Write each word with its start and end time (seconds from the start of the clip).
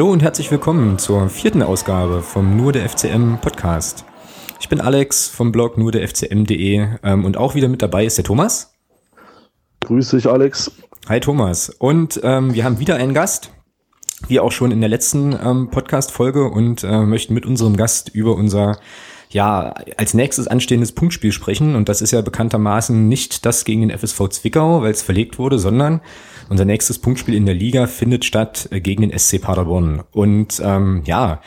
Hallo 0.00 0.12
und 0.12 0.22
herzlich 0.22 0.50
willkommen 0.50 0.98
zur 0.98 1.28
vierten 1.28 1.62
Ausgabe 1.62 2.22
vom 2.22 2.56
Nur 2.56 2.72
der 2.72 2.88
FCM 2.88 3.36
Podcast. 3.42 4.06
Ich 4.58 4.70
bin 4.70 4.80
Alex 4.80 5.28
vom 5.28 5.52
Blog 5.52 5.76
nur 5.76 5.92
der 5.92 6.08
FCM.de 6.08 6.86
ähm, 7.02 7.24
und 7.26 7.36
auch 7.36 7.54
wieder 7.54 7.68
mit 7.68 7.82
dabei 7.82 8.06
ist 8.06 8.16
der 8.16 8.24
Thomas. 8.24 8.72
Grüß 9.80 10.12
dich, 10.12 10.26
Alex. 10.26 10.72
Hi 11.06 11.20
Thomas. 11.20 11.68
Und 11.68 12.18
ähm, 12.22 12.54
wir 12.54 12.64
haben 12.64 12.78
wieder 12.78 12.94
einen 12.94 13.12
Gast, 13.12 13.52
wie 14.26 14.40
auch 14.40 14.52
schon 14.52 14.70
in 14.70 14.80
der 14.80 14.88
letzten 14.88 15.34
ähm, 15.38 15.68
Podcast-Folge 15.70 16.48
und 16.48 16.82
äh, 16.82 17.02
möchten 17.02 17.34
mit 17.34 17.44
unserem 17.44 17.76
Gast 17.76 18.08
über 18.08 18.36
unser 18.36 18.78
ja, 19.28 19.74
als 19.98 20.14
nächstes 20.14 20.48
anstehendes 20.48 20.92
Punktspiel 20.92 21.32
sprechen. 21.32 21.76
Und 21.76 21.90
das 21.90 22.00
ist 22.00 22.12
ja 22.12 22.22
bekanntermaßen 22.22 23.06
nicht 23.06 23.44
das 23.44 23.66
gegen 23.66 23.86
den 23.86 23.90
FSV 23.90 24.30
Zwickau, 24.30 24.80
weil 24.80 24.92
es 24.92 25.02
verlegt 25.02 25.38
wurde, 25.38 25.58
sondern 25.58 26.00
unser 26.50 26.64
nächstes 26.64 26.98
Punktspiel 26.98 27.34
in 27.34 27.46
der 27.46 27.54
Liga 27.54 27.86
findet 27.86 28.24
statt 28.24 28.68
äh, 28.72 28.80
gegen 28.80 29.08
den 29.08 29.18
SC 29.18 29.40
Paderborn. 29.40 30.02
Und 30.12 30.60
ähm, 30.62 31.02
ja, 31.06 31.40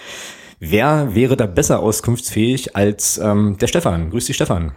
wer 0.60 1.14
wäre 1.14 1.38
da 1.38 1.46
besser 1.46 1.82
auskunftsfähig 1.82 2.76
als 2.76 3.20
ähm, 3.20 3.58
der 3.60 3.68
Stefan? 3.68 4.10
Grüß 4.10 4.26
dich, 4.26 4.38
Stefan. 4.38 4.72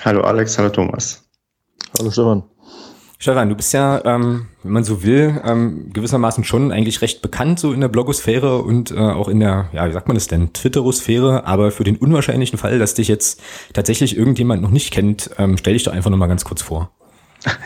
Hallo 0.00 0.20
Alex, 0.20 0.58
hallo 0.58 0.68
Thomas. 0.68 1.28
Hallo 1.98 2.10
Stefan. 2.10 2.44
Stefan, 3.20 3.48
du 3.48 3.56
bist 3.56 3.72
ja, 3.72 4.04
ähm, 4.04 4.46
wenn 4.62 4.72
man 4.72 4.84
so 4.84 5.02
will, 5.02 5.40
ähm, 5.44 5.90
gewissermaßen 5.92 6.44
schon 6.44 6.70
eigentlich 6.70 7.02
recht 7.02 7.20
bekannt 7.20 7.58
so 7.58 7.72
in 7.72 7.80
der 7.80 7.88
Blogosphäre 7.88 8.62
und 8.62 8.92
äh, 8.92 8.98
auch 8.98 9.26
in 9.26 9.40
der, 9.40 9.70
ja, 9.72 9.88
wie 9.88 9.92
sagt 9.92 10.06
man 10.06 10.14
das 10.14 10.28
denn, 10.28 10.52
Twitterosphäre. 10.52 11.44
Aber 11.44 11.72
für 11.72 11.82
den 11.82 11.96
unwahrscheinlichen 11.96 12.58
Fall, 12.58 12.78
dass 12.78 12.94
dich 12.94 13.08
jetzt 13.08 13.40
tatsächlich 13.72 14.16
irgendjemand 14.16 14.62
noch 14.62 14.70
nicht 14.70 14.92
kennt, 14.92 15.30
ähm, 15.38 15.56
stell 15.56 15.72
dich 15.72 15.82
doch 15.82 15.92
einfach 15.92 16.10
nochmal 16.10 16.28
ganz 16.28 16.44
kurz 16.44 16.62
vor. 16.62 16.92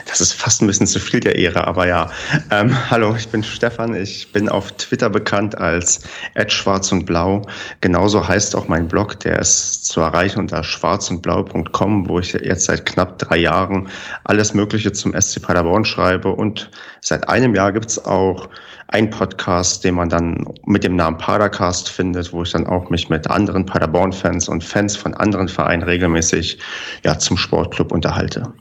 Das 0.07 0.21
ist 0.21 0.35
fast 0.35 0.61
ein 0.61 0.67
bisschen 0.67 0.87
zu 0.87 1.01
viel 1.01 1.21
der 1.21 1.37
Ehre, 1.37 1.67
aber 1.67 1.87
ja. 1.87 2.11
Ähm, 2.51 2.77
hallo, 2.91 3.15
ich 3.17 3.29
bin 3.29 3.43
Stefan. 3.43 3.95
Ich 3.95 4.31
bin 4.31 4.51
auf 4.51 4.71
Twitter 4.73 5.09
bekannt 5.09 5.57
als 5.57 6.03
schwarz 6.49 6.93
und 6.93 7.07
blau. 7.07 7.43
Genauso 7.81 8.29
heißt 8.29 8.55
auch 8.55 8.69
mein 8.69 8.89
Blog. 8.89 9.19
Der 9.21 9.39
ist 9.39 9.87
zu 9.87 10.01
erreichen 10.01 10.41
unter 10.41 10.63
schwarzundblau.com, 10.63 12.09
wo 12.09 12.19
ich 12.19 12.35
jetzt 12.35 12.67
seit 12.67 12.85
knapp 12.85 13.19
drei 13.19 13.39
Jahren 13.39 13.89
alles 14.25 14.53
Mögliche 14.53 14.93
zum 14.93 15.19
SC 15.19 15.41
Paderborn 15.41 15.87
schreibe. 15.87 16.29
Und 16.29 16.71
seit 17.01 17.29
einem 17.31 17.55
Jahr 17.55 17.73
gibt's 17.73 17.99
auch 18.05 18.51
einen 18.89 19.09
Podcast, 19.09 19.85
den 19.85 19.95
man 19.95 20.11
dann 20.11 20.45
mit 20.67 20.85
dem 20.85 20.97
Namen 20.97 21.17
Padercast 21.17 21.89
findet, 21.89 22.33
wo 22.35 22.43
ich 22.43 22.53
dann 22.53 22.67
auch 22.67 22.91
mich 22.91 23.09
mit 23.09 23.31
anderen 23.31 23.65
Paderborn-Fans 23.65 24.51
und 24.51 24.63
Fans 24.63 24.97
von 24.97 25.15
anderen 25.15 25.49
Vereinen 25.49 25.83
regelmäßig 25.83 26.59
ja, 27.03 27.19
zum 27.19 27.39
Sportclub 27.39 27.91
unterhalte. 27.91 28.53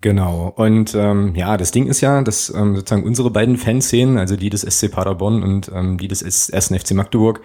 Genau. 0.00 0.52
Und 0.54 0.94
ähm, 0.94 1.34
ja, 1.34 1.56
das 1.56 1.72
Ding 1.72 1.88
ist 1.88 2.00
ja, 2.00 2.22
dass 2.22 2.48
ähm, 2.54 2.76
sozusagen 2.76 3.02
unsere 3.02 3.28
beiden 3.32 3.56
Fanszenen, 3.56 4.18
also 4.18 4.36
die 4.36 4.48
des 4.48 4.60
SC 4.60 4.88
Paderborn 4.88 5.42
und 5.42 5.68
ähm, 5.74 5.98
die 5.98 6.06
des 6.06 6.22
1. 6.22 6.52
FC 6.68 6.92
Magdeburg, 6.92 7.40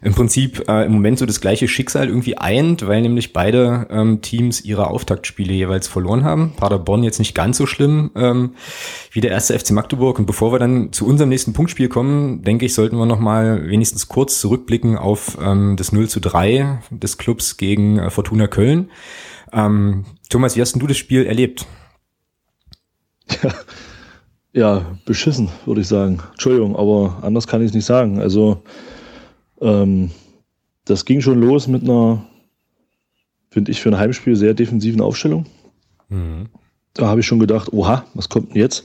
im 0.00 0.14
Prinzip 0.14 0.68
äh, 0.68 0.84
im 0.84 0.92
Moment 0.92 1.18
so 1.18 1.26
das 1.26 1.40
gleiche 1.40 1.66
Schicksal 1.66 2.06
irgendwie 2.06 2.38
eint, 2.38 2.86
weil 2.86 3.02
nämlich 3.02 3.32
beide 3.32 3.88
ähm, 3.90 4.20
Teams 4.22 4.60
ihre 4.60 4.86
Auftaktspiele 4.86 5.52
jeweils 5.52 5.88
verloren 5.88 6.22
haben. 6.22 6.52
Paderborn 6.56 7.02
jetzt 7.02 7.18
nicht 7.18 7.34
ganz 7.34 7.56
so 7.56 7.66
schlimm 7.66 8.12
ähm, 8.14 8.54
wie 9.10 9.20
der 9.20 9.34
1. 9.34 9.50
FC 9.50 9.72
Magdeburg. 9.72 10.20
Und 10.20 10.26
bevor 10.26 10.52
wir 10.52 10.60
dann 10.60 10.92
zu 10.92 11.04
unserem 11.04 11.30
nächsten 11.30 11.52
Punktspiel 11.52 11.88
kommen, 11.88 12.42
denke 12.42 12.64
ich, 12.64 12.74
sollten 12.74 12.96
wir 12.96 13.06
nochmal 13.06 13.68
wenigstens 13.68 14.06
kurz 14.06 14.38
zurückblicken 14.38 14.96
auf 14.96 15.36
ähm, 15.42 15.74
das 15.76 15.90
0 15.90 16.08
zu 16.08 16.20
3 16.20 16.78
des 16.92 17.18
Clubs 17.18 17.56
gegen 17.56 17.98
äh, 17.98 18.10
Fortuna 18.10 18.46
Köln. 18.46 18.88
Ähm, 19.52 20.04
Thomas, 20.28 20.54
wie 20.54 20.60
hast 20.60 20.74
denn 20.74 20.80
du 20.80 20.86
das 20.86 20.96
Spiel 20.96 21.26
erlebt? 21.26 21.66
Ja, 23.42 23.54
ja 24.52 24.86
beschissen, 25.04 25.48
würde 25.66 25.80
ich 25.80 25.88
sagen. 25.88 26.20
Entschuldigung, 26.32 26.76
aber 26.76 27.18
anders 27.22 27.46
kann 27.46 27.62
ich 27.62 27.68
es 27.68 27.74
nicht 27.74 27.84
sagen. 27.84 28.20
Also, 28.20 28.62
ähm, 29.60 30.10
das 30.84 31.04
ging 31.04 31.20
schon 31.20 31.40
los 31.40 31.68
mit 31.68 31.82
einer, 31.82 32.24
finde 33.50 33.70
ich, 33.70 33.80
für 33.80 33.90
ein 33.90 33.98
Heimspiel 33.98 34.36
sehr 34.36 34.54
defensiven 34.54 35.00
Aufstellung. 35.00 35.46
Mhm. 36.08 36.46
Da 36.94 37.06
habe 37.06 37.20
ich 37.20 37.26
schon 37.26 37.38
gedacht, 37.38 37.72
oha, 37.72 38.04
was 38.14 38.28
kommt 38.28 38.50
denn 38.50 38.56
jetzt? 38.56 38.84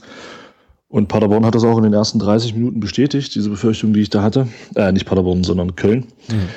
Und 0.88 1.08
Paderborn 1.08 1.44
hat 1.44 1.54
das 1.54 1.64
auch 1.64 1.76
in 1.76 1.82
den 1.82 1.92
ersten 1.92 2.20
30 2.20 2.54
Minuten 2.54 2.78
bestätigt, 2.78 3.34
diese 3.34 3.50
Befürchtung, 3.50 3.92
die 3.92 4.00
ich 4.00 4.10
da 4.10 4.22
hatte. 4.22 4.46
Äh, 4.76 4.92
nicht 4.92 5.06
Paderborn, 5.06 5.42
sondern 5.42 5.74
Köln. 5.74 6.06
Mhm. 6.28 6.48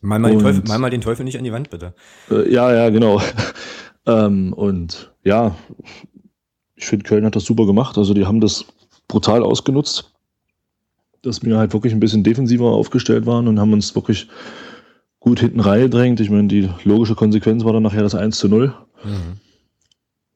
Mal 0.00 0.18
mal, 0.18 0.30
den 0.30 0.38
Teufel, 0.38 0.62
mal 0.66 0.78
mal 0.78 0.90
den 0.90 1.00
Teufel 1.00 1.24
nicht 1.24 1.36
an 1.36 1.44
die 1.44 1.52
Wand, 1.52 1.70
bitte. 1.70 1.94
Äh, 2.30 2.50
ja, 2.52 2.72
ja, 2.72 2.90
genau. 2.90 3.20
ähm, 4.06 4.52
und 4.52 5.12
ja, 5.24 5.56
ich 6.76 6.86
finde, 6.86 7.04
Köln 7.04 7.24
hat 7.24 7.34
das 7.34 7.44
super 7.44 7.66
gemacht. 7.66 7.98
Also 7.98 8.14
die 8.14 8.26
haben 8.26 8.40
das 8.40 8.66
brutal 9.08 9.42
ausgenutzt, 9.42 10.12
dass 11.22 11.42
wir 11.42 11.56
halt 11.58 11.72
wirklich 11.72 11.92
ein 11.92 12.00
bisschen 12.00 12.22
defensiver 12.22 12.66
aufgestellt 12.66 13.26
waren 13.26 13.48
und 13.48 13.58
haben 13.58 13.72
uns 13.72 13.94
wirklich 13.94 14.28
gut 15.18 15.40
hinten 15.40 15.60
reingedrängt. 15.60 16.20
Ich 16.20 16.30
meine, 16.30 16.48
die 16.48 16.68
logische 16.84 17.14
Konsequenz 17.14 17.64
war 17.64 17.72
dann 17.72 17.82
nachher 17.82 18.02
das 18.02 18.14
1 18.14 18.38
zu 18.38 18.48
0. 18.48 18.74
Mhm. 19.02 19.40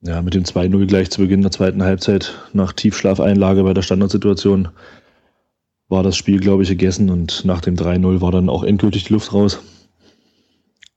Ja, 0.03 0.23
mit 0.23 0.33
dem 0.33 0.45
2-0 0.45 0.87
gleich 0.87 1.11
zu 1.11 1.21
Beginn 1.21 1.43
der 1.43 1.51
zweiten 1.51 1.83
Halbzeit 1.83 2.35
nach 2.55 2.73
Tiefschlafeinlage 2.73 3.63
bei 3.63 3.75
der 3.75 3.83
Standardsituation 3.83 4.69
war 5.89 6.03
das 6.03 6.17
Spiel, 6.17 6.41
glaube 6.41 6.63
ich, 6.63 6.71
gegessen 6.71 7.11
und 7.11 7.45
nach 7.45 7.61
dem 7.61 7.75
3-0 7.75 8.23
war 8.23 8.33
dann 8.33 8.49
auch 8.49 8.65
endgültig 8.65 9.05
die 9.05 9.13
Luft 9.13 9.35
raus. 9.35 9.61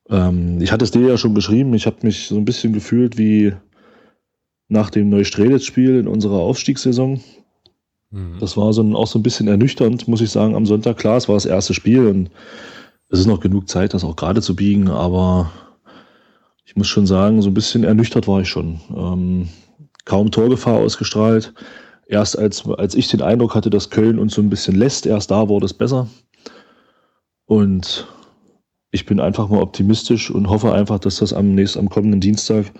Ähm, 0.09 0.61
ich 0.61 0.71
hatte 0.71 0.85
es 0.85 0.91
dir 0.91 1.01
ja 1.01 1.17
schon 1.17 1.33
beschrieben, 1.33 1.73
ich 1.73 1.85
habe 1.85 1.97
mich 2.03 2.27
so 2.27 2.37
ein 2.37 2.45
bisschen 2.45 2.71
gefühlt 2.71 3.17
wie 3.17 3.53
nach 4.73 4.89
dem 4.89 5.09
Neustrelitz-Spiel 5.09 5.99
in 5.99 6.07
unserer 6.07 6.39
Aufstiegssaison. 6.39 7.21
Mhm. 8.11 8.37
Das 8.39 8.57
war 8.57 8.73
so 8.73 8.81
ein, 8.81 8.95
auch 8.95 9.07
so 9.07 9.17
ein 9.19 9.23
bisschen 9.23 9.47
ernüchternd, 9.47 10.07
muss 10.09 10.19
ich 10.19 10.31
sagen, 10.31 10.55
am 10.55 10.65
Sonntag. 10.65 10.97
Klar, 10.97 11.15
es 11.15 11.29
war 11.29 11.35
das 11.35 11.45
erste 11.45 11.73
Spiel 11.73 12.07
und 12.07 12.29
es 13.09 13.19
ist 13.19 13.27
noch 13.27 13.39
genug 13.39 13.69
Zeit, 13.69 13.93
das 13.93 14.03
auch 14.03 14.15
gerade 14.15 14.41
zu 14.41 14.55
biegen, 14.55 14.89
aber 14.89 15.51
ich 16.65 16.75
muss 16.75 16.87
schon 16.87 17.05
sagen, 17.05 17.41
so 17.41 17.49
ein 17.49 17.53
bisschen 17.53 17.83
ernüchtert 17.83 18.27
war 18.27 18.41
ich 18.41 18.49
schon. 18.49 18.81
Ähm, 18.95 19.49
kaum 20.05 20.31
Torgefahr 20.31 20.79
ausgestrahlt. 20.79 21.53
Erst 22.07 22.37
als, 22.37 22.67
als 22.67 22.95
ich 22.95 23.07
den 23.07 23.21
Eindruck 23.21 23.55
hatte, 23.55 23.69
dass 23.69 23.89
Köln 23.89 24.19
uns 24.19 24.33
so 24.33 24.41
ein 24.41 24.49
bisschen 24.49 24.75
lässt, 24.75 25.05
erst 25.05 25.31
da 25.31 25.47
wurde 25.47 25.65
es 25.65 25.73
besser. 25.73 26.07
Und 27.45 28.07
ich 28.91 29.05
bin 29.05 29.19
einfach 29.19 29.49
mal 29.49 29.61
optimistisch 29.61 30.31
und 30.31 30.49
hoffe 30.49 30.73
einfach, 30.73 30.99
dass 30.99 31.17
das 31.17 31.33
am 31.33 31.55
nächsten, 31.55 31.79
am 31.79 31.89
kommenden 31.89 32.19
Dienstag 32.19 32.71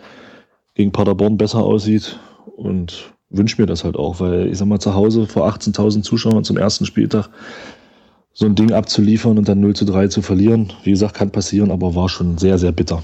gegen 0.76 0.92
Paderborn 0.92 1.38
besser 1.38 1.60
aussieht 1.60 2.20
und 2.56 3.14
wünsche 3.30 3.62
mir 3.62 3.66
das 3.66 3.84
halt 3.84 3.96
auch, 3.96 4.20
weil 4.20 4.48
ich 4.48 4.58
sag 4.58 4.68
mal, 4.68 4.80
zu 4.80 4.94
Hause 4.94 5.28
vor 5.28 5.48
18.000 5.48 6.04
Zuschauern 6.04 6.44
zum 6.44 6.58
ersten 6.58 6.86
Spieltag 6.86 7.30
so 8.34 8.46
ein 8.46 8.56
Ding 8.56 8.72
abzuliefern 8.72 9.38
und 9.38 9.48
dann 9.48 9.60
0 9.60 9.76
zu 9.76 9.86
3 9.86 10.08
zu 10.08 10.22
verlieren, 10.22 10.74
wie 10.84 10.92
gesagt, 10.92 11.16
kann 11.16 11.32
passieren, 11.32 11.72
aber 11.72 11.94
war 11.96 12.10
schon 12.10 12.38
sehr, 12.38 12.58
sehr 12.58 12.72
bitter. 12.72 13.04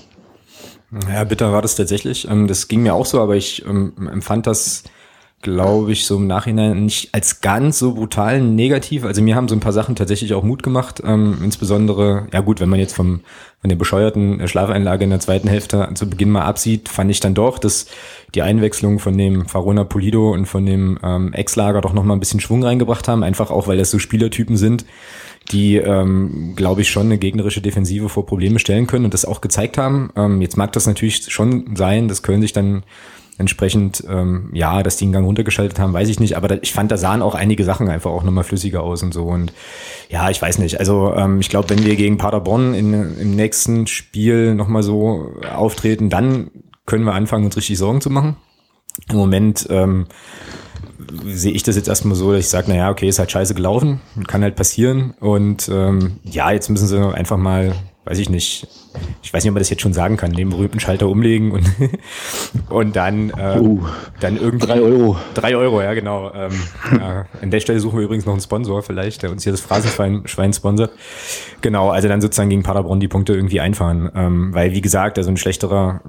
Ja, 1.07 1.23
bitter 1.23 1.51
war 1.51 1.61
das 1.61 1.75
tatsächlich. 1.75 2.27
Ähm, 2.27 2.47
das 2.47 2.67
ging 2.67 2.81
mir 2.81 2.95
auch 2.95 3.05
so, 3.05 3.21
aber 3.21 3.35
ich 3.35 3.63
ähm, 3.65 4.09
empfand 4.11 4.47
das 4.47 4.83
glaube 5.41 5.93
ich, 5.93 6.05
so 6.05 6.17
im 6.17 6.27
Nachhinein 6.27 6.83
nicht 6.83 7.13
als 7.13 7.39
ganz 7.39 7.79
so 7.79 7.93
brutal 7.93 8.41
negativ. 8.41 9.05
Also 9.05 9.21
mir 9.21 9.35
haben 9.35 9.47
so 9.47 9.55
ein 9.55 9.61
paar 9.61 9.71
Sachen 9.71 9.95
tatsächlich 9.95 10.33
auch 10.33 10.43
Mut 10.43 10.63
gemacht. 10.63 11.01
Ähm, 11.05 11.37
insbesondere, 11.41 12.27
ja 12.33 12.41
gut, 12.41 12.59
wenn 12.59 12.67
man 12.67 12.79
jetzt 12.79 12.93
vom, 12.93 13.21
von 13.61 13.69
der 13.69 13.77
bescheuerten 13.77 14.45
Schlafeinlage 14.47 15.05
in 15.05 15.11
der 15.11 15.21
zweiten 15.21 15.47
Hälfte 15.47 15.89
zu 15.93 16.09
Beginn 16.09 16.29
mal 16.29 16.43
absieht, 16.43 16.89
fand 16.89 17.09
ich 17.09 17.21
dann 17.21 17.35
doch, 17.35 17.57
dass 17.57 17.85
die 18.35 18.41
Einwechslung 18.41 18.99
von 18.99 19.17
dem 19.17 19.45
Farona 19.45 19.85
Polido 19.85 20.33
und 20.33 20.45
von 20.45 20.65
dem 20.65 20.99
ähm, 21.03 21.31
Ex-Lager 21.31 21.81
doch 21.81 21.93
nochmal 21.93 22.17
ein 22.17 22.21
bisschen 22.21 22.41
Schwung 22.41 22.63
reingebracht 22.63 23.07
haben. 23.07 23.23
Einfach 23.23 23.49
auch, 23.49 23.67
weil 23.67 23.77
das 23.77 23.91
so 23.91 23.99
Spielertypen 23.99 24.57
sind, 24.57 24.85
die, 25.51 25.77
ähm, 25.77 26.53
glaube 26.57 26.81
ich, 26.81 26.89
schon 26.89 27.05
eine 27.05 27.17
gegnerische 27.17 27.61
Defensive 27.61 28.09
vor 28.09 28.25
Probleme 28.25 28.59
stellen 28.59 28.87
können 28.87 29.05
und 29.05 29.13
das 29.13 29.23
auch 29.23 29.39
gezeigt 29.39 29.77
haben. 29.77 30.11
Ähm, 30.17 30.41
jetzt 30.41 30.57
mag 30.57 30.73
das 30.73 30.85
natürlich 30.85 31.31
schon 31.31 31.77
sein, 31.77 32.09
dass 32.09 32.23
Köln 32.23 32.41
sich 32.41 32.51
dann 32.51 32.83
entsprechend, 33.39 34.03
ähm, 34.07 34.49
ja, 34.53 34.83
dass 34.83 34.97
die 34.97 35.05
einen 35.05 35.13
Gang 35.13 35.25
runtergeschaltet 35.25 35.79
haben, 35.79 35.93
weiß 35.93 36.09
ich 36.09 36.19
nicht, 36.19 36.35
aber 36.35 36.49
da, 36.49 36.57
ich 36.61 36.73
fand, 36.73 36.91
da 36.91 36.97
sahen 36.97 37.21
auch 37.21 37.35
einige 37.35 37.63
Sachen 37.63 37.89
einfach 37.89 38.11
auch 38.11 38.23
nochmal 38.23 38.43
flüssiger 38.43 38.83
aus 38.83 39.01
und 39.01 39.13
so. 39.13 39.25
Und 39.25 39.53
ja, 40.09 40.29
ich 40.29 40.41
weiß 40.41 40.59
nicht, 40.59 40.79
also 40.79 41.13
ähm, 41.15 41.39
ich 41.39 41.49
glaube, 41.49 41.69
wenn 41.69 41.83
wir 41.83 41.95
gegen 41.95 42.17
Paderborn 42.17 42.73
in, 42.73 42.93
im 43.17 43.35
nächsten 43.35 43.87
Spiel 43.87 44.53
nochmal 44.55 44.83
so 44.83 45.33
auftreten, 45.55 46.09
dann 46.09 46.51
können 46.85 47.05
wir 47.05 47.13
anfangen, 47.13 47.45
uns 47.45 47.55
richtig 47.55 47.77
Sorgen 47.77 48.01
zu 48.01 48.09
machen. 48.09 48.35
Im 49.09 49.15
Moment 49.15 49.65
ähm, 49.69 50.07
sehe 51.25 51.53
ich 51.53 51.63
das 51.63 51.77
jetzt 51.77 51.87
erstmal 51.87 52.15
so, 52.15 52.33
dass 52.33 52.41
ich 52.41 52.49
sage, 52.49 52.69
naja, 52.69 52.89
okay, 52.89 53.07
ist 53.07 53.19
halt 53.19 53.31
scheiße 53.31 53.53
gelaufen, 53.53 54.01
kann 54.27 54.43
halt 54.43 54.57
passieren. 54.57 55.13
Und 55.19 55.69
ähm, 55.69 56.19
ja, 56.23 56.51
jetzt 56.51 56.69
müssen 56.69 56.87
sie 56.87 57.13
einfach 57.13 57.37
mal 57.37 57.73
weiß 58.09 58.17
ich 58.17 58.29
nicht, 58.29 58.67
ich 59.21 59.31
weiß 59.31 59.43
nicht, 59.43 59.51
ob 59.51 59.53
man 59.53 59.61
das 59.61 59.69
jetzt 59.69 59.81
schon 59.81 59.93
sagen 59.93 60.17
kann, 60.17 60.33
den 60.33 60.49
berühmten 60.49 60.79
Schalter 60.79 61.07
umlegen 61.07 61.51
und, 61.51 61.63
und 62.69 62.95
dann, 62.95 63.29
äh, 63.29 63.59
uh, 63.59 63.85
dann 64.19 64.35
irgendwie. 64.35 64.65
Drei 64.65 64.81
Euro. 64.81 65.15
Drei 65.35 65.55
Euro, 65.55 65.81
ja, 65.81 65.93
genau. 65.93 66.33
Ähm, 66.33 66.51
ja, 66.91 67.27
an 67.39 67.51
der 67.51 67.59
Stelle 67.59 67.79
suchen 67.79 67.99
wir 67.99 68.05
übrigens 68.05 68.25
noch 68.25 68.33
einen 68.33 68.41
Sponsor 68.41 68.81
vielleicht, 68.81 69.21
der 69.21 69.29
uns 69.29 69.43
hier 69.43 69.51
das 69.51 69.61
Phrasenschwein 69.61 70.23
Schwein 70.25 70.53
sponsert. 70.53 70.91
Genau, 71.61 71.91
also 71.91 72.07
dann 72.07 72.19
sozusagen 72.19 72.49
gegen 72.49 72.63
Paderborn 72.63 72.99
die 72.99 73.07
Punkte 73.07 73.33
irgendwie 73.33 73.59
einfahren. 73.59 74.09
Ähm, 74.15 74.55
weil, 74.55 74.73
wie 74.73 74.81
gesagt, 74.81 75.19
also 75.19 75.29
ein 75.29 75.37
schlechterer, 75.37 76.01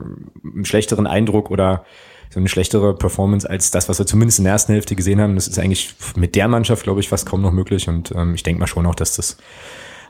einen 0.43 0.65
schlechteren 0.65 1.07
Eindruck 1.07 1.51
oder 1.51 1.85
so 2.31 2.41
eine 2.41 2.49
schlechtere 2.49 2.95
Performance 2.95 3.49
als 3.49 3.71
das, 3.73 3.91
was 3.91 3.99
wir 3.99 4.07
zumindest 4.07 4.39
in 4.39 4.45
der 4.45 4.55
ersten 4.55 4.73
Hälfte 4.73 4.97
gesehen 4.97 5.21
haben. 5.21 5.35
Das 5.35 5.49
ist 5.49 5.59
eigentlich 5.59 5.95
mit 6.17 6.35
der 6.35 6.49
Mannschaft, 6.49 6.85
glaube 6.85 7.01
ich, 7.01 7.11
fast 7.11 7.27
kaum 7.27 7.43
noch 7.43 7.53
möglich. 7.53 7.89
Und 7.89 8.13
ähm, 8.17 8.35
ich 8.35 8.43
denke 8.43 8.61
mal 8.61 8.69
schon 8.69 8.87
auch, 8.87 8.95
dass 8.95 9.17
das 9.17 9.37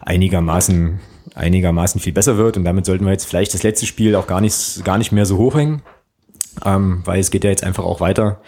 einigermaßen, 0.01 1.01
einigermaßen 1.41 2.01
viel 2.01 2.13
besser 2.13 2.37
wird. 2.37 2.57
Und 2.57 2.65
damit 2.65 2.87
sollten 2.87 3.05
wir 3.05 3.13
jetzt 3.13 3.25
vielleicht 3.25 3.55
das 3.55 3.63
letzte 3.63 3.87
Spiel 3.87 4.15
auch 4.15 4.27
gar 4.27 4.41
nicht, 4.41 4.85
gar 4.85 4.99
nicht 4.99 5.13
mehr 5.13 5.27
so 5.27 5.39
hochhängen, 5.39 5.83
ähm, 6.65 7.03
weil 7.05 7.21
es 7.21 7.31
geht 7.31 7.45
ja 7.45 7.51
jetzt 7.51 7.65
einfach 7.65 7.85
auch 7.85 8.01
weiter. 8.01 8.41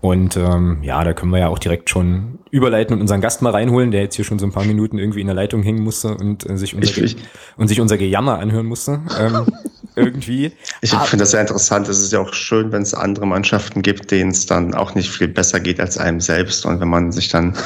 Und 0.00 0.36
ähm, 0.36 0.80
ja, 0.82 1.02
da 1.02 1.14
können 1.14 1.32
wir 1.32 1.38
ja 1.38 1.48
auch 1.48 1.58
direkt 1.58 1.88
schon 1.88 2.40
überleiten 2.50 2.94
und 2.94 3.00
unseren 3.00 3.22
Gast 3.22 3.40
mal 3.40 3.52
reinholen, 3.52 3.90
der 3.90 4.02
jetzt 4.02 4.16
hier 4.16 4.24
schon 4.26 4.38
so 4.38 4.44
ein 4.44 4.52
paar 4.52 4.64
Minuten 4.64 4.98
irgendwie 4.98 5.22
in 5.22 5.26
der 5.26 5.34
Leitung 5.34 5.62
hängen 5.62 5.82
musste 5.82 6.14
und 6.14 6.48
äh, 6.48 6.58
sich 6.58 6.74
unser, 6.74 7.02
ich, 7.02 7.16
und 7.56 7.68
sich 7.68 7.80
unser 7.80 7.96
Gejammer 7.96 8.38
anhören 8.38 8.66
musste. 8.66 9.00
Ähm, 9.18 9.46
irgendwie. 9.96 10.52
Ich 10.82 10.90
finde 10.90 11.22
das 11.22 11.30
sehr 11.30 11.40
interessant. 11.40 11.88
Es 11.88 12.00
ist 12.00 12.12
ja 12.12 12.20
auch 12.20 12.34
schön, 12.34 12.72
wenn 12.72 12.82
es 12.82 12.92
andere 12.94 13.26
Mannschaften 13.26 13.80
gibt, 13.80 14.10
denen 14.10 14.32
es 14.32 14.44
dann 14.44 14.74
auch 14.74 14.94
nicht 14.94 15.10
viel 15.10 15.28
besser 15.28 15.60
geht 15.60 15.80
als 15.80 15.96
einem 15.96 16.20
selbst. 16.20 16.66
Und 16.66 16.80
wenn 16.80 16.88
man 16.88 17.12
sich 17.12 17.28
dann 17.28 17.56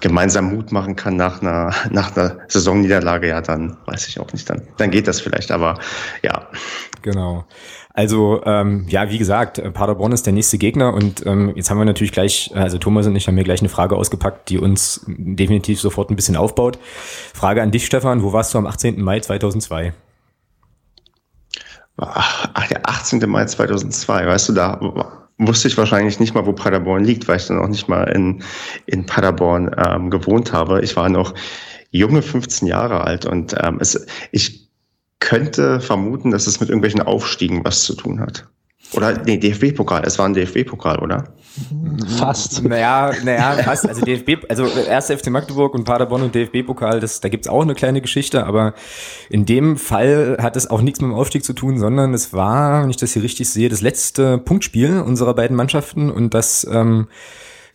gemeinsam 0.00 0.54
Mut 0.54 0.72
machen 0.72 0.96
kann 0.96 1.16
nach 1.16 1.42
einer, 1.42 1.72
nach 1.90 2.16
einer 2.16 2.38
Saisonniederlage, 2.48 3.28
ja, 3.28 3.40
dann 3.40 3.76
weiß 3.86 4.08
ich 4.08 4.20
auch 4.20 4.32
nicht, 4.32 4.48
dann, 4.48 4.62
dann 4.76 4.90
geht 4.90 5.08
das 5.08 5.20
vielleicht. 5.20 5.50
Aber 5.50 5.78
ja. 6.22 6.48
Genau. 7.02 7.44
Also 7.92 8.42
ähm, 8.44 8.84
ja, 8.88 9.08
wie 9.10 9.16
gesagt, 9.16 9.58
äh, 9.58 9.70
Paderborn 9.70 10.12
ist 10.12 10.26
der 10.26 10.34
nächste 10.34 10.58
Gegner 10.58 10.92
und 10.92 11.24
ähm, 11.24 11.52
jetzt 11.56 11.70
haben 11.70 11.78
wir 11.78 11.86
natürlich 11.86 12.12
gleich, 12.12 12.50
äh, 12.54 12.58
also 12.58 12.76
Thomas 12.76 13.06
und 13.06 13.16
ich 13.16 13.26
haben 13.26 13.36
mir 13.36 13.44
gleich 13.44 13.60
eine 13.60 13.70
Frage 13.70 13.96
ausgepackt, 13.96 14.50
die 14.50 14.58
uns 14.58 15.00
definitiv 15.06 15.80
sofort 15.80 16.10
ein 16.10 16.16
bisschen 16.16 16.36
aufbaut. 16.36 16.78
Frage 17.32 17.62
an 17.62 17.70
dich, 17.70 17.86
Stefan, 17.86 18.22
wo 18.22 18.34
warst 18.34 18.52
du 18.52 18.58
am 18.58 18.66
18. 18.66 19.00
Mai 19.00 19.20
2002? 19.20 19.94
Ach, 21.96 22.68
der 22.68 22.86
18. 22.86 23.26
Mai 23.30 23.46
2002, 23.46 24.26
weißt 24.26 24.50
du, 24.50 24.52
da 24.52 25.25
wusste 25.38 25.68
ich 25.68 25.76
wahrscheinlich 25.76 26.18
nicht 26.20 26.34
mal, 26.34 26.46
wo 26.46 26.52
Paderborn 26.52 27.04
liegt, 27.04 27.28
weil 27.28 27.36
ich 27.36 27.46
dann 27.46 27.60
auch 27.60 27.68
nicht 27.68 27.88
mal 27.88 28.04
in, 28.04 28.42
in 28.86 29.06
Paderborn 29.06 29.70
ähm, 29.76 30.10
gewohnt 30.10 30.52
habe. 30.52 30.80
Ich 30.82 30.96
war 30.96 31.08
noch 31.08 31.34
junge 31.90 32.22
15 32.22 32.66
Jahre 32.68 33.02
alt 33.02 33.26
und 33.26 33.54
ähm, 33.62 33.78
es, 33.80 34.06
ich 34.32 34.68
könnte 35.20 35.80
vermuten, 35.80 36.30
dass 36.30 36.46
es 36.46 36.60
mit 36.60 36.68
irgendwelchen 36.68 37.02
Aufstiegen 37.02 37.64
was 37.64 37.84
zu 37.84 37.94
tun 37.94 38.20
hat. 38.20 38.46
Oder 38.92 39.22
nee, 39.24 39.36
DFB-Pokal, 39.36 40.02
es 40.04 40.18
war 40.18 40.26
ein 40.26 40.34
DFB-Pokal, 40.34 40.98
oder? 40.98 41.24
Fast. 42.18 42.62
Naja, 42.62 43.12
naja, 43.24 43.62
fast. 43.62 43.88
Also 43.88 44.04
DFB, 44.04 44.44
also 44.48 44.66
erst 44.66 45.12
FC 45.12 45.28
Magdeburg 45.30 45.74
und 45.74 45.84
Paderborn 45.84 46.22
und 46.22 46.34
DFB-Pokal, 46.34 47.00
das, 47.00 47.20
da 47.20 47.28
gibt's 47.28 47.48
auch 47.48 47.62
eine 47.62 47.74
kleine 47.74 48.00
Geschichte, 48.00 48.46
aber 48.46 48.74
in 49.30 49.46
dem 49.46 49.76
Fall 49.76 50.36
hat 50.40 50.56
es 50.56 50.68
auch 50.68 50.82
nichts 50.82 51.00
mit 51.00 51.10
dem 51.10 51.14
Aufstieg 51.14 51.44
zu 51.44 51.52
tun, 51.52 51.78
sondern 51.78 52.14
es 52.14 52.32
war, 52.32 52.82
wenn 52.82 52.90
ich 52.90 52.96
das 52.96 53.12
hier 53.12 53.22
richtig 53.22 53.48
sehe, 53.48 53.68
das 53.68 53.80
letzte 53.80 54.38
Punktspiel 54.38 55.00
unserer 55.00 55.34
beiden 55.34 55.56
Mannschaften 55.56 56.10
und 56.10 56.34
das 56.34 56.66
ähm, 56.70 57.08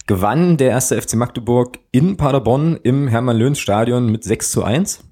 gewann 0.08 0.58
der 0.58 0.70
erste 0.70 1.02
FC 1.02 1.16
Magdeburg 1.16 1.80
in 1.92 2.18
Paderborn 2.18 2.80
im 2.84 3.08
Hermann-Löhns-Stadion 3.08 4.12
mit 4.12 4.24
6 4.24 4.52
zu 4.52 4.64
1. 4.64 5.11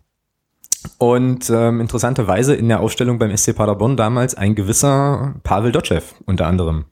Und 0.97 1.49
ähm, 1.49 1.81
interessanterweise 1.81 2.55
in 2.55 2.69
der 2.69 2.79
Aufstellung 2.79 3.19
beim 3.19 3.35
SC 3.35 3.55
Paderborn 3.55 3.97
damals 3.97 4.35
ein 4.35 4.55
gewisser 4.55 5.35
Pavel 5.43 5.71
Dotschew 5.71 6.01
unter 6.25 6.47
anderem. 6.47 6.85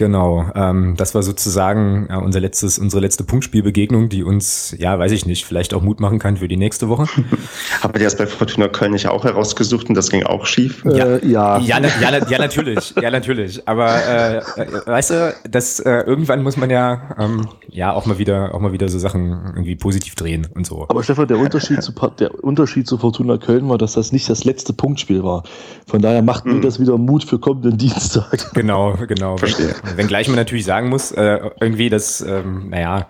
Genau, 0.00 0.50
ähm, 0.54 0.94
das 0.96 1.14
war 1.14 1.22
sozusagen 1.22 2.06
ja, 2.08 2.16
unser 2.16 2.40
letztes, 2.40 2.78
unsere 2.78 3.02
letzte 3.02 3.22
Punktspielbegegnung, 3.22 4.08
die 4.08 4.22
uns, 4.22 4.74
ja, 4.78 4.98
weiß 4.98 5.12
ich 5.12 5.26
nicht, 5.26 5.44
vielleicht 5.44 5.74
auch 5.74 5.82
Mut 5.82 6.00
machen 6.00 6.18
kann 6.18 6.38
für 6.38 6.48
die 6.48 6.56
nächste 6.56 6.88
Woche. 6.88 7.04
Habt 7.82 7.98
ihr 7.98 8.04
das 8.04 8.16
bei 8.16 8.26
Fortuna 8.26 8.68
Köln 8.68 8.92
nicht 8.92 9.06
auch 9.08 9.24
herausgesucht 9.24 9.90
und 9.90 9.94
das 9.94 10.08
ging 10.08 10.22
auch 10.22 10.46
schief? 10.46 10.82
Ja, 10.86 11.04
äh, 11.04 11.26
ja. 11.26 11.58
Ja, 11.58 11.78
ja, 11.80 12.26
ja, 12.30 12.38
natürlich, 12.38 12.94
ja, 12.98 13.10
natürlich. 13.10 13.68
Aber 13.68 13.94
äh, 13.94 14.38
äh, 14.38 14.42
weißt 14.86 15.10
du, 15.10 15.34
das 15.50 15.80
äh, 15.80 16.00
irgendwann 16.06 16.42
muss 16.42 16.56
man 16.56 16.70
ja, 16.70 17.14
ähm, 17.18 17.48
ja 17.68 17.92
auch 17.92 18.06
mal 18.06 18.16
wieder, 18.16 18.54
auch 18.54 18.60
mal 18.60 18.72
wieder 18.72 18.88
so 18.88 18.98
Sachen 18.98 19.38
irgendwie 19.54 19.76
positiv 19.76 20.14
drehen 20.14 20.48
und 20.54 20.66
so. 20.66 20.86
Aber 20.88 21.02
Stefan, 21.02 21.28
der 21.28 21.38
Unterschied 21.38 21.82
zu 21.82 21.92
der 22.18 22.42
Unterschied 22.42 22.86
zu 22.86 22.96
Fortuna 22.96 23.36
Köln 23.36 23.68
war, 23.68 23.76
dass 23.76 23.92
das 23.92 24.12
nicht 24.12 24.30
das 24.30 24.44
letzte 24.44 24.72
Punktspiel 24.72 25.22
war. 25.22 25.42
Von 25.86 26.00
daher 26.00 26.22
macht 26.22 26.46
mir 26.46 26.52
hm. 26.52 26.62
das 26.62 26.80
wieder 26.80 26.96
Mut 26.96 27.22
für 27.22 27.38
kommenden 27.38 27.76
Dienstag. 27.76 28.54
Genau, 28.54 28.94
genau. 29.06 29.36
Verstehe. 29.36 29.74
Wenngleich 29.96 30.28
man 30.28 30.36
natürlich 30.36 30.64
sagen 30.64 30.88
muss, 30.88 31.12
äh, 31.12 31.38
irgendwie, 31.60 31.88
dass, 31.90 32.20
ähm, 32.20 32.70
naja, 32.70 33.08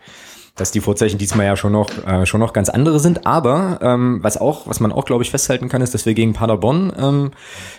dass 0.56 0.70
die 0.70 0.80
Vorzeichen 0.80 1.18
diesmal 1.18 1.46
ja 1.46 1.56
schon 1.56 1.72
noch, 1.72 1.90
äh, 2.06 2.26
schon 2.26 2.40
noch 2.40 2.52
ganz 2.52 2.68
andere 2.68 3.00
sind. 3.00 3.26
Aber 3.26 3.78
ähm, 3.82 4.18
was 4.22 4.36
auch, 4.36 4.66
was 4.66 4.80
man 4.80 4.92
auch, 4.92 5.06
glaube 5.06 5.22
ich, 5.24 5.30
festhalten 5.30 5.68
kann, 5.68 5.80
ist, 5.80 5.94
dass 5.94 6.06
wir 6.06 6.14
gegen 6.14 6.34
Paderborn 6.34 6.92
ähm, 6.98 7.30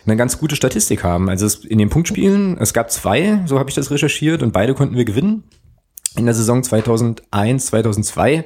eine 0.06 0.16
ganz 0.16 0.40
gute 0.40 0.56
Statistik 0.56 1.04
haben. 1.04 1.30
Also 1.30 1.46
es, 1.46 1.64
in 1.64 1.78
den 1.78 1.90
Punktspielen, 1.90 2.58
es 2.60 2.74
gab 2.74 2.92
zwei, 2.92 3.42
so 3.46 3.60
habe 3.60 3.70
ich 3.70 3.76
das 3.76 3.92
recherchiert, 3.92 4.42
und 4.42 4.52
beide 4.52 4.74
konnten 4.74 4.96
wir 4.96 5.06
gewinnen. 5.06 5.44
In 6.18 6.26
der 6.26 6.34
Saison 6.34 6.62
2001, 6.62 7.68
2002 7.68 8.46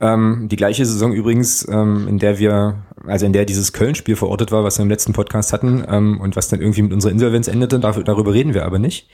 ähm, 0.00 0.48
die 0.50 0.56
gleiche 0.56 0.84
Saison 0.84 1.12
übrigens, 1.12 1.66
ähm, 1.68 2.08
in 2.08 2.18
der 2.18 2.38
wir, 2.38 2.82
also 3.06 3.26
in 3.26 3.32
der 3.32 3.44
dieses 3.44 3.72
Köln-Spiel 3.72 4.16
verortet 4.16 4.52
war, 4.52 4.64
was 4.64 4.78
wir 4.78 4.82
im 4.82 4.88
letzten 4.88 5.12
Podcast 5.12 5.52
hatten 5.52 5.84
ähm, 5.88 6.20
und 6.20 6.36
was 6.36 6.48
dann 6.48 6.60
irgendwie 6.60 6.82
mit 6.82 6.92
unserer 6.92 7.12
Insolvenz 7.12 7.48
endete, 7.48 7.78
dafür, 7.78 8.04
darüber 8.04 8.32
reden 8.32 8.54
wir 8.54 8.64
aber 8.64 8.78
nicht. 8.78 9.08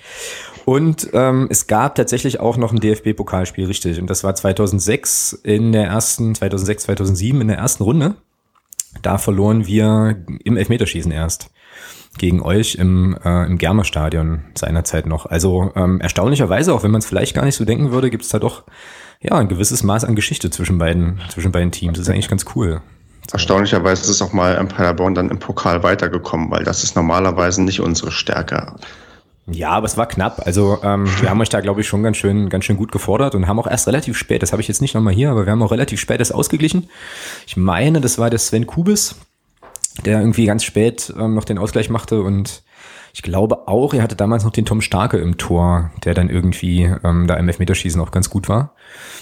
Und 0.65 1.11
ähm, 1.13 1.49
es 1.51 1.67
gab 1.67 1.95
tatsächlich 1.95 2.41
auch 2.41 2.57
noch 2.57 2.73
ein 2.73 2.81
DFB-Pokalspiel, 2.81 3.67
richtig. 3.67 4.01
Und 4.01 4.09
das 4.09 4.25
war 4.25 4.35
2006 4.35 5.41
in 5.43 5.73
der 5.73 5.87
ersten, 5.87 6.35
2006, 6.35 6.85
2007 6.85 7.41
in 7.41 7.49
der 7.49 7.59
ersten 7.59 7.83
Runde. 7.83 8.15
Da 9.03 9.19
verloren 9.19 9.67
wir 9.67 10.17
im 10.45 10.57
Elfmeterschießen 10.57 11.13
erst 11.13 11.51
gegen 12.19 12.43
euch 12.43 12.75
im, 12.75 13.17
äh, 13.25 13.47
im 13.47 13.57
Germer-Stadion 13.57 14.43
seinerzeit 14.55 15.07
noch. 15.07 15.27
Also 15.27 15.73
ähm, 15.77 16.01
erstaunlicherweise, 16.01 16.75
auch 16.75 16.83
wenn 16.83 16.91
man 16.91 17.01
es 17.01 17.07
vielleicht 17.07 17.35
gar 17.35 17.45
nicht 17.45 17.55
so 17.55 17.65
denken 17.65 17.93
würde, 17.93 18.11
gibt 18.11 18.25
es 18.25 18.31
da 18.31 18.39
doch 18.39 18.65
ja, 19.23 19.33
ein 19.33 19.49
gewisses 19.49 19.83
Maß 19.83 20.05
an 20.05 20.15
Geschichte 20.15 20.51
zwischen 20.51 20.79
beiden, 20.79 21.21
zwischen 21.29 21.53
beiden 21.53 21.71
Teams. 21.71 21.99
Das 21.99 22.09
ist 22.09 22.13
eigentlich 22.13 22.29
ganz 22.29 22.47
cool. 22.55 22.81
Erstaunlicherweise 23.33 24.11
ist 24.11 24.23
auch 24.23 24.33
mal 24.33 24.55
in 24.55 24.69
Paderborn 24.69 25.15
dann 25.15 25.31
im 25.31 25.39
Pokal 25.39 25.83
weitergekommen, 25.83 26.51
weil 26.51 26.65
das 26.65 26.83
ist 26.83 26.97
normalerweise 26.97 27.63
nicht 27.63 27.81
unsere 27.81 28.11
Stärke. 28.11 28.75
Ja, 29.47 29.71
aber 29.71 29.87
es 29.87 29.97
war 29.97 30.07
knapp. 30.07 30.47
Also 30.47 30.79
ähm, 30.83 31.07
wir 31.21 31.31
haben 31.31 31.41
euch 31.41 31.49
da, 31.49 31.61
glaube 31.61 31.81
ich, 31.81 31.89
schon 31.89 32.03
ganz 32.03 32.17
schön, 32.17 32.49
ganz 32.49 32.65
schön 32.65 32.77
gut 32.77 32.93
gefordert 32.93 33.35
und 33.35 33.47
haben 33.47 33.59
auch 33.59 33.67
erst 33.67 33.87
relativ 33.87 34.17
spät, 34.17 34.43
das 34.43 34.53
habe 34.53 34.63
ich 34.63 34.69
jetzt 34.69 34.81
nicht 34.81 34.95
nochmal 34.95 35.15
hier, 35.15 35.31
aber 35.31 35.45
wir 35.45 35.53
haben 35.53 35.63
auch 35.63 35.73
relativ 35.73 36.01
spät 36.01 36.21
das 36.21 36.33
ausgeglichen. 36.33 36.89
Ich 37.47 37.57
meine, 37.57 38.01
das 38.01 38.19
war 38.19 38.31
der 38.31 38.39
Sven 38.39 38.67
Kubis, 38.67 39.17
der 40.05 40.21
irgendwie 40.21 40.47
ganz 40.47 40.65
spät 40.65 41.13
ähm, 41.19 41.35
noch 41.35 41.45
den 41.45 41.59
Ausgleich 41.59 41.91
machte 41.91 42.23
und 42.23 42.63
ich 43.13 43.23
glaube 43.23 43.69
auch, 43.69 43.95
er 43.95 44.03
hatte 44.03 44.17
damals 44.17 44.45
noch 44.45 44.53
den 44.53 44.65
Tom 44.65 44.81
Starke 44.81 45.19
im 45.19 45.37
Tor, 45.37 45.91
der 46.05 46.15
dann 46.15 46.29
irgendwie 46.29 46.93
ähm, 47.05 47.27
da 47.27 47.35
im 47.35 47.49
Elfmeterschießen 47.49 48.01
auch 48.01 48.11
ganz 48.11 48.31
gut 48.31 48.49
war. 48.49 48.75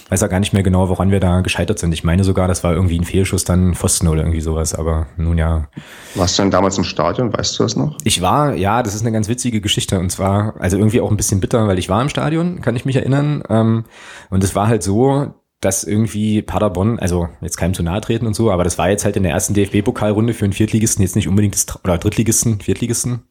Weiß 0.09 0.23
auch 0.23 0.29
gar 0.29 0.41
nicht 0.41 0.53
mehr 0.53 0.63
genau, 0.63 0.89
woran 0.89 1.11
wir 1.11 1.21
da 1.21 1.41
gescheitert 1.41 1.79
sind. 1.79 1.93
Ich 1.93 2.05
meine 2.05 2.25
sogar, 2.25 2.49
das 2.49 2.65
war 2.65 2.73
irgendwie 2.75 2.99
ein 2.99 3.05
Fehlschuss, 3.05 3.45
dann 3.45 3.75
Pfosten 3.75 4.09
oder 4.09 4.23
irgendwie 4.23 4.41
sowas, 4.41 4.75
aber 4.75 5.07
nun 5.17 5.39
ja. 5.39 5.69
Warst 6.15 6.39
du 6.39 6.43
denn 6.43 6.51
damals 6.51 6.79
im 6.79 6.85
Stadion, 6.85 7.33
weißt 7.33 7.59
du 7.59 7.63
das 7.63 7.77
noch? 7.77 7.97
Ich 8.05 8.21
war, 8.21 8.55
ja, 8.55 8.83
das 8.83 8.95
ist 8.95 9.03
eine 9.03 9.13
ganz 9.13 9.29
witzige 9.29 9.61
Geschichte 9.61 9.99
und 9.99 10.11
zwar, 10.11 10.55
also 10.59 10.77
irgendwie 10.77 11.01
auch 11.01 11.11
ein 11.11 11.17
bisschen 11.17 11.41
bitter, 11.41 11.67
weil 11.69 11.79
ich 11.79 11.89
war 11.89 12.03
im 12.03 12.09
Stadion, 12.09 12.61
kann 12.61 12.77
ich 12.77 12.85
mich 12.85 12.97
erinnern. 12.97 13.43
Ähm, 13.49 13.85
und 14.31 14.45
es 14.45 14.55
war 14.55 14.69
halt 14.69 14.83
so, 14.83 15.35
dass 15.61 15.83
irgendwie 15.83 16.43
Paderborn, 16.43 16.99
also 16.99 17.29
jetzt 17.41 17.57
keinem 17.57 17.75
zu 17.75 17.83
nahe 17.83 18.01
treten 18.01 18.27
und 18.27 18.35
so, 18.35 18.51
aber 18.51 18.65
das 18.65 18.79
war 18.79 18.91
jetzt 18.91 19.05
halt 19.05 19.17
in 19.17 19.25
der 19.25 19.33
ersten 19.33 19.55
DFB-Pokalrunde 19.55 20.33
für 20.33 20.45
einen 20.45 20.53
Viertligisten 20.53 21.03
jetzt 21.03 21.17
nicht 21.17 21.27
unbedingt 21.27 21.55
das, 21.55 21.67
oder 21.83 21.99
Drittligisten, 21.99 22.61
Viertligisten, 22.61 23.25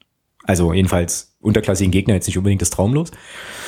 also 0.48 0.74
jedenfalls 0.74 1.36
unterklassigen 1.40 1.92
Gegner 1.92 2.16
jetzt 2.16 2.28
nicht 2.28 2.38
unbedingt 2.38 2.62
das 2.62 2.72
Traumlos. 2.72 3.12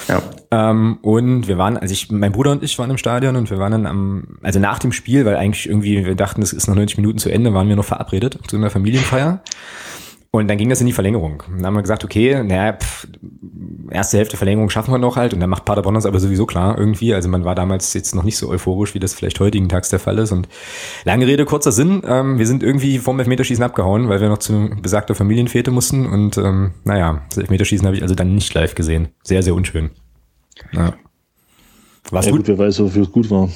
Ja. 0.07 0.21
Ähm, 0.51 0.97
und 1.01 1.47
wir 1.47 1.57
waren, 1.57 1.77
also 1.77 1.93
ich, 1.93 2.09
mein 2.09 2.31
Bruder 2.31 2.51
und 2.51 2.63
ich 2.63 2.79
waren 2.79 2.89
im 2.89 2.97
Stadion 2.97 3.35
und 3.35 3.49
wir 3.51 3.59
waren 3.59 3.71
dann 3.71 3.85
am, 3.85 4.39
also 4.41 4.59
nach 4.59 4.79
dem 4.79 4.91
Spiel, 4.91 5.25
weil 5.25 5.35
eigentlich 5.35 5.67
irgendwie 5.67 6.03
wir 6.05 6.15
dachten, 6.15 6.41
es 6.41 6.51
ist 6.51 6.67
noch 6.67 6.75
90 6.75 6.97
Minuten 6.97 7.19
zu 7.19 7.29
Ende, 7.29 7.53
waren 7.53 7.69
wir 7.69 7.75
noch 7.75 7.85
verabredet 7.85 8.39
zu 8.47 8.55
einer 8.55 8.69
Familienfeier. 8.69 9.43
Und 10.31 10.47
dann 10.47 10.59
ging 10.59 10.69
das 10.69 10.79
in 10.79 10.85
die 10.85 10.93
Verlängerung. 10.93 11.41
dann 11.49 11.65
haben 11.65 11.73
wir 11.73 11.81
gesagt, 11.81 12.03
okay, 12.03 12.43
naja, 12.43 12.73
pff, 12.73 13.07
erste 13.89 14.17
Hälfte 14.17 14.37
Verlängerung 14.37 14.69
schaffen 14.69 14.91
wir 14.91 14.99
noch 14.99 15.15
halt. 15.15 15.33
Und 15.33 15.39
dann 15.39 15.49
macht 15.49 15.65
Paderborn 15.65 15.95
das 15.95 16.05
aber 16.05 16.19
sowieso 16.19 16.45
klar 16.45 16.77
irgendwie. 16.77 17.15
Also 17.15 17.29
man 17.29 17.45
war 17.45 17.55
damals 17.55 17.95
jetzt 17.95 18.13
noch 18.13 18.23
nicht 18.23 18.37
so 18.37 18.47
euphorisch, 18.47 18.93
wie 18.93 18.99
das 18.99 19.15
vielleicht 19.15 19.39
heutigen 19.39 19.69
Tags 19.69 19.89
der 19.89 19.97
Fall 19.97 20.19
ist. 20.19 20.31
Und 20.31 20.47
lange 21.03 21.25
Rede, 21.25 21.45
kurzer 21.45 21.71
Sinn. 21.71 22.03
Ähm, 22.05 22.37
wir 22.37 22.45
sind 22.45 22.61
irgendwie 22.61 22.99
vom 22.99 23.17
Elfmeterschießen 23.17 23.63
abgehauen, 23.63 24.07
weil 24.07 24.21
wir 24.21 24.29
noch 24.29 24.37
zu 24.37 24.69
besagter 24.79 25.15
Familienfete 25.15 25.71
mussten. 25.71 26.05
Und 26.05 26.37
ähm, 26.37 26.73
naja, 26.83 27.23
das 27.29 27.39
Elfmeterschießen 27.39 27.87
habe 27.87 27.97
ich 27.97 28.03
also 28.03 28.13
dann 28.13 28.35
nicht 28.35 28.53
live 28.53 28.75
gesehen. 28.75 29.07
Sehr, 29.23 29.41
sehr 29.41 29.55
unschön. 29.55 29.89
Ja. 30.73 30.93
War's 32.11 32.27
ja, 32.27 32.31
gut? 32.31 32.41
gut? 32.41 32.47
Wer 32.49 32.59
weiß, 32.59 32.79
wofür 32.81 33.01
es 33.01 33.11
gut 33.11 33.31
war. 33.31 33.49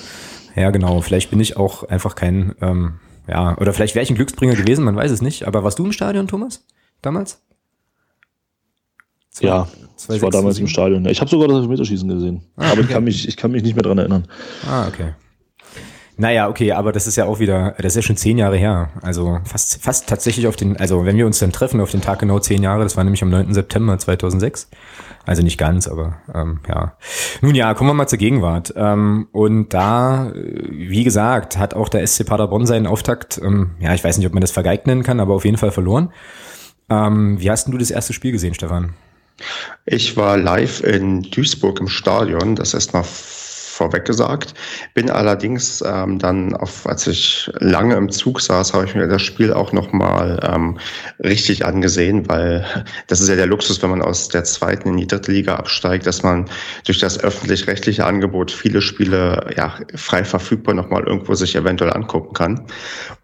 Ja, 0.56 0.72
genau. 0.72 1.02
Vielleicht 1.02 1.30
bin 1.30 1.40
ich 1.40 1.56
auch 1.56 1.84
einfach 1.84 2.16
kein... 2.16 2.56
Ähm, 2.62 2.94
ja, 3.28 3.58
oder 3.58 3.74
vielleicht 3.74 3.96
wäre 3.96 4.04
ich 4.04 4.10
ein 4.10 4.16
Glücksbringer 4.16 4.56
gewesen, 4.56 4.84
man 4.84 4.96
weiß 4.96 5.12
es 5.12 5.22
nicht. 5.22 5.48
Aber 5.48 5.64
warst 5.64 5.80
du 5.80 5.86
im 5.86 5.92
Stadion, 5.92 6.28
Thomas? 6.28 6.66
Damals? 7.02 7.42
Zwei, 9.32 9.48
ja, 9.48 9.68
zwei, 9.96 10.16
ich 10.16 10.22
war 10.22 10.30
damals 10.30 10.60
im 10.60 10.68
Stadion. 10.68 11.06
Ich 11.06 11.20
habe 11.20 11.30
sogar 11.30 11.48
das 11.48 11.62
Elfmeterschießen 11.62 12.08
gesehen. 12.08 12.44
Ah, 12.56 12.66
aber 12.66 12.74
okay. 12.74 12.82
ich, 12.82 12.90
kann 12.90 13.04
mich, 13.04 13.28
ich 13.28 13.38
kann 13.38 13.52
mich 13.52 13.64
nicht 13.64 13.76
mehr 13.76 13.84
dran 13.84 13.98
erinnern. 13.98 14.28
Ah, 14.68 14.88
okay. 14.88 15.14
Naja, 16.16 16.48
okay, 16.48 16.72
aber 16.74 16.92
das 16.92 17.08
ist 17.08 17.16
ja 17.16 17.26
auch 17.26 17.40
wieder, 17.40 17.74
das 17.78 17.94
ist 17.94 17.96
ja 17.96 18.02
schon 18.04 18.18
zehn 18.18 18.38
Jahre 18.38 18.56
her. 18.56 18.90
Also 19.02 19.40
fast, 19.46 19.82
fast 19.82 20.08
tatsächlich 20.08 20.48
auf 20.48 20.56
den, 20.56 20.78
also 20.78 21.06
wenn 21.06 21.18
wir 21.18 21.26
uns 21.26 21.40
dann 21.40 21.52
treffen 21.52 21.82
auf 21.82 21.90
den 21.90 22.02
Tag 22.02 22.20
genau 22.20 22.38
zehn 22.38 22.62
Jahre, 22.62 22.84
das 22.84 22.96
war 22.96 23.04
nämlich 23.04 23.24
am 23.24 23.30
9. 23.30 23.54
September 23.54 23.98
2006. 23.98 24.70
Also 25.26 25.42
nicht 25.42 25.58
ganz, 25.58 25.88
aber 25.88 26.18
ähm, 26.34 26.60
ja. 26.68 26.98
Nun 27.42 27.56
ja, 27.56 27.74
kommen 27.74 27.90
wir 27.90 27.94
mal 27.96 28.08
zur 28.08 28.20
Gegenwart. 28.20 28.74
Ähm, 28.76 29.28
und 29.32 29.74
da, 29.74 30.30
äh, 30.30 30.68
wie 30.70 31.04
gesagt, 31.04 31.58
hat 31.58 31.74
auch 31.74 31.90
der 31.90 32.06
SC 32.06 32.26
Paderborn 32.26 32.68
seinen 32.68 32.86
Auftakt, 32.86 33.40
ähm, 33.44 33.72
ja, 33.80 33.94
ich 33.94 34.04
weiß 34.04 34.18
nicht, 34.18 34.28
ob 34.28 34.34
man 34.34 34.42
das 34.42 34.52
vergeigt 34.52 34.86
nennen 34.86 35.04
kann, 35.04 35.20
aber 35.20 35.34
auf 35.34 35.46
jeden 35.46 35.58
Fall 35.58 35.72
verloren. 35.72 36.12
Ähm, 36.90 37.40
wie 37.40 37.50
hast 37.50 37.66
denn 37.66 37.72
du 37.72 37.78
das 37.78 37.90
erste 37.90 38.14
Spiel 38.14 38.34
gesehen, 38.34 38.54
Stefan? 38.54 38.94
Ich 39.86 40.16
war 40.16 40.38
live 40.38 40.84
in 40.84 41.24
Duisburg 41.24 41.80
im 41.80 41.88
Stadion, 41.88 42.56
das 42.56 42.74
ist 42.74 42.94
mal 42.94 43.04
vorweg 43.74 44.06
gesagt. 44.06 44.54
Bin 44.94 45.10
allerdings 45.10 45.84
ähm, 45.86 46.20
dann, 46.20 46.56
auf, 46.56 46.88
als 46.88 47.08
ich 47.08 47.52
lange 47.60 47.96
im 47.96 48.12
Zug 48.12 48.40
saß, 48.40 48.74
habe 48.74 48.86
ich 48.86 48.96
mir 48.96 49.08
das 49.08 49.22
Spiel 49.22 49.52
auch 49.52 49.72
nochmal 49.72 50.40
ähm, 50.44 50.78
richtig 51.24 51.66
angesehen, 51.66 52.30
weil 52.30 52.66
das 53.08 53.20
ist 53.20 53.30
ja 53.30 53.36
der 53.36 53.48
Luxus, 53.48 53.82
wenn 53.82 53.90
man 53.90 54.02
aus 54.02 54.30
der 54.30 54.44
zweiten 54.44 54.90
in 54.90 54.98
die 54.98 55.08
dritte 55.08 55.32
Liga 55.32 55.56
absteigt, 55.56 56.06
dass 56.06 56.24
man 56.24 56.46
durch 56.86 57.00
das 57.00 57.20
öffentlich-rechtliche 57.20 58.06
Angebot 58.06 58.52
viele 58.52 58.82
Spiele 58.82 59.50
ja, 59.58 59.76
frei 59.96 60.24
verfügbar 60.24 60.76
nochmal 60.76 61.04
irgendwo 61.04 61.34
sich 61.34 61.56
eventuell 61.56 61.94
angucken 61.94 62.34
kann 62.34 62.66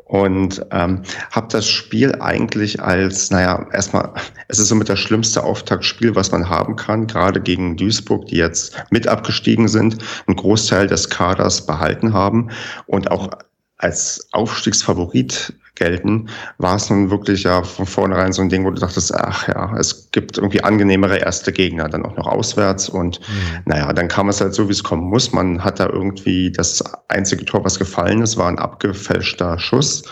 und 0.10 0.66
ähm, 0.72 1.04
habe 1.30 1.48
das 1.52 1.68
Spiel 1.68 2.16
eigentlich 2.20 2.82
als, 2.82 3.30
naja, 3.30 3.68
erstmal, 3.72 4.12
es 4.48 4.58
ist 4.58 4.70
somit 4.70 4.90
das 4.90 4.98
schlimmste 4.98 5.44
Auftaktspiel, 5.44 6.16
was 6.16 6.32
man 6.32 6.50
haben 6.50 6.76
kann, 6.76 7.06
gerade 7.06 7.40
gegen 7.40 7.78
Duisburg, 7.78 8.26
die 8.26 8.38
jetzt 8.38 8.76
mit 8.90 9.08
abgestiegen 9.08 9.68
sind, 9.68 10.00
einen 10.26 10.36
Großteil 10.36 10.88
des 10.88 11.12
Kaders 11.12 11.64
behalten 11.64 12.12
haben. 12.12 12.50
Und 12.88 13.12
auch 13.12 13.30
als 13.78 14.28
Aufstiegsfavorit 14.32 15.54
gelten, 15.80 16.30
war 16.60 16.76
es 16.76 16.90
nun 16.90 17.10
wirklich 17.10 17.44
ja 17.44 17.64
von 17.64 17.88
vornherein 17.88 18.32
so 18.32 18.44
ein 18.44 18.50
Ding, 18.50 18.66
wo 18.66 18.70
du 18.70 18.80
dachtest, 18.80 19.14
ach 19.16 19.48
ja, 19.48 19.76
es 19.78 20.12
gibt 20.12 20.38
irgendwie 20.38 20.64
angenehmere 20.64 21.18
erste 21.18 21.52
Gegner, 21.52 21.90
dann 21.90 22.06
auch 22.06 22.16
noch 22.16 22.28
auswärts 22.28 22.90
und 22.90 23.20
mhm. 23.22 23.60
naja, 23.66 23.92
dann 23.94 24.08
kam 24.08 24.30
es 24.30 24.40
halt 24.42 24.54
so, 24.54 24.68
wie 24.68 24.74
es 24.74 24.84
kommen 24.84 25.10
muss. 25.10 25.32
Man 25.32 25.64
hat 25.64 25.80
da 25.80 25.88
irgendwie 25.88 26.52
das 26.52 26.84
einzige 27.08 27.46
Tor, 27.46 27.64
was 27.66 27.80
gefallen 27.80 28.22
ist, 28.22 28.38
war 28.38 28.48
ein 28.48 28.60
abgefälschter 28.60 29.58
Schuss, 29.58 30.04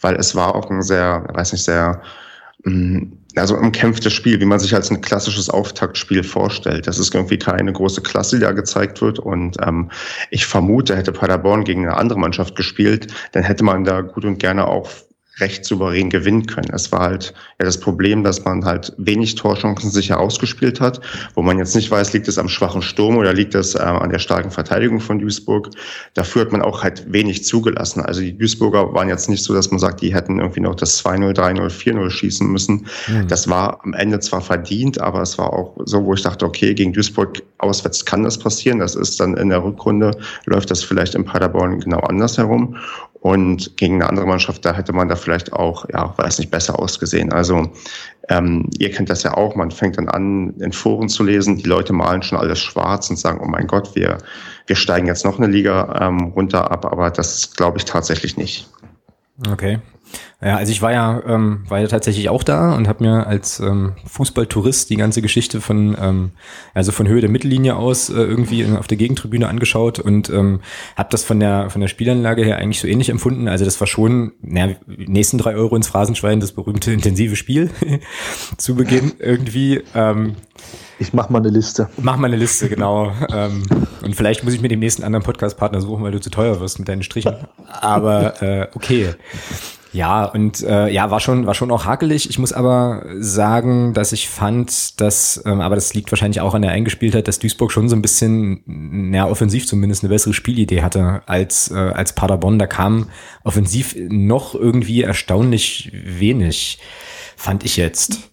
weil 0.00 0.16
es 0.16 0.34
war 0.34 0.54
auch 0.54 0.68
ein 0.70 0.82
sehr, 0.82 1.24
weiß 1.32 1.52
nicht, 1.52 1.64
sehr 1.64 2.02
mm, 2.64 3.04
also 3.36 3.56
umkämpftes 3.56 4.12
Spiel, 4.12 4.40
wie 4.40 4.44
man 4.44 4.58
sich 4.58 4.74
als 4.74 4.90
ein 4.90 5.00
klassisches 5.00 5.48
Auftaktspiel 5.48 6.22
vorstellt. 6.22 6.86
Das 6.86 6.98
ist 6.98 7.14
irgendwie 7.14 7.38
keine 7.38 7.72
große 7.72 8.02
Klasse, 8.02 8.36
die 8.36 8.42
da 8.42 8.52
gezeigt 8.52 9.00
wird. 9.00 9.18
Und 9.18 9.56
ähm, 9.66 9.90
ich 10.30 10.46
vermute, 10.46 10.96
hätte 10.96 11.12
Paderborn 11.12 11.64
gegen 11.64 11.86
eine 11.86 11.96
andere 11.96 12.18
Mannschaft 12.18 12.56
gespielt, 12.56 13.12
dann 13.32 13.42
hätte 13.42 13.64
man 13.64 13.84
da 13.84 14.02
gut 14.02 14.24
und 14.24 14.38
gerne 14.38 14.66
auch 14.66 14.90
recht 15.38 15.64
souverän 15.64 16.10
gewinnen 16.10 16.46
können. 16.46 16.68
Es 16.72 16.92
war 16.92 17.00
halt 17.00 17.32
ja 17.58 17.64
das 17.64 17.80
Problem, 17.80 18.22
dass 18.22 18.44
man 18.44 18.64
halt 18.64 18.92
wenig 18.98 19.34
Torchancen 19.34 19.90
sicher 19.90 20.20
ausgespielt 20.20 20.80
hat, 20.80 21.00
wo 21.34 21.42
man 21.42 21.58
jetzt 21.58 21.74
nicht 21.74 21.90
weiß, 21.90 22.12
liegt 22.12 22.28
es 22.28 22.38
am 22.38 22.48
schwachen 22.48 22.82
Sturm 22.82 23.16
oder 23.16 23.32
liegt 23.32 23.54
es 23.54 23.74
äh, 23.74 23.78
an 23.78 24.10
der 24.10 24.18
starken 24.18 24.50
Verteidigung 24.50 25.00
von 25.00 25.18
Duisburg. 25.18 25.70
Dafür 26.14 26.42
hat 26.42 26.52
man 26.52 26.60
auch 26.60 26.82
halt 26.82 27.10
wenig 27.10 27.44
zugelassen. 27.44 28.00
Also 28.00 28.20
die 28.20 28.36
Duisburger 28.36 28.92
waren 28.92 29.08
jetzt 29.08 29.30
nicht 29.30 29.42
so, 29.42 29.54
dass 29.54 29.70
man 29.70 29.80
sagt, 29.80 30.02
die 30.02 30.14
hätten 30.14 30.38
irgendwie 30.38 30.60
noch 30.60 30.74
das 30.74 31.02
2-0, 31.02 31.34
3-0, 31.34 31.70
4-0 31.70 32.10
schießen 32.10 32.46
müssen. 32.46 32.86
Mhm. 33.08 33.28
Das 33.28 33.48
war 33.48 33.80
am 33.84 33.94
Ende 33.94 34.20
zwar 34.20 34.42
verdient, 34.42 35.00
aber 35.00 35.22
es 35.22 35.38
war 35.38 35.52
auch 35.52 35.76
so, 35.86 36.04
wo 36.04 36.12
ich 36.12 36.22
dachte, 36.22 36.44
okay, 36.44 36.74
gegen 36.74 36.92
Duisburg 36.92 37.42
auswärts 37.58 38.04
kann 38.04 38.22
das 38.22 38.38
passieren. 38.38 38.80
Das 38.80 38.94
ist 38.94 39.18
dann 39.18 39.36
in 39.36 39.48
der 39.48 39.64
Rückrunde, 39.64 40.10
läuft 40.44 40.70
das 40.70 40.84
vielleicht 40.84 41.14
in 41.14 41.24
Paderborn 41.24 41.80
genau 41.80 42.00
anders 42.00 42.36
herum. 42.36 42.76
Und 43.22 43.76
gegen 43.76 43.94
eine 43.94 44.08
andere 44.08 44.26
Mannschaft, 44.26 44.64
da 44.64 44.74
hätte 44.74 44.92
man 44.92 45.08
da 45.08 45.14
vielleicht 45.14 45.52
auch, 45.52 45.88
ja, 45.92 46.12
weiß 46.18 46.40
nicht, 46.40 46.50
besser 46.50 46.76
ausgesehen. 46.76 47.32
Also 47.32 47.70
ähm, 48.28 48.68
ihr 48.78 48.90
kennt 48.90 49.10
das 49.10 49.22
ja 49.22 49.34
auch, 49.34 49.54
man 49.54 49.70
fängt 49.70 49.96
dann 49.96 50.08
an, 50.08 50.54
in 50.58 50.72
Foren 50.72 51.08
zu 51.08 51.22
lesen, 51.22 51.56
die 51.56 51.68
Leute 51.68 51.92
malen 51.92 52.22
schon 52.22 52.38
alles 52.38 52.58
schwarz 52.58 53.08
und 53.10 53.16
sagen, 53.16 53.38
oh 53.40 53.46
mein 53.46 53.68
Gott, 53.68 53.94
wir, 53.94 54.18
wir 54.66 54.74
steigen 54.74 55.06
jetzt 55.06 55.24
noch 55.24 55.38
eine 55.38 55.46
Liga 55.46 56.00
ähm, 56.00 56.32
runter 56.34 56.72
ab, 56.72 56.84
aber 56.84 57.10
das 57.10 57.52
glaube 57.54 57.78
ich 57.78 57.84
tatsächlich 57.84 58.36
nicht. 58.36 58.68
Okay. 59.48 59.78
Ja, 60.44 60.56
also 60.56 60.72
ich 60.72 60.82
war 60.82 60.92
ja, 60.92 61.22
ähm, 61.24 61.64
war 61.68 61.78
ja 61.78 61.86
tatsächlich 61.86 62.28
auch 62.28 62.42
da 62.42 62.74
und 62.74 62.88
habe 62.88 63.04
mir 63.04 63.28
als 63.28 63.60
ähm, 63.60 63.92
Fußballtourist 64.06 64.90
die 64.90 64.96
ganze 64.96 65.22
Geschichte 65.22 65.60
von, 65.60 65.96
ähm, 66.00 66.30
also 66.74 66.90
von 66.90 67.06
Höhe 67.06 67.20
der 67.20 67.30
Mittellinie 67.30 67.76
aus 67.76 68.10
äh, 68.10 68.14
irgendwie 68.14 68.62
in, 68.62 68.76
auf 68.76 68.88
der 68.88 68.96
Gegentribüne 68.96 69.46
angeschaut 69.46 70.00
und 70.00 70.30
ähm, 70.30 70.60
habe 70.96 71.10
das 71.12 71.22
von 71.22 71.38
der 71.38 71.70
von 71.70 71.80
der 71.80 71.86
Spielanlage 71.86 72.44
her 72.44 72.58
eigentlich 72.58 72.80
so 72.80 72.88
ähnlich 72.88 73.08
empfunden. 73.08 73.46
Also 73.46 73.64
das 73.64 73.78
war 73.78 73.86
schon, 73.86 74.32
naja, 74.42 74.74
nächsten 74.86 75.38
drei 75.38 75.54
Euro 75.54 75.76
ins 75.76 75.86
Phrasenschwein, 75.86 76.40
das 76.40 76.50
berühmte 76.50 76.92
intensive 76.92 77.36
Spiel 77.36 77.70
zu 78.56 78.74
Beginn 78.74 79.12
irgendwie. 79.20 79.82
Ähm, 79.94 80.34
ich 80.98 81.12
mach 81.12 81.30
mal 81.30 81.38
eine 81.38 81.50
Liste. 81.50 81.88
Mach 81.98 82.16
mal 82.16 82.26
eine 82.26 82.36
Liste, 82.36 82.68
genau. 82.68 83.12
ähm, 83.32 83.62
und 84.02 84.16
vielleicht 84.16 84.44
muss 84.44 84.54
ich 84.54 84.60
mir 84.60 84.68
den 84.68 84.80
nächsten 84.80 85.04
anderen 85.04 85.24
Podcast-Partner 85.24 85.80
suchen, 85.80 86.02
weil 86.02 86.12
du 86.12 86.20
zu 86.20 86.30
teuer 86.30 86.60
wirst 86.60 86.78
mit 86.78 86.88
deinen 86.88 87.02
Strichen. 87.02 87.34
Aber 87.80 88.42
äh, 88.42 88.68
okay. 88.74 89.14
Ja, 89.92 90.24
und 90.24 90.62
äh, 90.62 90.88
ja, 90.88 91.10
war 91.10 91.20
schon, 91.20 91.46
war 91.46 91.54
schon 91.54 91.70
auch 91.70 91.84
hakelig. 91.84 92.28
Ich 92.30 92.38
muss 92.38 92.52
aber 92.52 93.04
sagen, 93.18 93.92
dass 93.92 94.12
ich 94.12 94.28
fand, 94.28 95.00
dass, 95.00 95.42
ähm, 95.44 95.60
aber 95.60 95.74
das 95.74 95.92
liegt 95.92 96.10
wahrscheinlich 96.10 96.40
auch 96.40 96.54
an 96.54 96.62
der 96.62 96.70
Eingespieltheit, 96.70 97.28
dass 97.28 97.38
Duisburg 97.38 97.70
schon 97.70 97.90
so 97.90 97.96
ein 97.96 98.02
bisschen, 98.02 98.62
naja, 98.64 99.26
offensiv 99.26 99.66
zumindest 99.66 100.02
eine 100.02 100.08
bessere 100.08 100.32
Spielidee 100.32 100.82
hatte 100.82 101.22
als, 101.26 101.70
äh, 101.70 101.74
als 101.74 102.14
Paderborn. 102.14 102.58
Da 102.58 102.66
kam 102.66 103.10
offensiv 103.44 103.94
noch 104.08 104.54
irgendwie 104.54 105.02
erstaunlich 105.02 105.92
wenig, 105.92 106.78
fand 107.36 107.64
ich 107.64 107.76
jetzt. 107.76 108.31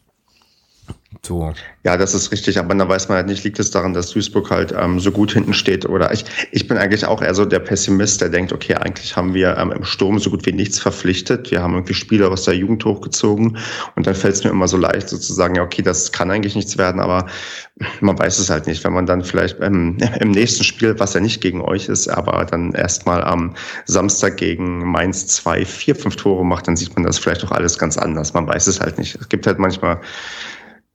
So. 1.22 1.54
Ja, 1.84 1.98
das 1.98 2.14
ist 2.14 2.32
richtig, 2.32 2.58
aber 2.58 2.74
da 2.76 2.88
weiß 2.88 3.10
man 3.10 3.18
halt 3.18 3.28
nicht, 3.28 3.44
liegt 3.44 3.60
es 3.60 3.72
daran, 3.72 3.94
dass 3.94 4.12
Duisburg 4.12 4.50
halt 4.50 4.74
ähm, 4.78 5.00
so 5.00 5.12
gut 5.12 5.34
hinten 5.34 5.54
steht 5.54 5.86
oder 5.86 6.14
ich, 6.14 6.24
ich 6.52 6.68
bin 6.68 6.78
eigentlich 6.78 7.06
auch 7.06 7.22
eher 7.22 7.36
so 7.36 7.46
der 7.46 7.60
Pessimist, 7.60 8.22
der 8.22 8.30
denkt, 8.30 8.54
okay, 8.54 8.76
eigentlich 8.76 9.16
haben 9.16 9.34
wir 9.34 9.58
ähm, 9.58 9.72
im 9.72 9.84
Sturm 9.84 10.18
so 10.20 10.30
gut 10.30 10.46
wie 10.46 10.54
nichts 10.54 10.80
verpflichtet. 10.80 11.52
Wir 11.52 11.62
haben 11.62 11.74
irgendwie 11.74 11.94
Spieler 11.94 12.32
aus 12.32 12.44
der 12.46 12.56
Jugend 12.56 12.86
hochgezogen 12.86 13.58
und 13.96 14.08
dann 14.08 14.16
fällt 14.16 14.36
es 14.36 14.44
mir 14.44 14.50
immer 14.50 14.68
so 14.68 14.78
leicht 14.78 15.10
sozusagen, 15.10 15.56
ja, 15.56 15.64
okay, 15.64 15.82
das 15.82 16.12
kann 16.12 16.32
eigentlich 16.32 16.56
nichts 16.56 16.78
werden, 16.78 17.02
aber 17.02 17.28
man 18.02 18.18
weiß 18.18 18.40
es 18.40 18.50
halt 18.50 18.68
nicht. 18.68 18.84
Wenn 18.84 18.94
man 18.94 19.06
dann 19.06 19.24
vielleicht 19.24 19.60
ähm, 19.62 19.98
im 20.20 20.32
nächsten 20.32 20.64
Spiel, 20.64 20.98
was 21.00 21.14
ja 21.14 21.20
nicht 21.20 21.42
gegen 21.42 21.62
euch 21.62 21.90
ist, 21.90 22.08
aber 22.08 22.46
dann 22.46 22.72
erstmal 22.74 23.24
am 23.24 23.56
Samstag 23.86 24.38
gegen 24.38 24.90
Mainz 24.90 25.28
zwei, 25.28 25.66
vier, 25.66 25.96
fünf 25.96 26.16
Tore 26.16 26.46
macht, 26.46 26.68
dann 26.68 26.78
sieht 26.78 26.96
man 26.96 27.04
das 27.04 27.20
vielleicht 27.20 27.44
auch 27.44 27.52
alles 27.52 27.78
ganz 27.78 27.98
anders. 27.98 28.34
Man 28.34 28.48
weiß 28.48 28.68
es 28.68 28.80
halt 28.80 28.98
nicht. 28.98 29.16
Es 29.20 29.30
gibt 29.30 29.48
halt 29.48 29.60
manchmal 29.60 30.00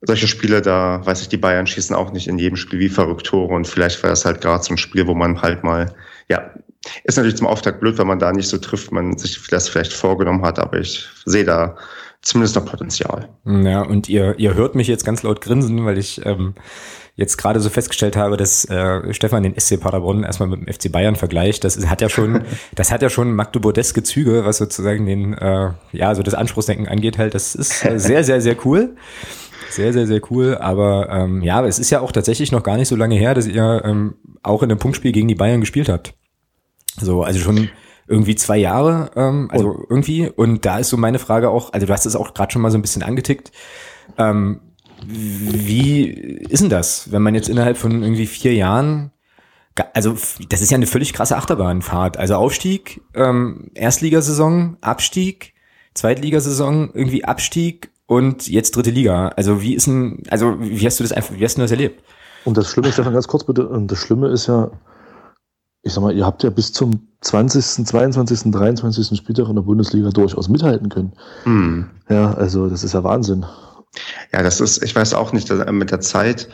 solche 0.01 0.27
Spiele, 0.27 0.61
da 0.61 1.01
weiß 1.05 1.21
ich, 1.21 1.29
die 1.29 1.37
Bayern 1.37 1.67
schießen 1.67 1.95
auch 1.95 2.11
nicht 2.11 2.27
in 2.27 2.37
jedem 2.37 2.57
Spiel 2.57 2.79
wie 2.79 2.89
verrückt 2.89 3.25
Tore 3.25 3.53
und 3.53 3.67
vielleicht 3.67 4.01
war 4.03 4.09
das 4.09 4.25
halt 4.25 4.41
gerade 4.41 4.63
so 4.63 4.73
ein 4.73 4.77
Spiel, 4.77 5.07
wo 5.07 5.13
man 5.13 5.41
halt 5.41 5.63
mal, 5.63 5.93
ja, 6.29 6.51
ist 7.03 7.17
natürlich 7.17 7.37
zum 7.37 7.47
Auftakt 7.47 7.79
blöd, 7.79 7.97
wenn 7.97 8.07
man 8.07 8.19
da 8.19 8.31
nicht 8.31 8.47
so 8.47 8.57
trifft, 8.57 8.91
man 8.91 9.17
sich 9.17 9.41
das 9.49 9.69
vielleicht 9.69 9.93
vorgenommen 9.93 10.43
hat, 10.43 10.59
aber 10.59 10.79
ich 10.79 11.07
sehe 11.25 11.43
da 11.43 11.75
zumindest 12.21 12.55
noch 12.55 12.65
Potenzial. 12.65 13.29
Ja, 13.45 13.81
und 13.81 14.09
ihr, 14.09 14.37
ihr 14.37 14.53
hört 14.55 14.75
mich 14.75 14.87
jetzt 14.87 15.05
ganz 15.05 15.23
laut 15.23 15.41
grinsen, 15.41 15.85
weil 15.85 15.97
ich 15.97 16.25
ähm, 16.25 16.55
jetzt 17.15 17.37
gerade 17.37 17.59
so 17.59 17.69
festgestellt 17.69 18.17
habe, 18.17 18.35
dass 18.35 18.65
äh, 18.65 19.13
Stefan 19.13 19.43
den 19.43 19.57
SC 19.57 19.79
Paderborn 19.79 20.23
erstmal 20.23 20.49
mit 20.49 20.59
dem 20.59 20.73
FC 20.73 20.91
Bayern 20.91 21.15
vergleicht. 21.15 21.63
Das 21.63 21.77
hat 21.87 22.01
ja 22.01 22.09
schon, 22.09 22.43
das 22.75 22.91
hat 22.91 23.01
ja 23.01 23.09
schon 23.09 23.33
Magdeburgeske 23.33 24.03
Züge, 24.03 24.43
was 24.43 24.57
sozusagen 24.57 25.05
den, 25.05 25.33
äh, 25.33 25.71
ja, 25.93 26.13
so 26.13 26.23
das 26.23 26.33
Anspruchsdenken 26.33 26.87
angeht 26.87 27.17
halt. 27.17 27.33
Das 27.33 27.55
ist 27.55 27.79
sehr, 27.79 28.23
sehr, 28.23 28.41
sehr 28.41 28.57
cool. 28.65 28.95
Sehr, 29.69 29.93
sehr, 29.93 30.07
sehr 30.07 30.21
cool. 30.31 30.57
Aber 30.57 31.09
ähm, 31.09 31.41
ja, 31.41 31.65
es 31.65 31.79
ist 31.79 31.89
ja 31.89 32.01
auch 32.01 32.11
tatsächlich 32.11 32.51
noch 32.51 32.63
gar 32.63 32.77
nicht 32.77 32.87
so 32.87 32.95
lange 32.95 33.15
her, 33.15 33.33
dass 33.33 33.47
ihr 33.47 33.81
ähm, 33.85 34.15
auch 34.43 34.63
in 34.63 34.71
einem 34.71 34.79
Punktspiel 34.79 35.11
gegen 35.11 35.27
die 35.27 35.35
Bayern 35.35 35.61
gespielt 35.61 35.89
habt. 35.89 36.13
So, 36.99 37.23
also 37.23 37.39
schon 37.39 37.69
irgendwie 38.07 38.35
zwei 38.35 38.57
Jahre, 38.57 39.11
ähm, 39.15 39.49
also 39.51 39.69
und. 39.69 39.87
irgendwie. 39.89 40.29
Und 40.29 40.65
da 40.65 40.79
ist 40.79 40.89
so 40.89 40.97
meine 40.97 41.19
Frage 41.19 41.49
auch, 41.49 41.73
also 41.73 41.87
du 41.87 41.93
hast 41.93 42.05
es 42.05 42.15
auch 42.15 42.33
gerade 42.33 42.51
schon 42.51 42.61
mal 42.61 42.71
so 42.71 42.77
ein 42.77 42.81
bisschen 42.81 43.03
angetickt. 43.03 43.51
Ähm, 44.17 44.61
wie 45.07 46.05
ist 46.07 46.61
denn 46.61 46.69
das, 46.69 47.11
wenn 47.11 47.21
man 47.21 47.35
jetzt 47.35 47.49
innerhalb 47.49 47.77
von 47.77 48.01
irgendwie 48.01 48.25
vier 48.27 48.53
Jahren, 48.53 49.11
also 49.93 50.15
das 50.49 50.61
ist 50.61 50.71
ja 50.71 50.77
eine 50.77 50.87
völlig 50.87 51.13
krasse 51.13 51.35
Achterbahnfahrt. 51.35 52.17
Also 52.17 52.35
Aufstieg, 52.35 53.01
ähm, 53.13 53.71
Erstligasaison, 53.73 54.77
Abstieg, 54.81 55.53
Zweitligasaison, 55.93 56.91
irgendwie 56.93 57.25
Abstieg 57.25 57.91
und 58.07 58.47
jetzt 58.47 58.75
dritte 58.75 58.91
Liga. 58.91 59.29
Also 59.29 59.61
wie 59.61 59.73
ist 59.73 59.87
denn, 59.87 60.23
also 60.29 60.55
wie 60.59 60.85
hast 60.85 60.99
du 60.99 61.03
das 61.03 61.11
einfach, 61.11 61.35
wie 61.35 61.43
hast 61.43 61.57
du 61.57 61.61
das 61.61 61.71
erlebt? 61.71 62.03
Und 62.43 62.57
das 62.57 62.69
Schlimme, 62.69 62.91
Stefan, 62.91 63.13
ganz 63.13 63.27
kurz 63.27 63.43
bitte, 63.43 63.67
und 63.67 63.91
das 63.91 63.97
Schlimme 63.97 64.27
ist 64.27 64.47
ja, 64.47 64.69
ich 65.81 65.93
sag 65.93 66.01
mal, 66.01 66.15
ihr 66.15 66.25
habt 66.25 66.43
ja 66.43 66.49
bis 66.49 66.71
zum 66.71 67.07
20., 67.21 67.85
22., 67.85 68.51
23. 68.51 69.17
Spieltag 69.17 69.49
in 69.49 69.55
der 69.55 69.63
Bundesliga 69.63 70.09
durchaus 70.09 70.49
mithalten 70.49 70.89
können. 70.89 71.13
Mhm. 71.45 71.89
Ja, 72.09 72.33
also 72.33 72.69
das 72.69 72.83
ist 72.83 72.93
ja 72.93 73.03
Wahnsinn. 73.03 73.45
Ja, 74.33 74.43
das 74.43 74.61
ist, 74.61 74.83
ich 74.83 74.95
weiß 74.95 75.13
auch 75.13 75.31
nicht, 75.31 75.51
mit 75.71 75.91
der 75.91 76.01
Zeit 76.01 76.49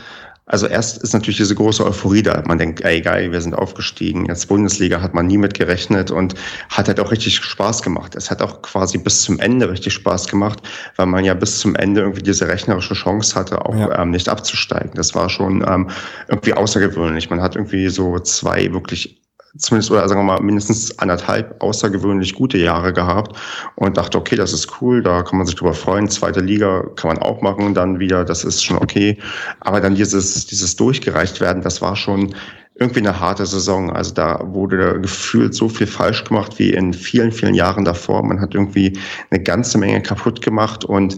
Also 0.51 0.67
erst 0.67 1.01
ist 1.01 1.13
natürlich 1.13 1.37
diese 1.37 1.55
große 1.55 1.85
Euphorie 1.85 2.21
da. 2.21 2.43
Man 2.45 2.57
denkt, 2.57 2.81
ey 2.81 2.99
geil, 2.99 3.31
wir 3.31 3.39
sind 3.39 3.53
aufgestiegen. 3.55 4.25
Jetzt 4.25 4.49
Bundesliga 4.49 5.01
hat 5.01 5.13
man 5.13 5.25
nie 5.25 5.37
mit 5.37 5.53
gerechnet 5.53 6.11
und 6.11 6.35
hat 6.69 6.89
halt 6.89 6.99
auch 6.99 7.09
richtig 7.09 7.37
Spaß 7.37 7.81
gemacht. 7.81 8.15
Es 8.15 8.29
hat 8.29 8.41
auch 8.41 8.61
quasi 8.61 8.97
bis 8.97 9.21
zum 9.21 9.39
Ende 9.39 9.69
richtig 9.69 9.93
Spaß 9.93 10.27
gemacht, 10.27 10.59
weil 10.97 11.05
man 11.05 11.23
ja 11.23 11.35
bis 11.35 11.59
zum 11.59 11.75
Ende 11.75 12.01
irgendwie 12.01 12.21
diese 12.21 12.49
rechnerische 12.49 12.95
Chance 12.95 13.33
hatte, 13.35 13.65
auch 13.65 13.77
ja. 13.77 13.97
ähm, 14.01 14.11
nicht 14.11 14.27
abzusteigen. 14.27 14.91
Das 14.95 15.15
war 15.15 15.29
schon 15.29 15.63
ähm, 15.65 15.89
irgendwie 16.27 16.53
außergewöhnlich. 16.53 17.29
Man 17.29 17.41
hat 17.41 17.55
irgendwie 17.55 17.87
so 17.87 18.19
zwei 18.19 18.73
wirklich 18.73 19.20
zumindest 19.57 19.91
oder 19.91 20.07
sagen 20.07 20.21
wir 20.21 20.25
mal 20.25 20.41
mindestens 20.41 20.97
anderthalb 20.99 21.61
außergewöhnlich 21.61 22.35
gute 22.35 22.57
Jahre 22.57 22.93
gehabt 22.93 23.35
und 23.75 23.97
dachte, 23.97 24.17
okay, 24.17 24.35
das 24.35 24.53
ist 24.53 24.81
cool, 24.81 25.03
da 25.03 25.23
kann 25.23 25.37
man 25.37 25.45
sich 25.45 25.55
drüber 25.55 25.73
freuen. 25.73 26.09
Zweite 26.09 26.39
Liga 26.39 26.83
kann 26.95 27.09
man 27.09 27.17
auch 27.19 27.41
machen, 27.41 27.73
dann 27.73 27.99
wieder, 27.99 28.23
das 28.23 28.43
ist 28.43 28.63
schon 28.63 28.77
okay. 28.77 29.17
Aber 29.59 29.81
dann 29.81 29.95
dieses, 29.95 30.45
dieses 30.45 30.75
durchgereicht 30.75 31.41
werden, 31.41 31.61
das 31.61 31.81
war 31.81 31.95
schon 31.95 32.33
irgendwie 32.75 33.01
eine 33.01 33.19
harte 33.19 33.45
Saison. 33.45 33.91
Also 33.91 34.13
da 34.13 34.39
wurde 34.43 34.99
gefühlt 35.01 35.53
so 35.53 35.69
viel 35.69 35.87
falsch 35.87 36.23
gemacht 36.23 36.57
wie 36.57 36.71
in 36.71 36.93
vielen, 36.93 37.31
vielen 37.31 37.53
Jahren 37.53 37.85
davor. 37.85 38.23
Man 38.23 38.39
hat 38.39 38.55
irgendwie 38.55 38.97
eine 39.29 39.43
ganze 39.43 39.77
Menge 39.77 40.01
kaputt 40.01 40.41
gemacht 40.41 40.85
und 40.85 41.17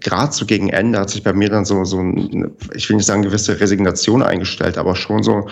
gerade 0.00 0.32
so 0.32 0.46
gegen 0.46 0.68
Ende 0.68 0.98
hat 0.98 1.10
sich 1.10 1.22
bei 1.22 1.32
mir 1.32 1.48
dann 1.48 1.64
so, 1.64 1.84
so, 1.84 2.00
ich 2.74 2.88
will 2.88 2.96
nicht 2.96 3.06
sagen 3.06 3.22
gewisse 3.22 3.60
Resignation 3.60 4.22
eingestellt, 4.22 4.78
aber 4.78 4.96
schon 4.96 5.22
so 5.22 5.48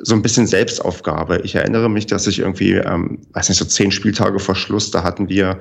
so 0.00 0.14
ein 0.14 0.22
bisschen 0.22 0.46
Selbstaufgabe. 0.46 1.40
Ich 1.44 1.54
erinnere 1.54 1.88
mich, 1.88 2.06
dass 2.06 2.26
ich 2.26 2.40
irgendwie, 2.40 2.72
ähm, 2.72 3.20
weiß 3.32 3.48
nicht, 3.48 3.58
so 3.58 3.64
zehn 3.64 3.90
Spieltage 3.90 4.38
vor 4.38 4.54
Schluss, 4.54 4.90
da 4.90 5.02
hatten 5.02 5.28
wir 5.28 5.60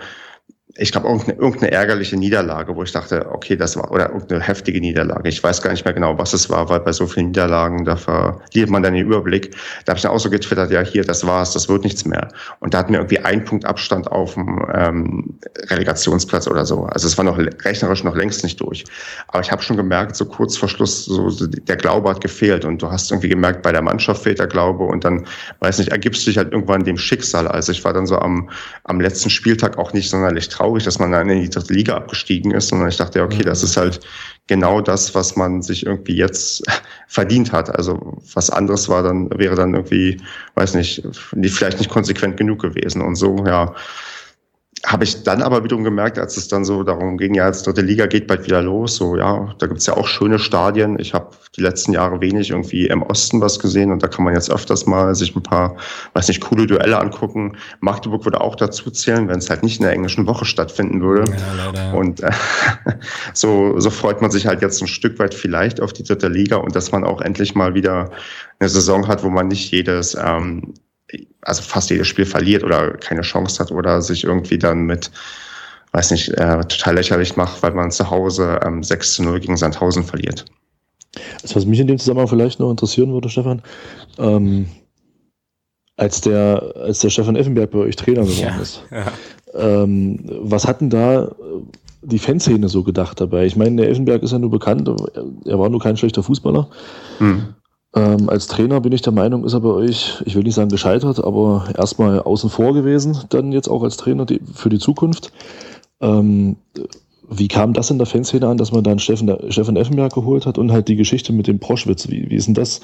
ich 0.76 0.92
glaube, 0.92 1.08
irgendeine, 1.08 1.38
irgendeine 1.38 1.72
ärgerliche 1.72 2.18
Niederlage, 2.18 2.76
wo 2.76 2.82
ich 2.82 2.92
dachte, 2.92 3.28
okay, 3.30 3.56
das 3.56 3.78
war, 3.78 3.92
oder 3.92 4.10
irgendeine 4.10 4.42
heftige 4.42 4.82
Niederlage. 4.82 5.30
Ich 5.30 5.44
weiß 5.44 5.62
gar 5.62 5.70
nicht 5.70 5.86
mehr 5.86 5.94
genau, 5.94 6.18
was 6.18 6.34
es 6.34 6.50
war, 6.50 6.68
weil 6.68 6.80
bei 6.80 6.92
so 6.92 7.06
vielen 7.06 7.28
Niederlagen, 7.28 7.86
da 7.86 7.96
verliert 7.96 8.72
man 8.72 8.82
dann 8.82 8.96
den 8.96 9.06
Überblick. 9.06 9.56
Da 9.86 9.92
habe 9.92 9.98
ich 9.98 10.02
dann 10.02 10.12
auch 10.12 10.20
so 10.20 10.32
getwittert, 10.32 10.72
ja, 10.72 10.82
hier, 10.82 11.04
das 11.04 11.28
war's, 11.28 11.54
das 11.54 11.70
wird 11.70 11.84
nichts 11.84 12.06
mehr. 12.06 12.28
Und 12.60 12.74
da 12.74 12.80
hatten 12.80 12.92
wir 12.92 13.00
irgendwie 13.00 13.20
ein 13.20 13.46
Punkt 13.46 13.66
Abstand 13.66 14.12
auf 14.12 14.34
dem 14.34 14.66
ähm, 14.74 15.40
Relegationsplatz 15.70 16.48
oder 16.48 16.66
so. 16.66 16.86
Also 16.86 17.06
es 17.06 17.16
war 17.20 17.26
noch 17.26 17.38
rechnerisch 17.38 18.04
noch 18.04 18.16
längst 18.16 18.44
nicht 18.44 18.60
durch. 18.60 18.84
Aber 19.28 19.42
ich 19.42 19.52
habe 19.52 19.62
schon 19.62 19.78
gemerkt, 19.78 20.16
so 20.16 20.26
kurz 20.26 20.58
vor 20.58 20.70
Schluss, 20.70 21.06
so 21.06 21.30
der 21.46 21.76
Glaube 21.76 22.10
hat 22.10 22.22
gefehlt. 22.22 22.66
Und 22.66 22.82
du 22.82 22.90
hast 22.90 23.12
irgendwie 23.12 23.30
gemerkt, 23.30 23.62
bei 23.62 23.72
der 23.72 23.84
Mannschaft 23.84 24.24
fehlt 24.24 24.40
der 24.40 24.48
Glaube 24.48 24.86
und 24.86 25.06
dann, 25.06 25.28
weiß 25.60 25.78
nicht, 25.78 25.92
ergibst 25.92 26.24
du 26.24 26.32
dich 26.32 26.38
halt 26.40 26.52
irgendwann 26.52 26.84
dem 26.84 26.98
Schicksal. 26.98 27.48
Also 27.48 27.72
ich 27.72 27.86
war 27.86 27.94
dann 27.94 28.08
so 28.08 28.18
am, 28.18 28.50
am 28.86 29.00
letzten 29.00 29.30
Spieltag 29.30 29.78
auch 29.78 29.94
nicht 29.94 30.10
sonderlich 30.10 30.50
traurig 30.50 30.63
traurig, 30.64 30.84
dass 30.86 31.00
man 31.00 31.12
dann 31.12 31.30
in 31.30 31.42
die 31.42 31.50
dritte 31.50 31.74
Liga 31.74 31.96
abgestiegen 31.96 32.52
ist, 32.52 32.70
sondern 32.70 32.88
ich 32.88 32.98
dachte, 32.98 33.22
okay, 33.22 33.44
das 33.44 33.64
ist 33.64 33.76
halt 33.76 34.00
genau 34.48 34.80
das, 34.80 35.14
was 35.14 35.36
man 35.36 35.62
sich 35.62 35.86
irgendwie 35.86 36.16
jetzt 36.16 36.64
verdient 37.08 37.52
hat. 37.52 37.76
Also 37.76 38.22
was 38.34 38.50
anderes 38.50 38.88
war 38.88 39.04
dann, 39.04 39.30
wäre 39.38 39.56
dann 39.56 39.74
irgendwie, 39.74 40.22
weiß 40.56 40.76
nicht, 40.76 41.04
vielleicht 41.50 41.80
nicht 41.80 41.90
konsequent 41.90 42.38
genug 42.38 42.62
gewesen. 42.62 43.02
Und 43.02 43.16
so, 43.16 43.44
ja, 43.46 43.76
habe 44.86 45.06
ich 45.06 45.24
dann 45.24 45.42
aber 45.42 45.64
wiederum 45.64 45.86
gemerkt, 45.86 46.20
als 46.20 46.36
es 46.36 46.50
dann 46.50 46.66
so 46.66 46.84
darum 46.84 47.18
ging, 47.18 47.34
ja, 47.36 47.48
jetzt 47.48 47.66
dritte 47.66 47.82
Liga 47.82 48.06
geht 48.06 48.28
bald 48.28 48.46
wieder 48.46 48.62
los, 48.62 48.98
so 48.98 49.16
ja, 49.16 49.54
da 49.58 49.68
gibt's 49.68 49.86
ja 49.86 49.96
auch 49.96 50.08
schöne 50.08 50.40
Stadien. 50.40 51.00
Ich 51.00 51.14
habe 51.14 51.30
die 51.56 51.62
letzten 51.62 51.94
Jahre 51.94 52.20
wenig 52.20 52.50
irgendwie 52.50 52.88
im 52.88 53.02
Osten 53.02 53.40
was 53.40 53.60
gesehen 53.60 53.94
und 53.94 54.04
da 54.04 54.10
kann 54.10 54.26
man 54.26 54.34
jetzt 54.34 54.52
öfters 54.52 54.86
mal 54.86 55.16
sich 55.16 55.34
ein 55.36 55.44
paar, 55.44 55.78
weiß 56.14 56.28
nicht, 56.28 56.42
coole 56.42 56.68
Duelle 56.68 57.00
angucken. 57.00 57.56
Magdeburg 57.80 58.26
würde 58.26 58.42
auch 58.42 58.56
dazu 58.56 58.92
zählen, 58.92 59.30
wenn 59.30 59.40
es 59.40 59.50
halt 59.50 59.64
nicht 59.64 59.80
in 59.80 59.86
der 59.86 59.94
englischen 59.94 60.28
Woche 60.28 60.44
stattfinden 60.44 61.02
würde. 61.02 61.32
Ja, 61.32 61.66
leider. 61.66 61.98
Und 61.98 62.22
äh, 62.22 62.32
so, 63.34 63.80
so 63.80 63.90
freut 63.90 64.22
man 64.22 64.32
sich 64.32 64.48
halt 64.48 64.62
jetzt 64.62 64.82
ein 64.82 64.88
Stück 64.88 65.18
weit 65.18 65.34
vielleicht 65.34 65.80
auf 65.80 65.94
die 65.94 66.04
dritte 66.04 66.28
Liga 66.28 66.58
und 66.58 66.76
dass 66.76 66.92
man 66.92 67.06
auch 67.06 67.22
endlich 67.22 67.56
mal 67.56 67.74
wieder 67.74 68.12
eine 68.60 68.68
Saison 68.68 69.08
hat, 69.08 69.24
wo 69.24 69.30
man 69.30 69.48
nicht 69.48 69.72
jedes 69.72 70.16
ähm, 70.16 70.74
also 71.46 71.62
fast 71.62 71.90
jedes 71.90 72.08
Spiel 72.08 72.26
verliert 72.26 72.64
oder 72.64 72.92
keine 72.98 73.22
Chance 73.22 73.60
hat 73.60 73.72
oder 73.72 74.02
sich 74.02 74.24
irgendwie 74.24 74.58
dann 74.58 74.84
mit, 74.84 75.12
weiß 75.92 76.12
nicht, 76.12 76.30
äh, 76.30 76.62
total 76.66 76.96
lächerlich 76.96 77.36
macht, 77.36 77.62
weil 77.64 77.74
man 77.74 77.92
zu 77.92 78.10
Hause 78.10 78.60
ähm, 78.66 78.84
6 78.84 79.16
zu 79.16 79.24
0 79.24 79.40
gegen 79.40 79.58
Sandhausen 79.58 80.04
verliert. 80.04 80.46
Also 81.42 81.56
was 81.56 81.66
mich 81.66 81.80
in 81.80 81.88
dem 81.88 82.00
Zusammenhang 82.00 82.28
vielleicht 82.28 82.60
noch 82.60 82.72
interessieren 82.72 83.14
würde, 83.14 83.30
Stefan, 83.30 83.62
ähm, 84.18 84.68
als 85.96 86.22
der, 86.22 86.74
als 86.76 87.00
der 87.00 87.10
Stefan 87.10 87.36
Effenberg 87.36 87.72
bei 87.72 87.80
euch 87.80 87.96
Trainer 87.96 88.22
geworden 88.22 88.56
ja, 88.56 88.62
ist, 88.62 88.84
ja. 88.92 89.12
Ähm, 89.56 90.20
was 90.26 90.66
hatten 90.66 90.90
da 90.90 91.32
die 92.02 92.18
Fanszene 92.18 92.68
so 92.68 92.82
gedacht 92.84 93.22
dabei? 93.22 93.46
Ich 93.46 93.56
meine, 93.56 93.84
der 93.84 93.92
Effenberg 93.92 94.24
ist 94.24 94.32
ja 94.32 94.40
nur 94.40 94.50
bekannt, 94.50 94.90
er 95.46 95.60
war 95.60 95.70
nur 95.70 95.80
kein 95.80 95.96
schlechter 95.96 96.24
Fußballer. 96.24 96.68
Hm. 97.20 97.54
Ähm, 97.96 98.30
als 98.30 98.48
Trainer 98.48 98.82
bin 98.82 98.92
ich 98.92 99.04
der 99.04 99.14
Meinung, 99.14 99.46
ist 99.46 99.54
er 99.54 99.62
bei 99.62 99.70
euch, 99.70 100.22
ich 100.26 100.36
will 100.36 100.44
nicht 100.44 100.56
sagen 100.56 100.70
gescheitert, 100.70 101.24
aber 101.24 101.66
erstmal 101.78 102.20
außen 102.20 102.50
vor 102.50 102.74
gewesen, 102.74 103.20
dann 103.30 103.52
jetzt 103.52 103.68
auch 103.68 103.84
als 103.84 103.98
Trainer 103.98 104.26
die, 104.26 104.42
für 104.54 104.70
die 104.70 104.80
Zukunft. 104.80 105.32
Ähm, 106.02 106.56
wie 107.30 107.48
kam 107.48 107.74
das 107.74 107.92
in 107.92 107.98
der 107.98 108.08
Fanszene 108.08 108.48
an, 108.48 108.58
dass 108.58 108.72
man 108.72 108.84
dann 108.84 109.00
Steffen, 109.00 109.32
Steffen 109.50 109.76
Effenberg 109.76 110.14
geholt 110.14 110.46
hat 110.46 110.58
und 110.58 110.72
halt 110.72 110.88
die 110.88 110.96
Geschichte 110.96 111.34
mit 111.34 111.48
dem 111.48 111.60
Proschwitz? 111.60 112.10
Wie, 112.10 112.30
wie 112.30 112.36
ist 112.36 112.48
denn 112.48 112.54
das 112.56 112.82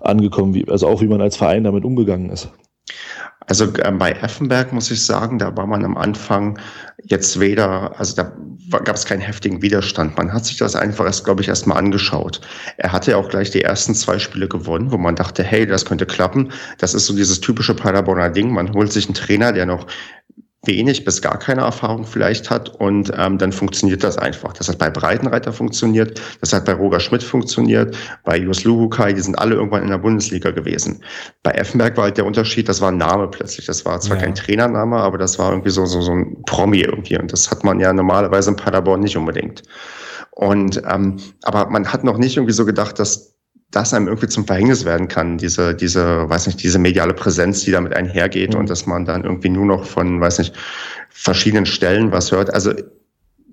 angekommen? 0.00 0.54
Wie, 0.54 0.68
also 0.68 0.88
auch 0.88 1.00
wie 1.00 1.08
man 1.08 1.20
als 1.20 1.36
Verein 1.36 1.64
damit 1.64 1.84
umgegangen 1.84 2.30
ist? 2.30 2.48
Also 3.48 3.64
äh, 3.64 3.90
bei 3.92 4.12
Effenberg 4.12 4.72
muss 4.72 4.90
ich 4.90 5.04
sagen, 5.04 5.38
da 5.38 5.56
war 5.56 5.66
man 5.66 5.84
am 5.84 5.96
Anfang 5.96 6.58
jetzt 7.02 7.40
weder, 7.40 7.98
also 7.98 8.14
da 8.14 8.32
gab 8.70 8.96
es 8.96 9.06
keinen 9.06 9.20
heftigen 9.20 9.62
Widerstand. 9.62 10.16
Man 10.16 10.32
hat 10.32 10.44
sich 10.44 10.58
das 10.58 10.76
einfach 10.76 11.06
erst, 11.06 11.24
glaube 11.24 11.40
ich, 11.42 11.48
erstmal 11.48 11.78
angeschaut. 11.78 12.40
Er 12.76 12.92
hatte 12.92 13.12
ja 13.12 13.16
auch 13.16 13.28
gleich 13.28 13.50
die 13.50 13.62
ersten 13.62 13.94
zwei 13.94 14.18
Spiele 14.18 14.48
gewonnen, 14.48 14.92
wo 14.92 14.98
man 14.98 15.16
dachte, 15.16 15.42
hey, 15.42 15.66
das 15.66 15.86
könnte 15.86 16.06
klappen. 16.06 16.52
Das 16.76 16.94
ist 16.94 17.06
so 17.06 17.16
dieses 17.16 17.40
typische 17.40 17.74
Paderborner 17.74 18.28
Ding. 18.28 18.52
Man 18.52 18.72
holt 18.74 18.92
sich 18.92 19.06
einen 19.06 19.14
Trainer, 19.14 19.52
der 19.52 19.66
noch 19.66 19.86
wenig 20.64 21.04
bis 21.04 21.22
gar 21.22 21.38
keine 21.38 21.60
Erfahrung 21.60 22.04
vielleicht 22.04 22.50
hat 22.50 22.68
und 22.68 23.12
ähm, 23.16 23.38
dann 23.38 23.52
funktioniert 23.52 24.02
das 24.02 24.18
einfach. 24.18 24.52
Das 24.52 24.68
hat 24.68 24.78
bei 24.78 24.90
Breitenreiter 24.90 25.52
funktioniert, 25.52 26.20
das 26.40 26.52
hat 26.52 26.64
bei 26.64 26.72
Roger 26.72 26.98
Schmidt 26.98 27.22
funktioniert, 27.22 27.96
bei 28.24 28.36
Jus 28.36 28.64
Luhukai, 28.64 29.12
die 29.12 29.20
sind 29.20 29.38
alle 29.38 29.54
irgendwann 29.54 29.84
in 29.84 29.90
der 29.90 29.98
Bundesliga 29.98 30.50
gewesen. 30.50 31.02
Bei 31.44 31.52
Effenberg 31.52 31.96
war 31.96 32.04
halt 32.04 32.16
der 32.16 32.26
Unterschied, 32.26 32.68
das 32.68 32.80
war 32.80 32.90
ein 32.90 32.96
Name 32.96 33.28
plötzlich. 33.28 33.66
Das 33.66 33.84
war 33.84 34.00
zwar 34.00 34.16
ja. 34.16 34.24
kein 34.24 34.34
Trainername, 34.34 34.96
aber 34.96 35.16
das 35.16 35.38
war 35.38 35.52
irgendwie 35.52 35.70
so, 35.70 35.86
so, 35.86 36.00
so 36.00 36.12
ein 36.12 36.42
Promi 36.44 36.80
irgendwie 36.80 37.16
und 37.18 37.32
das 37.32 37.50
hat 37.50 37.62
man 37.62 37.78
ja 37.78 37.92
normalerweise 37.92 38.50
in 38.50 38.56
Paderborn 38.56 39.00
nicht 39.00 39.16
unbedingt. 39.16 39.62
Und 40.32 40.82
ähm, 40.88 41.16
aber 41.44 41.68
man 41.70 41.92
hat 41.92 42.04
noch 42.04 42.18
nicht 42.18 42.36
irgendwie 42.36 42.52
so 42.52 42.64
gedacht, 42.64 42.98
dass 42.98 43.37
das 43.70 43.92
einem 43.92 44.08
irgendwie 44.08 44.28
zum 44.28 44.46
Verhängnis 44.46 44.84
werden 44.84 45.08
kann, 45.08 45.36
diese, 45.36 45.74
diese, 45.74 46.28
weiß 46.28 46.46
nicht, 46.46 46.62
diese 46.62 46.78
mediale 46.78 47.12
Präsenz, 47.12 47.64
die 47.64 47.70
damit 47.70 47.94
einhergeht 47.94 48.54
mhm. 48.54 48.60
und 48.60 48.70
dass 48.70 48.86
man 48.86 49.04
dann 49.04 49.24
irgendwie 49.24 49.50
nur 49.50 49.66
noch 49.66 49.84
von, 49.84 50.20
weiß 50.20 50.38
nicht, 50.38 50.54
verschiedenen 51.10 51.66
Stellen 51.66 52.10
was 52.12 52.32
hört. 52.32 52.52
Also 52.52 52.72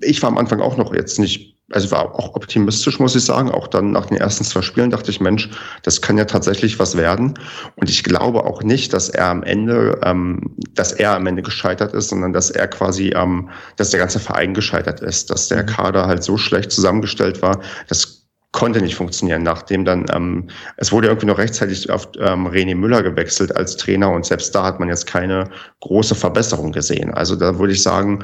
ich 0.01 0.21
war 0.21 0.29
am 0.29 0.37
Anfang 0.37 0.61
auch 0.61 0.77
noch 0.77 0.93
jetzt 0.93 1.19
nicht, 1.19 1.55
also 1.71 1.91
war 1.91 2.13
auch 2.15 2.35
optimistisch, 2.35 2.99
muss 2.99 3.15
ich 3.15 3.25
sagen. 3.25 3.49
Auch 3.49 3.67
dann 3.67 3.91
nach 3.91 4.05
den 4.05 4.17
ersten 4.17 4.43
zwei 4.43 4.61
Spielen 4.61 4.91
dachte 4.91 5.09
ich, 5.09 5.19
Mensch, 5.19 5.49
das 5.83 6.01
kann 6.01 6.17
ja 6.17 6.25
tatsächlich 6.25 6.79
was 6.79 6.95
werden. 6.95 7.33
Und 7.75 7.89
ich 7.89 8.03
glaube 8.03 8.45
auch 8.45 8.61
nicht, 8.61 8.93
dass 8.93 9.09
er 9.09 9.27
am 9.27 9.43
Ende, 9.43 9.99
ähm, 10.03 10.55
dass 10.73 10.91
er 10.91 11.15
am 11.15 11.27
Ende 11.27 11.41
gescheitert 11.41 11.93
ist, 11.93 12.09
sondern 12.09 12.33
dass 12.33 12.51
er 12.51 12.67
quasi, 12.67 13.09
ähm, 13.15 13.49
dass 13.77 13.89
der 13.89 13.99
ganze 13.99 14.19
Verein 14.19 14.53
gescheitert 14.53 15.01
ist, 15.01 15.29
dass 15.29 15.47
der 15.47 15.63
mhm. 15.63 15.67
Kader 15.67 16.07
halt 16.07 16.23
so 16.23 16.37
schlecht 16.37 16.71
zusammengestellt 16.71 17.41
war. 17.41 17.59
Das 17.87 18.14
konnte 18.55 18.81
nicht 18.81 18.95
funktionieren, 18.95 19.43
nachdem 19.43 19.83
dann, 19.83 20.05
ähm, 20.13 20.47
es 20.77 20.93
wurde 20.93 21.09
irgendwie 21.09 21.27
noch 21.27 21.37
rechtzeitig 21.37 21.89
auf 21.89 22.07
ähm, 22.17 22.47
René 22.47 22.73
Müller 22.73 23.03
gewechselt 23.03 23.55
als 23.55 23.75
Trainer 23.75 24.09
und 24.09 24.25
selbst 24.25 24.55
da 24.55 24.63
hat 24.63 24.79
man 24.79 24.87
jetzt 24.87 25.05
keine 25.05 25.49
große 25.81 26.15
Verbesserung 26.15 26.71
gesehen. 26.71 27.13
Also 27.13 27.35
da 27.35 27.59
würde 27.59 27.73
ich 27.73 27.83
sagen, 27.83 28.23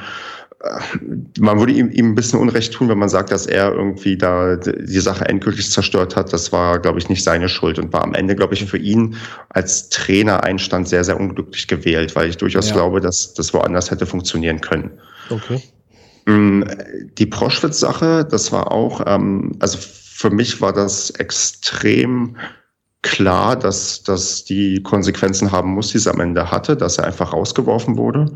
äh, 0.63 0.79
man 1.37 1.59
würde 1.59 1.73
ihm, 1.73 1.91
ihm 1.91 2.11
ein 2.11 2.15
bisschen 2.15 2.39
Unrecht 2.39 2.71
tun, 2.71 2.87
wenn 2.87 2.97
man 2.97 3.09
sagt, 3.09 3.29
dass 3.29 3.45
er 3.45 3.73
irgendwie 3.73 4.17
da 4.17 4.55
die 4.55 5.01
Sache 5.01 5.27
endgültig 5.27 5.69
zerstört 5.69 6.15
hat. 6.15 6.31
Das 6.31 6.53
war, 6.53 6.79
glaube 6.79 6.99
ich, 6.99 7.09
nicht 7.09 7.25
seine 7.25 7.49
Schuld 7.49 7.77
und 7.77 7.91
war 7.91 8.03
am 8.05 8.13
Ende, 8.13 8.33
glaube 8.33 8.53
ich, 8.53 8.63
für 8.63 8.77
ihn 8.77 9.17
als 9.49 9.89
Trainer 9.89 10.45
Einstand 10.45 10.87
sehr, 10.87 11.03
sehr 11.03 11.19
unglücklich 11.19 11.67
gewählt, 11.67 12.15
weil 12.15 12.29
ich 12.29 12.37
durchaus 12.37 12.69
ja. 12.69 12.75
glaube, 12.75 13.01
dass 13.01 13.33
das 13.33 13.53
woanders 13.53 13.91
hätte 13.91 14.05
funktionieren 14.05 14.61
können. 14.61 14.91
Okay. 15.29 15.61
Mm, 16.25 16.63
die 17.17 17.25
Proschwitz-Sache, 17.25 18.23
das 18.23 18.53
war 18.53 18.71
auch, 18.71 19.01
ähm, 19.05 19.57
also 19.59 19.77
für 20.21 20.29
mich 20.29 20.61
war 20.61 20.71
das 20.71 21.09
extrem 21.09 22.37
klar, 23.01 23.55
dass 23.55 24.03
dass 24.03 24.45
die 24.45 24.83
Konsequenzen 24.83 25.51
haben 25.51 25.71
muss, 25.71 25.87
die 25.87 25.97
es 25.97 26.07
am 26.07 26.19
Ende 26.19 26.51
hatte, 26.51 26.77
dass 26.77 26.99
er 26.99 27.05
einfach 27.05 27.33
rausgeworfen 27.33 27.97
wurde. 27.97 28.27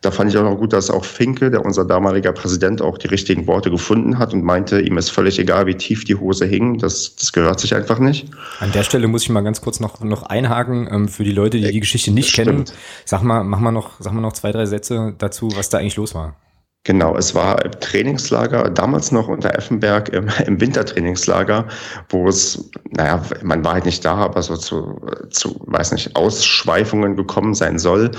Da 0.00 0.10
fand 0.10 0.30
ich 0.30 0.38
auch 0.38 0.44
noch 0.44 0.56
gut, 0.56 0.72
dass 0.72 0.88
auch 0.88 1.04
Finke, 1.04 1.50
der 1.50 1.62
unser 1.62 1.84
damaliger 1.84 2.32
Präsident, 2.32 2.80
auch 2.80 2.96
die 2.96 3.08
richtigen 3.08 3.46
Worte 3.46 3.70
gefunden 3.70 4.18
hat 4.18 4.32
und 4.32 4.42
meinte, 4.42 4.80
ihm 4.80 4.96
ist 4.96 5.10
völlig 5.10 5.38
egal, 5.38 5.66
wie 5.66 5.74
tief 5.74 6.06
die 6.06 6.14
Hose 6.14 6.46
hing. 6.46 6.78
Das, 6.78 7.14
das 7.16 7.34
gehört 7.34 7.60
sich 7.60 7.74
einfach 7.74 7.98
nicht. 7.98 8.30
An 8.60 8.72
der 8.72 8.82
Stelle 8.82 9.06
muss 9.06 9.24
ich 9.24 9.28
mal 9.28 9.42
ganz 9.42 9.60
kurz 9.60 9.78
noch, 9.80 10.00
noch 10.00 10.22
einhaken, 10.22 10.88
ähm, 10.90 11.08
für 11.08 11.24
die 11.24 11.32
Leute, 11.32 11.58
die 11.58 11.70
die 11.70 11.80
Geschichte 11.80 12.10
nicht 12.10 12.30
Stimmt. 12.30 12.48
kennen. 12.48 12.64
Sag 13.04 13.22
mal, 13.22 13.44
mach 13.44 13.60
mal 13.60 13.72
noch, 13.72 14.00
sag 14.00 14.14
mal 14.14 14.22
noch 14.22 14.32
zwei, 14.32 14.52
drei 14.52 14.64
Sätze 14.64 15.14
dazu, 15.18 15.50
was 15.54 15.68
da 15.68 15.76
eigentlich 15.76 15.96
los 15.96 16.14
war. 16.14 16.36
Genau, 16.84 17.16
es 17.16 17.34
war 17.34 17.56
Trainingslager, 17.80 18.68
damals 18.68 19.10
noch 19.10 19.28
unter 19.28 19.56
Effenberg 19.56 20.10
im, 20.10 20.28
im 20.46 20.60
Wintertrainingslager, 20.60 21.66
wo 22.10 22.28
es, 22.28 22.70
naja, 22.90 23.22
man 23.42 23.64
war 23.64 23.74
halt 23.74 23.86
nicht 23.86 24.04
da, 24.04 24.16
aber 24.16 24.42
so 24.42 24.56
zu, 24.56 25.00
zu 25.30 25.58
weiß 25.64 25.92
nicht, 25.92 26.14
Ausschweifungen 26.14 27.16
gekommen 27.16 27.54
sein 27.54 27.78
soll. 27.78 28.10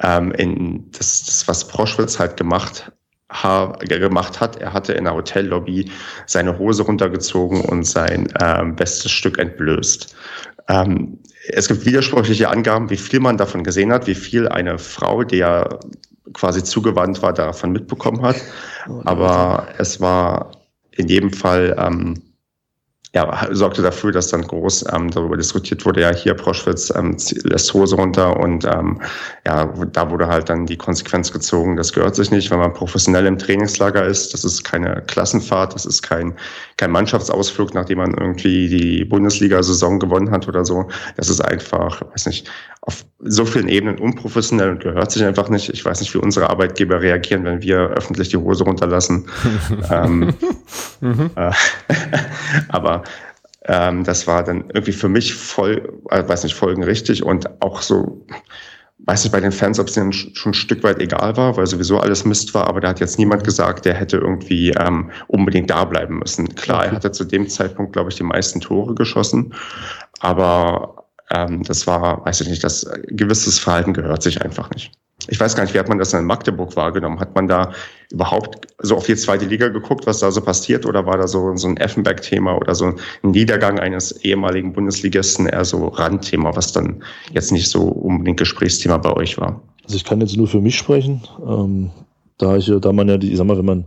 Ähm, 0.00 0.32
in 0.32 0.90
das, 0.92 1.24
das, 1.24 1.46
was 1.46 1.68
Proschwitz 1.68 2.18
halt 2.18 2.36
gemacht 2.38 2.90
gemacht 3.88 4.40
hat. 4.40 4.56
Er 4.60 4.72
hatte 4.72 4.92
in 4.92 5.04
der 5.04 5.14
Hotellobby 5.14 5.90
seine 6.26 6.56
Hose 6.56 6.84
runtergezogen 6.84 7.62
und 7.62 7.84
sein 7.84 8.32
ähm, 8.40 8.76
bestes 8.76 9.10
Stück 9.10 9.38
entblößt. 9.38 10.14
Ähm, 10.68 11.18
es 11.48 11.66
gibt 11.66 11.84
widersprüchliche 11.84 12.48
Angaben, 12.48 12.90
wie 12.90 12.96
viel 12.96 13.18
man 13.18 13.36
davon 13.36 13.64
gesehen 13.64 13.92
hat, 13.92 14.06
wie 14.06 14.14
viel 14.14 14.48
eine 14.48 14.78
Frau, 14.78 15.24
die 15.24 15.38
ja 15.38 15.68
quasi 16.32 16.62
zugewandt 16.62 17.22
war, 17.22 17.32
davon 17.32 17.72
mitbekommen 17.72 18.22
hat. 18.22 18.36
Oh, 18.88 19.02
Aber 19.04 19.68
es 19.78 20.00
war 20.00 20.52
in 20.92 21.08
jedem 21.08 21.32
Fall 21.32 21.74
ähm, 21.78 22.22
ja, 23.14 23.48
sorgte 23.52 23.80
dafür, 23.80 24.10
dass 24.10 24.28
dann 24.28 24.42
groß 24.42 24.86
ähm, 24.92 25.08
darüber 25.08 25.36
diskutiert 25.36 25.86
wurde, 25.86 26.00
ja, 26.00 26.12
hier 26.12 26.34
Proschwitz 26.34 26.92
ähm, 26.96 27.16
lässt 27.44 27.72
Hose 27.72 27.94
runter 27.94 28.36
und 28.40 28.64
ähm, 28.64 29.00
ja, 29.46 29.66
da 29.66 30.10
wurde 30.10 30.26
halt 30.26 30.48
dann 30.48 30.66
die 30.66 30.76
Konsequenz 30.76 31.30
gezogen, 31.32 31.76
das 31.76 31.92
gehört 31.92 32.16
sich 32.16 32.32
nicht, 32.32 32.50
wenn 32.50 32.58
man 32.58 32.72
professionell 32.72 33.26
im 33.26 33.38
Trainingslager 33.38 34.04
ist, 34.04 34.34
das 34.34 34.44
ist 34.44 34.64
keine 34.64 35.00
Klassenfahrt, 35.06 35.74
das 35.74 35.86
ist 35.86 36.02
kein, 36.02 36.34
kein 36.76 36.90
Mannschaftsausflug, 36.90 37.72
nachdem 37.72 37.98
man 37.98 38.14
irgendwie 38.14 38.68
die 38.68 39.04
Bundesliga-Saison 39.04 40.00
gewonnen 40.00 40.32
hat 40.32 40.48
oder 40.48 40.64
so, 40.64 40.88
das 41.16 41.28
ist 41.28 41.40
einfach, 41.40 42.02
weiß 42.12 42.26
nicht, 42.26 42.50
auf 42.80 43.06
so 43.24 43.44
vielen 43.46 43.68
Ebenen 43.68 43.98
unprofessionell 43.98 44.70
und 44.70 44.80
gehört 44.80 45.10
sich 45.10 45.24
einfach 45.24 45.48
nicht. 45.48 45.70
Ich 45.70 45.84
weiß 45.84 46.00
nicht, 46.00 46.14
wie 46.14 46.18
unsere 46.18 46.50
Arbeitgeber 46.50 47.00
reagieren, 47.00 47.44
wenn 47.44 47.62
wir 47.62 47.78
öffentlich 47.78 48.28
die 48.28 48.36
Hose 48.36 48.64
runterlassen. 48.64 49.26
ähm, 49.90 50.34
mhm. 51.00 51.30
äh, 51.34 51.50
aber 52.68 53.02
ähm, 53.66 54.04
das 54.04 54.26
war 54.26 54.44
dann 54.44 54.64
irgendwie 54.72 54.92
für 54.92 55.08
mich 55.08 55.34
voll, 55.34 56.00
äh, 56.10 56.26
weiß 56.26 56.44
nicht, 56.44 56.54
folgenrichtig 56.54 57.22
und 57.22 57.62
auch 57.62 57.80
so, 57.80 58.26
weiß 58.98 59.24
nicht 59.24 59.32
bei 59.32 59.40
den 59.40 59.52
Fans, 59.52 59.80
ob 59.80 59.88
es 59.88 59.94
denen 59.94 60.12
schon 60.12 60.50
ein 60.50 60.54
Stück 60.54 60.82
weit 60.82 61.00
egal 61.00 61.36
war, 61.38 61.56
weil 61.56 61.66
sowieso 61.66 61.98
alles 61.98 62.26
Mist 62.26 62.52
war, 62.52 62.66
aber 62.66 62.80
da 62.80 62.88
hat 62.88 63.00
jetzt 63.00 63.18
niemand 63.18 63.42
gesagt, 63.42 63.86
der 63.86 63.94
hätte 63.94 64.18
irgendwie 64.18 64.70
ähm, 64.72 65.10
unbedingt 65.28 65.70
da 65.70 65.84
bleiben 65.84 66.18
müssen. 66.18 66.54
Klar, 66.54 66.86
er 66.86 66.92
hatte 66.92 67.10
zu 67.10 67.24
dem 67.24 67.48
Zeitpunkt, 67.48 67.94
glaube 67.94 68.10
ich, 68.10 68.16
die 68.16 68.22
meisten 68.22 68.60
Tore 68.60 68.94
geschossen, 68.94 69.54
aber 70.20 71.03
ähm, 71.34 71.62
das 71.64 71.86
war, 71.86 72.24
weiß 72.24 72.40
ich 72.42 72.48
nicht, 72.48 72.64
das 72.64 72.84
äh, 72.84 73.00
gewisses 73.08 73.58
Verhalten 73.58 73.92
gehört 73.92 74.22
sich 74.22 74.42
einfach 74.42 74.70
nicht. 74.70 74.92
Ich 75.28 75.40
weiß 75.40 75.56
gar 75.56 75.62
nicht, 75.62 75.74
wie 75.74 75.78
hat 75.78 75.88
man 75.88 75.98
das 75.98 76.12
in 76.12 76.24
Magdeburg 76.24 76.76
wahrgenommen? 76.76 77.18
Hat 77.18 77.34
man 77.34 77.48
da 77.48 77.72
überhaupt 78.10 78.66
so 78.80 78.96
auf 78.96 79.06
die 79.06 79.16
zweite 79.16 79.46
Liga 79.46 79.68
geguckt, 79.68 80.06
was 80.06 80.18
da 80.18 80.30
so 80.30 80.40
passiert? 80.40 80.84
Oder 80.84 81.06
war 81.06 81.16
da 81.16 81.26
so, 81.26 81.56
so 81.56 81.68
ein 81.68 81.76
Effenberg-Thema 81.78 82.56
oder 82.56 82.74
so 82.74 82.86
ein 82.86 82.96
Niedergang 83.22 83.78
eines 83.78 84.12
ehemaligen 84.22 84.72
Bundesligisten 84.72 85.46
eher 85.46 85.64
so 85.64 85.88
Randthema, 85.88 86.54
was 86.54 86.72
dann 86.72 87.02
jetzt 87.32 87.52
nicht 87.52 87.70
so 87.70 87.84
unbedingt 87.84 88.38
Gesprächsthema 88.38 88.98
bei 88.98 89.12
euch 89.12 89.38
war? 89.38 89.62
Also 89.84 89.96
ich 89.96 90.04
kann 90.04 90.20
jetzt 90.20 90.36
nur 90.36 90.48
für 90.48 90.60
mich 90.60 90.76
sprechen. 90.76 91.22
Ähm, 91.46 91.90
da 92.36 92.56
ich, 92.56 92.70
da 92.80 92.92
man 92.92 93.08
ja, 93.08 93.16
die, 93.16 93.30
ich 93.30 93.38
sag 93.38 93.46
mal, 93.46 93.56
wenn 93.56 93.64
man 93.64 93.84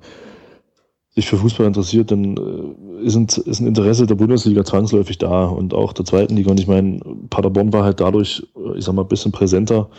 sich 1.17 1.27
für 1.27 1.37
Fußball 1.37 1.65
interessiert, 1.65 2.11
dann 2.11 2.37
äh, 2.37 3.05
ist, 3.05 3.15
ein, 3.15 3.25
ist 3.25 3.59
ein 3.59 3.67
Interesse 3.67 4.05
der 4.05 4.15
Bundesliga 4.15 4.63
zwangsläufig 4.63 5.17
da 5.17 5.45
und 5.45 5.73
auch 5.73 5.91
der 5.91 6.05
zweiten 6.05 6.35
Liga. 6.35 6.51
Und 6.51 6.59
ich 6.59 6.67
meine, 6.67 6.99
Paderborn 7.31 7.73
war 7.73 7.83
halt 7.83 7.99
dadurch, 7.99 8.43
äh, 8.55 8.77
ich 8.77 8.85
sag 8.85 8.93
mal, 8.93 9.01
ein 9.01 9.07
bisschen 9.07 9.31
präsenter, 9.31 9.89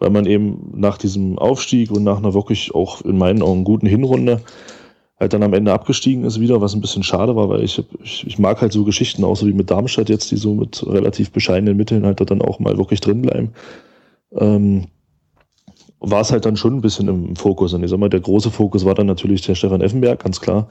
weil 0.00 0.10
man 0.10 0.26
eben 0.26 0.72
nach 0.74 0.98
diesem 0.98 1.38
Aufstieg 1.38 1.92
und 1.92 2.02
nach 2.02 2.18
einer 2.18 2.34
wirklich 2.34 2.74
auch 2.74 3.02
in 3.02 3.18
meinen 3.18 3.40
Augen 3.40 3.62
guten 3.62 3.86
Hinrunde 3.86 4.42
halt 5.20 5.32
dann 5.32 5.42
am 5.42 5.54
Ende 5.54 5.72
abgestiegen 5.72 6.24
ist 6.24 6.40
wieder, 6.40 6.60
was 6.60 6.74
ein 6.74 6.80
bisschen 6.80 7.02
schade 7.02 7.34
war, 7.34 7.48
weil 7.48 7.64
ich, 7.64 7.82
ich, 8.02 8.26
ich 8.26 8.38
mag 8.38 8.60
halt 8.60 8.72
so 8.72 8.84
Geschichten, 8.84 9.24
auch 9.24 9.36
so 9.36 9.46
wie 9.46 9.52
mit 9.52 9.70
Darmstadt 9.70 10.08
jetzt, 10.08 10.30
die 10.30 10.36
so 10.36 10.54
mit 10.54 10.84
relativ 10.86 11.32
bescheidenen 11.32 11.76
Mitteln 11.76 12.04
halt 12.04 12.20
dann 12.30 12.42
auch 12.42 12.60
mal 12.60 12.76
wirklich 12.76 13.00
drin 13.00 13.22
bleiben. 13.22 13.52
Ähm, 14.32 14.86
war 16.00 16.20
es 16.20 16.30
halt 16.30 16.44
dann 16.44 16.56
schon 16.56 16.76
ein 16.76 16.80
bisschen 16.80 17.08
im 17.08 17.36
Fokus. 17.36 17.72
Und 17.74 17.82
ich 17.82 17.90
sag 17.90 17.98
mal, 17.98 18.08
der 18.08 18.20
große 18.20 18.50
Fokus 18.50 18.84
war 18.84 18.94
dann 18.94 19.06
natürlich 19.06 19.42
der 19.42 19.54
Stefan 19.54 19.80
Effenberg, 19.80 20.22
ganz 20.22 20.40
klar. 20.40 20.68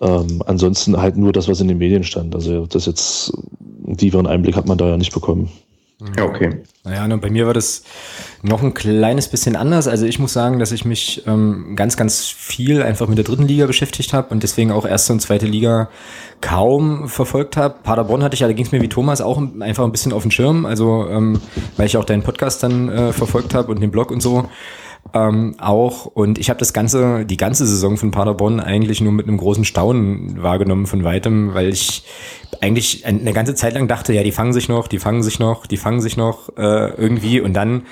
Ähm, 0.00 0.42
ansonsten 0.46 0.96
halt 0.96 1.16
nur 1.16 1.32
das, 1.32 1.48
was 1.48 1.60
in 1.60 1.68
den 1.68 1.78
Medien 1.78 2.04
stand. 2.04 2.34
Also 2.34 2.66
das 2.66 2.86
jetzt, 2.86 3.32
einen 3.86 3.96
tieferen 3.96 4.26
Einblick 4.26 4.56
hat 4.56 4.66
man 4.66 4.78
da 4.78 4.88
ja 4.88 4.96
nicht 4.96 5.12
bekommen. 5.12 5.50
Ja, 5.98 6.24
okay. 6.24 6.62
Naja, 6.84 7.04
und 7.04 7.20
bei 7.22 7.30
mir 7.30 7.46
war 7.46 7.54
das 7.54 7.82
noch 8.42 8.62
ein 8.62 8.74
kleines 8.74 9.28
bisschen 9.28 9.56
anders. 9.56 9.88
Also 9.88 10.04
ich 10.04 10.18
muss 10.18 10.34
sagen, 10.34 10.58
dass 10.58 10.70
ich 10.70 10.84
mich 10.84 11.22
ähm, 11.26 11.74
ganz, 11.74 11.96
ganz 11.96 12.26
viel 12.26 12.82
einfach 12.82 13.08
mit 13.08 13.16
der 13.16 13.24
dritten 13.24 13.48
Liga 13.48 13.66
beschäftigt 13.66 14.12
habe 14.12 14.28
und 14.28 14.42
deswegen 14.42 14.72
auch 14.72 14.84
erste 14.84 15.14
und 15.14 15.20
zweite 15.20 15.46
Liga 15.46 15.88
kaum 16.42 17.08
verfolgt 17.08 17.56
habe. 17.56 17.76
Paderborn 17.82 18.22
hatte 18.22 18.34
ich 18.34 18.40
da 18.40 18.52
ging 18.52 18.66
es 18.66 18.72
mir 18.72 18.82
wie 18.82 18.90
Thomas 18.90 19.22
auch 19.22 19.40
einfach 19.60 19.84
ein 19.84 19.92
bisschen 19.92 20.12
auf 20.12 20.20
den 20.20 20.30
Schirm. 20.30 20.66
Also 20.66 21.08
ähm, 21.08 21.40
weil 21.78 21.86
ich 21.86 21.96
auch 21.96 22.04
deinen 22.04 22.22
Podcast 22.22 22.62
dann 22.62 22.90
äh, 22.90 23.12
verfolgt 23.14 23.54
habe 23.54 23.72
und 23.72 23.80
den 23.80 23.90
Blog 23.90 24.10
und 24.10 24.20
so 24.20 24.50
ähm, 25.14 25.54
auch. 25.58 26.06
Und 26.06 26.38
ich 26.38 26.50
habe 26.50 26.58
das 26.58 26.72
ganze, 26.72 27.24
die 27.24 27.36
ganze 27.36 27.66
Saison 27.66 27.96
von 27.96 28.10
Paderborn 28.10 28.60
eigentlich 28.60 29.00
nur 29.00 29.12
mit 29.12 29.28
einem 29.28 29.36
großen 29.36 29.64
Staunen 29.64 30.42
wahrgenommen 30.42 30.86
von 30.86 31.04
weitem, 31.04 31.54
weil 31.54 31.68
ich 31.68 32.04
eigentlich 32.60 33.04
eine 33.06 33.32
ganze 33.32 33.54
Zeit 33.54 33.74
lang 33.74 33.88
dachte, 33.88 34.12
ja, 34.12 34.22
die 34.22 34.32
fangen 34.32 34.52
sich 34.52 34.68
noch, 34.68 34.88
die 34.88 34.98
fangen 34.98 35.22
sich 35.22 35.38
noch, 35.38 35.66
die 35.66 35.76
fangen 35.76 36.00
sich 36.00 36.16
noch 36.16 36.56
äh, 36.56 36.94
irgendwie 36.94 37.40
und 37.40 37.54
dann 37.54 37.82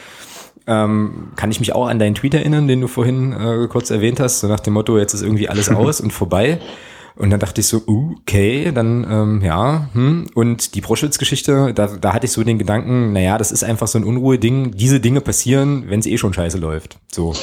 ähm, 0.66 1.32
kann 1.36 1.50
ich 1.50 1.60
mich 1.60 1.74
auch 1.74 1.88
an 1.88 1.98
deinen 1.98 2.14
Tweet 2.14 2.34
erinnern, 2.34 2.66
den 2.68 2.80
du 2.80 2.88
vorhin 2.88 3.32
äh, 3.32 3.66
kurz 3.68 3.90
erwähnt 3.90 4.20
hast, 4.20 4.40
so 4.40 4.48
nach 4.48 4.60
dem 4.60 4.72
Motto, 4.72 4.98
jetzt 4.98 5.14
ist 5.14 5.22
irgendwie 5.22 5.48
alles 5.48 5.68
aus 5.70 6.00
und 6.00 6.12
vorbei. 6.12 6.60
Und 7.16 7.30
dann 7.30 7.38
dachte 7.38 7.60
ich 7.60 7.68
so, 7.68 7.82
okay, 7.86 8.72
dann 8.72 9.06
ähm, 9.08 9.42
ja, 9.42 9.88
hm. 9.92 10.26
Und 10.34 10.74
die 10.74 10.80
Proschwitz-Geschichte, 10.80 11.72
da, 11.72 11.86
da 11.86 12.12
hatte 12.12 12.26
ich 12.26 12.32
so 12.32 12.42
den 12.42 12.58
Gedanken, 12.58 13.12
naja, 13.12 13.38
das 13.38 13.52
ist 13.52 13.62
einfach 13.62 13.86
so 13.86 13.98
ein 13.98 14.04
Unruhe-Ding. 14.04 14.72
Diese 14.72 14.98
Dinge 14.98 15.20
passieren, 15.20 15.84
wenn 15.88 16.00
es 16.00 16.06
eh 16.06 16.18
schon 16.18 16.34
scheiße 16.34 16.58
läuft. 16.58 16.98
So. 17.12 17.34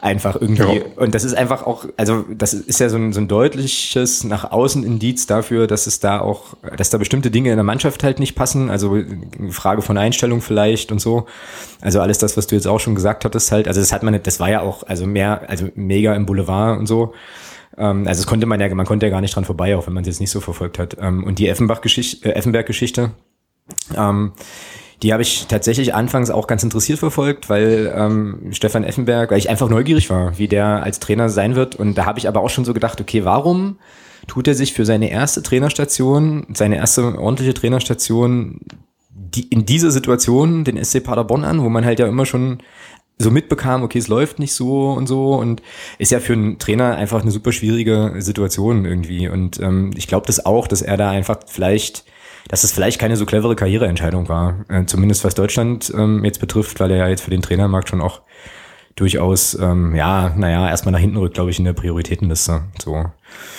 Einfach 0.00 0.40
irgendwie. 0.40 0.78
Ja. 0.78 0.82
Und 0.96 1.14
das 1.14 1.24
ist 1.24 1.34
einfach 1.34 1.66
auch, 1.66 1.84
also 1.98 2.24
das 2.30 2.54
ist 2.54 2.80
ja 2.80 2.88
so 2.88 2.96
ein, 2.96 3.12
so 3.12 3.20
ein 3.20 3.28
deutliches 3.28 4.24
nach 4.24 4.50
außen 4.50 4.82
Indiz 4.82 5.26
dafür, 5.26 5.66
dass 5.66 5.86
es 5.86 6.00
da 6.00 6.20
auch, 6.20 6.56
dass 6.76 6.88
da 6.88 6.96
bestimmte 6.96 7.30
Dinge 7.30 7.50
in 7.50 7.56
der 7.56 7.64
Mannschaft 7.64 8.02
halt 8.02 8.18
nicht 8.18 8.34
passen. 8.34 8.70
Also 8.70 8.96
Frage 9.50 9.82
von 9.82 9.98
Einstellung 9.98 10.40
vielleicht 10.40 10.90
und 10.90 11.00
so. 11.00 11.26
Also 11.82 12.00
alles 12.00 12.16
das, 12.16 12.36
was 12.38 12.46
du 12.46 12.54
jetzt 12.54 12.66
auch 12.66 12.80
schon 12.80 12.94
gesagt 12.94 13.26
hattest, 13.26 13.52
halt, 13.52 13.68
also 13.68 13.78
das 13.78 13.92
hat 13.92 14.02
man, 14.02 14.18
das 14.22 14.40
war 14.40 14.50
ja 14.50 14.62
auch, 14.62 14.84
also 14.84 15.06
mehr, 15.06 15.42
also 15.48 15.68
mega 15.74 16.14
im 16.14 16.24
Boulevard 16.24 16.78
und 16.78 16.86
so. 16.86 17.12
Ähm, 17.80 18.06
also 18.06 18.20
es 18.20 18.26
konnte 18.26 18.46
man 18.46 18.60
ja, 18.60 18.72
man 18.74 18.86
konnte 18.86 19.06
ja 19.06 19.10
gar 19.10 19.20
nicht 19.20 19.34
dran 19.34 19.44
vorbei, 19.44 19.76
auch 19.76 19.86
wenn 19.86 19.94
man 19.94 20.02
es 20.02 20.08
jetzt 20.08 20.20
nicht 20.20 20.30
so 20.30 20.40
verfolgt 20.40 20.78
hat. 20.78 20.96
Ähm, 21.00 21.24
und 21.24 21.38
die 21.38 21.48
Effenbach-Geschichte, 21.48 22.28
äh, 22.28 22.32
Effenberg-Geschichte, 22.32 23.12
ähm, 23.96 24.32
die 25.02 25.12
habe 25.12 25.22
ich 25.22 25.46
tatsächlich 25.46 25.94
anfangs 25.94 26.30
auch 26.30 26.46
ganz 26.46 26.62
interessiert 26.62 26.98
verfolgt, 26.98 27.48
weil 27.48 27.90
ähm, 27.96 28.50
Stefan 28.50 28.84
Effenberg, 28.84 29.30
weil 29.30 29.38
ich 29.38 29.48
einfach 29.48 29.70
neugierig 29.70 30.10
war, 30.10 30.38
wie 30.38 30.46
der 30.46 30.82
als 30.82 31.00
Trainer 31.00 31.30
sein 31.30 31.56
wird. 31.56 31.74
Und 31.74 31.96
da 31.96 32.04
habe 32.04 32.18
ich 32.18 32.28
aber 32.28 32.42
auch 32.42 32.50
schon 32.50 32.66
so 32.66 32.74
gedacht, 32.74 33.00
okay, 33.00 33.24
warum 33.24 33.78
tut 34.26 34.46
er 34.46 34.54
sich 34.54 34.74
für 34.74 34.84
seine 34.84 35.10
erste 35.10 35.42
Trainerstation, 35.42 36.48
seine 36.52 36.76
erste 36.76 37.18
ordentliche 37.18 37.54
Trainerstation 37.54 38.60
die, 39.08 39.48
in 39.48 39.64
dieser 39.64 39.90
Situation 39.90 40.64
den 40.64 40.82
SC 40.82 41.02
Paderborn 41.02 41.44
an, 41.44 41.62
wo 41.62 41.68
man 41.68 41.84
halt 41.84 41.98
ja 41.98 42.06
immer 42.06 42.26
schon 42.26 42.58
so 43.20 43.30
mitbekam, 43.30 43.82
okay, 43.82 43.98
es 43.98 44.08
läuft 44.08 44.38
nicht 44.38 44.54
so 44.54 44.90
und 44.92 45.06
so 45.06 45.34
und 45.34 45.62
ist 45.98 46.10
ja 46.10 46.20
für 46.20 46.32
einen 46.32 46.58
Trainer 46.58 46.96
einfach 46.96 47.20
eine 47.20 47.30
super 47.30 47.52
schwierige 47.52 48.14
Situation 48.18 48.86
irgendwie. 48.86 49.28
Und 49.28 49.60
ähm, 49.60 49.92
ich 49.96 50.06
glaube 50.06 50.26
das 50.26 50.44
auch, 50.46 50.66
dass 50.66 50.82
er 50.82 50.96
da 50.96 51.10
einfach 51.10 51.38
vielleicht, 51.46 52.04
dass 52.48 52.64
es 52.64 52.72
vielleicht 52.72 52.98
keine 52.98 53.16
so 53.16 53.26
clevere 53.26 53.56
Karriereentscheidung 53.56 54.28
war, 54.28 54.64
äh, 54.68 54.86
zumindest 54.86 55.22
was 55.24 55.34
Deutschland 55.34 55.92
ähm, 55.94 56.24
jetzt 56.24 56.40
betrifft, 56.40 56.80
weil 56.80 56.90
er 56.90 56.96
ja 56.96 57.08
jetzt 57.08 57.22
für 57.22 57.30
den 57.30 57.42
Trainermarkt 57.42 57.90
schon 57.90 58.00
auch 58.00 58.22
durchaus, 58.96 59.54
ähm, 59.54 59.94
ja, 59.94 60.30
naja, 60.36 60.68
erstmal 60.68 60.92
nach 60.92 60.98
hinten 60.98 61.16
rückt, 61.16 61.34
glaube 61.34 61.50
ich, 61.50 61.58
in 61.58 61.64
der 61.64 61.72
Prioritätenliste. 61.72 62.62
So. 62.82 63.04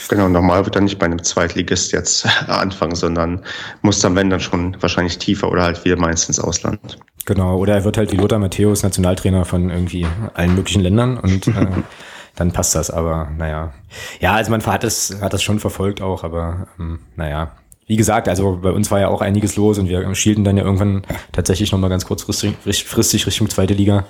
Genau, 0.10 0.28
normal 0.28 0.65
wird 0.65 0.76
er 0.76 0.82
nicht 0.82 1.00
bei 1.00 1.06
einem 1.06 1.24
Zweitligist 1.24 1.91
jetzt 1.93 2.28
anfangen, 2.47 2.95
sondern 2.95 3.43
muss 3.82 4.00
dann, 4.00 4.15
wenn 4.15 4.30
dann 4.30 4.39
schon 4.39 4.76
wahrscheinlich 4.82 5.17
tiefer 5.19 5.50
oder 5.50 5.63
halt 5.63 5.86
wir 5.86 5.97
meistens 5.97 6.39
Ausland. 6.39 7.00
Genau, 7.25 7.57
oder 7.57 7.75
er 7.75 7.84
wird 7.84 7.97
halt 7.97 8.12
wie 8.12 8.17
Lothar 8.17 8.39
Matthäus 8.39 8.84
Nationaltrainer 8.84 9.45
von 9.45 9.69
irgendwie 9.69 10.07
allen 10.34 10.55
möglichen 10.55 10.81
Ländern 10.81 11.17
und 11.17 11.47
äh, 11.47 11.67
dann 12.36 12.51
passt 12.51 12.75
das, 12.75 12.89
aber 12.89 13.29
naja. 13.38 13.73
Ja, 14.19 14.34
also 14.34 14.51
man 14.51 14.65
hat 14.65 14.84
das, 14.84 15.17
hat 15.21 15.34
das 15.34 15.43
schon 15.43 15.60
verfolgt 15.60 16.01
auch, 16.01 16.23
aber 16.23 16.67
ähm, 16.79 16.99
naja. 17.15 17.51
Wie 17.88 17.97
gesagt, 17.97 18.29
also 18.29 18.60
bei 18.62 18.71
uns 18.71 18.89
war 18.89 19.01
ja 19.01 19.10
auch 19.10 19.21
einiges 19.21 19.57
los 19.57 19.77
und 19.77 19.89
wir 19.89 20.15
schielten 20.15 20.43
dann 20.45 20.55
ja 20.55 20.63
irgendwann 20.63 21.03
tatsächlich 21.34 21.71
nochmal 21.71 21.89
ganz 21.89 22.05
kurzfristig 22.05 22.86
fristig 22.86 23.27
Richtung 23.27 23.49
zweite 23.49 23.73
Liga 23.73 24.05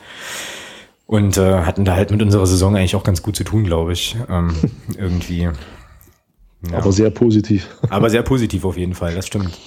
und 1.07 1.37
äh, 1.37 1.61
hatten 1.63 1.83
da 1.83 1.95
halt 1.95 2.11
mit 2.11 2.21
unserer 2.21 2.45
Saison 2.45 2.75
eigentlich 2.75 2.95
auch 2.95 3.03
ganz 3.03 3.21
gut 3.21 3.35
zu 3.35 3.43
tun, 3.43 3.65
glaube 3.65 3.91
ich. 3.91 4.15
Ähm, 4.29 4.55
irgendwie. 4.97 5.41
Ja. 5.41 6.77
Aber 6.77 6.91
sehr 6.91 7.09
positiv. 7.09 7.67
Aber 7.89 8.09
sehr 8.09 8.21
positiv 8.21 8.63
auf 8.65 8.77
jeden 8.77 8.93
Fall, 8.93 9.15
das 9.15 9.27
stimmt. 9.27 9.57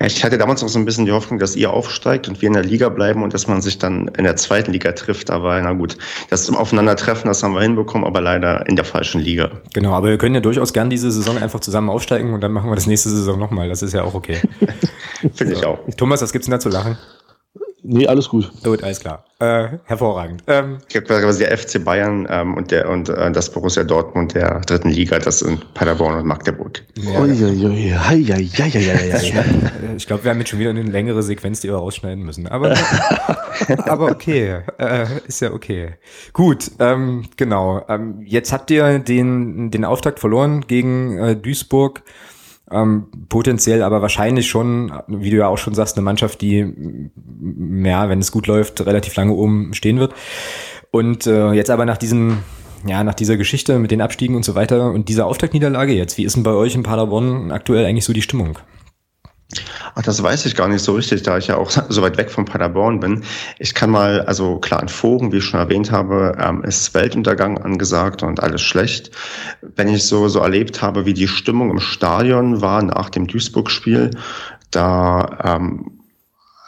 Ich 0.00 0.24
hatte 0.24 0.38
damals 0.38 0.62
auch 0.62 0.68
so 0.68 0.78
ein 0.78 0.84
bisschen 0.84 1.06
die 1.06 1.12
Hoffnung, 1.12 1.38
dass 1.38 1.56
ihr 1.56 1.70
aufsteigt 1.70 2.28
und 2.28 2.40
wir 2.40 2.46
in 2.46 2.52
der 2.54 2.64
Liga 2.64 2.88
bleiben 2.88 3.22
und 3.22 3.34
dass 3.34 3.46
man 3.46 3.60
sich 3.60 3.78
dann 3.78 4.08
in 4.16 4.24
der 4.24 4.36
zweiten 4.36 4.72
Liga 4.72 4.92
trifft. 4.92 5.30
Aber 5.30 5.60
na 5.60 5.72
gut, 5.72 5.96
das 6.30 6.44
zum 6.44 6.56
Aufeinandertreffen, 6.56 7.28
das 7.28 7.42
haben 7.42 7.54
wir 7.54 7.62
hinbekommen, 7.62 8.06
aber 8.06 8.20
leider 8.20 8.66
in 8.68 8.76
der 8.76 8.84
falschen 8.84 9.20
Liga. 9.20 9.50
Genau, 9.74 9.92
aber 9.92 10.08
wir 10.08 10.18
können 10.18 10.34
ja 10.34 10.40
durchaus 10.40 10.72
gern 10.72 10.90
diese 10.90 11.10
Saison 11.10 11.38
einfach 11.38 11.60
zusammen 11.60 11.90
aufsteigen 11.90 12.32
und 12.32 12.40
dann 12.40 12.52
machen 12.52 12.70
wir 12.70 12.74
das 12.74 12.86
nächste 12.86 13.10
Saison 13.10 13.38
nochmal. 13.38 13.68
Das 13.68 13.82
ist 13.82 13.92
ja 13.92 14.02
auch 14.02 14.14
okay. 14.14 14.40
Finde 15.34 15.54
so. 15.54 15.60
ich 15.60 15.66
auch. 15.66 15.78
Thomas, 15.96 16.22
was 16.22 16.32
gibt's 16.32 16.46
denn 16.46 16.52
da 16.52 16.60
zu 16.60 16.68
lachen? 16.68 16.96
Nee, 17.84 18.06
alles 18.06 18.28
gut. 18.28 18.50
Gut, 18.62 18.82
alles 18.84 19.00
klar. 19.00 19.24
Äh, 19.40 19.78
hervorragend. 19.86 20.44
Ähm, 20.46 20.78
ich 20.82 20.88
glaube, 20.88 21.06
quasi 21.06 21.44
der 21.44 21.58
FC 21.58 21.84
Bayern 21.84 22.28
ähm, 22.30 22.54
und 22.54 22.70
der 22.70 22.88
und 22.88 23.08
äh, 23.08 23.32
das 23.32 23.50
Borussia 23.50 23.82
Dortmund 23.82 24.34
der 24.34 24.60
dritten 24.60 24.90
Liga, 24.90 25.18
das 25.18 25.40
sind 25.40 25.74
Paderborn 25.74 26.16
und 26.16 26.24
Magdeburg. 26.24 26.80
Ja, 26.94 27.24
ich 29.96 30.06
glaube, 30.06 30.22
wir 30.22 30.30
haben 30.30 30.38
jetzt 30.38 30.50
schon 30.50 30.60
wieder 30.60 30.70
eine 30.70 30.82
längere 30.82 31.24
Sequenz, 31.24 31.60
die 31.60 31.68
wir 31.68 31.74
rausschneiden 31.74 32.22
müssen. 32.22 32.46
Aber, 32.46 32.76
aber 33.86 34.06
okay, 34.12 34.60
äh, 34.78 35.06
ist 35.26 35.40
ja 35.40 35.52
okay. 35.52 35.94
Gut, 36.32 36.70
ähm, 36.78 37.24
genau. 37.36 37.84
Ähm, 37.88 38.22
jetzt 38.24 38.52
habt 38.52 38.70
ihr 38.70 39.00
den 39.00 39.72
den 39.72 39.84
Auftakt 39.84 40.20
verloren 40.20 40.66
gegen 40.68 41.18
äh, 41.18 41.34
Duisburg. 41.34 42.02
Ähm, 42.72 43.06
potenziell 43.28 43.82
aber 43.82 44.00
wahrscheinlich 44.00 44.48
schon, 44.48 44.92
wie 45.06 45.30
du 45.30 45.36
ja 45.36 45.48
auch 45.48 45.58
schon 45.58 45.74
sagst, 45.74 45.96
eine 45.96 46.04
Mannschaft, 46.04 46.40
die, 46.40 46.72
ja, 47.84 48.08
wenn 48.08 48.18
es 48.18 48.32
gut 48.32 48.46
läuft, 48.46 48.84
relativ 48.86 49.14
lange 49.16 49.32
oben 49.32 49.74
stehen 49.74 49.98
wird. 49.98 50.14
Und 50.90 51.26
äh, 51.26 51.52
jetzt 51.52 51.70
aber 51.70 51.84
nach 51.84 51.98
diesem, 51.98 52.38
ja, 52.86 53.04
nach 53.04 53.14
dieser 53.14 53.36
Geschichte 53.36 53.78
mit 53.78 53.90
den 53.90 54.00
Abstiegen 54.00 54.36
und 54.36 54.44
so 54.44 54.54
weiter 54.54 54.90
und 54.90 55.08
dieser 55.08 55.26
Auftaktniederlage 55.26 55.92
jetzt, 55.92 56.16
wie 56.16 56.24
ist 56.24 56.36
denn 56.36 56.42
bei 56.42 56.52
euch 56.52 56.74
in 56.74 56.82
Paderborn 56.82 57.52
aktuell 57.52 57.84
eigentlich 57.84 58.04
so 58.04 58.12
die 58.12 58.22
Stimmung? 58.22 58.58
Ach, 59.94 60.02
das 60.02 60.22
weiß 60.22 60.46
ich 60.46 60.54
gar 60.54 60.68
nicht 60.68 60.82
so 60.82 60.94
richtig, 60.94 61.22
da 61.22 61.38
ich 61.38 61.48
ja 61.48 61.56
auch 61.56 61.70
so 61.88 62.02
weit 62.02 62.16
weg 62.16 62.30
von 62.30 62.44
Paderborn 62.44 63.00
bin. 63.00 63.22
Ich 63.58 63.74
kann 63.74 63.90
mal, 63.90 64.22
also 64.22 64.58
klar, 64.58 64.82
in 64.82 64.88
Foren, 64.88 65.32
wie 65.32 65.38
ich 65.38 65.44
schon 65.44 65.60
erwähnt 65.60 65.90
habe, 65.90 66.36
ähm, 66.40 66.62
ist 66.64 66.94
Weltuntergang 66.94 67.58
angesagt 67.58 68.22
und 68.22 68.42
alles 68.42 68.62
schlecht. 68.62 69.10
Wenn 69.76 69.88
ich 69.88 70.04
so, 70.06 70.28
so 70.28 70.40
erlebt 70.40 70.82
habe, 70.82 71.06
wie 71.06 71.14
die 71.14 71.28
Stimmung 71.28 71.70
im 71.70 71.80
Stadion 71.80 72.60
war 72.60 72.82
nach 72.82 73.10
dem 73.10 73.26
Duisburg-Spiel, 73.26 74.10
da 74.70 75.38
ähm, 75.44 75.98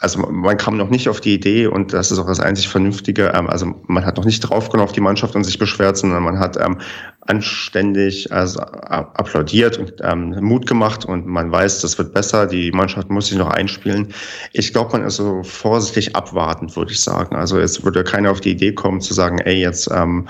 also 0.05 0.19
man 0.19 0.57
kam 0.57 0.77
noch 0.77 0.89
nicht 0.89 1.09
auf 1.09 1.19
die 1.19 1.33
Idee 1.33 1.65
und 1.65 1.91
das 1.91 2.11
ist 2.11 2.19
auch 2.19 2.27
das 2.27 2.39
einzig 2.39 2.67
Vernünftige. 2.67 3.33
Ähm, 3.33 3.49
also 3.49 3.73
man 3.87 4.05
hat 4.05 4.17
noch 4.17 4.25
nicht 4.25 4.41
draufgenommen 4.41 4.87
auf 4.87 4.93
die 4.93 5.01
Mannschaft 5.01 5.35
und 5.35 5.43
sich 5.43 5.57
beschwert, 5.57 5.97
sondern 5.97 6.21
man 6.21 6.37
hat 6.37 6.57
ähm, 6.57 6.77
anständig 7.27 8.31
also, 8.31 8.59
applaudiert 8.59 9.79
und 9.79 9.93
ähm, 10.03 10.37
Mut 10.41 10.67
gemacht 10.67 11.05
und 11.05 11.25
man 11.25 11.51
weiß, 11.51 11.81
das 11.81 11.97
wird 11.97 12.13
besser. 12.13 12.45
Die 12.45 12.71
Mannschaft 12.71 13.09
muss 13.09 13.27
sich 13.27 13.37
noch 13.37 13.49
einspielen. 13.49 14.13
Ich 14.53 14.71
glaube, 14.71 14.91
man 14.91 15.03
ist 15.07 15.15
so 15.15 15.41
vorsichtig 15.43 16.15
abwartend, 16.15 16.75
würde 16.75 16.91
ich 16.91 17.01
sagen. 17.01 17.35
Also 17.35 17.59
jetzt 17.59 17.83
würde 17.83 18.03
keiner 18.03 18.29
auf 18.29 18.41
die 18.41 18.51
Idee 18.51 18.73
kommen 18.73 19.01
zu 19.01 19.15
sagen, 19.15 19.39
ey, 19.39 19.59
jetzt 19.59 19.89
ähm, 19.91 20.27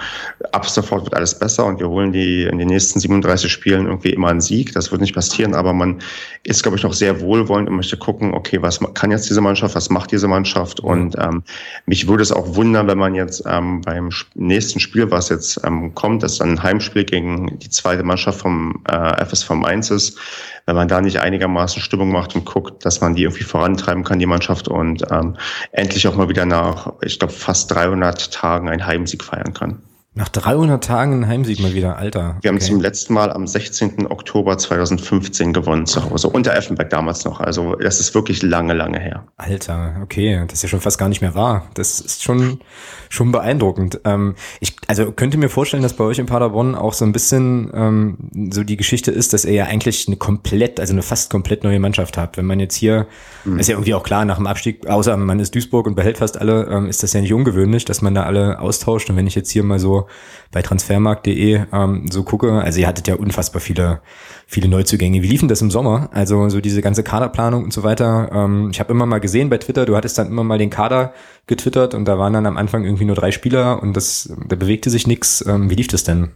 ab 0.53 0.69
sofort 0.69 1.03
wird 1.03 1.15
alles 1.15 1.38
besser 1.38 1.65
und 1.65 1.81
wir 1.81 1.89
holen 1.89 2.13
die 2.13 2.43
in 2.43 2.60
den 2.60 2.69
nächsten 2.69 2.99
37 2.99 3.51
Spielen 3.51 3.88
irgendwie 3.88 4.12
immer 4.12 4.29
einen 4.29 4.41
Sieg. 4.41 4.71
Das 4.71 4.91
wird 4.91 5.01
nicht 5.01 5.15
passieren, 5.15 5.53
aber 5.53 5.73
man 5.73 5.99
ist, 6.43 6.63
glaube 6.63 6.77
ich, 6.77 6.84
noch 6.84 6.93
sehr 6.93 7.19
wohlwollend 7.19 7.69
und 7.69 7.75
möchte 7.75 7.97
gucken, 7.97 8.34
okay, 8.34 8.62
was 8.62 8.79
kann 8.93 9.12
jetzt 9.12 9.29
diese 9.29 9.41
Mannschaft, 9.41 9.75
was 9.75 9.89
macht 9.89 10.13
diese 10.13 10.29
Mannschaft? 10.29 10.79
Und 10.79 11.17
ähm, 11.19 11.43
mich 11.88 12.08
würde 12.08 12.23
es 12.23 12.31
auch 12.31 12.55
wundern, 12.55 12.88
wenn 12.88 12.97
man 12.97 13.15
jetzt 13.15 13.43
ähm, 13.45 13.81
beim 13.81 14.12
nächsten 14.36 14.79
Spiel, 14.79 15.12
was 15.12 15.27
jetzt 15.27 15.60
ähm, 15.65 15.93
kommt, 15.93 16.23
das 16.23 16.38
dann 16.38 16.51
ein 16.51 16.63
Heimspiel 16.63 16.85
Heimspiel 16.86 17.06
gegen 17.06 17.60
die 17.60 17.69
zweite 17.69 18.04
Mannschaft 18.04 18.39
vom 18.39 18.84
äh, 18.88 19.26
FSV 19.26 19.52
Mainz 19.52 19.89
ist, 19.89 20.19
wenn 20.65 20.76
man 20.76 20.88
da 20.88 21.02
nicht 21.02 21.19
einigermaßen 21.19 21.82
Stimmung 21.82 22.12
macht 22.12 22.36
und 22.36 22.45
guckt, 22.45 22.86
dass 22.86 23.02
man 23.02 23.15
die 23.15 23.24
irgendwie 23.24 23.43
vorantreiben 23.43 24.04
kann, 24.04 24.19
die 24.19 24.26
Mannschaft, 24.26 24.67
und 24.67 25.04
ähm, 25.12 25.36
endlich 25.71 26.08
auch 26.08 26.15
mal 26.15 26.30
wieder 26.30 26.45
nach, 26.45 26.93
ich 27.02 27.19
glaube, 27.19 27.34
fast 27.34 27.71
300 27.71 28.32
Tagen 28.32 28.69
einen 28.69 28.86
Heimsieg 28.86 29.24
feiern 29.24 29.54
kann. 29.54 29.82
Nach 30.17 30.30
300 30.30 30.82
Tagen 30.82 31.12
ein 31.12 31.28
Heimsieg 31.28 31.60
mal 31.60 31.73
wieder, 31.73 31.97
Alter. 31.97 32.38
Wir 32.41 32.49
haben 32.49 32.62
zum 32.62 32.80
letzten 32.80 33.13
Mal 33.13 33.34
am 33.34 33.45
16. 33.45 34.08
Oktober 34.10 34.58
2015 34.58 35.51
gewonnen 35.51 35.86
zu 35.86 36.10
Hause, 36.10 36.30
unter 36.30 36.56
Effenberg 36.56 36.89
damals 36.89 37.25
noch. 37.25 37.41
Also 37.41 37.75
das 37.75 37.99
ist 37.99 38.15
wirklich 38.15 38.41
lange, 38.41 38.73
lange 38.73 38.97
her. 38.97 39.28
Alter, 39.36 39.97
okay, 40.01 40.41
das 40.47 40.60
ist 40.60 40.63
ja 40.63 40.69
schon 40.69 40.80
fast 40.80 40.97
gar 40.97 41.10
nicht 41.10 41.19
mehr 41.19 41.36
wahr. 41.36 41.67
Das 41.73 41.99
ist 41.99 42.23
schon, 42.23 42.62
schon 43.10 43.34
beeindruckend. 43.34 43.99
Ähm, 44.06 44.36
ich, 44.62 44.78
also 44.88 45.12
könnte 45.12 45.38
mir 45.38 45.49
vorstellen, 45.49 45.84
dass 45.84 45.97
bei 45.97 46.06
euch 46.06 46.17
in 46.17 46.28
Paderborn 46.28 46.75
auch 46.75 46.93
so 46.93 47.04
ein 47.04 47.12
bisschen 47.12 47.69
ähm, 47.73 48.17
so 48.54 48.63
die 48.63 48.78
Geschichte 48.78 49.12
ist, 49.12 49.34
dass 49.34 49.43
ihr 49.43 49.51
ja 49.51 49.65
eigentlich 49.65 50.08
eine 50.08 50.15
komplett, 50.15 50.80
also 50.80 50.93
eine 50.93 51.01
fast 51.01 51.30
komplett 51.30 51.65
neue 51.65 51.82
Mannschaft 51.82 52.17
habt. 52.17 52.38
Wenn 52.38 52.45
man 52.45 52.62
jetzt 52.62 52.75
hier, 52.75 53.06
mhm. 53.43 53.60
ist 53.60 53.67
ja 53.67 53.75
irgendwie 53.75 53.93
auch 53.93 54.04
klar, 54.04 54.23
nach 54.23 54.38
dem 54.38 54.47
Abstieg, 54.47 54.88
außer 54.88 55.17
man 55.17 55.41
ist 55.41 55.54
Duisburg 55.56 55.88
und 55.88 55.95
behält 55.95 56.19
fast 56.19 56.39
alle, 56.39 56.67
ähm, 56.67 56.88
ist 56.88 57.04
das 57.04 57.12
ja 57.12 57.19
nicht 57.19 57.34
ungewöhnlich, 57.34 57.84
dass 57.84 58.01
man 58.01 58.15
da 58.15 58.23
alle 58.23 58.62
austauscht. 58.62 59.10
Und 59.10 59.17
wenn 59.17 59.28
ich 59.28 59.36
jetzt 59.36 59.51
hier 59.51 59.63
mal 59.63 59.78
so 59.78 60.05
bei 60.52 60.62
transfermarkt.de 60.62 61.65
ähm, 61.72 62.08
so 62.10 62.24
gucke, 62.24 62.52
also 62.52 62.80
ihr 62.80 62.88
hattet 62.88 63.08
ja 63.08 63.15
unfassbar 63.15 63.62
viele, 63.62 64.02
viele 64.48 64.70
Neuzugänge. 64.70 65.22
Wie 65.22 65.28
liefen 65.28 65.50
das 65.50 65.62
im 65.62 65.70
Sommer? 65.70 66.10
Also 66.13 66.48
so 66.50 66.62
diese 66.62 66.82
ganze 66.82 67.04
Kaderplanung 67.04 67.65
und 67.65 67.74
so 67.74 67.84
weiter. 67.84 68.30
Ähm, 68.32 68.70
ich 68.72 68.80
habe 68.80 68.94
immer 68.94 69.06
mal 69.06 69.20
gesehen 69.20 69.50
bei 69.50 69.58
Twitter, 69.58 69.86
du 69.86 69.96
hattest 69.98 70.18
dann 70.18 70.28
immer 70.28 70.44
mal 70.44 70.58
den 70.58 70.70
Kader 70.70 71.13
getwittert 71.48 71.94
und 71.94 72.06
da 72.06 72.18
waren 72.18 72.34
dann 72.34 72.46
am 72.46 72.58
Anfang 72.58 72.86
irgendwie 72.86 73.06
nur 73.06 73.15
drei 73.15 73.32
Spieler 73.32 73.84
und 73.84 73.98
das, 73.98 74.34
da 74.48 74.56
bewegte 74.56 74.89
sich 74.89 75.08
nichts. 75.08 75.44
Ähm, 75.46 75.70
wie 75.70 75.76
lief 75.76 75.88
das 75.89 76.04
denn? 76.04 76.32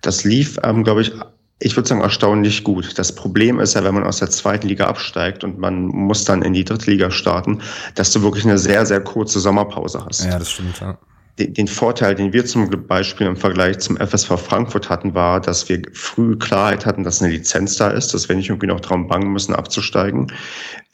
Das 0.00 0.24
lief, 0.24 0.58
ähm, 0.64 0.82
glaube 0.82 1.02
ich, 1.02 1.12
ich 1.58 1.76
würde 1.76 1.88
sagen, 1.88 2.00
erstaunlich 2.00 2.64
gut. 2.64 2.98
Das 2.98 3.14
Problem 3.14 3.60
ist 3.60 3.74
ja, 3.74 3.84
wenn 3.84 3.94
man 3.94 4.04
aus 4.04 4.18
der 4.18 4.30
zweiten 4.30 4.68
Liga 4.68 4.86
absteigt 4.86 5.44
und 5.44 5.58
man 5.58 5.86
muss 5.86 6.24
dann 6.24 6.42
in 6.42 6.52
die 6.52 6.64
dritte 6.64 6.90
Liga 6.90 7.10
starten, 7.10 7.60
dass 7.94 8.12
du 8.12 8.22
wirklich 8.22 8.44
eine 8.44 8.58
sehr, 8.58 8.84
sehr 8.84 9.00
kurze 9.00 9.40
Sommerpause 9.40 10.04
hast. 10.04 10.24
Ja, 10.24 10.38
das 10.38 10.50
stimmt, 10.50 10.80
ja 10.80 10.98
den 11.38 11.68
Vorteil, 11.68 12.14
den 12.14 12.32
wir 12.32 12.46
zum 12.46 12.70
Beispiel 12.86 13.26
im 13.26 13.36
Vergleich 13.36 13.78
zum 13.78 13.98
FSV 13.98 14.38
Frankfurt 14.40 14.88
hatten, 14.88 15.14
war, 15.14 15.40
dass 15.40 15.68
wir 15.68 15.82
früh 15.92 16.36
Klarheit 16.36 16.86
hatten, 16.86 17.04
dass 17.04 17.20
eine 17.20 17.32
Lizenz 17.32 17.76
da 17.76 17.90
ist, 17.90 18.14
dass 18.14 18.28
wir 18.28 18.36
nicht 18.36 18.48
irgendwie 18.48 18.68
noch 18.68 18.80
darum 18.80 19.06
bangen 19.06 19.32
müssen, 19.32 19.54
abzusteigen. 19.54 20.32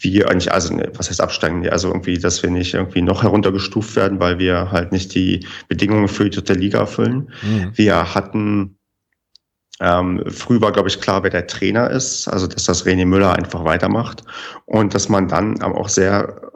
Wie 0.01 0.25
eigentlich, 0.25 0.53
also, 0.53 0.75
ne, 0.75 0.91
was 0.97 1.09
heißt 1.11 1.21
absteigen? 1.21 1.69
Also 1.69 1.89
irgendwie, 1.89 2.19
dass 2.19 2.43
wir 2.43 2.51
nicht 2.51 2.75
irgendwie 2.75 3.03
noch 3.03 3.23
heruntergestuft 3.23 3.95
werden, 3.95 4.19
weil 4.19 4.41
wir 4.41 4.73
halt 4.73 4.91
nicht 4.91 5.15
die 5.15 5.47
Bedingungen 5.69 6.09
für 6.09 6.25
die 6.25 6.31
dritte 6.31 6.55
Liga 6.55 6.81
erfüllen. 6.81 7.31
Mhm. 7.43 7.73
Wir 7.75 8.15
hatten 8.15 8.77
ähm, 9.81 10.23
früh 10.29 10.61
war, 10.61 10.73
glaube 10.73 10.89
ich, 10.89 11.01
klar, 11.01 11.23
wer 11.23 11.31
der 11.31 11.47
Trainer 11.47 11.91
ist, 11.91 12.29
also 12.29 12.47
dass 12.47 12.65
das 12.65 12.87
René 12.87 13.05
Müller 13.05 13.33
einfach 13.33 13.65
weitermacht 13.65 14.23
und 14.67 14.95
dass 14.95 15.09
man 15.09 15.29
dann 15.29 15.61
aber 15.61 15.77
auch 15.77 15.89
sehr 15.89 16.53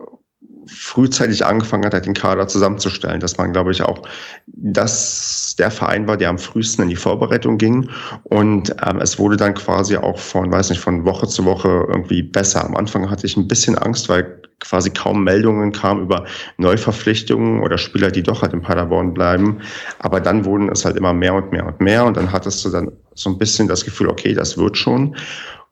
frühzeitig 0.67 1.45
angefangen 1.45 1.85
hat, 1.85 1.95
halt 1.95 2.07
den 2.07 2.15
Kader 2.15 2.49
zusammenzustellen, 2.49 3.21
dass 3.21 3.37
man, 3.37 3.53
glaube 3.53 3.73
ich, 3.73 3.83
auch 3.83 4.03
das 4.47 5.55
der 5.59 5.71
Verein 5.71 6.07
war, 6.07 6.17
der 6.17 6.29
am 6.29 6.39
frühesten 6.39 6.83
in 6.83 6.89
die 6.89 6.97
Vorbereitung 6.97 7.57
ging 7.59 7.89
und 8.25 8.75
ähm, 8.87 8.99
es 9.01 9.19
wurde 9.19 9.37
dann 9.37 9.55
quasi 9.55 9.97
auch 9.97 10.19
von, 10.19 10.51
weiß 10.51 10.71
nicht, 10.71 10.81
von 10.81 11.05
Woche 11.05 11.27
zu 11.27 11.45
Woche 11.45 11.87
irgendwie 11.89 12.23
besser. 12.23 12.65
Am 12.65 12.77
Anfang 12.77 13.09
hatte 13.11 13.27
ich 13.27 13.37
ein 13.37 13.49
bisschen 13.49 13.77
Angst, 13.79 14.09
weil 14.09 14.43
quasi 14.61 14.91
kaum 14.91 15.23
Meldungen 15.25 15.73
kamen 15.73 16.03
über 16.03 16.25
Neuverpflichtungen 16.57 17.63
oder 17.63 17.79
Spieler, 17.79 18.11
die 18.11 18.23
doch 18.23 18.43
halt 18.43 18.53
in 18.53 18.63
Paderborn 18.63 19.13
bleiben. 19.13 19.61
Aber 19.99 20.21
dann 20.21 20.45
wurden 20.45 20.71
es 20.71 20.85
halt 20.85 20.97
immer 20.97 21.13
mehr 21.13 21.35
und 21.35 21.53
mehr 21.53 21.67
und 21.67 21.81
mehr 21.81 22.05
und 22.05 22.17
dann 22.17 22.33
hattest 22.33 22.65
du 22.65 22.71
dann 22.71 22.91
so 23.15 23.31
ein 23.31 23.39
bisschen 23.39 23.69
das 23.69 23.85
Gefühl, 23.85 24.09
okay, 24.09 24.35
das 24.35 24.57
wird 24.57 24.77
schon. 24.77 25.17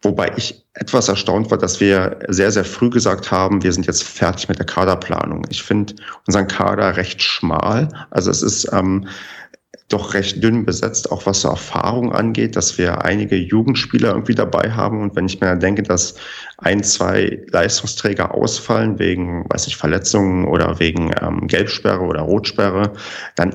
Wobei 0.03 0.33
ich 0.37 0.67
etwas 0.75 1.09
erstaunt 1.09 1.51
war, 1.51 1.59
dass 1.59 1.81
wir 1.81 2.19
sehr, 2.29 2.51
sehr 2.51 2.65
früh 2.65 2.91
gesagt 2.91 3.31
haben, 3.31 3.63
wir 3.63 3.73
sind 3.73 3.87
jetzt 3.87 4.05
fertig 4.05 4.49
mit 4.49 4.59
der 4.59 4.67
Kaderplanung. 4.67 5.45
Ich 5.49 5.63
finde 5.63 5.95
unseren 6.27 6.47
Kader 6.47 6.97
recht 6.97 7.23
schmal. 7.23 7.89
Also 8.11 8.31
es 8.31 8.43
ist 8.43 8.71
ähm, 8.73 9.07
doch 9.89 10.15
recht 10.15 10.43
dünn 10.43 10.65
besetzt, 10.65 11.13
auch 11.13 11.27
was 11.27 11.43
so 11.43 11.49
Erfahrung 11.49 12.13
angeht, 12.13 12.57
dass 12.57 12.79
wir 12.79 13.05
einige 13.05 13.37
Jugendspieler 13.37 14.11
irgendwie 14.11 14.35
dabei 14.35 14.71
haben. 14.71 15.03
Und 15.03 15.15
wenn 15.15 15.27
ich 15.27 15.41
mir 15.41 15.57
denke, 15.57 15.83
dass 15.83 16.15
ein, 16.59 16.83
zwei 16.83 17.43
Leistungsträger 17.51 18.35
ausfallen 18.35 18.99
wegen, 18.99 19.45
weiß 19.51 19.67
ich, 19.67 19.77
Verletzungen 19.77 20.47
oder 20.47 20.79
wegen 20.81 21.13
ähm, 21.21 21.47
Gelbsperre 21.47 22.03
oder 22.03 22.23
Rotsperre, 22.23 22.93
dann 23.37 23.53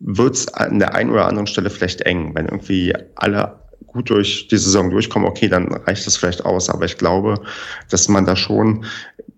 wird 0.00 0.34
es 0.34 0.48
an 0.54 0.78
der 0.78 0.94
einen 0.94 1.10
oder 1.10 1.26
anderen 1.26 1.46
Stelle 1.46 1.70
vielleicht 1.70 2.00
eng, 2.02 2.34
wenn 2.34 2.46
irgendwie 2.46 2.94
alle 3.14 3.67
gut 3.88 4.10
durch 4.10 4.48
die 4.48 4.56
Saison 4.56 4.90
durchkommen, 4.90 5.28
okay, 5.28 5.48
dann 5.48 5.72
reicht 5.72 6.06
das 6.06 6.16
vielleicht 6.16 6.44
aus. 6.44 6.70
Aber 6.70 6.84
ich 6.84 6.96
glaube, 6.96 7.40
dass 7.90 8.08
man 8.08 8.24
da 8.24 8.36
schon 8.36 8.84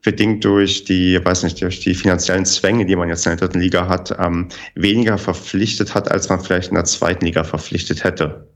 bedingt 0.03 0.45
durch 0.45 0.85
die, 0.85 1.19
weiß 1.23 1.43
nicht, 1.45 1.61
durch 1.63 1.81
die 1.81 1.95
finanziellen 1.95 2.45
Zwänge, 2.45 2.87
die 2.87 2.97
man 2.97 3.09
jetzt 3.09 3.27
in 3.27 3.31
der 3.37 3.39
dritten 3.39 3.61
Liga 3.61 3.89
hat, 3.89 4.15
ähm, 4.19 4.49
weniger 4.75 5.19
verpflichtet 5.19 5.95
hat, 5.95 6.11
als 6.11 6.29
man 6.29 6.41
vielleicht 6.41 6.69
in 6.69 6.75
der 6.75 6.85
zweiten 6.85 7.25
Liga 7.25 7.45
verpflichtet 7.45 8.05
hätte. 8.05 8.49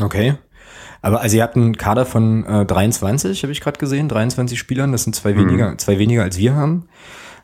Okay. 0.00 0.34
Aber 1.02 1.20
also 1.20 1.36
ihr 1.36 1.42
habt 1.42 1.56
einen 1.56 1.76
Kader 1.76 2.06
von 2.06 2.46
äh, 2.46 2.64
23, 2.64 3.42
habe 3.42 3.52
ich 3.52 3.60
gerade 3.60 3.78
gesehen, 3.78 4.08
23 4.08 4.58
Spielern, 4.58 4.92
das 4.92 5.04
sind 5.04 5.14
zwei 5.14 5.34
mhm. 5.34 5.48
weniger, 5.48 5.78
zwei 5.78 5.98
weniger 5.98 6.22
als 6.22 6.38
wir 6.38 6.54
haben. 6.54 6.88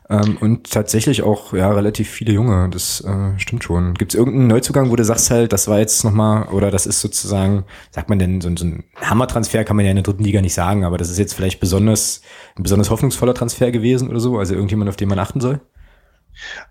Ähm, 0.09 0.37
und 0.39 0.71
tatsächlich 0.71 1.21
auch 1.21 1.53
ja 1.53 1.71
relativ 1.71 2.09
viele 2.09 2.33
Junge, 2.33 2.69
das 2.71 3.01
äh, 3.01 3.37
stimmt 3.37 3.63
schon. 3.63 3.93
Gibt 3.93 4.13
es 4.13 4.17
irgendeinen 4.17 4.47
Neuzugang, 4.47 4.89
wo 4.89 4.95
du 4.95 5.03
sagst 5.05 5.29
halt, 5.29 5.53
das 5.53 5.67
war 5.67 5.77
jetzt 5.77 6.03
nochmal, 6.03 6.47
oder 6.49 6.71
das 6.71 6.87
ist 6.87 6.99
sozusagen, 6.99 7.65
sagt 7.91 8.09
man 8.09 8.17
denn, 8.17 8.41
so, 8.41 8.49
so 8.55 8.65
ein 8.65 8.85
Hammertransfer 8.95 9.63
kann 9.63 9.75
man 9.75 9.85
ja 9.85 9.91
in 9.91 9.97
der 9.97 10.03
dritten 10.03 10.23
Liga 10.23 10.41
nicht 10.41 10.55
sagen, 10.55 10.83
aber 10.83 10.97
das 10.97 11.11
ist 11.11 11.19
jetzt 11.19 11.33
vielleicht 11.33 11.59
besonders, 11.59 12.21
ein 12.57 12.63
besonders 12.63 12.89
hoffnungsvoller 12.89 13.35
Transfer 13.35 13.71
gewesen 13.71 14.09
oder 14.09 14.19
so, 14.19 14.39
also 14.39 14.55
irgendjemand, 14.55 14.89
auf 14.89 14.95
den 14.95 15.09
man 15.09 15.19
achten 15.19 15.41
soll? 15.41 15.61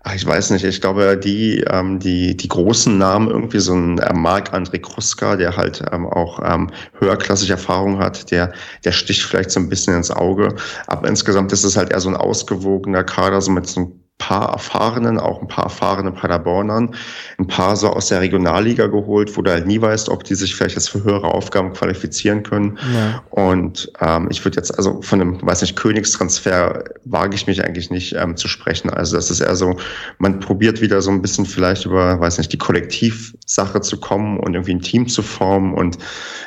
Ach, 0.03 0.15
ich 0.15 0.25
weiß 0.25 0.49
nicht. 0.51 0.65
Ich 0.65 0.81
glaube, 0.81 1.17
die, 1.17 1.61
ähm, 1.69 1.99
die, 1.99 2.35
die 2.35 2.47
großen 2.47 2.97
Namen, 2.97 3.29
irgendwie 3.29 3.59
so 3.59 3.73
ein 3.73 3.99
äh, 3.99 4.13
Marc-André 4.13 4.79
Kruska, 4.79 5.35
der 5.35 5.55
halt 5.57 5.83
ähm, 5.91 6.05
auch 6.07 6.39
ähm, 6.43 6.71
höherklassige 6.99 7.53
Erfahrung 7.53 7.99
hat, 7.99 8.31
der, 8.31 8.51
der 8.83 8.91
sticht 8.91 9.23
vielleicht 9.23 9.51
so 9.51 9.59
ein 9.59 9.69
bisschen 9.69 9.95
ins 9.95 10.11
Auge. 10.11 10.55
Aber 10.87 11.07
insgesamt 11.07 11.51
ist 11.51 11.63
es 11.63 11.77
halt 11.77 11.91
eher 11.91 11.99
so 11.99 12.09
ein 12.09 12.15
ausgewogener 12.15 13.03
Kader, 13.03 13.41
so 13.41 13.51
mit 13.51 13.67
so 13.67 13.81
einem 13.81 14.08
paar 14.19 14.51
erfahrenen, 14.51 15.17
auch 15.17 15.41
ein 15.41 15.47
paar 15.47 15.63
erfahrene 15.63 16.11
Paderbornern, 16.11 16.93
ein 17.39 17.47
paar 17.47 17.75
so 17.75 17.87
aus 17.89 18.09
der 18.09 18.21
Regionalliga 18.21 18.85
geholt, 18.85 19.35
wo 19.35 19.41
du 19.41 19.49
halt 19.49 19.65
nie 19.65 19.81
weißt, 19.81 20.09
ob 20.09 20.23
die 20.23 20.35
sich 20.35 20.55
vielleicht 20.55 20.75
jetzt 20.75 20.89
für 20.89 21.03
höhere 21.03 21.33
Aufgaben 21.33 21.73
qualifizieren 21.73 22.43
können. 22.43 22.77
Ja. 22.93 23.23
Und 23.31 23.91
ähm, 24.01 24.27
ich 24.29 24.43
würde 24.45 24.57
jetzt, 24.57 24.77
also 24.77 25.01
von 25.01 25.21
einem, 25.21 25.41
weiß 25.41 25.61
nicht, 25.61 25.75
Königstransfer 25.75 26.83
wage 27.05 27.35
ich 27.35 27.47
mich 27.47 27.63
eigentlich 27.63 27.89
nicht 27.89 28.13
ähm, 28.13 28.35
zu 28.37 28.47
sprechen. 28.47 28.89
Also 28.89 29.15
das 29.15 29.31
ist 29.31 29.39
eher 29.39 29.55
so, 29.55 29.77
man 30.19 30.39
probiert 30.39 30.81
wieder 30.81 31.01
so 31.01 31.09
ein 31.09 31.21
bisschen 31.21 31.45
vielleicht 31.45 31.85
über, 31.85 32.19
weiß 32.19 32.37
nicht, 32.37 32.51
die 32.51 32.57
Kollektivsache 32.57 33.81
zu 33.81 33.99
kommen 33.99 34.37
und 34.37 34.53
irgendwie 34.53 34.75
ein 34.75 34.81
Team 34.81 35.07
zu 35.07 35.23
formen 35.23 35.73
und 35.73 35.97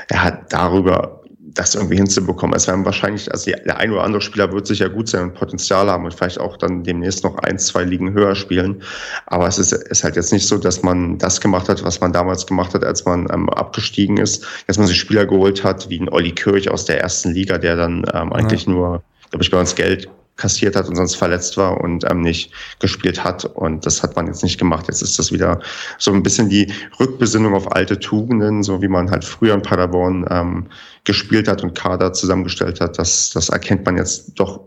er 0.09 0.23
hat 0.23 0.53
darüber 0.53 1.22
das 1.55 1.75
irgendwie 1.75 1.97
hinzubekommen. 1.97 2.57
Es 2.57 2.67
werden 2.67 2.85
wahrscheinlich, 2.85 3.31
also 3.31 3.51
der 3.51 3.77
ein 3.79 3.93
oder 3.93 4.05
andere 4.05 4.23
Spieler 4.23 4.53
wird 4.53 4.67
sicher 4.67 4.89
gut 4.89 5.09
sein 5.09 5.25
und 5.25 5.35
Potenzial 5.35 5.91
haben 5.91 6.05
und 6.05 6.15
vielleicht 6.15 6.41
auch 6.41 6.57
dann 6.57 6.85
demnächst 6.85 7.25
noch 7.25 7.39
ein, 7.39 7.59
zwei 7.59 7.85
Ligen 7.85 8.13
höher 8.13 8.35
spielen. 8.35 8.83
Aber 9.27 9.47
es 9.47 9.59
ist, 9.59 9.73
ist 9.73 10.05
halt 10.05 10.17
jetzt 10.17 10.33
nicht 10.33 10.47
so, 10.47 10.59
dass 10.59 10.83
man 10.83 11.19
das 11.19 11.41
gemacht 11.41 11.69
hat, 11.69 11.85
was 11.85 12.01
man 12.01 12.13
damals 12.13 12.47
gemacht 12.47 12.75
hat, 12.75 12.85
als 12.85 13.05
man 13.05 13.29
ähm, 13.33 13.49
abgestiegen 13.51 14.17
ist, 14.17 14.47
dass 14.67 14.79
man 14.79 14.87
sich 14.87 14.99
Spieler 14.99 15.27
geholt 15.27 15.65
hat, 15.65 15.89
wie 15.89 16.01
ein 16.01 16.09
Olli 16.09 16.33
Kirch 16.33 16.71
aus 16.71 16.85
der 16.85 17.01
ersten 17.01 17.33
Liga, 17.33 17.59
der 17.59 17.77
dann 17.77 18.05
ähm, 18.13 18.33
eigentlich 18.33 18.67
ja. 18.67 18.73
nur, 18.73 19.03
glaube 19.31 19.43
ich, 19.43 19.51
bei 19.51 19.61
uns 19.61 19.75
Geld 19.75 20.09
kassiert 20.37 20.77
hat 20.77 20.89
und 20.89 20.97
sonst 20.97 21.15
verletzt 21.15 21.57
war 21.57 21.81
und 21.81 22.11
ähm, 22.11 22.23
nicht 22.23 22.53
gespielt 22.81 23.23
hat. 23.23 23.45
Und 23.45 23.85
das 23.87 24.03
hat 24.03 24.17
man 24.17 24.27
jetzt 24.27 24.43
nicht 24.43 24.59
gemacht. 24.59 24.87
Jetzt 24.89 25.03
ist 25.03 25.19
das 25.19 25.31
wieder 25.31 25.61
so 25.99 26.13
ein 26.13 26.23
bisschen 26.23 26.49
die 26.49 26.73
Rückbesinnung 26.99 27.55
auf 27.55 27.71
alte 27.71 27.99
Tugenden, 28.01 28.63
so 28.63 28.81
wie 28.83 28.89
man 28.89 29.11
halt 29.11 29.25
früher 29.25 29.55
in 29.55 29.63
Paderborn 29.63 30.27
ähm, 30.31 30.67
gespielt 31.05 31.49
hat 31.49 31.63
und 31.63 31.75
Kader 31.75 32.13
zusammengestellt 32.13 32.81
hat. 32.81 32.99
Das, 32.99 33.31
das 33.31 33.49
erkennt 33.49 33.85
man 33.85 33.97
jetzt 33.97 34.39
doch 34.39 34.61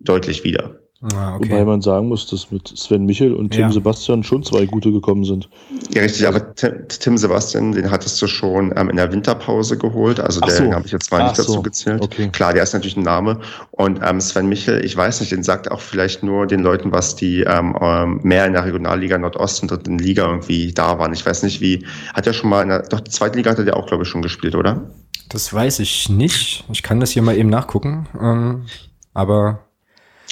deutlich 0.00 0.44
wieder. 0.44 0.78
Ah, 1.12 1.36
okay. 1.36 1.50
Wobei 1.50 1.64
man 1.66 1.82
sagen 1.82 2.08
muss, 2.08 2.26
dass 2.30 2.50
mit 2.50 2.66
Sven 2.66 3.04
Michel 3.04 3.34
und 3.34 3.50
Tim 3.50 3.62
ja. 3.62 3.72
Sebastian 3.72 4.22
schon 4.22 4.42
zwei 4.42 4.64
gute 4.64 4.90
gekommen 4.90 5.24
sind. 5.24 5.50
Ja, 5.92 6.00
richtig, 6.00 6.26
aber 6.26 6.54
Tim, 6.54 6.88
Tim 6.88 7.18
Sebastian, 7.18 7.72
den 7.72 7.90
hattest 7.90 8.22
du 8.22 8.26
schon 8.26 8.72
ähm, 8.74 8.88
in 8.88 8.96
der 8.96 9.12
Winterpause 9.12 9.76
geholt. 9.76 10.18
Also 10.18 10.40
Ach 10.42 10.48
den 10.48 10.70
so. 10.70 10.72
habe 10.72 10.86
ich 10.86 10.92
jetzt 10.92 11.12
mal 11.12 11.20
Ach 11.20 11.28
nicht 11.28 11.38
dazu 11.38 11.52
so. 11.52 11.62
gezählt. 11.62 12.00
Okay. 12.02 12.30
Klar, 12.32 12.54
der 12.54 12.62
ist 12.62 12.72
natürlich 12.72 12.96
ein 12.96 13.02
Name. 13.02 13.40
Und 13.72 14.00
ähm, 14.02 14.18
Sven 14.18 14.48
Michel, 14.48 14.82
ich 14.82 14.96
weiß 14.96 15.20
nicht, 15.20 15.32
den 15.32 15.42
sagt 15.42 15.70
auch 15.70 15.80
vielleicht 15.80 16.22
nur 16.22 16.46
den 16.46 16.60
Leuten, 16.60 16.90
was 16.90 17.16
die 17.16 17.40
ähm, 17.40 17.76
ähm 17.82 18.20
mehr 18.22 18.46
in 18.46 18.54
der 18.54 18.64
Regionalliga 18.64 19.18
Nordost 19.18 19.60
und 19.60 19.70
dritten 19.70 19.98
Liga 19.98 20.26
irgendwie 20.26 20.72
da 20.72 20.98
waren. 20.98 21.12
Ich 21.12 21.26
weiß 21.26 21.42
nicht, 21.42 21.60
wie, 21.60 21.84
hat 22.14 22.26
er 22.26 22.32
schon 22.32 22.48
mal 22.48 22.62
in 22.62 22.70
der, 22.70 22.82
doch, 22.82 23.00
die 23.00 23.10
zweite 23.10 23.36
Liga 23.36 23.50
hat 23.50 23.58
er 23.58 23.66
ja 23.66 23.74
auch, 23.74 23.86
glaube 23.86 24.04
ich, 24.04 24.08
schon 24.08 24.22
gespielt, 24.22 24.54
oder? 24.54 24.90
Das 25.28 25.52
weiß 25.52 25.80
ich 25.80 26.08
nicht. 26.08 26.64
Ich 26.70 26.82
kann 26.82 27.00
das 27.00 27.10
hier 27.10 27.22
mal 27.22 27.36
eben 27.36 27.48
nachgucken. 27.48 28.06
Ähm, 28.20 28.66
aber 29.14 29.64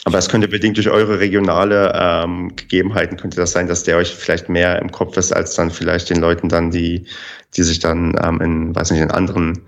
aber 0.05 0.19
es 0.19 0.29
könnte 0.29 0.49
bedingt 0.49 0.77
durch 0.77 0.89
eure 0.89 1.21
regionale 1.21 1.93
ähm, 1.95 2.57
Gegebenheiten 2.57 3.17
könnte 3.17 3.37
das 3.37 3.53
sein, 3.53 3.69
dass 3.69 3.85
der 3.85 3.99
euch 3.99 4.13
vielleicht 4.13 4.49
mehr 4.49 4.81
im 4.81 4.91
Kopf 4.91 5.17
ist 5.17 5.33
als 5.33 5.55
dann 5.55 5.71
vielleicht 5.71 6.11
den 6.11 6.17
Leuten 6.17 6.49
dann, 6.49 6.73
die, 6.73 7.07
die 7.57 7.63
sich 7.63 7.79
dann 7.79 8.17
ähm, 8.23 8.41
in, 8.41 8.75
weiß 8.75 8.91
nicht, 8.91 9.01
in 9.01 9.13
anderen 9.13 9.63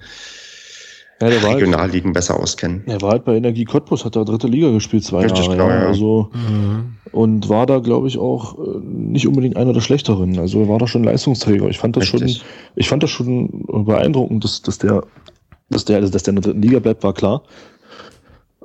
ja, 1.21 1.29
Regionalligen 1.29 2.09
halt, 2.09 2.15
besser 2.15 2.39
auskennen. 2.39 2.83
Er 2.87 3.01
war 3.01 3.13
halt 3.13 3.25
bei 3.25 3.37
Energie 3.37 3.65
Cottbus, 3.65 4.05
hat 4.05 4.17
da 4.17 4.25
dritte 4.25 4.47
Liga 4.47 4.71
gespielt, 4.71 5.05
zwei 5.05 5.23
Richtig, 5.23 5.47
Jahre. 5.47 5.57
Genau, 5.57 5.69
ja. 5.69 5.87
Also, 5.87 6.31
mhm. 6.33 6.97
Und 7.13 7.49
war 7.49 7.67
da, 7.67 7.79
glaube 7.79 8.09
ich, 8.09 8.19
auch 8.19 8.59
äh, 8.59 8.81
nicht 8.83 9.27
unbedingt 9.29 9.57
einer 9.57 9.73
der 9.73 9.81
Schlechteren. 9.81 10.39
Also 10.39 10.61
er 10.61 10.69
war 10.69 10.79
da 10.79 10.87
schon 10.87 11.05
Leistungsträger. 11.05 11.69
Ich 11.69 11.79
fand 11.79 11.97
das 11.97 12.13
Richtig. 12.13 12.39
schon, 12.39 12.47
ich 12.75 12.89
fand 12.89 13.03
das 13.03 13.11
schon 13.11 13.65
beeindruckend, 13.67 14.43
dass, 14.43 14.63
dass 14.63 14.79
der, 14.79 15.03
dass 15.71 15.85
der, 15.85 16.01
dass 16.01 16.23
der 16.25 16.33
in 16.33 16.37
der 16.37 16.43
dritten 16.43 16.63
Liga 16.63 16.81
bleibt, 16.81 17.05
war 17.05 17.15
klar. 17.15 17.43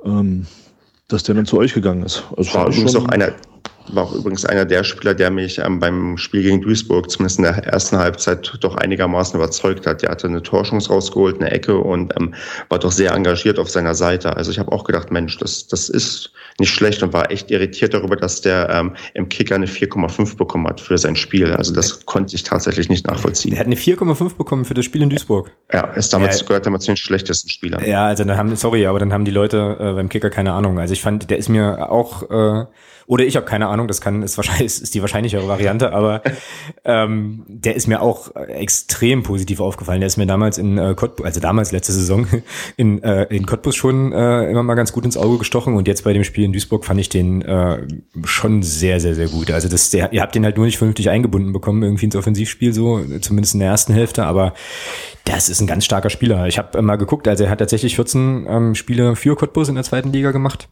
Ähm, 0.04 0.46
dass 1.08 1.22
der 1.22 1.34
dann 1.34 1.46
zu 1.46 1.58
euch 1.58 1.74
gegangen 1.74 2.02
ist. 2.02 2.24
Also 2.36 2.54
war 2.54 2.68
übrigens 2.68 2.96
auch 2.96 3.06
einer, 3.06 3.32
war 3.94 4.04
auch 4.04 4.14
übrigens 4.14 4.44
einer 4.44 4.64
der 4.64 4.84
Spieler, 4.84 5.14
der 5.14 5.30
mich 5.30 5.58
ähm, 5.58 5.78
beim 5.80 6.16
Spiel 6.16 6.42
gegen 6.42 6.60
Duisburg 6.60 7.10
zumindest 7.10 7.38
in 7.38 7.44
der 7.44 7.56
ersten 7.64 7.98
Halbzeit 7.98 8.58
doch 8.60 8.76
einigermaßen 8.76 9.38
überzeugt 9.38 9.86
hat. 9.86 10.02
Der 10.02 10.10
hatte 10.10 10.26
eine 10.26 10.42
Torschance 10.42 10.88
rausgeholt, 10.88 11.40
eine 11.40 11.50
Ecke 11.50 11.78
und 11.78 12.14
ähm, 12.18 12.34
war 12.68 12.78
doch 12.78 12.92
sehr 12.92 13.12
engagiert 13.12 13.58
auf 13.58 13.70
seiner 13.70 13.94
Seite. 13.94 14.36
Also 14.36 14.50
ich 14.50 14.58
habe 14.58 14.72
auch 14.72 14.84
gedacht, 14.84 15.10
Mensch, 15.10 15.38
das, 15.38 15.66
das 15.66 15.88
ist 15.88 16.32
nicht 16.58 16.72
schlecht 16.72 17.02
und 17.02 17.12
war 17.12 17.30
echt 17.30 17.50
irritiert 17.50 17.94
darüber, 17.94 18.16
dass 18.16 18.40
der 18.40 18.68
ähm, 18.70 18.94
im 19.14 19.28
Kicker 19.28 19.54
eine 19.54 19.66
4,5 19.66 20.36
bekommen 20.36 20.66
hat 20.66 20.80
für 20.80 20.98
sein 20.98 21.16
Spiel. 21.16 21.52
Also 21.52 21.72
das 21.72 22.04
konnte 22.06 22.36
ich 22.36 22.42
tatsächlich 22.42 22.88
nicht 22.88 23.06
nachvollziehen. 23.06 23.54
Er 23.54 23.60
hat 23.60 23.66
eine 23.66 23.76
4,5 23.76 24.36
bekommen 24.36 24.64
für 24.64 24.74
das 24.74 24.84
Spiel 24.84 25.02
in 25.02 25.10
Duisburg. 25.10 25.50
Ja, 25.72 25.84
ist 25.94 26.12
damit, 26.12 26.34
ja, 26.34 26.46
gehört 26.46 26.66
damit 26.66 26.82
zu 26.82 26.88
den 26.88 26.96
schlechtesten 26.96 27.48
Spielern. 27.48 27.84
Ja, 27.84 28.06
also 28.06 28.24
dann 28.24 28.36
haben, 28.36 28.54
sorry, 28.56 28.86
aber 28.86 28.98
dann 28.98 29.12
haben 29.12 29.24
die 29.24 29.30
Leute 29.30 29.76
äh, 29.80 29.92
beim 29.94 30.08
Kicker 30.08 30.30
keine 30.30 30.52
Ahnung. 30.52 30.78
Also 30.78 30.92
ich 30.92 31.02
fand, 31.02 31.30
der 31.30 31.38
ist 31.38 31.48
mir 31.48 31.90
auch 31.90 32.30
äh, 32.30 32.66
oder 33.10 33.24
ich 33.24 33.34
habe 33.34 33.44
keine 33.44 33.66
Ahnung, 33.66 33.88
das 33.88 34.00
kann 34.00 34.22
ist 34.22 34.36
wahrscheinlich 34.36 34.66
ist 34.82 34.94
die 34.94 35.00
wahrscheinlichere 35.00 35.48
Variante, 35.48 35.92
aber 35.92 36.22
ähm, 36.84 37.42
der 37.48 37.74
ist 37.74 37.88
mir 37.88 38.02
auch 38.02 38.36
extrem 38.36 39.24
positiv 39.24 39.58
aufgefallen. 39.58 40.00
Der 40.00 40.06
ist 40.06 40.16
mir 40.16 40.26
damals 40.26 40.58
in 40.58 40.78
äh, 40.78 40.94
Cottbus, 40.94 41.26
also 41.26 41.40
damals 41.40 41.72
letzte 41.72 41.92
Saison 41.92 42.28
in, 42.76 43.02
äh, 43.02 43.24
in 43.24 43.46
Cottbus 43.46 43.74
schon 43.74 44.12
äh, 44.12 44.48
immer 44.48 44.62
mal 44.62 44.76
ganz 44.76 44.92
gut 44.92 45.04
ins 45.04 45.16
Auge 45.16 45.38
gestochen 45.38 45.74
und 45.74 45.88
jetzt 45.88 46.04
bei 46.04 46.12
dem 46.12 46.22
Spiel 46.22 46.44
in 46.44 46.52
Duisburg 46.52 46.84
fand 46.84 47.00
ich 47.00 47.08
den 47.08 47.42
äh, 47.42 47.84
schon 48.22 48.62
sehr 48.62 49.00
sehr 49.00 49.16
sehr 49.16 49.26
gut. 49.26 49.50
Also 49.50 49.68
das 49.68 49.90
der 49.90 50.12
ihr 50.12 50.22
habt 50.22 50.36
den 50.36 50.44
halt 50.44 50.56
nur 50.56 50.66
nicht 50.66 50.78
vernünftig 50.78 51.10
eingebunden 51.10 51.52
bekommen 51.52 51.82
irgendwie 51.82 52.04
ins 52.04 52.14
Offensivspiel 52.14 52.72
so, 52.72 53.00
zumindest 53.20 53.54
in 53.54 53.60
der 53.60 53.70
ersten 53.70 53.92
Hälfte, 53.92 54.24
aber 54.24 54.54
das 55.24 55.48
ist 55.48 55.60
ein 55.60 55.66
ganz 55.66 55.84
starker 55.84 56.10
Spieler. 56.10 56.46
Ich 56.46 56.58
habe 56.58 56.80
mal 56.80 56.94
geguckt, 56.94 57.26
also 57.26 57.42
er 57.42 57.50
hat 57.50 57.58
tatsächlich 57.58 57.96
14 57.96 58.46
ähm, 58.48 58.74
Spiele 58.76 59.16
für 59.16 59.34
Cottbus 59.34 59.68
in 59.68 59.74
der 59.74 59.82
zweiten 59.82 60.12
Liga 60.12 60.30
gemacht 60.30 60.68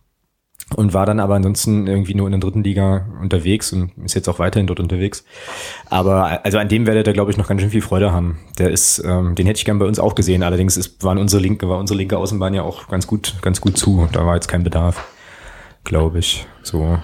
und 0.76 0.92
war 0.92 1.06
dann 1.06 1.20
aber 1.20 1.34
ansonsten 1.34 1.86
irgendwie 1.86 2.14
nur 2.14 2.26
in 2.26 2.32
der 2.32 2.40
dritten 2.40 2.62
Liga 2.62 3.06
unterwegs 3.20 3.72
und 3.72 3.92
ist 4.04 4.14
jetzt 4.14 4.28
auch 4.28 4.38
weiterhin 4.38 4.66
dort 4.66 4.80
unterwegs. 4.80 5.24
Aber 5.88 6.44
also 6.44 6.58
an 6.58 6.68
dem 6.68 6.86
werdet 6.86 7.06
ihr, 7.06 7.12
glaube 7.12 7.30
ich, 7.30 7.36
noch 7.36 7.48
ganz 7.48 7.60
schön 7.60 7.70
viel 7.70 7.82
Freude 7.82 8.12
haben. 8.12 8.38
Der 8.58 8.70
ist, 8.70 9.02
ähm, 9.04 9.34
den 9.34 9.46
hätte 9.46 9.58
ich 9.58 9.64
gern 9.64 9.78
bei 9.78 9.86
uns 9.86 9.98
auch 9.98 10.14
gesehen. 10.14 10.42
Allerdings 10.42 10.76
ist, 10.76 11.02
waren 11.02 11.18
unsere 11.18 11.42
linke, 11.42 11.68
war 11.68 11.78
unsere 11.78 11.96
linke 11.96 12.18
Außenbahn 12.18 12.54
ja 12.54 12.62
auch 12.62 12.88
ganz 12.88 13.06
gut, 13.06 13.34
ganz 13.40 13.60
gut 13.60 13.78
zu. 13.78 14.08
Da 14.12 14.26
war 14.26 14.34
jetzt 14.34 14.48
kein 14.48 14.62
Bedarf, 14.62 15.04
glaube 15.84 16.18
ich. 16.18 16.46
So. 16.62 16.98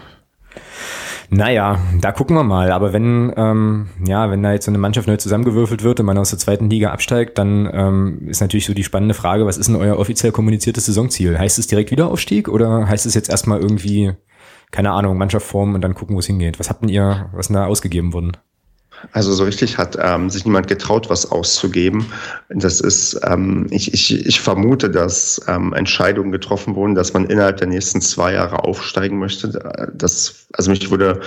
Naja, 1.37 1.81
da 2.01 2.13
gucken 2.13 2.37
wir 2.37 2.45
mal. 2.45 2.71
Aber 2.71 2.93
wenn, 2.93 3.33
ähm, 3.37 3.89
ja, 4.07 4.31
wenn 4.31 4.43
da 4.43 4.53
jetzt 4.53 4.67
so 4.67 4.71
eine 4.71 4.79
Mannschaft 4.79 5.09
neu 5.09 5.17
zusammengewürfelt 5.17 5.83
wird 5.83 5.99
und 5.99 6.07
man 6.07 6.17
aus 6.17 6.31
der 6.31 6.39
zweiten 6.39 6.71
Liga 6.71 6.93
absteigt, 6.93 7.39
dann 7.39 7.69
ähm, 7.73 8.29
ist 8.29 8.41
natürlich 8.41 8.67
so 8.67 8.75
die 8.75 8.85
spannende 8.85 9.15
Frage, 9.15 9.45
was 9.45 9.59
ist 9.59 9.67
denn 9.67 9.75
euer 9.75 9.99
offiziell 9.99 10.31
kommuniziertes 10.31 10.87
Saisonziel? 10.87 11.37
Heißt 11.37 11.59
es 11.59 11.67
direkt 11.67 11.91
Wiederaufstieg 11.91 12.49
oder 12.49 12.87
heißt 12.89 13.05
es 13.05 13.15
jetzt 13.15 13.31
erstmal 13.31 13.61
irgendwie, 13.61 14.13
keine 14.71 14.93
Ahnung, 14.93 15.19
Mannschaft 15.19 15.47
formen 15.47 15.75
und 15.75 15.81
dann 15.81 15.95
gucken, 15.95 16.15
wo 16.15 16.21
es 16.21 16.27
hingeht? 16.27 16.61
Was 16.61 16.71
habt 16.71 16.83
denn 16.83 16.89
ihr, 16.89 17.31
was 17.33 17.49
denn 17.49 17.55
da 17.55 17.67
ausgegeben 17.67 18.13
worden? 18.13 18.37
Also 19.13 19.33
so 19.33 19.45
richtig 19.45 19.79
hat 19.79 19.97
ähm, 20.01 20.31
sich 20.31 20.45
niemand 20.45 20.67
getraut, 20.67 21.11
was 21.11 21.31
auszugeben. 21.31 22.07
Das 22.49 22.81
ist, 22.81 23.21
ähm, 23.25 23.67
ich, 23.71 23.93
ich, 23.93 24.27
ich 24.27 24.41
vermute, 24.41 24.91
dass 24.91 25.41
ähm, 25.49 25.73
Entscheidungen 25.73 26.33
getroffen 26.33 26.75
wurden, 26.75 26.95
dass 26.95 27.13
man 27.13 27.27
innerhalb 27.27 27.59
der 27.59 27.69
nächsten 27.69 28.01
zwei 28.01 28.33
Jahre 28.35 28.65
aufsteigen 28.65 29.19
möchte. 29.19 29.89
Das, 29.93 30.47
also 30.53 30.71
mich 30.71 30.91
würde 30.91 31.21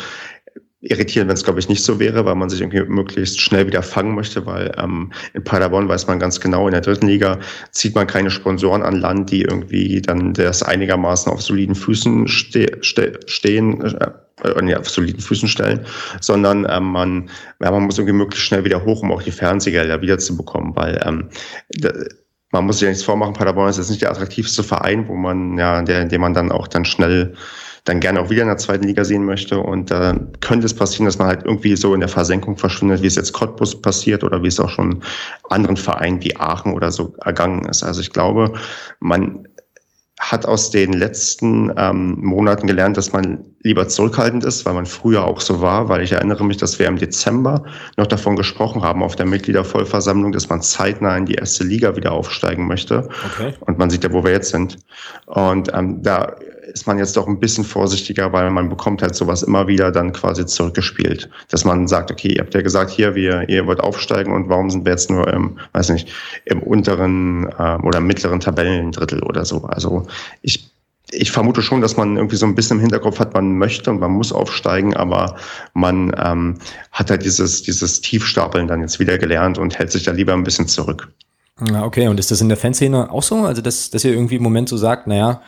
irritieren, 0.81 1.27
wenn 1.27 1.33
es, 1.33 1.43
glaube 1.43 1.59
ich, 1.59 1.69
nicht 1.69 1.83
so 1.83 1.99
wäre, 1.99 2.25
weil 2.25 2.35
man 2.35 2.49
sich 2.49 2.61
irgendwie 2.61 2.83
möglichst 2.83 3.41
schnell 3.41 3.65
wieder 3.65 3.81
fangen 3.81 4.13
möchte, 4.13 4.45
weil 4.45 4.71
ähm, 4.77 5.11
in 5.33 5.43
Paderborn 5.43 5.89
weiß 5.89 6.05
man 6.07 6.19
ganz 6.19 6.39
genau, 6.39 6.67
in 6.67 6.71
der 6.71 6.81
dritten 6.81 7.07
Liga 7.07 7.39
zieht 7.71 7.95
man 7.95 8.05
keine 8.05 8.29
Sponsoren 8.29 8.83
an 8.83 8.95
Land, 8.95 9.31
die 9.31 9.41
irgendwie 9.41 10.01
dann 10.01 10.33
das 10.33 10.61
einigermaßen 10.61 11.31
auf 11.31 11.41
soliden 11.41 11.73
Füßen 11.73 12.27
ste 12.27 12.77
ste 12.81 13.19
stehen, 13.25 13.81
äh, 13.81 14.11
äh, 14.43 14.75
auf 14.75 14.89
soliden 14.89 15.19
Füßen 15.19 15.49
stellen, 15.49 15.83
sondern 16.21 16.67
ähm, 16.69 16.91
man, 16.91 17.29
ja, 17.59 17.71
man 17.71 17.83
muss 17.83 17.97
irgendwie 17.97 18.17
möglichst 18.17 18.45
schnell 18.45 18.63
wieder 18.63 18.85
hoch, 18.85 19.01
um 19.01 19.11
auch 19.11 19.23
die 19.23 19.31
Fernsehgelder 19.31 20.01
wieder 20.01 20.19
zu 20.19 20.37
bekommen, 20.37 20.75
weil 20.75 21.01
ähm, 21.03 21.29
man 22.51 22.65
muss 22.65 22.77
sich 22.77 22.85
ja 22.85 22.89
nichts 22.89 23.03
vormachen, 23.03 23.33
Paderborn 23.33 23.69
ist 23.69 23.77
jetzt 23.77 23.89
nicht 23.89 24.03
der 24.03 24.11
attraktivste 24.11 24.63
Verein, 24.63 25.07
wo 25.07 25.15
man, 25.15 25.57
ja, 25.57 25.81
der, 25.81 26.05
den 26.05 26.21
man 26.21 26.35
dann 26.35 26.51
auch 26.51 26.67
dann 26.67 26.85
schnell 26.85 27.33
dann 27.87 28.01
gerne 28.01 28.19
auch 28.19 28.29
wieder 28.29 28.41
in 28.41 28.49
der 28.49 28.57
zweiten 28.57 28.85
Liga 28.85 29.05
sehen 29.05 29.23
möchte. 29.23 29.59
Und 29.59 29.91
da 29.91 30.11
äh, 30.11 30.19
könnte 30.41 30.65
es 30.65 30.73
passieren, 30.73 31.05
dass 31.05 31.17
man 31.17 31.27
halt 31.27 31.45
irgendwie 31.45 31.75
so 31.75 31.93
in 31.93 32.01
der 32.01 32.09
Versenkung 32.09 32.57
verschwindet, 32.57 33.01
wie 33.01 33.07
es 33.07 33.15
jetzt 33.15 33.31
Cottbus 33.33 33.81
passiert 33.81 34.23
oder 34.23 34.43
wie 34.43 34.47
es 34.47 34.59
auch 34.59 34.69
schon 34.69 35.01
anderen 35.49 35.77
Vereinen 35.77 36.21
wie 36.21 36.35
Aachen 36.35 36.73
oder 36.73 36.91
so 36.91 37.15
ergangen 37.23 37.65
ist. 37.65 37.83
Also 37.83 38.01
ich 38.01 38.11
glaube, 38.11 38.53
man 38.99 39.47
hat 40.19 40.47
aus 40.47 40.71
den 40.71 40.93
letzten 40.93 41.71
ähm, 41.77 42.17
Monaten 42.19 42.65
gelernt, 42.65 42.97
dass 42.97 43.13
man 43.13 43.45
lieber 43.61 43.87
zurückhaltend 43.87 44.43
ist, 44.43 44.65
weil 44.65 44.73
man 44.73 44.87
früher 44.87 45.23
auch 45.23 45.39
so 45.39 45.61
war, 45.61 45.89
weil 45.89 46.01
ich 46.01 46.11
erinnere 46.11 46.43
mich, 46.43 46.57
dass 46.57 46.79
wir 46.79 46.87
im 46.87 46.97
Dezember 46.97 47.63
noch 47.97 48.07
davon 48.07 48.35
gesprochen 48.35 48.81
haben 48.81 49.03
auf 49.03 49.15
der 49.15 49.27
Mitgliedervollversammlung, 49.27 50.31
dass 50.31 50.49
man 50.49 50.61
zeitnah 50.61 51.15
in 51.15 51.27
die 51.27 51.35
erste 51.35 51.63
Liga 51.63 51.95
wieder 51.95 52.13
aufsteigen 52.13 52.67
möchte. 52.67 53.07
Okay. 53.31 53.53
Und 53.59 53.77
man 53.77 53.91
sieht 53.91 54.03
ja, 54.03 54.11
wo 54.11 54.23
wir 54.23 54.31
jetzt 54.31 54.49
sind. 54.49 54.79
Und 55.27 55.71
ähm, 55.73 56.01
da 56.01 56.35
ist 56.77 56.85
man 56.85 56.99
jetzt 56.99 57.17
doch 57.17 57.27
ein 57.27 57.39
bisschen 57.39 57.63
vorsichtiger, 57.63 58.31
weil 58.33 58.51
man 58.51 58.69
bekommt 58.69 59.01
halt 59.01 59.15
sowas 59.15 59.41
immer 59.41 59.67
wieder 59.67 59.91
dann 59.91 60.13
quasi 60.13 60.45
zurückgespielt. 60.45 61.27
Dass 61.49 61.65
man 61.65 61.87
sagt, 61.87 62.11
okay, 62.11 62.33
ihr 62.33 62.41
habt 62.41 62.53
ja 62.53 62.61
gesagt, 62.61 62.91
hier, 62.91 63.15
wir, 63.15 63.49
ihr 63.49 63.65
wollt 63.65 63.79
aufsteigen 63.79 64.31
und 64.31 64.47
warum 64.47 64.69
sind 64.69 64.85
wir 64.85 64.91
jetzt 64.91 65.09
nur 65.09 65.27
im, 65.27 65.57
weiß 65.73 65.89
nicht, 65.89 66.13
im 66.45 66.61
unteren 66.61 67.49
äh, 67.57 67.77
oder 67.81 67.99
mittleren 67.99 68.39
Tabellendrittel 68.39 69.23
oder 69.23 69.43
so. 69.43 69.63
Also 69.63 70.05
ich 70.43 70.69
ich 71.11 71.31
vermute 71.31 71.61
schon, 71.61 71.79
dass 71.79 71.95
man 71.95 72.17
irgendwie 72.17 72.35
so 72.35 72.45
ein 72.45 72.53
bisschen 72.53 72.77
im 72.77 72.81
Hinterkopf 72.81 73.19
hat, 73.19 73.33
man 73.33 73.57
möchte 73.57 73.89
und 73.89 74.01
man 74.01 74.11
muss 74.11 74.33
aufsteigen, 74.33 74.93
aber 74.93 75.37
man 75.73 76.13
ähm, 76.21 76.57
hat 76.91 77.09
halt 77.09 77.23
dieses, 77.23 77.63
dieses 77.63 78.01
Tiefstapeln 78.01 78.67
dann 78.67 78.81
jetzt 78.81 78.99
wieder 78.99 79.17
gelernt 79.17 79.57
und 79.57 79.79
hält 79.79 79.89
sich 79.89 80.03
da 80.03 80.11
lieber 80.11 80.33
ein 80.33 80.43
bisschen 80.43 80.67
zurück. 80.67 81.07
Ja, 81.65 81.85
okay, 81.85 82.09
und 82.09 82.19
ist 82.19 82.29
das 82.29 82.41
in 82.41 82.49
der 82.49 82.57
Fanszene 82.57 83.09
auch 83.09 83.23
so? 83.23 83.37
Also, 83.45 83.61
dass, 83.61 83.89
dass 83.89 84.03
ihr 84.03 84.11
irgendwie 84.11 84.35
im 84.35 84.43
Moment 84.43 84.67
so 84.67 84.75
sagt, 84.75 85.07
naja, 85.07 85.41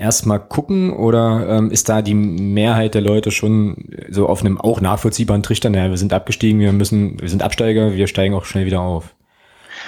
erstmal 0.00 0.40
gucken 0.40 0.92
oder 0.92 1.46
ähm, 1.48 1.70
ist 1.70 1.88
da 1.88 2.02
die 2.02 2.14
Mehrheit 2.14 2.94
der 2.94 3.02
Leute 3.02 3.30
schon 3.30 3.76
so 4.08 4.26
auf 4.28 4.40
einem 4.40 4.58
auch 4.58 4.80
nachvollziehbaren 4.80 5.42
Trichter, 5.42 5.70
naja, 5.70 5.90
wir 5.90 5.98
sind 5.98 6.12
abgestiegen, 6.12 6.60
wir 6.60 6.72
müssen, 6.72 7.20
wir 7.20 7.28
sind 7.28 7.42
Absteiger, 7.42 7.92
wir 7.92 8.06
steigen 8.06 8.34
auch 8.34 8.46
schnell 8.46 8.66
wieder 8.66 8.80
auf? 8.80 9.14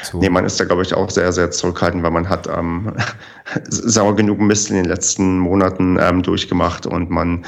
So. 0.03 0.19
Nee, 0.19 0.31
man 0.31 0.45
ist 0.45 0.59
da, 0.59 0.65
glaube 0.65 0.83
ich, 0.83 0.95
auch 0.95 1.11
sehr, 1.11 1.33
sehr 1.33 1.51
zurückhaltend, 1.51 2.03
weil 2.03 2.11
man 2.11 2.29
hat 2.29 2.49
ähm, 2.49 2.93
sauer 3.69 4.17
genug 4.17 4.39
Mist 4.41 4.69
in 4.71 4.77
den 4.77 4.85
letzten 4.85 5.39
Monaten 5.39 5.97
ähm, 6.01 6.23
durchgemacht 6.23 6.87
und 6.87 7.09
man, 7.09 7.45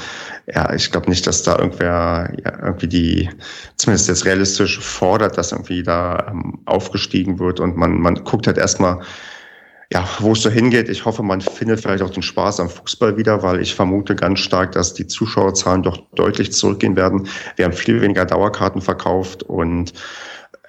ja, 0.47 0.73
ich 0.73 0.91
glaube 0.91 1.11
nicht, 1.11 1.27
dass 1.27 1.43
da 1.43 1.59
irgendwer 1.59 2.33
ja, 2.45 2.65
irgendwie 2.65 2.89
die, 2.89 3.31
zumindest 3.77 4.09
jetzt 4.09 4.25
realistisch 4.25 4.79
fordert, 4.79 5.37
dass 5.37 5.53
irgendwie 5.53 5.83
da 5.83 6.29
ähm, 6.31 6.61
aufgestiegen 6.65 7.39
wird 7.39 7.61
und 7.61 7.77
man, 7.77 8.01
man 8.01 8.23
guckt 8.25 8.47
halt 8.47 8.57
erstmal, 8.57 9.01
ja, 9.95 10.05
wo 10.19 10.33
es 10.33 10.43
so 10.43 10.51
hingeht. 10.51 10.89
Ich 10.89 11.05
hoffe, 11.05 11.23
man 11.23 11.41
findet 11.41 11.81
vielleicht 11.81 12.03
auch 12.03 12.11
den 12.11 12.23
Spaß 12.23 12.59
am 12.59 12.69
Fußball 12.69 13.17
wieder, 13.17 13.45
weil 13.45 13.61
ich 13.61 13.77
vermute 13.77 14.17
ganz 14.17 14.41
stark, 14.41 14.73
dass 14.73 14.93
die 14.93 15.07
Zuschauerzahlen 15.07 15.85
doch 15.85 15.99
deutlich 16.17 16.53
zurückgehen 16.53 16.97
werden. 16.97 17.29
Wir 17.55 17.65
haben 17.65 17.73
viel 17.73 18.01
weniger 18.03 18.25
Dauerkarten 18.25 18.83
verkauft 18.83 19.45
und 19.45 19.93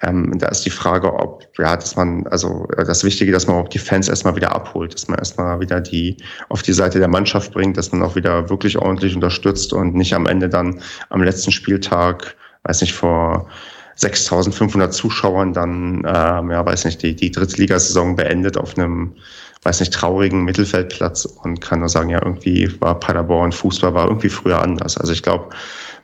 ähm, 0.02 0.38
da 0.38 0.48
ist 0.48 0.64
die 0.64 0.70
Frage, 0.70 1.12
ob, 1.12 1.48
ja, 1.58 1.74
dass 1.74 1.96
man, 1.96 2.26
also 2.28 2.68
das 2.76 3.02
Wichtige, 3.02 3.32
dass 3.32 3.48
man 3.48 3.56
auch 3.56 3.68
die 3.68 3.80
Fans 3.80 4.08
erstmal 4.08 4.36
wieder 4.36 4.54
abholt, 4.54 4.94
dass 4.94 5.08
man 5.08 5.18
erstmal 5.18 5.58
wieder 5.58 5.80
die 5.80 6.18
auf 6.48 6.62
die 6.62 6.74
Seite 6.74 7.00
der 7.00 7.08
Mannschaft 7.08 7.52
bringt, 7.52 7.76
dass 7.76 7.90
man 7.90 8.02
auch 8.02 8.14
wieder 8.14 8.48
wirklich 8.48 8.78
ordentlich 8.78 9.14
unterstützt 9.16 9.72
und 9.72 9.94
nicht 9.94 10.14
am 10.14 10.26
Ende 10.26 10.48
dann 10.48 10.80
am 11.08 11.22
letzten 11.22 11.50
Spieltag, 11.50 12.36
weiß 12.62 12.82
nicht, 12.82 12.94
vor 12.94 13.48
6500 13.96 14.92
Zuschauern 14.92 15.52
dann, 15.52 16.02
ähm, 16.06 16.50
ja, 16.50 16.64
weiß 16.64 16.84
nicht, 16.84 17.02
die, 17.02 17.16
die 17.16 17.30
Drittligasaison 17.30 18.16
beendet 18.16 18.56
auf 18.56 18.76
einem, 18.76 19.14
weiß 19.62 19.80
nicht, 19.80 19.92
traurigen 19.92 20.44
Mittelfeldplatz 20.44 21.24
und 21.24 21.60
kann 21.60 21.80
nur 21.80 21.88
sagen, 21.88 22.10
ja, 22.10 22.22
irgendwie 22.22 22.70
war 22.80 23.00
Paderborn 23.00 23.52
Fußball 23.52 23.94
war 23.94 24.06
irgendwie 24.06 24.28
früher 24.28 24.60
anders. 24.62 24.98
Also 24.98 25.12
ich 25.12 25.22
glaube, 25.22 25.48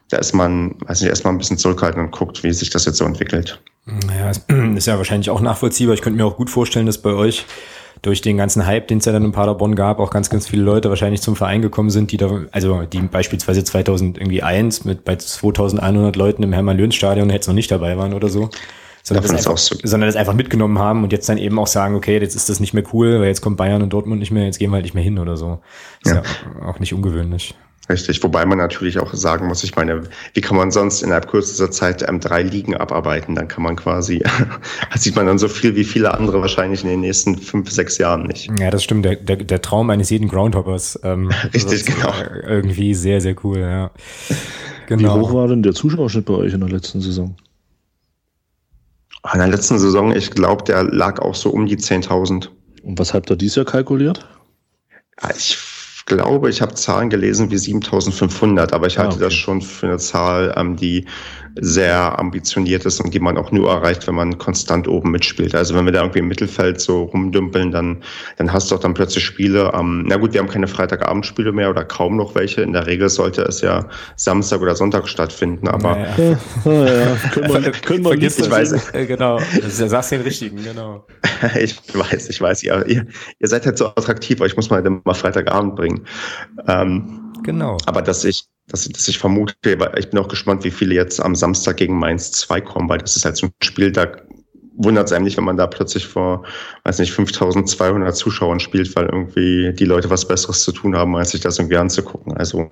da 0.09 0.19
ist 0.19 0.35
man, 0.35 0.75
weiß 0.87 1.01
nicht, 1.01 1.11
erstmal 1.11 1.33
ein 1.33 1.39
bisschen 1.39 1.59
zurückhaltend 1.59 2.05
und 2.05 2.11
guckt, 2.11 2.43
wie 2.43 2.53
sich 2.53 2.71
das 2.71 2.85
jetzt 2.85 2.99
so 2.99 3.05
entwickelt. 3.05 3.61
Naja, 3.87 4.33
ist 4.77 4.87
ja 4.87 4.97
wahrscheinlich 4.99 5.31
auch 5.31 5.41
nachvollziehbar. 5.41 5.95
Ich 5.95 6.03
könnte 6.03 6.17
mir 6.17 6.27
auch 6.27 6.37
gut 6.37 6.51
vorstellen, 6.51 6.87
dass 6.87 6.99
bei 6.99 7.11
euch 7.11 7.47
durch 8.03 8.21
den 8.21 8.37
ganzen 8.37 8.67
Hype, 8.67 8.89
den 8.89 8.99
es 8.99 9.05
ja 9.05 9.13
dann 9.13 9.25
in 9.25 9.33
Paderborn 9.33 9.77
gab, 9.77 10.01
auch 10.01 10.11
ganz, 10.11 10.29
ganz 10.29 10.49
viele 10.49 10.63
Leute 10.63 10.89
wahrscheinlich 10.89 11.23
zum 11.23 11.37
Verein 11.37 11.63
gekommen 11.63 11.91
sind, 11.91 12.11
die 12.11 12.17
da, 12.17 12.43
also 12.51 12.83
die 12.83 13.01
beispielsweise 13.01 13.63
2001 13.63 14.85
mit 14.85 15.05
bei 15.05 15.17
2100 15.17 16.17
Leuten 16.17 16.43
im 16.43 16.53
Hermann-Löhns-Stadion 16.53 17.31
jetzt 17.31 17.47
noch 17.47 17.55
nicht 17.55 17.71
dabei 17.71 17.97
waren 17.97 18.13
oder 18.13 18.29
so. 18.29 18.51
Sondern 19.05 19.23
das, 19.25 19.33
einfach, 19.33 19.59
so. 19.59 19.77
sondern 19.83 20.09
das 20.09 20.17
einfach 20.17 20.35
mitgenommen 20.35 20.79
haben 20.79 21.03
und 21.03 21.13
jetzt 21.13 21.29
dann 21.29 21.39
eben 21.39 21.59
auch 21.59 21.67
sagen, 21.67 21.97
okay, 21.97 22.19
jetzt 22.19 22.37
ist 22.37 22.49
das 22.49 22.61
nicht 22.61 22.73
mehr 22.73 22.85
cool, 22.93 23.19
weil 23.21 23.27
jetzt 23.27 23.41
kommt 23.41 23.57
Bayern 23.57 23.83
und 23.83 23.93
Dortmund 23.93 24.21
nicht 24.21 24.31
mehr, 24.31 24.45
jetzt 24.45 24.59
gehen 24.59 24.71
wir 24.71 24.75
halt 24.75 24.85
nicht 24.85 24.95
mehr 24.95 25.03
hin 25.03 25.19
oder 25.19 25.37
so. 25.37 25.61
Ist 26.05 26.15
ja, 26.15 26.23
ja 26.23 26.69
auch 26.69 26.79
nicht 26.79 26.95
ungewöhnlich. 26.95 27.55
Richtig, 27.89 28.23
wobei 28.23 28.47
man 28.47 28.59
natürlich 28.59 29.01
auch 29.01 29.13
sagen 29.13 29.49
muss, 29.49 29.65
ich 29.65 29.75
meine, 29.75 30.03
wie 30.35 30.41
kann 30.41 30.57
man 30.57 30.71
sonst 30.71 31.03
innerhalb 31.03 31.29
kürzester 31.29 31.71
Zeit 31.73 32.09
ähm, 32.09 32.21
drei 32.21 32.43
Ligen 32.43 32.77
abarbeiten? 32.77 33.35
Dann 33.35 33.49
kann 33.49 33.65
man 33.65 33.75
quasi, 33.75 34.19
da 34.93 34.99
sieht 34.99 35.17
man 35.17 35.27
dann 35.27 35.39
so 35.39 35.49
viel 35.49 35.75
wie 35.75 35.83
viele 35.83 36.15
andere 36.15 36.41
wahrscheinlich 36.41 36.85
in 36.85 36.91
den 36.91 37.01
nächsten 37.01 37.37
fünf, 37.37 37.71
sechs 37.71 37.99
Jahren 37.99 38.27
nicht. 38.27 38.49
Ja, 38.61 38.71
das 38.71 38.85
stimmt, 38.85 39.05
der, 39.05 39.17
der, 39.17 39.37
der 39.37 39.63
Traum 39.63 39.91
eines 39.91 40.11
jeden 40.11 40.29
Groundhoppers. 40.29 41.01
Ähm, 41.03 41.31
Richtig, 41.55 41.85
genau. 41.85 42.13
Irgendwie 42.47 42.95
sehr, 42.95 43.21
sehr 43.21 43.35
cool, 43.43 43.59
ja. 43.59 43.91
Genau. 44.87 45.17
Wie 45.17 45.21
hoch 45.21 45.35
war 45.35 45.49
denn 45.49 45.65
der 45.65 45.75
Zuschauerschnitt 45.75 46.27
bei 46.27 46.35
euch 46.35 46.53
in 46.53 46.61
der 46.61 46.69
letzten 46.69 47.01
Saison? 47.01 47.37
In 49.33 49.39
der 49.39 49.49
letzten 49.49 49.79
Saison, 49.79 50.15
ich 50.15 50.31
glaube, 50.31 50.63
der 50.65 50.85
lag 50.85 51.21
auch 51.21 51.35
so 51.35 51.51
um 51.51 51.67
die 51.67 51.77
10.000. 51.77 52.49
Und 52.85 52.99
was 52.99 53.13
habt 53.13 53.31
ihr 53.31 53.37
dieses 53.37 53.57
Jahr 53.57 53.65
kalkuliert? 53.65 54.27
Ja, 55.21 55.31
ich 55.37 55.57
glaube, 56.07 56.51
ich 56.51 56.63
habe 56.63 56.75
Zahlen 56.75 57.11
gelesen 57.11 57.51
wie 57.51 57.59
7500, 57.59 58.73
aber 58.73 58.87
ich 58.87 58.99
halte 58.99 59.13
ah, 59.13 59.15
okay. 59.15 59.25
das 59.25 59.35
schon 59.35 59.61
für 59.61 59.87
eine 59.87 59.99
Zahl, 59.99 60.55
ähm, 60.57 60.77
die 60.77 61.07
sehr 61.61 62.19
ambitioniert 62.19 62.87
ist 62.87 63.01
und 63.01 63.13
die 63.13 63.21
man 63.21 63.37
auch 63.37 63.53
nur 63.53 63.71
erreicht, 63.71 64.07
wenn 64.07 64.15
man 64.15 64.39
konstant 64.39 64.89
oben 64.89 65.11
mitspielt. 65.11 65.55
Also 65.55 65.75
wenn 65.75 65.85
wir 65.85 65.93
da 65.93 66.01
irgendwie 66.01 66.21
im 66.21 66.29
Mittelfeld 66.29 66.81
so 66.81 67.05
rumdümpeln, 67.05 67.71
dann, 67.71 68.03
dann 68.39 68.53
hast 68.53 68.71
du 68.71 68.77
auch 68.77 68.81
dann 68.81 68.95
plötzlich 68.95 69.25
Spiele. 69.25 69.73
Ähm, 69.75 70.05
na 70.07 70.17
gut, 70.17 70.33
wir 70.33 70.41
haben 70.41 70.49
keine 70.49 70.69
Freitagabendspiele 70.69 71.53
mehr 71.53 71.71
oder 71.71 71.85
kaum 71.85 72.17
noch 72.17 72.35
welche. 72.35 72.63
In 72.63 72.73
der 72.73 72.87
Regel 72.87 73.09
sollte 73.09 73.43
es 73.43 73.61
ja 73.61 73.87
Samstag 74.17 74.61
oder 74.61 74.75
Sonntag 74.75 75.09
stattfinden, 75.09 75.69
aber 75.69 75.99
ja. 75.99 76.15
können 76.65 77.65
wir, 77.65 77.73
können 77.73 78.05
wir 78.05 78.11
Vergiss 78.11 78.39
ich 78.39 78.51
weiß. 78.51 78.95
Äh, 78.95 79.07
genau, 79.07 79.39
du 79.39 79.69
sagst 79.89 80.13
den 80.13 80.23
richtigen, 80.23 80.63
genau. 80.63 81.07
ich 81.61 81.77
weiß, 81.95 82.29
ich 82.29 82.41
weiß, 82.41 82.63
ihr, 82.63 82.87
ihr, 82.87 83.07
ihr 83.39 83.49
seid 83.49 83.67
halt 83.67 83.79
so 83.79 83.87
attraktiv, 83.89 84.39
aber 84.39 84.47
ich 84.47 84.57
muss 84.57 84.71
mal, 84.71 84.83
mal 85.05 85.15
Freitagabend 85.15 85.77
bringen. 85.77 86.07
Ähm, 86.67 87.32
genau. 87.43 87.79
Aber 87.87 88.03
dass 88.03 88.25
ich, 88.25 88.45
dass, 88.69 88.89
dass 88.89 89.09
ich 89.09 89.19
vermute, 89.19 89.55
ich 89.97 90.11
bin 90.11 90.19
auch 90.19 90.29
gespannt, 90.29 90.65
wie 90.65 90.71
viele 90.71 90.95
jetzt 90.95 91.21
am 91.21 91.35
Samstag 91.35 91.77
gegen 91.79 91.99
Mainz 91.99 92.33
2 92.33 92.61
kommen, 92.61 92.89
weil 92.89 92.99
das 92.99 93.17
ist 93.17 93.25
halt 93.25 93.37
so 93.37 93.47
ein 93.47 93.53
Spiel, 93.63 93.93
da 93.93 94.07
wundert 94.77 95.07
es 95.07 95.13
eigentlich, 95.13 95.37
wenn 95.37 95.45
man 95.45 95.57
da 95.57 95.67
plötzlich 95.67 96.07
vor, 96.07 96.45
weiß 96.85 96.99
nicht, 96.99 97.13
5200 97.13 98.17
Zuschauern 98.17 98.61
spielt, 98.61 98.95
weil 98.97 99.07
irgendwie 99.07 99.73
die 99.73 99.85
Leute 99.85 100.11
was 100.11 100.27
Besseres 100.27 100.63
zu 100.63 100.73
tun 100.73 100.97
haben, 100.97 101.15
als 101.17 101.31
sich 101.31 101.41
das 101.41 101.59
irgendwie 101.59 101.77
anzugucken. 101.77 102.37
Also 102.37 102.69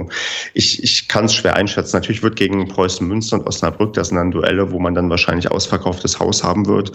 ich, 0.54 0.82
ich 0.82 1.08
kann 1.08 1.26
es 1.26 1.34
schwer 1.34 1.56
einschätzen. 1.56 1.96
Natürlich 1.96 2.22
wird 2.22 2.36
gegen 2.36 2.66
Preußen 2.68 3.06
Münster 3.06 3.38
und 3.38 3.46
Osnabrück, 3.46 3.92
das 3.94 4.08
sind 4.08 4.16
dann 4.16 4.30
Duelle, 4.30 4.70
wo 4.70 4.78
man 4.78 4.94
dann 4.94 5.10
wahrscheinlich 5.10 5.50
ausverkauftes 5.50 6.18
Haus 6.18 6.42
haben 6.42 6.66
wird. 6.66 6.92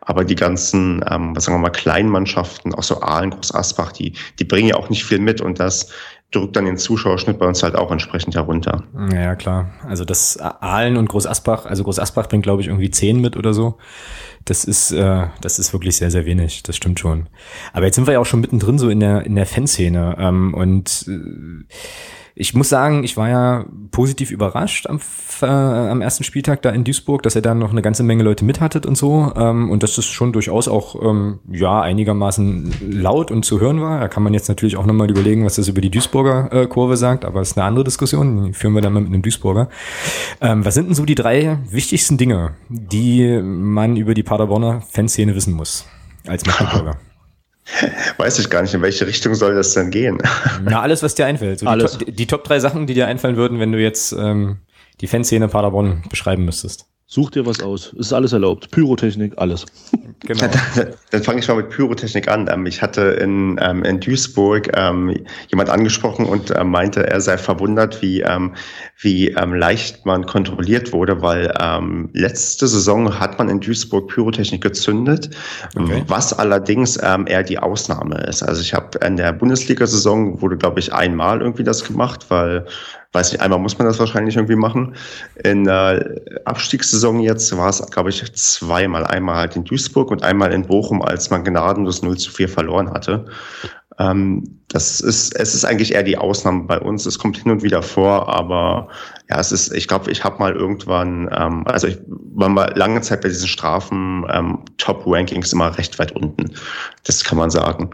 Aber 0.00 0.24
die 0.24 0.36
ganzen, 0.36 1.04
ähm, 1.10 1.36
was 1.36 1.44
sagen 1.44 1.58
wir 1.58 1.62
mal, 1.62 1.70
kleinen 1.70 2.08
Mannschaften, 2.08 2.74
auch 2.74 2.82
so 2.82 3.00
Aalen, 3.00 3.30
Groß 3.30 3.54
Asbach, 3.54 3.92
die, 3.92 4.14
die 4.38 4.44
bringen 4.44 4.68
ja 4.68 4.76
auch 4.76 4.90
nicht 4.90 5.04
viel 5.04 5.18
mit 5.18 5.40
und 5.40 5.60
das 5.60 5.90
drückt 6.32 6.56
dann 6.56 6.64
den 6.64 6.76
Zuschauerschnitt 6.76 7.38
bei 7.38 7.46
uns 7.46 7.62
halt 7.62 7.76
auch 7.76 7.90
entsprechend 7.90 8.34
herunter. 8.34 8.82
Ja, 9.12 9.36
klar. 9.36 9.70
Also 9.86 10.04
das 10.04 10.38
Aalen 10.38 10.96
und 10.96 11.08
Groß 11.08 11.26
Asbach, 11.26 11.66
also 11.66 11.84
Groß 11.84 11.98
Asbach 11.98 12.28
bringt, 12.28 12.42
glaube 12.42 12.62
ich, 12.62 12.68
irgendwie 12.68 12.90
zehn 12.90 13.20
mit 13.20 13.36
oder 13.36 13.54
so. 13.54 13.78
Das 14.44 14.64
ist, 14.64 14.92
äh, 14.92 15.26
das 15.40 15.58
ist 15.58 15.72
wirklich 15.72 15.96
sehr, 15.96 16.10
sehr 16.10 16.24
wenig. 16.24 16.62
Das 16.62 16.76
stimmt 16.76 17.00
schon. 17.00 17.28
Aber 17.72 17.86
jetzt 17.86 17.96
sind 17.96 18.06
wir 18.06 18.14
ja 18.14 18.20
auch 18.20 18.26
schon 18.26 18.40
mittendrin 18.40 18.78
so 18.78 18.88
in 18.88 19.00
der, 19.00 19.24
in 19.24 19.34
der 19.34 19.46
Fanszene. 19.46 20.16
Ähm, 20.18 20.54
und 20.54 21.06
äh, 21.08 21.64
ich 22.38 22.52
muss 22.52 22.68
sagen, 22.68 23.02
ich 23.02 23.16
war 23.16 23.30
ja 23.30 23.64
positiv 23.92 24.30
überrascht 24.30 24.86
am, 24.88 25.00
äh, 25.40 25.46
am 25.46 26.02
ersten 26.02 26.22
Spieltag 26.22 26.60
da 26.60 26.68
in 26.68 26.84
Duisburg, 26.84 27.22
dass 27.22 27.34
er 27.34 27.40
dann 27.40 27.58
noch 27.58 27.70
eine 27.70 27.80
ganze 27.80 28.02
Menge 28.02 28.22
Leute 28.22 28.44
mit 28.44 28.60
hattet 28.60 28.84
und 28.84 28.94
so. 28.94 29.32
Ähm, 29.34 29.70
und 29.70 29.82
dass 29.82 29.96
das 29.96 30.04
schon 30.04 30.34
durchaus 30.34 30.68
auch 30.68 31.02
ähm, 31.02 31.38
ja 31.50 31.80
einigermaßen 31.80 32.74
laut 32.90 33.30
und 33.30 33.46
zu 33.46 33.58
hören 33.58 33.80
war. 33.80 34.00
Da 34.00 34.08
kann 34.08 34.22
man 34.22 34.34
jetzt 34.34 34.50
natürlich 34.50 34.76
auch 34.76 34.84
nochmal 34.84 35.10
überlegen, 35.10 35.46
was 35.46 35.54
das 35.54 35.66
über 35.68 35.80
die 35.80 35.90
Duisburger 35.90 36.52
äh, 36.52 36.66
Kurve 36.66 36.98
sagt, 36.98 37.24
aber 37.24 37.38
das 37.38 37.52
ist 37.52 37.56
eine 37.56 37.66
andere 37.66 37.84
Diskussion. 37.84 38.44
Die 38.44 38.52
führen 38.52 38.74
wir 38.74 38.82
dann 38.82 38.92
mal 38.92 39.00
mit 39.00 39.14
einem 39.14 39.22
Duisburger. 39.22 39.70
Ähm, 40.42 40.62
was 40.62 40.74
sind 40.74 40.88
denn 40.88 40.94
so 40.94 41.06
die 41.06 41.14
drei 41.14 41.58
wichtigsten 41.70 42.18
Dinge, 42.18 42.52
die 42.68 43.40
man 43.42 43.96
über 43.96 44.12
die 44.12 44.22
Paderborner 44.22 44.82
Fanszene 44.82 45.34
wissen 45.34 45.54
muss 45.54 45.86
als 46.26 46.44
Magdeburger? 46.44 46.98
Weiß 48.16 48.38
ich 48.38 48.50
gar 48.50 48.62
nicht, 48.62 48.74
in 48.74 48.82
welche 48.82 49.06
Richtung 49.06 49.34
soll 49.34 49.54
das 49.54 49.74
denn 49.74 49.90
gehen? 49.90 50.18
Na, 50.62 50.82
alles, 50.82 51.02
was 51.02 51.14
dir 51.14 51.26
einfällt. 51.26 51.60
So 51.60 51.66
alles. 51.66 51.98
Die, 51.98 52.12
die, 52.12 52.26
Top 52.26 52.44
drei 52.44 52.60
Sachen, 52.60 52.86
die 52.86 52.94
dir 52.94 53.06
einfallen 53.06 53.36
würden, 53.36 53.60
wenn 53.60 53.72
du 53.72 53.78
jetzt 53.80 54.12
ähm, 54.12 54.58
die 55.00 55.06
Fanszene 55.06 55.48
Paderborn 55.48 56.04
beschreiben 56.08 56.44
müsstest. 56.44 56.86
Such 57.08 57.30
dir 57.30 57.46
was 57.46 57.62
aus. 57.62 57.92
Es 57.92 58.06
ist 58.06 58.12
alles 58.12 58.32
erlaubt. 58.32 58.72
Pyrotechnik, 58.72 59.32
alles. 59.36 59.64
Genau. 60.20 60.40
Dann, 60.74 60.88
dann 61.10 61.22
fange 61.22 61.38
ich 61.38 61.46
mal 61.46 61.58
mit 61.58 61.70
Pyrotechnik 61.70 62.26
an. 62.26 62.48
Ähm, 62.50 62.66
ich 62.66 62.82
hatte 62.82 63.02
in, 63.02 63.60
ähm, 63.62 63.84
in 63.84 64.00
Duisburg 64.00 64.68
ähm, 64.74 65.14
jemand 65.48 65.70
angesprochen 65.70 66.26
und 66.26 66.50
äh, 66.50 66.64
meinte, 66.64 67.06
er 67.06 67.20
sei 67.20 67.38
verwundert, 67.38 68.02
wie, 68.02 68.24
wie 68.98 69.26
leicht 69.28 70.04
man 70.04 70.26
kontrolliert 70.26 70.92
wurde, 70.92 71.22
weil 71.22 71.52
letzte 72.12 72.66
Saison 72.66 73.18
hat 73.18 73.38
man 73.38 73.48
in 73.48 73.60
Duisburg 73.60 74.08
Pyrotechnik 74.08 74.62
gezündet, 74.62 75.30
okay. 75.76 76.02
was 76.08 76.32
allerdings 76.32 76.96
eher 76.96 77.42
die 77.42 77.58
Ausnahme 77.58 78.16
ist. 78.22 78.42
Also 78.42 78.62
ich 78.62 78.74
habe 78.74 78.98
in 79.04 79.16
der 79.16 79.32
Bundesliga-Saison 79.32 80.40
wurde, 80.40 80.56
glaube 80.56 80.80
ich, 80.80 80.92
einmal 80.92 81.40
irgendwie 81.40 81.64
das 81.64 81.84
gemacht, 81.84 82.26
weil 82.28 82.66
weiß 83.16 83.32
nicht, 83.32 83.40
einmal 83.40 83.58
muss 83.58 83.78
man 83.78 83.88
das 83.88 83.98
wahrscheinlich 83.98 84.36
irgendwie 84.36 84.56
machen. 84.56 84.94
In 85.42 85.64
der 85.64 86.20
Abstiegssaison 86.44 87.20
jetzt 87.20 87.56
war 87.56 87.70
es, 87.70 87.84
glaube 87.90 88.10
ich, 88.10 88.22
zweimal. 88.34 89.04
Einmal 89.06 89.36
halt 89.36 89.56
in 89.56 89.64
Duisburg 89.64 90.10
und 90.10 90.22
einmal 90.22 90.52
in 90.52 90.66
Bochum, 90.66 91.02
als 91.02 91.30
man 91.30 91.42
gnadenlos 91.42 92.02
0 92.02 92.16
zu 92.18 92.30
4 92.30 92.48
verloren 92.48 92.90
hatte. 92.90 93.26
Ähm, 93.98 94.60
das 94.76 95.00
ist, 95.00 95.34
es 95.34 95.54
ist 95.54 95.64
eigentlich 95.64 95.94
eher 95.94 96.02
die 96.02 96.18
Ausnahme 96.18 96.64
bei 96.64 96.78
uns. 96.78 97.06
Es 97.06 97.18
kommt 97.18 97.38
hin 97.38 97.50
und 97.50 97.62
wieder 97.62 97.82
vor, 97.82 98.28
aber 98.28 98.88
ja, 99.30 99.40
es 99.40 99.50
ist, 99.50 99.72
ich 99.72 99.88
glaube, 99.88 100.10
ich 100.10 100.22
habe 100.22 100.38
mal 100.38 100.54
irgendwann, 100.54 101.30
ähm, 101.34 101.64
also 101.66 101.86
ich 101.86 101.98
war 102.08 102.50
mal 102.50 102.70
lange 102.76 103.00
Zeit 103.00 103.22
bei 103.22 103.28
diesen 103.28 103.48
Strafen 103.48 104.26
ähm, 104.30 104.58
Top-Rankings 104.76 105.54
immer 105.54 105.78
recht 105.78 105.98
weit 105.98 106.12
unten. 106.12 106.52
Das 107.04 107.24
kann 107.24 107.38
man 107.38 107.50
sagen. 107.50 107.88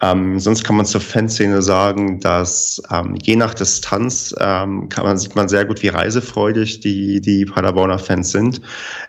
Ähm, 0.00 0.38
sonst 0.38 0.62
kann 0.62 0.76
man 0.76 0.86
zur 0.86 1.00
Fanszene 1.00 1.62
sagen, 1.62 2.20
dass 2.20 2.80
ähm, 2.92 3.16
je 3.20 3.34
nach 3.34 3.54
Distanz 3.54 4.32
ähm, 4.38 4.88
kann 4.88 5.04
man, 5.04 5.18
sieht 5.18 5.34
man 5.34 5.48
sehr 5.48 5.64
gut, 5.64 5.82
wie 5.82 5.88
reisefreudig 5.88 6.78
die, 6.78 7.20
die 7.20 7.44
Paderborner 7.44 7.98
Fans 7.98 8.30
sind. 8.30 8.60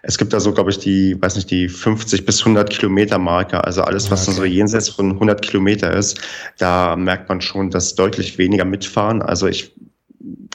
Es 0.02 0.18
gibt 0.18 0.34
da 0.34 0.40
so, 0.40 0.54
glaube 0.54 0.72
ich, 0.72 0.80
die, 0.80 1.22
weiß 1.22 1.36
nicht, 1.36 1.52
die 1.52 1.70
50 1.70 2.26
bis 2.26 2.40
100 2.40 2.72
Kilometer 2.72 3.20
Marke, 3.20 3.64
also 3.64 3.84
alles, 3.84 4.10
was 4.10 4.28
okay. 4.28 4.38
so 4.38 4.44
jenseits 4.44 4.90
von 4.90 5.12
100 5.12 5.44
Kilometer 5.44 5.94
ist, 5.94 6.20
da 6.58 6.96
merkt 7.12 7.28
man 7.28 7.42
schon, 7.42 7.70
dass 7.70 7.96
deutlich 7.96 8.38
weniger 8.38 8.64
mitfahren. 8.64 9.22
Also 9.22 9.46
ich 9.48 9.74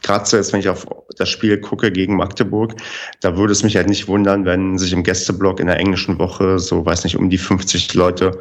gerade 0.03 0.25
jetzt, 0.35 0.53
wenn 0.55 0.61
ich 0.61 0.71
auf 0.71 0.87
das 1.19 1.29
Spiel 1.29 1.61
gucke 1.61 1.93
gegen 1.93 2.17
Magdeburg, 2.17 2.75
da 3.21 3.37
würde 3.37 3.53
es 3.53 3.63
mich 3.63 3.77
halt 3.77 3.91
nicht 3.91 4.09
wundern, 4.09 4.47
wenn 4.47 4.79
sich 4.79 4.93
im 4.93 5.03
Gästeblock 5.03 5.61
in 5.61 5.67
der 5.67 5.79
englischen 5.79 6.19
Woche 6.19 6.59
so, 6.59 6.87
weiß 6.87 7.05
nicht, 7.05 7.17
um 7.17 7.29
die 7.29 7.37
50 7.37 7.93
Leute 7.93 8.39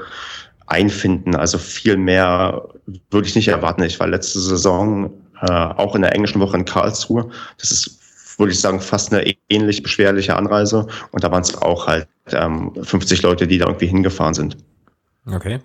einfinden. 0.68 1.36
Also 1.36 1.58
viel 1.58 1.98
mehr 1.98 2.70
würde 3.12 3.28
ich 3.28 3.36
nicht 3.36 3.50
erwarten. 3.50 3.84
Ich 3.84 4.00
war 4.00 4.08
letzte 4.08 4.40
Saison 4.40 5.12
äh, 5.42 5.52
auch 5.52 5.94
in 5.96 6.02
der 6.04 6.14
englischen 6.14 6.40
Woche 6.40 6.56
in 6.56 6.64
Karlsruhe. 6.64 7.30
Das 7.58 7.72
ist, 7.72 8.00
würde 8.40 8.54
ich 8.54 8.62
sagen, 8.62 8.80
fast 8.80 9.12
eine 9.12 9.30
ähnlich 9.50 9.84
beschwerliche 9.84 10.38
Anreise. 10.38 10.88
Und 11.12 11.24
da 11.24 11.32
waren 11.32 11.42
es 11.42 11.54
auch 11.62 11.86
halt 11.88 12.08
ähm, 12.32 12.72
50 12.82 13.24
Leute, 13.24 13.46
die 13.46 13.58
da 13.58 13.66
irgendwie 13.66 13.88
hingefahren 13.88 14.34
sind. 14.34 14.56
Okay. 15.28 15.60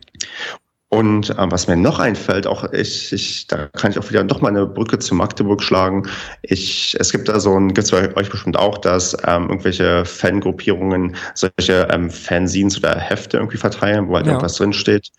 Und 0.92 1.30
äh, 1.30 1.50
was 1.50 1.68
mir 1.68 1.76
noch 1.76 2.00
einfällt, 2.00 2.48
auch 2.48 2.64
ich, 2.72 3.12
ich, 3.12 3.46
da 3.46 3.68
kann 3.68 3.92
ich 3.92 3.98
auch 3.98 4.10
wieder 4.10 4.24
noch 4.24 4.40
mal 4.40 4.48
eine 4.48 4.66
Brücke 4.66 4.98
zu 4.98 5.14
Magdeburg 5.14 5.62
schlagen. 5.62 6.08
Ich, 6.42 6.96
es 6.98 7.12
gibt 7.12 7.28
da 7.28 7.38
so 7.38 7.56
ein, 7.56 7.68
gibt 7.68 7.84
es 7.84 7.92
bei 7.92 8.14
euch 8.16 8.28
bestimmt 8.28 8.58
auch, 8.58 8.76
dass 8.76 9.16
ähm, 9.24 9.48
irgendwelche 9.48 10.04
Fangruppierungen 10.04 11.14
solche 11.34 11.86
ähm, 11.92 12.10
Fanzines 12.10 12.76
oder 12.76 12.98
Hefte 12.98 13.36
irgendwie 13.36 13.56
verteilen, 13.56 14.08
wo 14.08 14.16
halt 14.16 14.26
ja. 14.26 14.32
irgendwas 14.32 14.56
drinsteht. 14.56 15.10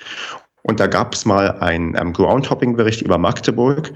Und 0.64 0.82
da 0.82 0.88
gab 0.88 1.14
es 1.14 1.24
mal 1.26 1.60
einen 1.60 1.96
ähm, 1.96 2.12
Groundhopping-Bericht 2.12 3.02
über 3.02 3.18
Magdeburg. 3.18 3.94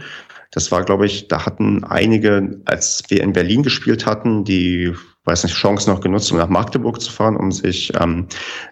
Das 0.52 0.72
war, 0.72 0.84
glaube 0.84 1.06
ich, 1.06 1.28
da 1.28 1.46
hatten 1.46 1.84
einige, 1.84 2.58
als 2.64 3.04
wir 3.10 3.22
in 3.22 3.34
Berlin 3.34 3.64
gespielt 3.64 4.06
hatten, 4.06 4.46
die 4.46 4.94
weiß 5.26 5.44
nicht, 5.44 5.56
Chance 5.56 5.90
noch 5.90 6.02
genutzt, 6.02 6.32
um 6.32 6.38
nach 6.38 6.50
Magdeburg 6.50 7.02
zu 7.02 7.12
fahren, 7.12 7.36
um 7.36 7.52
sich 7.52 7.92
ähm, 8.00 8.28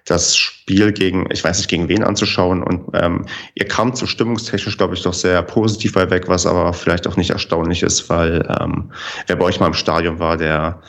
das 0.06 0.36
Spiel 0.36 0.92
gegen, 0.92 1.28
ich 1.32 1.44
weiß 1.44 1.58
nicht, 1.58 1.70
gegen 1.70 1.90
wen 1.90 2.04
anzuschauen. 2.04 2.64
Und 2.64 2.86
ähm, 2.94 3.26
ihr 3.56 3.68
kam 3.68 3.94
zu 3.94 4.06
stimmungstechnisch, 4.06 4.78
glaube 4.78 4.94
ich, 4.94 5.02
doch 5.02 5.14
sehr 5.14 5.42
positiv 5.42 5.94
bei 5.94 6.10
weg, 6.10 6.28
was 6.28 6.46
aber 6.46 6.74
vielleicht 6.74 7.08
auch 7.08 7.18
nicht 7.18 7.32
erstaunlich 7.32 7.84
ist, 7.84 8.10
weil 8.10 8.48
ähm, 8.60 8.92
wer 9.28 9.36
bei 9.36 9.46
euch 9.46 9.60
mal 9.60 9.68
im 9.68 9.74
Stadion 9.74 10.20
war, 10.20 10.38
der 10.38 10.82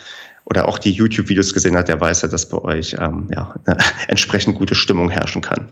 oder 0.47 0.69
auch 0.69 0.79
die 0.79 0.91
YouTube-Videos 0.91 1.55
gesehen 1.55 1.77
hat, 1.77 1.89
der 1.89 2.01
weiß 2.01 2.23
ja, 2.23 2.29
dass 2.29 2.49
bei 2.49 2.59
euch 2.59 2.95
ähm, 3.01 3.29
ja, 3.35 3.55
eine 3.65 3.79
entsprechend 4.09 4.57
gute 4.57 4.75
Stimmung 4.75 5.09
herrschen 5.11 5.41
kann. 5.41 5.71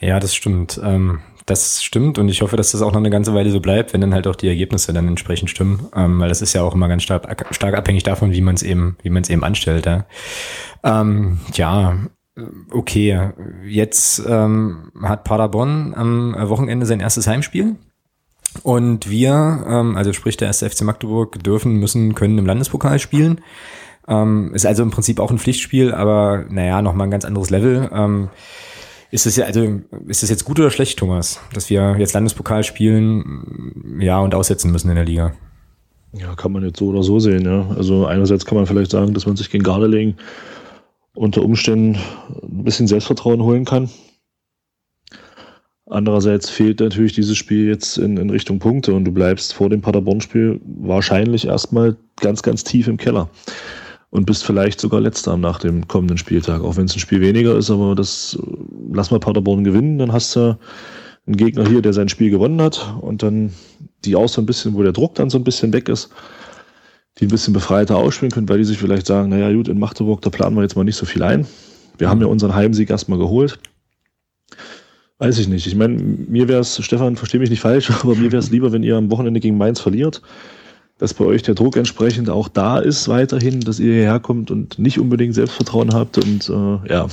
Ja, 0.00 0.18
das 0.18 0.34
stimmt. 0.34 0.80
Ähm, 0.82 1.20
das 1.46 1.82
stimmt 1.82 2.18
und 2.18 2.28
ich 2.28 2.42
hoffe, 2.42 2.56
dass 2.56 2.72
das 2.72 2.82
auch 2.82 2.92
noch 2.92 3.00
eine 3.00 3.10
ganze 3.10 3.34
Weile 3.34 3.50
so 3.50 3.60
bleibt, 3.60 3.92
wenn 3.92 4.00
dann 4.00 4.14
halt 4.14 4.26
auch 4.26 4.36
die 4.36 4.48
Ergebnisse 4.48 4.92
dann 4.92 5.08
entsprechend 5.08 5.50
stimmen, 5.50 5.88
ähm, 5.94 6.20
weil 6.20 6.28
das 6.28 6.42
ist 6.42 6.52
ja 6.52 6.62
auch 6.62 6.74
immer 6.74 6.88
ganz 6.88 7.02
stark, 7.02 7.46
stark 7.54 7.74
abhängig 7.74 8.02
davon, 8.04 8.32
wie 8.32 8.40
man 8.40 8.54
es 8.54 8.62
eben, 8.62 8.96
wie 9.02 9.10
man 9.10 9.22
es 9.22 9.30
eben 9.30 9.44
anstellt. 9.44 9.86
Ja, 9.86 10.06
ähm, 10.84 11.38
ja 11.54 11.98
okay. 12.70 13.30
Jetzt 13.64 14.22
ähm, 14.26 14.92
hat 15.02 15.24
Paderborn 15.24 15.94
am 15.94 16.34
Wochenende 16.48 16.86
sein 16.86 17.00
erstes 17.00 17.26
Heimspiel. 17.26 17.76
Und 18.62 19.08
wir, 19.08 19.64
ähm, 19.66 19.96
also 19.96 20.12
sprich 20.12 20.36
der 20.36 20.48
erste 20.48 20.68
FC 20.68 20.82
Magdeburg, 20.82 21.42
dürfen, 21.42 21.76
müssen, 21.76 22.14
können 22.14 22.38
im 22.38 22.46
Landespokal 22.46 22.98
spielen. 22.98 23.40
Ähm, 24.06 24.52
ist 24.54 24.66
also 24.66 24.82
im 24.82 24.90
Prinzip 24.90 25.20
auch 25.20 25.30
ein 25.30 25.38
Pflichtspiel, 25.38 25.92
aber 25.92 26.44
naja, 26.48 26.82
nochmal 26.82 27.06
ein 27.06 27.10
ganz 27.10 27.24
anderes 27.24 27.50
Level. 27.50 27.88
Ähm, 27.92 28.28
ist 29.12 29.36
ja, 29.36 29.44
also, 29.44 29.80
ist 30.06 30.22
es 30.22 30.30
jetzt 30.30 30.44
gut 30.46 30.58
oder 30.58 30.70
schlecht, 30.70 30.98
Thomas, 30.98 31.38
dass 31.52 31.68
wir 31.68 31.96
jetzt 31.98 32.14
Landespokal 32.14 32.64
spielen, 32.64 33.98
ja, 34.00 34.18
und 34.18 34.34
aussetzen 34.34 34.72
müssen 34.72 34.88
in 34.88 34.96
der 34.96 35.04
Liga? 35.04 35.34
Ja, 36.14 36.34
kann 36.34 36.52
man 36.52 36.64
jetzt 36.64 36.78
so 36.78 36.86
oder 36.86 37.02
so 37.02 37.18
sehen, 37.18 37.44
ja. 37.44 37.68
Also 37.76 38.06
einerseits 38.06 38.46
kann 38.46 38.56
man 38.56 38.66
vielleicht 38.66 38.90
sagen, 38.90 39.12
dass 39.12 39.26
man 39.26 39.36
sich 39.36 39.50
gegen 39.50 39.64
Gardeling 39.64 40.14
unter 41.14 41.42
Umständen 41.42 41.98
ein 42.42 42.64
bisschen 42.64 42.86
Selbstvertrauen 42.86 43.42
holen 43.42 43.66
kann. 43.66 43.90
Andererseits 45.86 46.48
fehlt 46.48 46.80
natürlich 46.80 47.12
dieses 47.12 47.36
Spiel 47.36 47.68
jetzt 47.68 47.98
in, 47.98 48.16
in 48.16 48.30
Richtung 48.30 48.60
Punkte 48.60 48.94
und 48.94 49.04
du 49.04 49.12
bleibst 49.12 49.52
vor 49.52 49.68
dem 49.68 49.82
Paderborn-Spiel 49.82 50.58
wahrscheinlich 50.64 51.46
erstmal 51.46 51.96
ganz, 52.16 52.42
ganz 52.42 52.64
tief 52.64 52.88
im 52.88 52.96
Keller 52.96 53.28
und 54.12 54.26
bist 54.26 54.44
vielleicht 54.44 54.78
sogar 54.78 55.00
letzter 55.00 55.38
nach 55.38 55.58
dem 55.58 55.88
kommenden 55.88 56.18
Spieltag, 56.18 56.60
auch 56.60 56.76
wenn 56.76 56.84
es 56.84 56.94
ein 56.94 57.00
Spiel 57.00 57.22
weniger 57.22 57.56
ist, 57.56 57.70
aber 57.70 57.94
das 57.94 58.38
lass 58.92 59.10
mal 59.10 59.18
Paderborn 59.18 59.64
gewinnen, 59.64 59.96
dann 59.96 60.12
hast 60.12 60.36
du 60.36 60.58
einen 61.26 61.36
Gegner 61.36 61.66
hier, 61.66 61.80
der 61.80 61.94
sein 61.94 62.10
Spiel 62.10 62.30
gewonnen 62.30 62.60
hat 62.60 62.94
und 63.00 63.22
dann 63.22 63.54
die 64.04 64.14
auch 64.14 64.28
so 64.28 64.42
ein 64.42 64.46
bisschen, 64.46 64.74
wo 64.74 64.82
der 64.82 64.92
Druck 64.92 65.14
dann 65.14 65.30
so 65.30 65.38
ein 65.38 65.44
bisschen 65.44 65.72
weg 65.72 65.88
ist, 65.88 66.10
die 67.18 67.24
ein 67.24 67.30
bisschen 67.30 67.54
befreiter 67.54 67.96
ausspielen 67.96 68.30
können, 68.30 68.50
weil 68.50 68.58
die 68.58 68.64
sich 68.64 68.76
vielleicht 68.76 69.06
sagen, 69.06 69.30
naja 69.30 69.50
gut, 69.50 69.68
in 69.68 69.78
Magdeburg, 69.78 70.20
da 70.20 70.28
planen 70.28 70.56
wir 70.56 70.62
jetzt 70.62 70.76
mal 70.76 70.84
nicht 70.84 70.96
so 70.96 71.06
viel 71.06 71.22
ein. 71.22 71.46
Wir 71.96 72.10
haben 72.10 72.20
ja 72.20 72.26
unseren 72.26 72.54
Heimsieg 72.54 72.90
erstmal 72.90 73.18
geholt. 73.18 73.58
Weiß 75.16 75.38
ich 75.38 75.48
nicht. 75.48 75.66
Ich 75.66 75.74
meine, 75.74 75.94
mir 75.94 76.48
wäre 76.48 76.60
es, 76.60 76.84
Stefan, 76.84 77.16
verstehe 77.16 77.40
mich 77.40 77.48
nicht 77.48 77.60
falsch, 77.60 77.90
aber 78.02 78.14
mir 78.14 78.30
wäre 78.30 78.42
es 78.42 78.50
lieber, 78.50 78.72
wenn 78.72 78.82
ihr 78.82 78.96
am 78.96 79.10
Wochenende 79.10 79.40
gegen 79.40 79.56
Mainz 79.56 79.80
verliert 79.80 80.20
dass 81.02 81.14
bei 81.14 81.24
euch 81.24 81.42
der 81.42 81.56
Druck 81.56 81.76
entsprechend 81.76 82.30
auch 82.30 82.46
da 82.46 82.78
ist 82.78 83.08
weiterhin, 83.08 83.58
dass 83.58 83.80
ihr 83.80 83.92
hierher 83.92 84.20
kommt 84.20 84.52
und 84.52 84.78
nicht 84.78 85.00
unbedingt 85.00 85.34
Selbstvertrauen 85.34 85.92
habt 85.92 86.16
und 86.16 86.48
äh, 86.48 86.88
ja. 86.88 87.08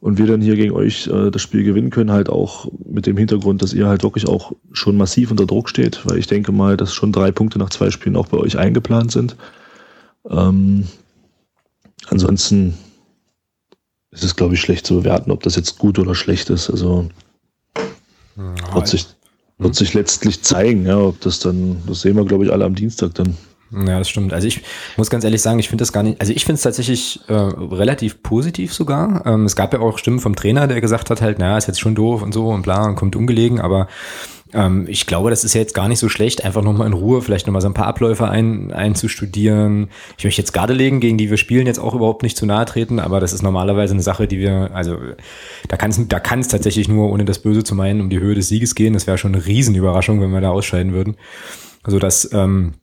Und 0.00 0.16
wir 0.16 0.26
dann 0.26 0.40
hier 0.40 0.56
gegen 0.56 0.72
euch 0.72 1.06
äh, 1.06 1.30
das 1.30 1.42
Spiel 1.42 1.64
gewinnen 1.64 1.90
können, 1.90 2.10
halt 2.10 2.30
auch 2.30 2.66
mit 2.88 3.04
dem 3.04 3.18
Hintergrund, 3.18 3.60
dass 3.60 3.74
ihr 3.74 3.88
halt 3.88 4.04
wirklich 4.04 4.26
auch 4.26 4.52
schon 4.72 4.96
massiv 4.96 5.30
unter 5.30 5.44
Druck 5.44 5.68
steht, 5.68 6.00
weil 6.06 6.16
ich 6.16 6.28
denke 6.28 6.50
mal, 6.50 6.78
dass 6.78 6.94
schon 6.94 7.12
drei 7.12 7.30
Punkte 7.30 7.58
nach 7.58 7.68
zwei 7.68 7.90
Spielen 7.90 8.16
auch 8.16 8.28
bei 8.28 8.38
euch 8.38 8.56
eingeplant 8.56 9.12
sind. 9.12 9.36
Ähm, 10.30 10.84
ansonsten 12.08 12.72
ist 14.12 14.24
es, 14.24 14.34
glaube 14.34 14.54
ich, 14.54 14.62
schlecht 14.62 14.86
zu 14.86 14.94
bewerten, 14.94 15.30
ob 15.30 15.42
das 15.42 15.56
jetzt 15.56 15.78
gut 15.78 15.98
oder 15.98 16.14
schlecht 16.14 16.48
ist. 16.48 16.70
Also 16.70 17.10
wird 18.72 18.88
sich, 18.88 19.04
wird 19.58 19.74
sich 19.74 19.94
letztlich 19.94 20.42
zeigen, 20.42 20.86
ja, 20.86 20.98
ob 20.98 21.20
das 21.20 21.40
dann, 21.40 21.82
das 21.86 22.02
sehen 22.02 22.16
wir, 22.16 22.24
glaube 22.24 22.44
ich, 22.44 22.52
alle 22.52 22.64
am 22.64 22.74
Dienstag 22.74 23.14
dann. 23.14 23.36
Ja, 23.70 23.98
das 23.98 24.08
stimmt. 24.08 24.32
Also 24.32 24.48
ich 24.48 24.62
muss 24.96 25.10
ganz 25.10 25.24
ehrlich 25.24 25.42
sagen, 25.42 25.58
ich 25.58 25.68
finde 25.68 25.82
das 25.82 25.92
gar 25.92 26.02
nicht, 26.02 26.20
also 26.20 26.32
ich 26.32 26.44
finde 26.44 26.54
es 26.54 26.62
tatsächlich 26.62 27.20
äh, 27.28 27.34
relativ 27.34 28.22
positiv 28.22 28.72
sogar. 28.72 29.26
Ähm, 29.26 29.44
es 29.44 29.56
gab 29.56 29.74
ja 29.74 29.80
auch 29.80 29.98
Stimmen 29.98 30.20
vom 30.20 30.34
Trainer, 30.34 30.66
der 30.66 30.80
gesagt 30.80 31.10
hat 31.10 31.20
halt, 31.20 31.38
naja, 31.38 31.58
ist 31.58 31.66
jetzt 31.66 31.80
schon 31.80 31.94
doof 31.94 32.22
und 32.22 32.32
so 32.32 32.48
und 32.48 32.62
bla 32.62 32.86
und 32.86 32.96
kommt 32.96 33.14
ungelegen, 33.14 33.60
aber 33.60 33.88
ähm, 34.54 34.86
ich 34.88 35.06
glaube, 35.06 35.28
das 35.30 35.44
ist 35.44 35.54
ja 35.54 35.60
jetzt 35.60 35.74
gar 35.74 35.88
nicht 35.88 35.98
so 35.98 36.08
schlecht, 36.08 36.44
einfach 36.44 36.62
nochmal 36.62 36.86
in 36.86 36.94
Ruhe 36.94 37.20
vielleicht 37.20 37.46
nochmal 37.46 37.60
so 37.60 37.68
ein 37.68 37.74
paar 37.74 37.86
Abläufe 37.86 38.28
ein, 38.28 38.72
einzustudieren. 38.72 39.88
Ich 40.16 40.24
möchte 40.24 40.40
jetzt 40.40 40.52
gerade 40.52 40.72
legen, 40.72 41.00
gegen 41.00 41.18
die 41.18 41.28
wir 41.28 41.36
spielen, 41.36 41.66
jetzt 41.66 41.78
auch 41.78 41.94
überhaupt 41.94 42.22
nicht 42.22 42.36
zu 42.36 42.46
nahe 42.46 42.64
treten, 42.64 42.98
aber 42.98 43.20
das 43.20 43.34
ist 43.34 43.42
normalerweise 43.42 43.92
eine 43.92 44.02
Sache, 44.02 44.26
die 44.26 44.38
wir, 44.38 44.70
also 44.72 44.96
da 45.68 45.76
kann 45.76 45.90
es 45.90 46.00
da 46.08 46.20
kann's 46.20 46.48
tatsächlich 46.48 46.88
nur, 46.88 47.10
ohne 47.10 47.26
das 47.26 47.40
Böse 47.40 47.64
zu 47.64 47.74
meinen, 47.74 48.00
um 48.00 48.08
die 48.08 48.20
Höhe 48.20 48.34
des 48.34 48.48
Sieges 48.48 48.74
gehen. 48.74 48.94
Das 48.94 49.06
wäre 49.06 49.18
schon 49.18 49.34
eine 49.34 49.44
Riesenüberraschung, 49.44 50.20
wenn 50.20 50.30
wir 50.30 50.40
da 50.40 50.50
ausscheiden 50.50 50.92
würden. 50.94 51.16
Also 51.82 51.98
das, 51.98 52.32
ähm, 52.32 52.74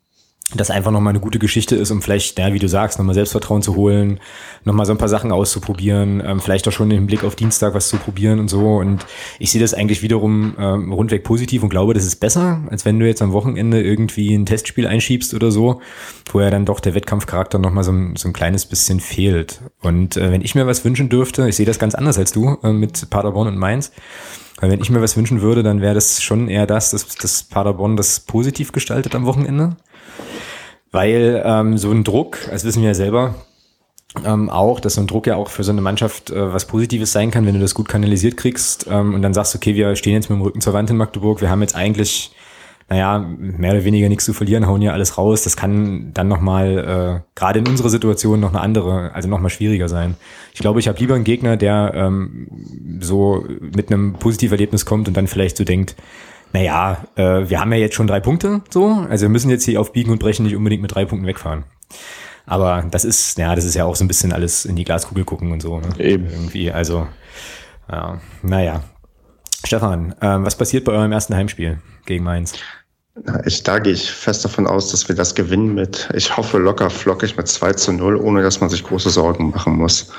das 0.53 0.69
einfach 0.69 0.91
nochmal 0.91 1.11
eine 1.11 1.19
gute 1.19 1.39
Geschichte 1.39 1.75
ist, 1.75 1.89
um 1.89 2.03
vielleicht, 2.03 2.37
ja, 2.37 2.53
wie 2.53 2.59
du 2.59 2.67
sagst, 2.67 2.99
nochmal 2.99 3.15
Selbstvertrauen 3.15 3.63
zu 3.63 3.75
holen, 3.75 4.19
nochmal 4.63 4.85
so 4.85 4.91
ein 4.91 4.99
paar 4.99 5.09
Sachen 5.09 5.31
auszuprobieren, 5.31 6.21
ähm, 6.23 6.39
vielleicht 6.39 6.67
auch 6.67 6.71
schon 6.71 6.91
im 6.91 7.07
Blick 7.07 7.23
auf 7.23 7.35
Dienstag 7.35 7.73
was 7.73 7.89
zu 7.89 7.97
probieren 7.97 8.39
und 8.39 8.47
so. 8.47 8.75
Und 8.77 9.07
ich 9.39 9.51
sehe 9.51 9.59
das 9.59 9.73
eigentlich 9.73 10.03
wiederum 10.03 10.55
ähm, 10.59 10.91
rundweg 10.91 11.23
positiv 11.23 11.63
und 11.63 11.69
glaube, 11.69 11.95
das 11.95 12.05
ist 12.05 12.17
besser, 12.17 12.61
als 12.69 12.85
wenn 12.85 12.99
du 12.99 13.07
jetzt 13.07 13.23
am 13.23 13.33
Wochenende 13.33 13.81
irgendwie 13.81 14.35
ein 14.35 14.45
Testspiel 14.45 14.85
einschiebst 14.85 15.33
oder 15.33 15.49
so, 15.49 15.81
wo 16.31 16.39
ja 16.39 16.51
dann 16.51 16.65
doch 16.65 16.79
der 16.79 16.93
Wettkampfcharakter 16.93 17.57
nochmal 17.57 17.83
so, 17.83 17.91
ein, 17.91 18.15
so 18.15 18.29
ein 18.29 18.33
kleines 18.33 18.67
bisschen 18.67 18.99
fehlt. 18.99 19.61
Und 19.81 20.15
äh, 20.15 20.31
wenn 20.31 20.41
ich 20.41 20.53
mir 20.53 20.67
was 20.67 20.85
wünschen 20.85 21.09
dürfte, 21.09 21.49
ich 21.49 21.55
sehe 21.55 21.65
das 21.65 21.79
ganz 21.79 21.95
anders 21.95 22.19
als 22.19 22.31
du 22.31 22.57
äh, 22.61 22.71
mit 22.71 23.09
Paderborn 23.09 23.47
und 23.47 23.57
Mainz, 23.57 23.91
weil 24.61 24.69
wenn 24.69 24.79
ich 24.79 24.91
mir 24.91 25.01
was 25.01 25.17
wünschen 25.17 25.41
würde, 25.41 25.63
dann 25.63 25.81
wäre 25.81 25.95
das 25.95 26.21
schon 26.21 26.49
eher 26.49 26.67
das, 26.67 26.91
dass, 26.91 27.07
dass 27.15 27.43
Paderborn 27.43 27.97
das 27.97 28.19
positiv 28.19 28.71
gestaltet 28.71 29.15
am 29.15 29.25
Wochenende 29.25 29.75
weil 30.91 31.41
ähm, 31.45 31.77
so 31.77 31.91
ein 31.91 32.03
Druck, 32.03 32.37
das 32.49 32.63
wissen 32.63 32.81
wir 32.81 32.89
ja 32.89 32.95
selber, 32.95 33.35
ähm, 34.23 34.49
auch, 34.49 34.79
dass 34.79 34.95
so 34.95 35.01
ein 35.01 35.07
Druck 35.07 35.27
ja 35.27 35.35
auch 35.35 35.49
für 35.49 35.63
so 35.63 35.71
eine 35.71 35.81
Mannschaft 35.81 36.29
äh, 36.29 36.53
was 36.53 36.65
Positives 36.65 37.11
sein 37.11 37.31
kann, 37.31 37.45
wenn 37.45 37.55
du 37.55 37.59
das 37.59 37.73
gut 37.73 37.89
kanalisiert 37.89 38.37
kriegst 38.37 38.87
ähm, 38.89 39.13
und 39.13 39.21
dann 39.21 39.33
sagst, 39.33 39.55
okay, 39.55 39.75
wir 39.75 39.95
stehen 39.95 40.13
jetzt 40.13 40.29
mit 40.29 40.39
dem 40.39 40.43
Rücken 40.43 40.61
zur 40.61 40.73
Wand 40.73 40.89
in 40.89 40.97
Magdeburg, 40.97 41.41
wir 41.41 41.49
haben 41.49 41.61
jetzt 41.61 41.75
eigentlich, 41.75 42.31
naja, 42.87 43.19
mehr 43.19 43.73
oder 43.73 43.83
weniger 43.83 44.07
nichts 44.07 44.25
zu 44.25 44.33
verlieren, 44.33 44.67
hauen 44.67 44.79
hier 44.79 44.93
alles 44.93 45.17
raus. 45.17 45.43
Das 45.43 45.57
kann 45.57 46.11
dann 46.13 46.27
nochmal, 46.27 47.23
äh, 47.23 47.29
gerade 47.35 47.59
in 47.59 47.67
unserer 47.67 47.89
Situation, 47.89 48.39
noch 48.39 48.51
eine 48.51 48.61
andere, 48.61 49.11
also 49.13 49.27
nochmal 49.27 49.49
schwieriger 49.49 49.89
sein. 49.89 50.15
Ich 50.53 50.59
glaube, 50.59 50.79
ich 50.79 50.87
habe 50.87 50.99
lieber 50.99 51.15
einen 51.15 51.23
Gegner, 51.23 51.57
der 51.57 51.91
ähm, 51.95 52.47
so 53.01 53.43
mit 53.59 53.91
einem 53.91 54.13
positiven 54.13 54.53
Erlebnis 54.53 54.85
kommt 54.85 55.07
und 55.07 55.17
dann 55.17 55.27
vielleicht 55.27 55.57
so 55.57 55.63
denkt, 55.63 55.95
naja, 56.53 57.05
äh, 57.15 57.49
wir 57.49 57.59
haben 57.59 57.71
ja 57.73 57.79
jetzt 57.79 57.95
schon 57.95 58.07
drei 58.07 58.19
Punkte, 58.19 58.61
so. 58.69 59.05
Also 59.09 59.23
wir 59.23 59.29
müssen 59.29 59.49
jetzt 59.49 59.65
hier 59.65 59.79
auf 59.81 59.93
Biegen 59.93 60.11
und 60.11 60.19
Brechen 60.19 60.45
nicht 60.45 60.55
unbedingt 60.55 60.81
mit 60.81 60.93
drei 60.93 61.05
Punkten 61.05 61.27
wegfahren. 61.27 61.65
Aber 62.45 62.85
das 62.89 63.05
ist, 63.05 63.37
ja, 63.37 63.55
das 63.55 63.65
ist 63.65 63.75
ja 63.75 63.85
auch 63.85 63.95
so 63.95 64.03
ein 64.03 64.07
bisschen 64.07 64.31
alles 64.31 64.65
in 64.65 64.75
die 64.75 64.83
Glaskugel 64.83 65.25
gucken 65.25 65.51
und 65.51 65.61
so. 65.61 65.79
Ne? 65.79 65.89
Eben. 65.97 66.29
Irgendwie, 66.29 66.71
also, 66.71 67.07
ja, 67.91 68.19
naja. 68.43 68.83
Stefan, 69.65 70.13
ähm, 70.21 70.45
was 70.45 70.55
passiert 70.55 70.85
bei 70.85 70.91
eurem 70.91 71.11
ersten 71.11 71.35
Heimspiel 71.35 71.79
gegen 72.05 72.23
Mainz? 72.23 72.53
Ich, 73.45 73.63
da 73.63 73.79
gehe 73.79 73.93
ich 73.93 74.11
fest 74.11 74.43
davon 74.43 74.67
aus, 74.67 74.91
dass 74.91 75.07
wir 75.07 75.15
das 75.15 75.35
gewinnen 75.35 75.73
mit, 75.73 76.09
ich 76.13 76.35
hoffe 76.35 76.57
locker 76.57 76.89
flockig 76.89 77.37
mit 77.37 77.47
2 77.47 77.73
zu 77.73 77.93
0, 77.93 78.17
ohne 78.17 78.43
dass 78.43 78.59
man 78.59 78.69
sich 78.69 78.83
große 78.83 79.09
Sorgen 79.09 79.51
machen 79.51 79.77
muss. 79.77 80.11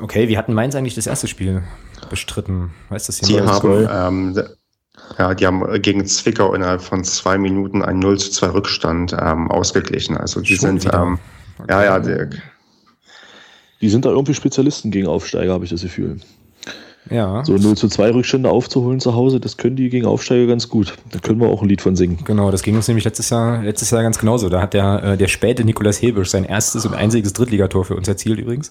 Okay, 0.00 0.28
wie 0.28 0.38
hatten 0.38 0.54
Mainz 0.54 0.74
eigentlich 0.74 0.94
das 0.94 1.06
erste 1.06 1.28
Spiel 1.28 1.62
bestritten? 2.08 2.70
Weißt 2.88 3.08
du 3.08 3.12
das 3.12 3.28
hier 3.28 3.42
Die 3.42 3.46
haben, 3.46 3.88
ähm, 3.90 4.42
ja, 5.18 5.34
die 5.34 5.46
haben 5.46 5.82
gegen 5.82 6.06
Zwickau 6.06 6.54
innerhalb 6.54 6.82
von 6.82 7.04
zwei 7.04 7.38
Minuten 7.38 7.82
ein 7.82 7.98
0 7.98 8.18
zu 8.18 8.30
2 8.30 8.46
Rückstand 8.48 9.16
ähm, 9.18 9.50
ausgeglichen. 9.50 10.16
Also 10.16 10.40
die 10.40 10.56
Schon 10.56 10.80
sind, 10.80 10.94
ähm, 10.94 11.18
okay. 11.58 11.70
ja, 11.70 11.84
ja, 11.84 11.98
Dirk. 11.98 12.40
Die 13.80 13.88
sind 13.88 14.04
da 14.04 14.10
irgendwie 14.10 14.34
Spezialisten 14.34 14.90
gegen 14.90 15.06
Aufsteiger, 15.06 15.52
habe 15.52 15.64
ich 15.64 15.70
das 15.70 15.82
Gefühl. 15.82 16.18
Ja. 17.08 17.44
So 17.44 17.56
0 17.56 17.76
zu 17.76 17.88
2 17.88 18.12
Rückstände 18.12 18.50
aufzuholen 18.50 19.00
zu 19.00 19.14
Hause, 19.14 19.40
das 19.40 19.56
können 19.56 19.74
die 19.74 19.88
gegen 19.88 20.06
Aufsteiger 20.06 20.46
ganz 20.46 20.68
gut. 20.68 20.94
Da 21.10 21.18
können 21.18 21.40
wir 21.40 21.48
auch 21.48 21.62
ein 21.62 21.68
Lied 21.68 21.80
von 21.80 21.96
singen. 21.96 22.18
Genau, 22.24 22.50
das 22.50 22.62
ging 22.62 22.76
uns 22.76 22.88
nämlich 22.88 23.04
letztes 23.04 23.30
Jahr, 23.30 23.62
letztes 23.62 23.90
Jahr 23.90 24.02
ganz 24.02 24.18
genauso. 24.18 24.48
Da 24.48 24.60
hat 24.60 24.74
der, 24.74 25.02
äh, 25.02 25.16
der 25.16 25.28
späte 25.28 25.64
Nikolas 25.64 26.00
Hebisch 26.00 26.30
sein 26.30 26.44
erstes 26.44 26.84
und 26.84 26.94
einziges 26.94 27.32
Drittligator 27.32 27.84
für 27.84 27.96
uns 27.96 28.06
erzielt 28.06 28.38
übrigens. 28.38 28.70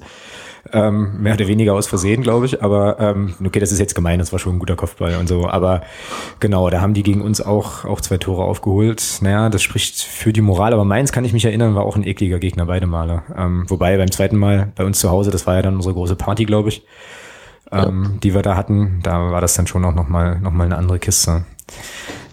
Ähm, 0.72 1.22
mehr 1.22 1.34
oder 1.34 1.48
weniger 1.48 1.74
aus 1.74 1.88
Versehen, 1.88 2.22
glaube 2.22 2.46
ich. 2.46 2.62
Aber 2.62 3.00
ähm, 3.00 3.34
okay, 3.44 3.60
das 3.60 3.72
ist 3.72 3.80
jetzt 3.80 3.96
gemein, 3.96 4.20
das 4.20 4.32
war 4.32 4.40
schon 4.40 4.56
ein 4.56 4.60
guter 4.60 4.76
Kopfball 4.76 5.16
und 5.16 5.28
so. 5.28 5.48
Aber 5.48 5.82
genau, 6.40 6.70
da 6.70 6.82
haben 6.82 6.94
die 6.94 7.04
gegen 7.04 7.22
uns 7.22 7.42
auch, 7.42 7.86
auch 7.86 8.02
zwei 8.02 8.18
Tore 8.18 8.44
aufgeholt. 8.44 9.20
Naja, 9.22 9.50
das 9.50 9.62
spricht 9.62 10.02
für 10.02 10.34
die 10.34 10.42
Moral. 10.42 10.74
Aber 10.74 10.86
Mainz, 10.86 11.12
kann 11.12 11.26
ich 11.26 11.34
mich 11.34 11.46
erinnern, 11.46 11.76
war 11.76 11.84
auch 11.84 11.96
ein 11.96 12.06
ekliger 12.06 12.40
Gegner, 12.40 12.66
beide 12.66 12.88
Male. 12.88 13.24
Ähm, 13.36 13.66
wobei 13.68 13.98
beim 13.98 14.12
zweiten 14.12 14.38
Mal 14.38 14.72
bei 14.76 14.84
uns 14.84 15.00
zu 15.00 15.10
Hause, 15.10 15.32
das 15.32 15.48
war 15.48 15.56
ja 15.56 15.62
dann 15.62 15.76
unsere 15.76 15.94
große 15.94 16.16
Party, 16.16 16.46
glaube 16.46 16.70
ich, 16.70 16.86
ähm, 17.72 18.04
ja. 18.04 18.20
die 18.24 18.34
wir 18.34 18.42
da 18.42 18.56
hatten. 18.56 19.00
Da 19.04 19.32
war 19.32 19.42
das 19.42 19.56
dann 19.56 19.68
schon 19.68 19.84
auch 19.86 19.96
nochmal 19.96 20.40
noch 20.40 20.52
mal 20.52 20.66
eine 20.66 20.78
andere 20.78 21.00
Kiste. 21.00 21.46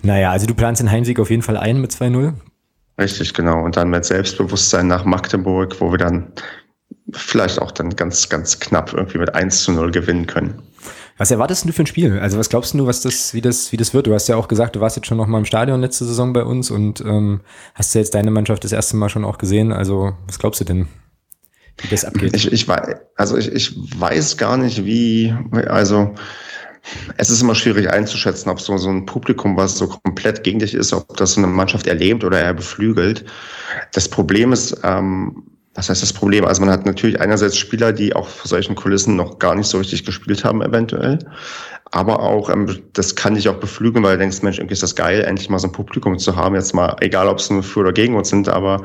Naja, 0.03 0.31
also 0.31 0.47
du 0.47 0.55
planst 0.55 0.81
den 0.81 0.91
Heimsieg 0.91 1.19
auf 1.19 1.31
jeden 1.31 1.43
Fall 1.43 1.57
ein 1.57 1.81
mit 1.81 1.91
2-0. 1.93 2.35
Richtig, 2.99 3.35
genau. 3.35 3.63
Und 3.63 3.77
dann 3.77 3.91
mit 3.91 4.05
Selbstbewusstsein 4.05 4.87
nach 4.87 5.05
Magdeburg, 5.05 5.77
wo 5.81 5.91
wir 5.91 5.99
dann 5.99 6.33
vielleicht 7.13 7.61
auch 7.61 7.71
dann 7.71 7.95
ganz, 7.97 8.29
ganz 8.29 8.59
knapp 8.61 8.93
irgendwie 8.93 9.19
mit 9.19 9.35
1 9.35 9.65
zu 9.65 9.73
0 9.73 9.91
gewinnen 9.91 10.27
können. 10.27 10.63
Was 11.19 11.31
erwartest 11.31 11.65
du 11.65 11.73
für 11.73 11.83
ein 11.83 11.87
Spiel? 11.87 12.19
Also 12.19 12.39
was 12.39 12.51
glaubst 12.51 12.75
du, 12.75 12.87
was 12.87 13.01
das, 13.01 13.33
wie 13.33 13.41
das, 13.41 13.73
wie 13.73 13.77
das 13.79 13.95
wird? 13.95 14.07
Du 14.07 14.13
hast 14.13 14.29
ja 14.29 14.37
auch 14.37 14.49
gesagt, 14.49 14.77
du 14.77 14.81
warst 14.81 14.97
jetzt 14.97 15.07
schon 15.07 15.17
noch 15.17 15.27
mal 15.27 15.39
im 15.39 15.47
Stadion 15.47 15.81
letzte 15.81 16.05
Saison 16.05 16.33
bei 16.33 16.43
uns 16.43 16.71
und 16.71 17.01
ähm, 17.01 17.41
hast 17.75 17.95
ja 17.95 18.01
jetzt 18.01 18.15
deine 18.15 18.31
Mannschaft 18.31 18.65
das 18.65 18.73
erste 18.73 18.97
Mal 18.97 19.09
schon 19.09 19.25
auch 19.25 19.39
gesehen. 19.39 19.73
Also 19.73 20.13
was 20.27 20.39
glaubst 20.39 20.61
du 20.61 20.65
denn, 20.65 20.89
wie 21.79 21.89
das 21.89 22.05
abgeht? 22.05 22.37
Ich, 22.37 22.53
ich 22.53 22.69
weiß, 22.69 22.97
also 23.17 23.39
ich, 23.39 23.51
ich 23.51 23.75
weiß 23.99 24.37
gar 24.37 24.59
nicht, 24.59 24.85
wie, 24.85 25.35
also 25.69 26.15
es 27.17 27.31
ist 27.31 27.41
immer 27.41 27.55
schwierig 27.55 27.91
einzuschätzen, 27.91 28.51
ob 28.51 28.61
so, 28.61 28.77
so 28.77 28.91
ein 28.91 29.07
Publikum, 29.07 29.57
was 29.57 29.79
so 29.79 29.89
komplett 29.89 30.45
gegen 30.45 30.59
dich 30.59 30.75
ist, 30.75 30.93
ob 30.93 31.17
das 31.17 31.33
so 31.33 31.41
eine 31.41 31.49
Mannschaft 31.49 31.87
erlebt 31.87 32.25
oder 32.25 32.41
eher 32.41 32.55
beflügelt. 32.55 33.25
Das 33.93 34.09
Problem 34.09 34.53
ist, 34.53 34.79
ähm, 34.85 35.45
was 35.77 35.91
heißt 35.91 36.03
das 36.03 36.13
Problem? 36.13 36.45
Also 36.45 36.63
man 36.63 36.71
hat 36.71 36.87
natürlich 36.87 37.21
einerseits 37.21 37.57
Spieler, 37.57 37.93
die 37.93 38.17
auch 38.17 38.29
vor 38.29 38.49
solchen 38.49 38.75
Kulissen 38.75 39.15
noch 39.15 39.39
gar 39.39 39.55
nicht 39.55 39.67
so 39.67 39.79
richtig 39.79 40.05
gespielt 40.05 40.45
haben, 40.45 40.63
eventuell. 40.63 41.19
Aber 41.97 42.21
auch, 42.21 42.51
ähm, 42.51 42.83
das 42.93 43.15
kann 43.15 43.37
dich 43.37 43.49
auch 43.49 43.55
beflügeln, 43.55 44.05
weil 44.05 44.17
du 44.17 44.19
denkst, 44.19 44.43
Mensch, 44.43 44.59
irgendwie 44.59 44.75
ist 44.75 44.83
das 44.83 44.97
geil, 44.97 45.23
endlich 45.23 45.49
mal 45.49 45.59
so 45.59 45.67
ein 45.67 45.73
Publikum 45.73 46.19
zu 46.19 46.37
haben. 46.37 46.55
Jetzt 46.55 46.75
mal, 46.75 46.95
egal 47.01 47.27
ob 47.27 47.39
es 47.39 47.49
nur 47.49 47.63
für 47.63 47.81
oder 47.81 47.95
gegen 47.95 48.17
uns 48.17 48.29
sind, 48.29 48.51
aber 48.51 48.83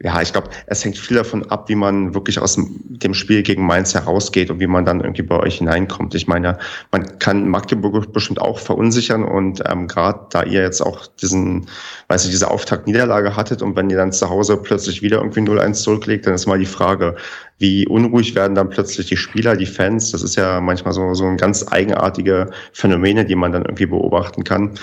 ja, 0.00 0.22
ich 0.22 0.32
glaube, 0.32 0.48
es 0.66 0.82
hängt 0.82 0.96
viel 0.96 1.18
davon 1.18 1.50
ab, 1.50 1.68
wie 1.68 1.74
man 1.74 2.14
wirklich 2.14 2.38
aus 2.38 2.58
dem 2.58 3.12
Spiel 3.12 3.42
gegen 3.42 3.66
Mainz 3.66 3.92
herausgeht 3.92 4.50
und 4.50 4.58
wie 4.58 4.66
man 4.66 4.86
dann 4.86 5.00
irgendwie 5.00 5.20
bei 5.20 5.38
euch 5.38 5.58
hineinkommt. 5.58 6.14
Ich 6.14 6.28
meine, 6.28 6.56
man 6.92 7.18
kann 7.18 7.46
Magdeburg 7.46 8.10
bestimmt 8.14 8.40
auch 8.40 8.58
verunsichern 8.58 9.22
und 9.22 9.62
ähm, 9.66 9.86
gerade 9.86 10.20
da 10.30 10.42
ihr 10.42 10.62
jetzt 10.62 10.80
auch 10.80 11.06
diesen, 11.06 11.66
weiß 12.08 12.24
ich, 12.24 12.30
diese 12.30 12.50
Auftaktniederlage 12.50 13.36
hattet 13.36 13.60
und 13.60 13.76
wenn 13.76 13.90
ihr 13.90 13.98
dann 13.98 14.12
zu 14.12 14.30
Hause 14.30 14.56
plötzlich 14.56 15.02
wieder 15.02 15.18
irgendwie 15.18 15.40
0-1 15.40 15.74
zurücklegt, 15.74 16.26
dann 16.26 16.32
ist 16.32 16.46
mal 16.46 16.58
die 16.58 16.64
Frage, 16.64 17.16
wie 17.58 17.86
unruhig 17.86 18.34
werden 18.34 18.54
dann 18.54 18.70
plötzlich 18.70 19.06
die 19.06 19.16
Spieler, 19.16 19.56
die 19.56 19.66
Fans. 19.66 20.12
Das 20.12 20.22
ist 20.22 20.36
ja 20.36 20.60
manchmal 20.60 20.92
so, 20.92 21.14
so 21.14 21.24
ein 21.24 21.36
ganz 21.36 21.64
eigenartige 21.70 22.50
Phänomene, 22.72 23.24
die 23.24 23.34
man 23.34 23.52
dann 23.52 23.62
irgendwie 23.62 23.86
beobachten 23.86 24.44
kann 24.44 24.78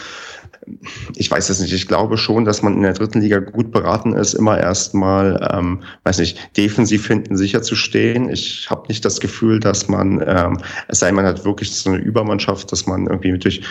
ich 1.16 1.30
weiß 1.30 1.49
es 1.49 1.59
nicht. 1.59 1.74
Ich 1.74 1.88
glaube 1.88 2.18
schon, 2.18 2.45
dass 2.45 2.61
man 2.61 2.76
in 2.76 2.84
der 2.84 2.93
dritten 2.93 3.22
Liga 3.22 3.39
gut 3.39 3.72
beraten 3.72 4.14
ist, 4.14 4.34
immer 4.34 4.57
erstmal, 4.57 5.49
ähm, 5.53 5.84
weiß 6.03 6.20
nicht, 6.20 6.57
defensiv 6.57 7.07
hinten 7.07 7.36
sicher 7.38 7.61
zu 7.61 7.76
stehen. 7.76 8.30
Ich 8.30 8.70
habe 8.70 8.88
nicht 8.88 9.03
das 9.03 9.20
Gefühl, 9.20 9.59
dass 9.59 9.88
man, 9.88 10.24
ähm, 10.26 10.59
es 10.88 10.99
sei 10.99 11.11
man 11.11 11.26
hat 11.26 11.45
wirklich 11.45 11.72
so 11.74 11.89
eine 11.89 11.99
Übermannschaft, 11.99 12.72
dass 12.72 12.88
man 12.88 13.07
irgendwie 13.07 13.38
durch 13.38 13.61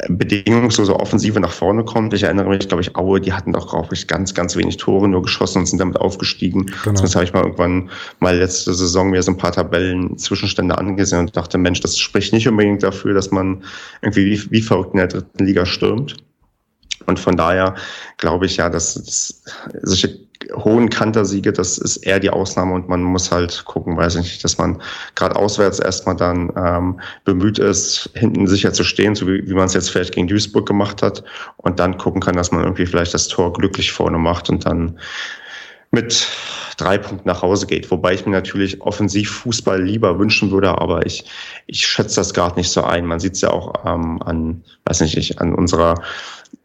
äh, 0.00 0.12
bedingungslose 0.12 0.98
Offensive 0.98 1.38
nach 1.40 1.52
vorne 1.52 1.84
kommt. 1.84 2.14
Ich 2.14 2.24
erinnere 2.24 2.48
mich, 2.48 2.68
glaube 2.68 2.82
ich, 2.82 2.96
Aue, 2.96 3.20
die 3.20 3.32
hatten 3.32 3.52
doch, 3.52 3.70
glaube 3.70 3.94
ich, 3.94 4.06
ganz, 4.06 4.34
ganz 4.34 4.56
wenig 4.56 4.76
Tore 4.76 5.08
nur 5.08 5.22
geschossen 5.22 5.58
und 5.58 5.66
sind 5.66 5.78
damit 5.78 5.98
aufgestiegen. 5.98 6.66
Genau. 6.84 6.96
Sonst 6.96 7.14
habe 7.14 7.24
ich 7.24 7.32
mal 7.32 7.42
irgendwann 7.42 7.90
mal 8.20 8.36
letzte 8.36 8.74
Saison 8.74 9.10
mir 9.10 9.22
so 9.22 9.32
ein 9.32 9.36
paar 9.36 9.52
Tabellen 9.52 10.18
Zwischenstände 10.18 10.76
angesehen 10.76 11.20
und 11.20 11.36
dachte, 11.36 11.58
Mensch, 11.58 11.80
das 11.80 11.98
spricht 11.98 12.32
nicht 12.32 12.48
unbedingt 12.48 12.82
dafür, 12.82 13.14
dass 13.14 13.30
man 13.30 13.62
irgendwie 14.02 14.26
wie, 14.26 14.50
wie 14.50 14.62
verrückt 14.62 14.94
in 14.94 14.98
der 14.98 15.08
dritten 15.08 15.44
Liga 15.44 15.64
stürmt. 15.66 16.23
Und 17.06 17.18
von 17.18 17.36
daher 17.36 17.74
glaube 18.16 18.46
ich 18.46 18.56
ja, 18.56 18.70
dass, 18.70 18.94
dass 18.94 19.42
solche 19.82 20.18
hohen 20.52 20.90
Kantersiege, 20.90 21.52
das 21.52 21.78
ist 21.78 21.98
eher 21.98 22.20
die 22.20 22.30
Ausnahme 22.30 22.74
und 22.74 22.88
man 22.88 23.02
muss 23.02 23.30
halt 23.30 23.64
gucken, 23.64 23.96
weiß 23.96 24.16
ich 24.16 24.22
nicht, 24.22 24.44
dass 24.44 24.58
man 24.58 24.80
gerade 25.14 25.36
auswärts 25.36 25.78
erstmal 25.78 26.16
dann 26.16 26.52
ähm, 26.56 27.00
bemüht 27.24 27.58
ist, 27.58 28.10
hinten 28.14 28.46
sicher 28.46 28.72
zu 28.72 28.84
stehen, 28.84 29.14
so 29.14 29.26
wie, 29.26 29.46
wie 29.48 29.54
man 29.54 29.66
es 29.66 29.74
jetzt 29.74 29.90
vielleicht 29.90 30.14
gegen 30.14 30.28
Duisburg 30.28 30.66
gemacht 30.66 31.02
hat 31.02 31.24
und 31.56 31.78
dann 31.78 31.98
gucken 31.98 32.20
kann, 32.20 32.36
dass 32.36 32.52
man 32.52 32.62
irgendwie 32.62 32.86
vielleicht 32.86 33.14
das 33.14 33.28
Tor 33.28 33.52
glücklich 33.52 33.92
vorne 33.92 34.18
macht 34.18 34.50
und 34.50 34.66
dann 34.66 34.98
mit 35.90 36.26
drei 36.76 36.98
Punkten 36.98 37.28
nach 37.28 37.42
Hause 37.42 37.66
geht. 37.66 37.90
Wobei 37.90 38.14
ich 38.14 38.26
mir 38.26 38.32
natürlich 38.32 38.80
offensiv 38.82 39.30
Fußball 39.30 39.80
lieber 39.82 40.18
wünschen 40.18 40.50
würde, 40.50 40.76
aber 40.78 41.06
ich, 41.06 41.24
ich 41.66 41.86
schätze 41.86 42.16
das 42.16 42.34
gerade 42.34 42.56
nicht 42.56 42.70
so 42.70 42.82
ein. 42.82 43.06
Man 43.06 43.20
sieht 43.20 43.34
es 43.34 43.40
ja 43.42 43.50
auch 43.50 43.86
ähm, 43.86 44.20
an, 44.22 44.64
weiß 44.84 45.00
nicht, 45.02 45.16
ich, 45.16 45.40
an 45.40 45.54
unserer 45.54 45.94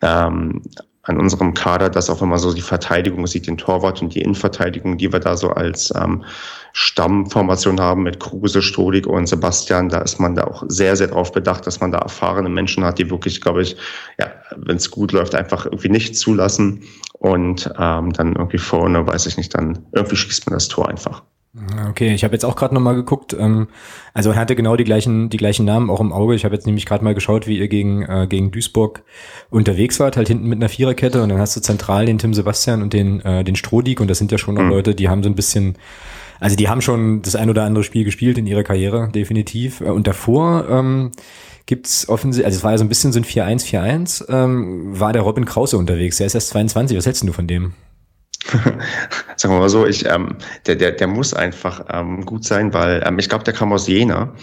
ähm, 0.01 0.61
an 1.03 1.17
unserem 1.17 1.53
Kader, 1.53 1.89
dass 1.89 2.09
auch 2.09 2.21
immer 2.21 2.37
so 2.37 2.53
die 2.53 2.61
Verteidigung 2.61 3.25
sieht, 3.25 3.47
den 3.47 3.57
Torwart 3.57 4.01
und 4.01 4.13
die 4.13 4.21
Innenverteidigung, 4.21 4.97
die 4.97 5.11
wir 5.11 5.19
da 5.19 5.35
so 5.35 5.49
als 5.49 5.91
ähm, 5.95 6.23
Stammformation 6.73 7.79
haben 7.79 8.03
mit 8.03 8.19
Kruse, 8.19 8.61
Stolik 8.61 9.07
und 9.07 9.27
Sebastian, 9.27 9.89
da 9.89 10.01
ist 10.01 10.19
man 10.19 10.35
da 10.35 10.43
auch 10.43 10.63
sehr, 10.67 10.95
sehr 10.95 11.07
drauf 11.07 11.31
bedacht, 11.31 11.65
dass 11.65 11.79
man 11.79 11.91
da 11.91 11.97
erfahrene 11.97 12.49
Menschen 12.49 12.83
hat, 12.83 12.99
die 12.99 13.09
wirklich, 13.09 13.41
glaube 13.41 13.63
ich, 13.63 13.75
ja, 14.19 14.27
wenn 14.55 14.77
es 14.77 14.91
gut 14.91 15.11
läuft, 15.11 15.33
einfach 15.33 15.65
irgendwie 15.65 15.89
nicht 15.89 16.15
zulassen 16.15 16.83
und 17.13 17.71
ähm, 17.79 18.13
dann 18.13 18.35
irgendwie 18.35 18.59
vorne, 18.59 19.07
weiß 19.07 19.25
ich 19.25 19.37
nicht, 19.37 19.55
dann 19.55 19.79
irgendwie 19.93 20.15
schießt 20.15 20.47
man 20.47 20.53
das 20.53 20.67
Tor 20.67 20.89
einfach. 20.89 21.23
Okay, 21.89 22.13
ich 22.13 22.23
habe 22.23 22.33
jetzt 22.33 22.45
auch 22.45 22.55
gerade 22.55 22.75
nochmal 22.75 22.93
geguckt. 22.93 23.35
Ähm, 23.37 23.69
also 24.13 24.29
er 24.31 24.35
hatte 24.35 24.55
genau 24.55 24.75
die 24.75 24.83
gleichen, 24.83 25.29
die 25.29 25.37
gleichen 25.37 25.65
Namen 25.65 25.89
auch 25.89 25.99
im 25.99 26.13
Auge. 26.13 26.35
Ich 26.35 26.45
habe 26.45 26.53
jetzt 26.53 26.67
nämlich 26.67 26.85
gerade 26.85 27.03
mal 27.03 27.15
geschaut, 27.15 27.47
wie 27.47 27.57
ihr 27.57 27.67
gegen, 27.67 28.03
äh, 28.03 28.27
gegen 28.29 28.51
Duisburg 28.51 29.03
unterwegs 29.49 29.99
wart, 29.99 30.15
halt 30.15 30.27
hinten 30.27 30.47
mit 30.47 30.59
einer 30.59 30.69
Viererkette 30.69 31.23
und 31.23 31.29
dann 31.29 31.39
hast 31.39 31.55
du 31.55 31.61
zentral 31.61 32.05
den 32.05 32.19
Tim 32.19 32.35
Sebastian 32.35 32.83
und 32.83 32.93
den, 32.93 33.21
äh, 33.21 33.43
den 33.43 33.55
Strohdig 33.55 33.99
und 33.99 34.09
das 34.09 34.19
sind 34.19 34.31
ja 34.31 34.37
schon 34.37 34.55
noch 34.55 34.61
mhm. 34.61 34.69
Leute, 34.69 34.93
die 34.93 35.09
haben 35.09 35.23
so 35.23 35.29
ein 35.29 35.35
bisschen, 35.35 35.75
also 36.39 36.55
die 36.55 36.69
haben 36.69 36.81
schon 36.81 37.23
das 37.23 37.35
ein 37.35 37.49
oder 37.49 37.63
andere 37.63 37.83
Spiel 37.83 38.03
gespielt 38.03 38.37
in 38.37 38.45
ihrer 38.45 38.63
Karriere, 38.63 39.09
definitiv. 39.13 39.81
Äh, 39.81 39.85
und 39.85 40.05
davor 40.05 40.69
ähm, 40.69 41.11
gibt's 41.65 42.07
offensichtlich, 42.09 42.45
also 42.45 42.57
es 42.57 42.63
war 42.63 42.71
ja 42.71 42.77
so 42.77 42.85
ein 42.85 42.89
bisschen 42.89 43.11
so 43.11 43.19
ein 43.19 43.25
4-1, 43.25 43.65
4-1, 43.65 44.25
ähm, 44.29 44.99
war 44.99 45.13
der 45.13 45.23
Robin 45.23 45.45
Krause 45.45 45.79
unterwegs. 45.79 46.17
Der 46.17 46.27
ist 46.27 46.35
erst 46.35 46.49
22. 46.49 46.95
Was 46.95 47.07
hältst 47.07 47.27
du 47.27 47.33
von 47.33 47.47
dem? 47.47 47.73
Sagen 49.35 49.53
wir 49.53 49.59
mal 49.59 49.69
so, 49.69 49.85
ich, 49.85 50.05
ähm, 50.05 50.35
der, 50.65 50.75
der, 50.75 50.91
der 50.91 51.07
muss 51.07 51.33
einfach 51.33 51.85
ähm, 51.91 52.25
gut 52.25 52.43
sein, 52.43 52.73
weil 52.73 53.03
ähm, 53.05 53.19
ich 53.19 53.29
glaube, 53.29 53.43
der 53.43 53.53
kam 53.53 53.73
aus 53.73 53.87
Jena. 53.87 54.33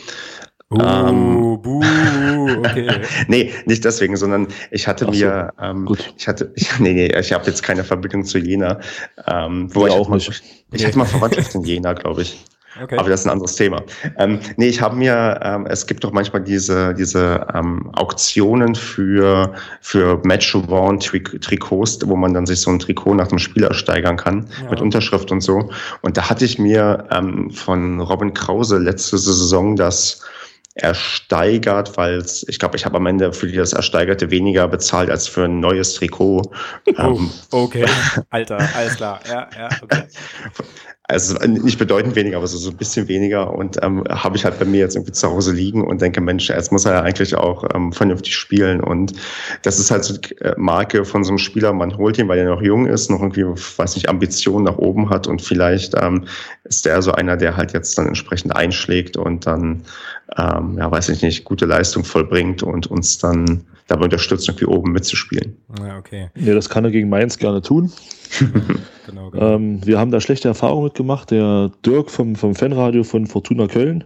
Uh, 0.69 0.81
ähm, 0.81 1.63
buh, 1.63 1.81
okay. 2.59 3.01
nee, 3.29 3.53
nicht 3.67 3.85
deswegen, 3.85 4.17
sondern 4.17 4.49
ich 4.73 4.89
hatte 4.89 5.07
Ach 5.07 5.13
mir, 5.13 5.53
so. 5.57 5.65
ähm, 5.65 5.85
Gut. 5.85 6.13
ich 6.19 6.27
hatte, 6.27 6.53
ich, 6.57 6.81
nee, 6.81 6.93
nee, 6.93 7.07
ich 7.07 7.33
habe 7.33 7.47
jetzt 7.47 7.63
keine 7.63 7.85
Verbindung 7.85 8.25
zu 8.25 8.39
Jena. 8.39 8.81
Ähm, 9.29 9.73
wo 9.73 9.87
ich 9.87 9.93
auch 9.93 10.09
mal, 10.09 10.17
nicht. 10.17 10.43
Ich 10.73 10.85
hatte 10.85 10.99
mal 10.99 11.05
Verwandtschaft 11.05 11.55
in 11.55 11.63
Jena, 11.63 11.93
glaube 11.93 12.23
ich. 12.23 12.45
Okay. 12.83 12.97
Aber 12.99 13.09
das 13.09 13.21
ist 13.21 13.27
ein 13.27 13.33
anderes 13.33 13.55
Thema. 13.57 13.83
Ähm, 14.19 14.41
nee, 14.57 14.69
ich 14.69 14.81
habe 14.81 14.97
mir, 14.97 15.41
ähm, 15.43 15.67
es 15.67 15.87
gibt 15.87 16.05
doch 16.05 16.13
manchmal 16.13 16.43
diese, 16.43 16.95
diese 16.95 17.47
ähm, 17.55 17.91
Auktionen 17.95 18.75
für, 18.75 19.55
für 19.81 20.21
Match-Worn-Trikots, 20.25 21.99
wo 22.05 22.17
man 22.17 22.35
dann 22.35 22.47
sich 22.47 22.61
so 22.61 22.71
ein 22.71 22.79
Trikot 22.79 23.15
nach 23.15 23.29
dem 23.29 23.39
Spieler 23.39 23.73
steigern 23.75 24.17
kann, 24.17 24.47
ja. 24.63 24.71
mit 24.71 24.81
Unterschrift 24.81 25.31
und 25.31 25.41
so. 25.41 25.71
Und 26.03 26.17
da 26.17 26.29
hatte 26.29 26.45
ich 26.45 26.59
mir 26.59 27.07
ähm, 27.11 27.51
von 27.51 28.01
Robin 28.01 28.35
Krause 28.35 28.79
letzte 28.79 29.19
Saison 29.19 29.77
das 29.77 30.23
ersteigert, 30.77 31.97
weil 31.97 32.23
ich 32.49 32.59
glaube, 32.59 32.77
ich 32.77 32.85
habe 32.85 32.99
am 32.99 33.07
Ende 33.07 33.33
für 33.33 33.51
das 33.51 33.73
Ersteigerte 33.73 34.31
weniger 34.31 34.69
bezahlt 34.69 35.11
als 35.11 35.27
für 35.27 35.45
ein 35.45 35.59
neues 35.59 35.95
Trikot. 35.95 36.43
Oh, 36.43 36.93
ähm, 36.99 37.31
okay, 37.51 37.87
Alter, 38.31 38.59
alles 38.75 38.97
klar, 38.97 39.21
ja, 39.27 39.49
ja, 39.59 39.69
okay. 39.83 40.03
Also 41.09 41.39
nicht 41.47 41.79
bedeutend 41.79 42.17
weniger, 42.17 42.39
aber 42.39 42.49
so, 42.49 42.59
so 42.59 42.71
ein 42.71 42.77
bisschen 42.77 43.07
weniger. 43.07 43.53
Und 43.53 43.79
ähm, 43.83 44.03
habe 44.09 44.37
ich 44.37 44.45
halt 44.45 44.59
bei 44.59 44.65
mir 44.65 44.81
jetzt 44.81 44.97
irgendwie 44.97 45.13
zu 45.13 45.29
Hause 45.29 45.53
liegen 45.53 45.87
und 45.87 46.03
denke, 46.03 46.21
Mensch, 46.21 46.49
jetzt 46.49 46.73
muss 46.73 46.85
er 46.85 46.95
ja 46.95 47.03
eigentlich 47.03 47.37
auch 47.37 47.65
ähm, 47.75 47.93
vernünftig 47.93 48.35
spielen. 48.35 48.81
Und 48.81 49.13
das 49.63 49.79
ist 49.79 49.93
halt 49.93 50.03
so 50.03 50.17
die 50.17 50.37
äh, 50.39 50.55
Marke 50.57 51.05
von 51.05 51.23
so 51.23 51.31
einem 51.31 51.39
Spieler, 51.39 51.73
man 51.73 51.97
holt 51.97 52.19
ihn, 52.19 52.27
weil 52.27 52.41
er 52.41 52.47
noch 52.47 52.61
jung 52.61 52.87
ist, 52.87 53.09
noch 53.09 53.21
irgendwie, 53.21 53.45
weiß 53.45 53.95
nicht, 53.95 54.09
Ambitionen 54.09 54.65
nach 54.65 54.79
oben 54.79 55.09
hat 55.09 55.29
und 55.29 55.43
vielleicht 55.43 55.95
ähm, 55.95 56.25
ist 56.65 56.85
der 56.85 57.01
so 57.03 57.13
einer, 57.13 57.37
der 57.37 57.57
halt 57.57 57.73
jetzt 57.73 57.97
dann 57.97 58.09
entsprechend 58.09 58.57
einschlägt 58.57 59.17
und 59.17 59.47
dann, 59.47 59.83
ähm, 60.37 60.77
ja, 60.79 60.91
weiß 60.91 61.09
ich 61.11 61.23
nicht, 61.23 61.45
gute 61.45 61.67
Leistung 61.67 62.05
vollbringt 62.05 62.63
und 62.63 62.89
uns 62.89 63.19
dann 63.19 63.65
dabei 63.87 64.05
unterstützt, 64.05 64.49
irgendwie 64.49 64.67
oben 64.67 64.93
mitzuspielen. 64.93 65.57
Ja, 65.79 65.99
okay. 65.99 66.31
Ja, 66.35 66.55
das 66.55 66.69
kann 66.69 66.85
er 66.85 66.91
gegen 66.91 67.09
Mainz 67.09 67.39
gerne 67.39 67.63
tun. 67.63 67.93
genau, 69.07 69.31
genau. 69.31 69.55
Ähm, 69.55 69.87
wir 69.87 69.99
haben 69.99 70.11
da 70.11 70.21
schlechte 70.21 70.49
Erfahrungen 70.49 70.85
mitgemacht. 70.85 71.31
Der 71.31 71.71
Dirk 71.85 72.11
vom, 72.11 72.35
vom 72.35 72.55
Fanradio 72.55 73.05
von 73.05 73.27
Fortuna 73.27 73.69
Köln, 73.69 74.05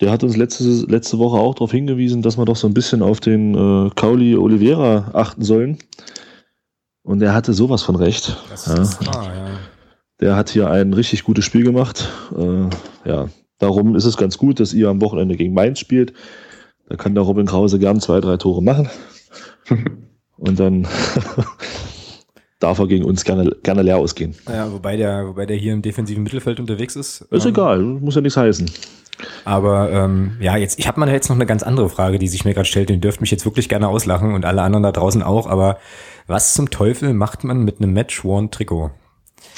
der 0.00 0.10
hat 0.10 0.24
uns 0.24 0.36
letzte, 0.36 0.64
letzte 0.64 1.18
Woche 1.18 1.38
auch 1.38 1.54
darauf 1.54 1.72
hingewiesen, 1.72 2.22
dass 2.22 2.38
wir 2.38 2.46
doch 2.46 2.56
so 2.56 2.66
ein 2.66 2.74
bisschen 2.74 3.02
auf 3.02 3.20
den 3.20 3.54
äh, 3.54 3.90
Cauli 3.94 4.36
Oliveira 4.36 5.10
achten 5.12 5.42
sollen. 5.42 5.78
Und 7.02 7.22
er 7.22 7.34
hatte 7.34 7.52
sowas 7.52 7.82
von 7.82 7.96
recht. 7.96 8.36
Das 8.50 8.66
ja. 8.66 8.80
ist 8.80 9.06
wahr, 9.06 9.34
ja. 9.34 9.48
Der 10.20 10.36
hat 10.36 10.50
hier 10.50 10.70
ein 10.70 10.92
richtig 10.94 11.24
gutes 11.24 11.44
Spiel 11.44 11.62
gemacht. 11.62 12.08
Äh, 12.36 13.08
ja, 13.08 13.28
darum 13.58 13.96
ist 13.96 14.04
es 14.04 14.16
ganz 14.16 14.38
gut, 14.38 14.60
dass 14.60 14.72
ihr 14.72 14.88
am 14.88 15.00
Wochenende 15.00 15.36
gegen 15.36 15.54
Mainz 15.54 15.78
spielt. 15.78 16.12
Da 16.88 16.96
kann 16.96 17.14
der 17.14 17.24
Robin 17.24 17.46
Krause 17.46 17.78
gern 17.78 18.00
zwei, 18.00 18.20
drei 18.20 18.36
Tore 18.36 18.62
machen. 18.62 18.88
Und 20.38 20.60
dann 20.60 20.86
darf 22.60 22.78
er 22.78 22.86
gegen 22.86 23.04
uns 23.04 23.24
gerne, 23.24 23.56
gerne 23.62 23.82
leer 23.82 23.98
ausgehen. 23.98 24.34
Ja, 24.48 24.72
wobei 24.72 24.96
der, 24.96 25.26
wobei 25.26 25.46
der 25.46 25.56
hier 25.56 25.72
im 25.72 25.82
defensiven 25.82 26.22
Mittelfeld 26.22 26.60
unterwegs 26.60 26.96
ist. 26.96 27.22
Ist 27.30 27.44
ähm, 27.44 27.50
egal, 27.50 27.82
muss 27.82 28.14
ja 28.14 28.20
nichts 28.20 28.36
heißen. 28.36 28.70
Aber 29.44 29.90
ähm, 29.90 30.36
ja, 30.40 30.56
jetzt, 30.56 30.78
ich 30.78 30.86
habe 30.86 31.00
mal 31.00 31.08
jetzt 31.08 31.28
noch 31.28 31.36
eine 31.36 31.46
ganz 31.46 31.62
andere 31.62 31.88
Frage, 31.88 32.18
die 32.18 32.28
sich 32.28 32.44
mir 32.44 32.54
gerade 32.54 32.68
stellt. 32.68 32.88
Den 32.88 33.00
dürft 33.00 33.20
mich 33.20 33.30
jetzt 33.30 33.44
wirklich 33.44 33.68
gerne 33.68 33.88
auslachen 33.88 34.34
und 34.34 34.44
alle 34.44 34.62
anderen 34.62 34.84
da 34.84 34.92
draußen 34.92 35.22
auch. 35.22 35.48
Aber 35.48 35.78
was 36.26 36.54
zum 36.54 36.70
Teufel 36.70 37.14
macht 37.14 37.44
man 37.44 37.64
mit 37.64 37.80
einem 37.80 37.92
Match-Worn-Trikot? 37.92 38.90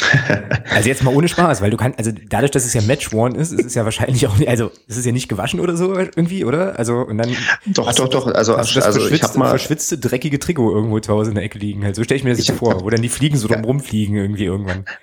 also 0.71 0.89
jetzt 0.89 1.03
mal 1.03 1.15
ohne 1.15 1.29
Spaß, 1.29 1.61
weil 1.61 1.71
du 1.71 1.77
kannst, 1.77 1.99
also 1.99 2.11
dadurch, 2.29 2.51
dass 2.51 2.65
es 2.65 2.75
ja 2.75 2.83
Match-Worn 2.83 3.35
ist, 3.35 3.53
ist 3.53 3.65
es 3.65 3.75
ja 3.75 3.85
wahrscheinlich 3.85 4.27
auch 4.27 4.37
nicht, 4.37 4.49
also 4.49 4.71
es 4.89 4.97
ist 4.97 5.07
ja 5.07 5.13
nicht 5.13 5.29
gewaschen 5.29 5.61
oder 5.61 5.77
so 5.77 5.95
irgendwie, 5.95 6.45
oder? 6.45 6.79
Also 6.79 6.99
und 6.99 7.19
dann 7.19 7.37
Doch, 7.67 7.93
doch, 7.95 8.09
doch, 8.09 8.27
also, 8.27 8.55
also, 8.55 8.81
also 8.81 9.09
ich 9.09 9.23
habe 9.23 9.39
mal 9.39 9.51
verschwitzte, 9.51 9.99
dreckige 9.99 10.39
Trikot 10.39 10.73
irgendwo 10.75 11.01
zu 11.01 11.13
Hause 11.13 11.31
in 11.31 11.35
der 11.37 11.45
Ecke 11.45 11.59
liegen. 11.59 11.85
Halt. 11.85 11.97
So 11.97 12.05
stelle 12.05 12.19
ich 12.19 12.25
mir 12.25 12.31
das 12.31 12.47
jetzt 12.47 12.59
vor, 12.59 12.83
wo 12.83 12.91
dann 12.91 13.03
die 13.03 13.09
Fliegen 13.09 13.37
so 13.37 13.49
drum 13.49 13.65
rumfliegen 13.65 14.17
irgendwie 14.17 14.45
irgendwann. 14.45 14.85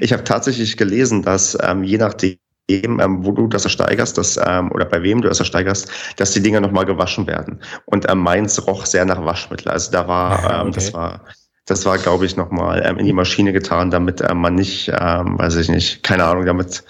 Ich 0.00 0.12
habe 0.12 0.24
tatsächlich 0.24 0.76
gelesen, 0.76 1.22
dass 1.22 1.56
ähm, 1.62 1.82
je 1.82 1.98
nachdem, 1.98 2.38
ähm, 2.68 3.24
wo 3.24 3.32
du 3.32 3.46
das 3.46 3.64
ersteigerst, 3.64 4.18
das, 4.18 4.38
ähm, 4.44 4.70
oder 4.72 4.84
bei 4.84 5.02
wem 5.02 5.22
du 5.22 5.28
das 5.28 5.38
ersteigerst, 5.38 5.90
dass 6.16 6.32
die 6.32 6.40
Dinger 6.40 6.60
nochmal 6.60 6.84
gewaschen 6.84 7.26
werden. 7.26 7.60
Und 7.84 8.10
ähm, 8.10 8.18
meins 8.18 8.66
roch 8.66 8.86
sehr 8.86 9.04
nach 9.04 9.24
Waschmittel. 9.24 9.70
Also 9.70 9.90
da 9.92 10.08
war, 10.08 10.42
ja, 10.42 10.60
ähm, 10.60 10.68
okay. 10.68 10.74
das 10.74 10.92
war 10.92 11.24
das 11.66 11.84
war, 11.84 11.98
glaube 11.98 12.24
ich, 12.24 12.36
nochmal 12.36 12.82
ähm, 12.84 12.96
in 12.98 13.06
die 13.06 13.12
Maschine 13.12 13.52
getan, 13.52 13.90
damit 13.90 14.22
ähm, 14.22 14.38
man 14.38 14.54
nicht, 14.54 14.88
ähm, 14.88 15.38
weiß 15.38 15.56
ich 15.56 15.68
nicht, 15.68 16.02
keine 16.02 16.24
Ahnung, 16.24 16.46
damit 16.46 16.84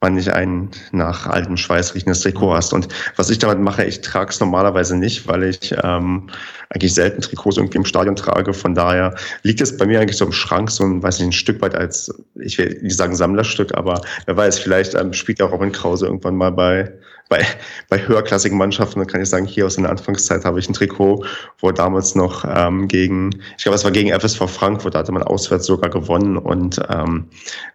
man 0.00 0.14
nicht 0.14 0.30
ein 0.30 0.70
nach 0.92 1.26
altem 1.26 1.56
Schweiß 1.56 1.94
riechendes 1.94 2.20
Trikot 2.20 2.54
hast. 2.54 2.72
Und 2.72 2.88
was 3.16 3.30
ich 3.30 3.38
damit 3.38 3.58
mache, 3.58 3.84
ich 3.84 4.02
trage 4.02 4.30
es 4.30 4.38
normalerweise 4.38 4.96
nicht, 4.96 5.26
weil 5.26 5.44
ich 5.44 5.74
ähm, 5.82 6.30
eigentlich 6.70 6.94
selten 6.94 7.22
Trikots 7.22 7.56
irgendwie 7.56 7.78
im 7.78 7.84
Stadion 7.84 8.14
trage. 8.14 8.52
Von 8.52 8.74
daher 8.74 9.14
liegt 9.42 9.60
es 9.60 9.76
bei 9.76 9.86
mir 9.86 10.00
eigentlich 10.00 10.18
so 10.18 10.26
im 10.26 10.32
Schrank, 10.32 10.70
so 10.70 10.84
ein, 10.84 11.02
weiß 11.02 11.18
nicht, 11.18 11.28
ein 11.28 11.32
Stück 11.32 11.60
weit 11.62 11.74
als, 11.74 12.12
ich 12.36 12.58
will 12.58 12.78
nicht 12.82 12.96
sagen 12.96 13.16
Sammlerstück, 13.16 13.74
aber 13.74 14.00
wer 14.26 14.36
weiß, 14.36 14.58
vielleicht 14.58 14.94
ähm, 14.94 15.12
spielt 15.12 15.40
ja 15.40 15.46
Robin 15.46 15.72
Krause 15.72 16.06
irgendwann 16.06 16.36
mal 16.36 16.52
bei 16.52 16.92
bei, 17.28 17.44
bei 17.88 18.06
höherklassigen 18.06 18.58
Mannschaften, 18.58 19.00
dann 19.00 19.08
kann 19.08 19.22
ich 19.22 19.28
sagen, 19.28 19.46
hier 19.46 19.66
aus 19.66 19.76
der 19.76 19.88
Anfangszeit 19.88 20.44
habe 20.44 20.58
ich 20.58 20.68
ein 20.68 20.74
Trikot, 20.74 21.24
wo 21.58 21.72
damals 21.72 22.14
noch 22.14 22.44
ähm, 22.46 22.86
gegen, 22.88 23.30
ich 23.56 23.64
glaube, 23.64 23.76
es 23.76 23.84
war 23.84 23.90
gegen 23.90 24.10
FSV 24.10 24.48
Frankfurt, 24.48 24.94
da 24.94 25.00
hatte 25.00 25.12
man 25.12 25.22
auswärts 25.22 25.66
sogar 25.66 25.90
gewonnen 25.90 26.36
und 26.36 26.80
ähm, 26.90 27.28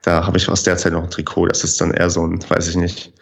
da 0.03 0.25
habe 0.25 0.37
ich 0.37 0.49
aus 0.49 0.63
der 0.63 0.77
Zeit 0.77 0.93
noch 0.93 1.03
ein 1.03 1.09
Trikot. 1.09 1.47
Das 1.47 1.63
ist 1.63 1.81
dann 1.81 1.91
eher 1.91 2.09
so 2.09 2.25
ein, 2.25 2.39
weiß 2.47 2.67
ich 2.67 2.75
nicht, 2.75 3.13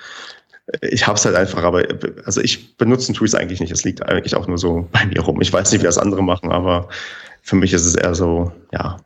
ich 0.82 1.08
habe 1.08 1.18
es 1.18 1.26
halt 1.26 1.36
einfach, 1.36 1.64
aber 1.64 1.84
also 2.26 2.42
ich 2.42 2.76
benutzen 2.78 3.14
tue 3.14 3.28
ich 3.28 3.36
eigentlich 3.36 3.60
nicht. 3.60 3.72
Es 3.72 3.84
liegt 3.84 4.04
eigentlich 4.04 4.36
auch 4.36 4.48
nur 4.48 4.58
so 4.58 4.88
bei 4.92 5.06
mir 5.06 5.22
rum. 5.22 5.42
Ich 5.42 5.54
weiß 5.54 5.72
nicht, 5.72 5.82
wie 5.82 5.86
das 5.86 5.98
andere 5.98 6.24
machen, 6.24 6.52
aber 6.52 6.90
für 7.42 7.56
mich 7.56 7.72
ist 7.74 7.86
es 7.86 7.96
eher 7.96 8.14
so, 8.14 8.52
ja, 8.74 8.98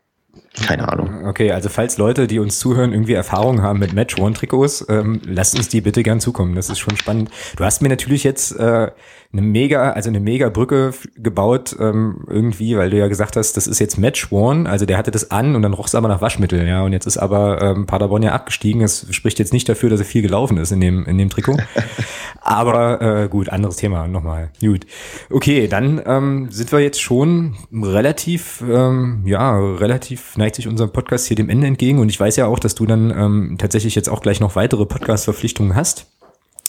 keine 0.54 0.90
Ahnung. 0.90 1.26
Okay, 1.26 1.52
also 1.52 1.70
falls 1.70 1.98
Leute, 1.98 2.28
die 2.28 2.40
uns 2.40 2.60
zuhören, 2.60 2.92
irgendwie 2.92 3.14
Erfahrung 3.14 3.62
haben 3.62 3.80
mit 3.80 3.94
Match-One-Trikots, 3.94 4.86
ähm, 4.90 5.22
lasst 5.26 5.56
uns 5.56 5.70
die 5.70 5.80
bitte 5.80 6.04
gern 6.04 6.20
zukommen. 6.20 6.56
Das 6.56 6.70
ist 6.70 6.80
schon 6.80 6.98
spannend. 6.98 7.32
Du 7.56 7.64
hast 7.64 7.82
mir 7.82 7.88
natürlich 7.88 8.24
jetzt 8.26 8.58
äh, 8.60 8.92
eine 9.34 9.42
mega, 9.42 9.92
also 9.92 10.10
eine 10.10 10.20
mega 10.20 10.50
Brücke 10.50 10.94
gebaut 11.16 11.76
ähm, 11.80 12.26
irgendwie, 12.28 12.76
weil 12.76 12.90
du 12.90 12.98
ja 12.98 13.08
gesagt 13.08 13.38
hast, 13.38 13.56
das 13.56 13.66
ist 13.66 13.80
jetzt 13.80 13.98
Match 13.98 14.32
One, 14.32 14.70
also 14.70 14.86
der 14.86 14.98
hatte 14.98 15.12
das 15.12 15.32
an 15.32 15.56
und 15.56 15.62
dann 15.62 15.74
roch 15.74 15.88
es 15.88 15.96
aber 15.96 16.10
nach 16.10 16.22
Waschmittel, 16.22 16.68
ja, 16.68 16.84
und 16.84 16.92
jetzt 16.92 17.06
ist 17.06 17.18
aber 17.18 17.62
ähm, 17.62 17.86
Paderborn 17.86 18.24
ja 18.24 18.34
abgestiegen. 18.34 18.82
Es 18.82 19.08
spricht 19.12 19.40
jetzt 19.40 19.54
nicht 19.54 19.70
dafür, 19.70 19.90
dass 19.90 20.02
er 20.02 20.06
viel 20.06 20.22
gelaufen 20.22 20.58
ist 20.58 20.72
in 20.72 20.82
dem 20.82 21.06
in 21.06 21.18
dem 21.18 21.30
Trikot. 21.30 21.58
aber 22.42 23.02
äh, 23.02 23.28
gut, 23.30 23.50
anderes 23.50 23.78
Thema 23.78 24.08
nochmal. 24.08 24.50
Gut, 24.60 24.86
okay, 25.30 25.68
dann 25.68 26.02
ähm, 26.06 26.48
sind 26.52 26.72
wir 26.74 26.80
jetzt 26.80 27.02
schon 27.02 27.56
relativ, 27.72 28.62
ähm, 28.70 29.24
ja, 29.26 29.58
relativ 29.58 30.36
neigt 30.36 30.56
sich 30.56 30.68
unser 30.68 30.88
Podcast 30.88 31.28
hier 31.28 31.38
dem 31.38 31.50
Ende 31.50 31.68
entgegen 31.68 32.00
und 32.00 32.10
ich 32.10 32.20
weiß 32.20 32.36
ja 32.36 32.48
auch, 32.48 32.60
dass 32.60 32.76
du 32.76 32.86
dann 32.86 33.12
ähm, 33.12 33.56
tatsächlich 33.58 33.96
jetzt 33.96 34.10
auch 34.10 34.22
gleich 34.22 34.42
noch 34.42 34.58
weitere 34.58 34.86
Podcast-Verpflichtungen 34.86 35.76
hast. 35.76 36.08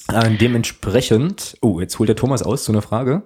Äh, 0.09 0.37
dementsprechend, 0.37 1.57
oh, 1.61 1.81
jetzt 1.81 1.99
holt 1.99 2.09
der 2.09 2.17
Thomas 2.17 2.43
aus 2.43 2.65
zu 2.65 2.73
einer 2.73 2.83
Frage. 2.83 3.23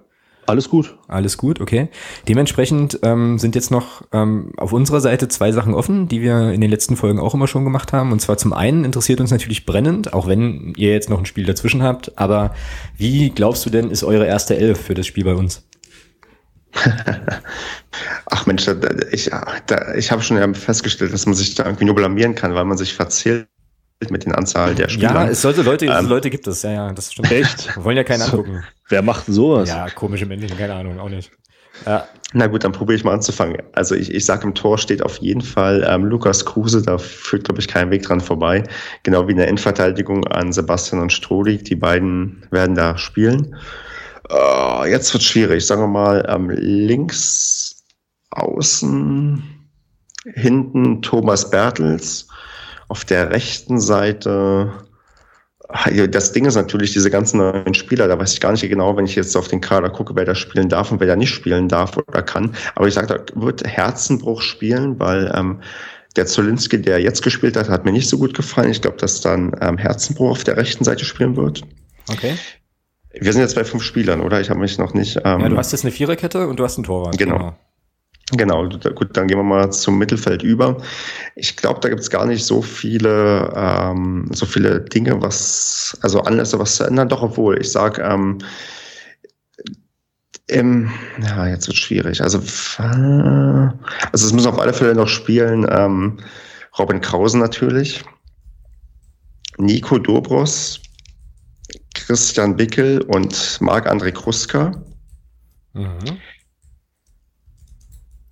Alles 0.47 0.69
gut. 0.69 0.97
Alles 1.09 1.37
gut, 1.37 1.59
okay. 1.59 1.89
Dementsprechend 2.29 2.99
ähm, 3.03 3.37
sind 3.37 3.53
jetzt 3.53 3.69
noch 3.69 4.03
ähm, 4.13 4.53
auf 4.55 4.71
unserer 4.71 5.01
Seite 5.01 5.27
zwei 5.27 5.51
Sachen 5.51 5.73
offen, 5.73 6.07
die 6.07 6.21
wir 6.21 6.51
in 6.51 6.61
den 6.61 6.71
letzten 6.71 6.95
Folgen 6.95 7.19
auch 7.19 7.33
immer 7.33 7.47
schon 7.47 7.65
gemacht 7.65 7.91
haben. 7.91 8.13
Und 8.13 8.21
zwar 8.21 8.37
zum 8.37 8.53
einen 8.53 8.85
interessiert 8.85 9.19
uns 9.19 9.29
natürlich 9.29 9.65
brennend, 9.65 10.13
auch 10.13 10.25
wenn 10.25 10.73
ihr 10.77 10.93
jetzt 10.93 11.09
noch 11.09 11.19
ein 11.19 11.25
Spiel 11.25 11.45
dazwischen 11.45 11.83
habt, 11.83 12.17
aber 12.17 12.55
wie 12.95 13.29
glaubst 13.29 13.65
du 13.65 13.69
denn, 13.69 13.91
ist 13.91 14.05
eure 14.05 14.25
erste 14.25 14.55
Elf 14.55 14.79
für 14.79 14.93
das 14.93 15.05
Spiel 15.05 15.25
bei 15.25 15.35
uns? 15.35 15.67
Ach 18.27 18.45
Mensch, 18.45 18.67
ich, 19.11 19.29
ich 19.95 20.11
habe 20.11 20.21
schon 20.21 20.55
festgestellt, 20.55 21.11
dass 21.11 21.25
man 21.25 21.35
sich 21.35 21.55
da 21.55 21.65
irgendwie 21.65 21.85
nur 21.85 21.95
blamieren 21.95 22.35
kann, 22.35 22.55
weil 22.55 22.65
man 22.65 22.77
sich 22.77 22.93
verzählt 22.93 23.47
mit 24.09 24.25
den 24.25 24.33
Anzahl 24.33 24.75
der 24.75 24.89
Spieler. 24.89 25.13
Ja, 25.13 25.27
es 25.27 25.41
sollte 25.41 25.63
Leute, 25.63 25.85
ähm, 25.85 26.07
Leute 26.07 26.29
gibt 26.29 26.47
es, 26.47 26.61
ja, 26.61 26.71
ja, 26.71 26.93
das 26.93 27.11
stimmt. 27.11 27.31
Echt? 27.31 27.75
Wir 27.75 27.83
wollen 27.83 27.97
ja 27.97 28.03
keinen 28.03 28.21
angucken. 28.21 28.63
Wer 28.89 29.01
macht 29.01 29.25
sowas? 29.25 29.69
Ja, 29.69 29.89
komische 29.89 30.25
Menschen, 30.25 30.57
keine 30.57 30.75
Ahnung, 30.75 30.99
auch 30.99 31.09
nicht. 31.09 31.31
Ja. 31.85 32.07
Na 32.33 32.47
gut, 32.47 32.63
dann 32.63 32.71
probiere 32.71 32.97
ich 32.97 33.03
mal 33.03 33.13
anzufangen. 33.13 33.57
Also 33.73 33.95
ich, 33.95 34.13
ich 34.13 34.25
sage, 34.25 34.45
im 34.45 34.53
Tor 34.53 34.77
steht 34.77 35.01
auf 35.01 35.17
jeden 35.17 35.41
Fall 35.41 35.85
ähm, 35.87 36.05
Lukas 36.05 36.45
Kruse, 36.45 36.81
da 36.81 36.97
führt, 36.97 37.45
glaube 37.45 37.61
ich, 37.61 37.67
kein 37.67 37.89
Weg 37.89 38.03
dran 38.03 38.19
vorbei. 38.19 38.63
Genau 39.03 39.27
wie 39.27 39.31
in 39.31 39.37
der 39.37 39.47
Endverteidigung 39.47 40.25
an 40.27 40.51
Sebastian 40.51 41.01
und 41.01 41.13
Strohlig. 41.13 41.63
Die 41.63 41.75
beiden 41.75 42.45
werden 42.51 42.75
da 42.75 42.97
spielen. 42.97 43.55
Uh, 44.29 44.83
jetzt 44.85 45.13
wird 45.13 45.23
schwierig. 45.23 45.65
Sagen 45.65 45.81
wir 45.81 45.87
mal, 45.87 46.25
ähm, 46.27 46.49
links 46.49 47.85
außen, 48.31 49.41
hinten 50.33 51.01
Thomas 51.01 51.49
Bertels. 51.49 52.27
Auf 52.87 53.05
der 53.05 53.31
rechten 53.31 53.79
Seite 53.79 54.73
das 56.09 56.31
Ding 56.31 56.45
ist 56.45 56.55
natürlich, 56.55 56.93
diese 56.93 57.09
ganzen 57.09 57.39
neuen 57.39 57.73
Spieler, 57.73 58.07
da 58.07 58.17
weiß 58.17 58.33
ich 58.33 58.39
gar 58.39 58.51
nicht 58.51 58.67
genau, 58.67 58.95
wenn 58.95 59.05
ich 59.05 59.15
jetzt 59.15 59.35
auf 59.35 59.49
den 59.49 59.59
Kader 59.59 59.89
gucke, 59.89 60.15
wer 60.15 60.23
da 60.23 60.33
spielen 60.33 60.69
darf 60.69 60.91
und 60.91 60.99
wer 60.99 61.07
da 61.07 61.15
nicht 61.15 61.31
spielen 61.31 61.67
darf 61.67 61.97
oder 61.97 62.23
kann. 62.23 62.55
Aber 62.75 62.87
ich 62.87 62.93
sage, 62.93 63.07
da 63.07 63.41
wird 63.41 63.67
Herzenbruch 63.67 64.41
spielen, 64.41 64.99
weil 64.99 65.31
ähm, 65.35 65.61
der 66.15 66.25
Zolinski, 66.25 66.81
der 66.81 67.01
jetzt 67.01 67.21
gespielt 67.21 67.57
hat, 67.57 67.69
hat 67.69 67.83
mir 67.83 67.91
nicht 67.91 68.07
so 68.07 68.17
gut 68.17 68.33
gefallen. 68.33 68.71
Ich 68.71 68.81
glaube, 68.81 68.97
dass 68.97 69.19
dann 69.19 69.53
ähm, 69.61 69.77
Herzenbruch 69.77 70.31
auf 70.31 70.43
der 70.45 70.55
rechten 70.55 70.85
Seite 70.85 71.03
spielen 71.03 71.35
wird. 71.35 71.63
Okay. 72.09 72.35
Wir 73.11 73.33
sind 73.33 73.41
jetzt 73.41 73.55
bei 73.55 73.65
fünf 73.65 73.83
Spielern, 73.83 74.21
oder? 74.21 74.39
Ich 74.39 74.49
habe 74.49 74.59
mich 74.59 74.77
noch 74.77 74.93
nicht. 74.93 75.17
Ähm, 75.25 75.41
ja, 75.41 75.49
du 75.49 75.57
hast 75.57 75.71
jetzt 75.71 75.83
eine 75.83 75.91
Viererkette 75.91 76.47
und 76.47 76.59
du 76.59 76.63
hast 76.63 76.77
einen 76.77 76.85
Torwart. 76.85 77.17
Genau. 77.17 77.37
genau. 77.37 77.55
Genau, 78.31 78.67
gut, 78.67 79.15
dann 79.15 79.27
gehen 79.27 79.37
wir 79.37 79.43
mal 79.43 79.71
zum 79.71 79.97
Mittelfeld 79.97 80.43
über. 80.43 80.81
Ich 81.35 81.55
glaube, 81.55 81.79
da 81.79 81.87
gibt 81.87 82.01
es 82.01 82.09
gar 82.09 82.25
nicht 82.25 82.43
so 82.43 82.61
viele, 82.61 83.53
ähm, 83.55 84.29
so 84.33 84.45
viele 84.45 84.81
Dinge, 84.81 85.21
was, 85.21 85.97
also 86.01 86.21
Anlässe, 86.21 86.59
was 86.59 86.75
zu 86.75 86.83
ändern. 86.83 87.07
Doch, 87.07 87.21
obwohl, 87.21 87.57
ich 87.61 87.71
sage, 87.71 88.01
ähm, 88.01 88.39
im, 90.47 90.91
ja, 91.21 91.47
jetzt 91.47 91.67
wird 91.67 91.77
schwierig. 91.77 92.21
Also, 92.21 92.39
also 92.77 93.71
es 94.11 94.33
müssen 94.33 94.47
auf 94.47 94.59
alle 94.59 94.73
Fälle 94.73 94.95
noch 94.95 95.07
spielen 95.07 95.65
ähm, 95.69 96.17
Robin 96.77 97.01
Krausen 97.01 97.39
natürlich, 97.39 98.03
Nico 99.57 99.97
Dobros, 99.97 100.81
Christian 101.93 102.55
Bickel 102.55 103.01
und 103.01 103.57
Marc-André 103.61 104.11
Kruska. 104.11 104.71
Mhm. 105.73 106.19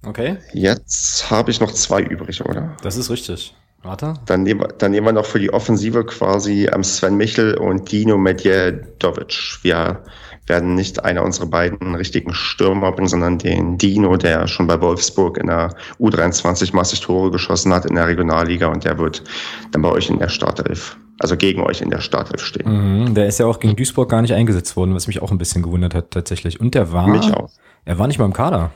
Okay. 0.06 0.38
Jetzt 0.54 1.30
habe 1.32 1.52
ich 1.52 1.60
noch 1.60 1.72
zwei 1.72 2.02
übrig, 2.02 2.44
oder? 2.46 2.76
Das 2.82 2.98
ist 2.98 3.10
richtig. 3.10 3.56
Warte. 3.86 4.16
Dann 4.26 4.44
nehmen, 4.44 4.62
wir, 4.62 4.68
dann 4.70 4.92
nehmen 4.92 5.06
wir 5.06 5.14
noch 5.14 5.26
für 5.26 5.40
die 5.40 5.54
Offensive 5.54 6.04
quasi 6.06 6.68
ähm, 6.74 6.84
Sven 6.84 7.18
Michel 7.18 7.56
und 7.56 7.92
Dino 7.92 8.18
Medjedovic. 8.18 9.60
Wir 9.62 10.02
werden 10.48 10.76
nicht 10.76 11.04
einer 11.04 11.24
unserer 11.24 11.48
beiden 11.48 11.96
richtigen 11.96 12.34
Stürmer 12.34 12.92
bringen, 12.92 13.08
sondern 13.08 13.38
den 13.38 13.78
Dino, 13.78 14.18
der 14.18 14.48
schon 14.48 14.68
bei 14.68 14.80
Wolfsburg 14.82 15.38
in 15.38 15.48
der 15.48 15.76
U23 16.00 16.76
massig 16.76 17.02
Tore 17.02 17.32
geschossen 17.32 17.74
hat 17.74 17.86
in 17.86 17.96
der 17.96 18.08
Regionalliga 18.08 18.68
und 18.68 18.84
der 18.84 18.98
wird 18.98 19.24
dann 19.72 19.82
bei 19.82 19.90
euch 19.90 20.10
in 20.10 20.20
der 20.20 20.30
Startelf, 20.30 20.98
also 21.20 21.36
gegen 21.36 21.62
euch 21.62 21.82
in 21.82 21.90
der 21.90 22.02
Startelf 22.02 22.44
stehen. 22.44 23.06
Mhm, 23.06 23.14
der 23.16 23.28
ist 23.28 23.40
ja 23.40 23.46
auch 23.46 23.60
gegen 23.60 23.76
Duisburg 23.76 24.10
gar 24.10 24.22
nicht 24.22 24.34
eingesetzt 24.34 24.76
worden, 24.76 24.94
was 24.94 25.08
mich 25.08 25.22
auch 25.22 25.32
ein 25.32 25.38
bisschen 25.38 25.64
gewundert 25.64 25.96
hat 25.96 26.12
tatsächlich. 26.12 26.60
Und 26.60 26.76
der 26.76 26.92
war, 26.92 27.08
mich 27.08 27.34
auch. 27.34 27.50
er 27.86 27.98
war 27.98 28.08
nicht 28.08 28.20
mal 28.20 28.26
im 28.26 28.34
Kader. 28.34 28.72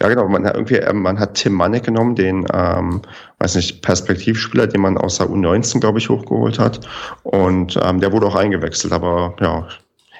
Ja, 0.00 0.08
genau. 0.08 0.28
Man 0.28 0.44
hat 0.44 0.54
irgendwie, 0.54 0.76
ähm, 0.76 1.02
man 1.02 1.18
hat 1.18 1.34
Tim 1.34 1.54
Mannek 1.54 1.84
genommen, 1.84 2.14
den, 2.14 2.46
ähm, 2.52 3.02
weiß 3.38 3.56
nicht, 3.56 3.82
Perspektivspieler, 3.82 4.66
den 4.66 4.80
man 4.80 4.96
aus 4.96 5.18
der 5.18 5.28
U19, 5.28 5.80
glaube 5.80 5.98
ich, 5.98 6.08
hochgeholt 6.08 6.58
hat. 6.58 6.80
Und 7.24 7.78
ähm, 7.82 8.00
der 8.00 8.12
wurde 8.12 8.26
auch 8.26 8.36
eingewechselt. 8.36 8.92
Aber 8.92 9.34
ja, 9.40 9.66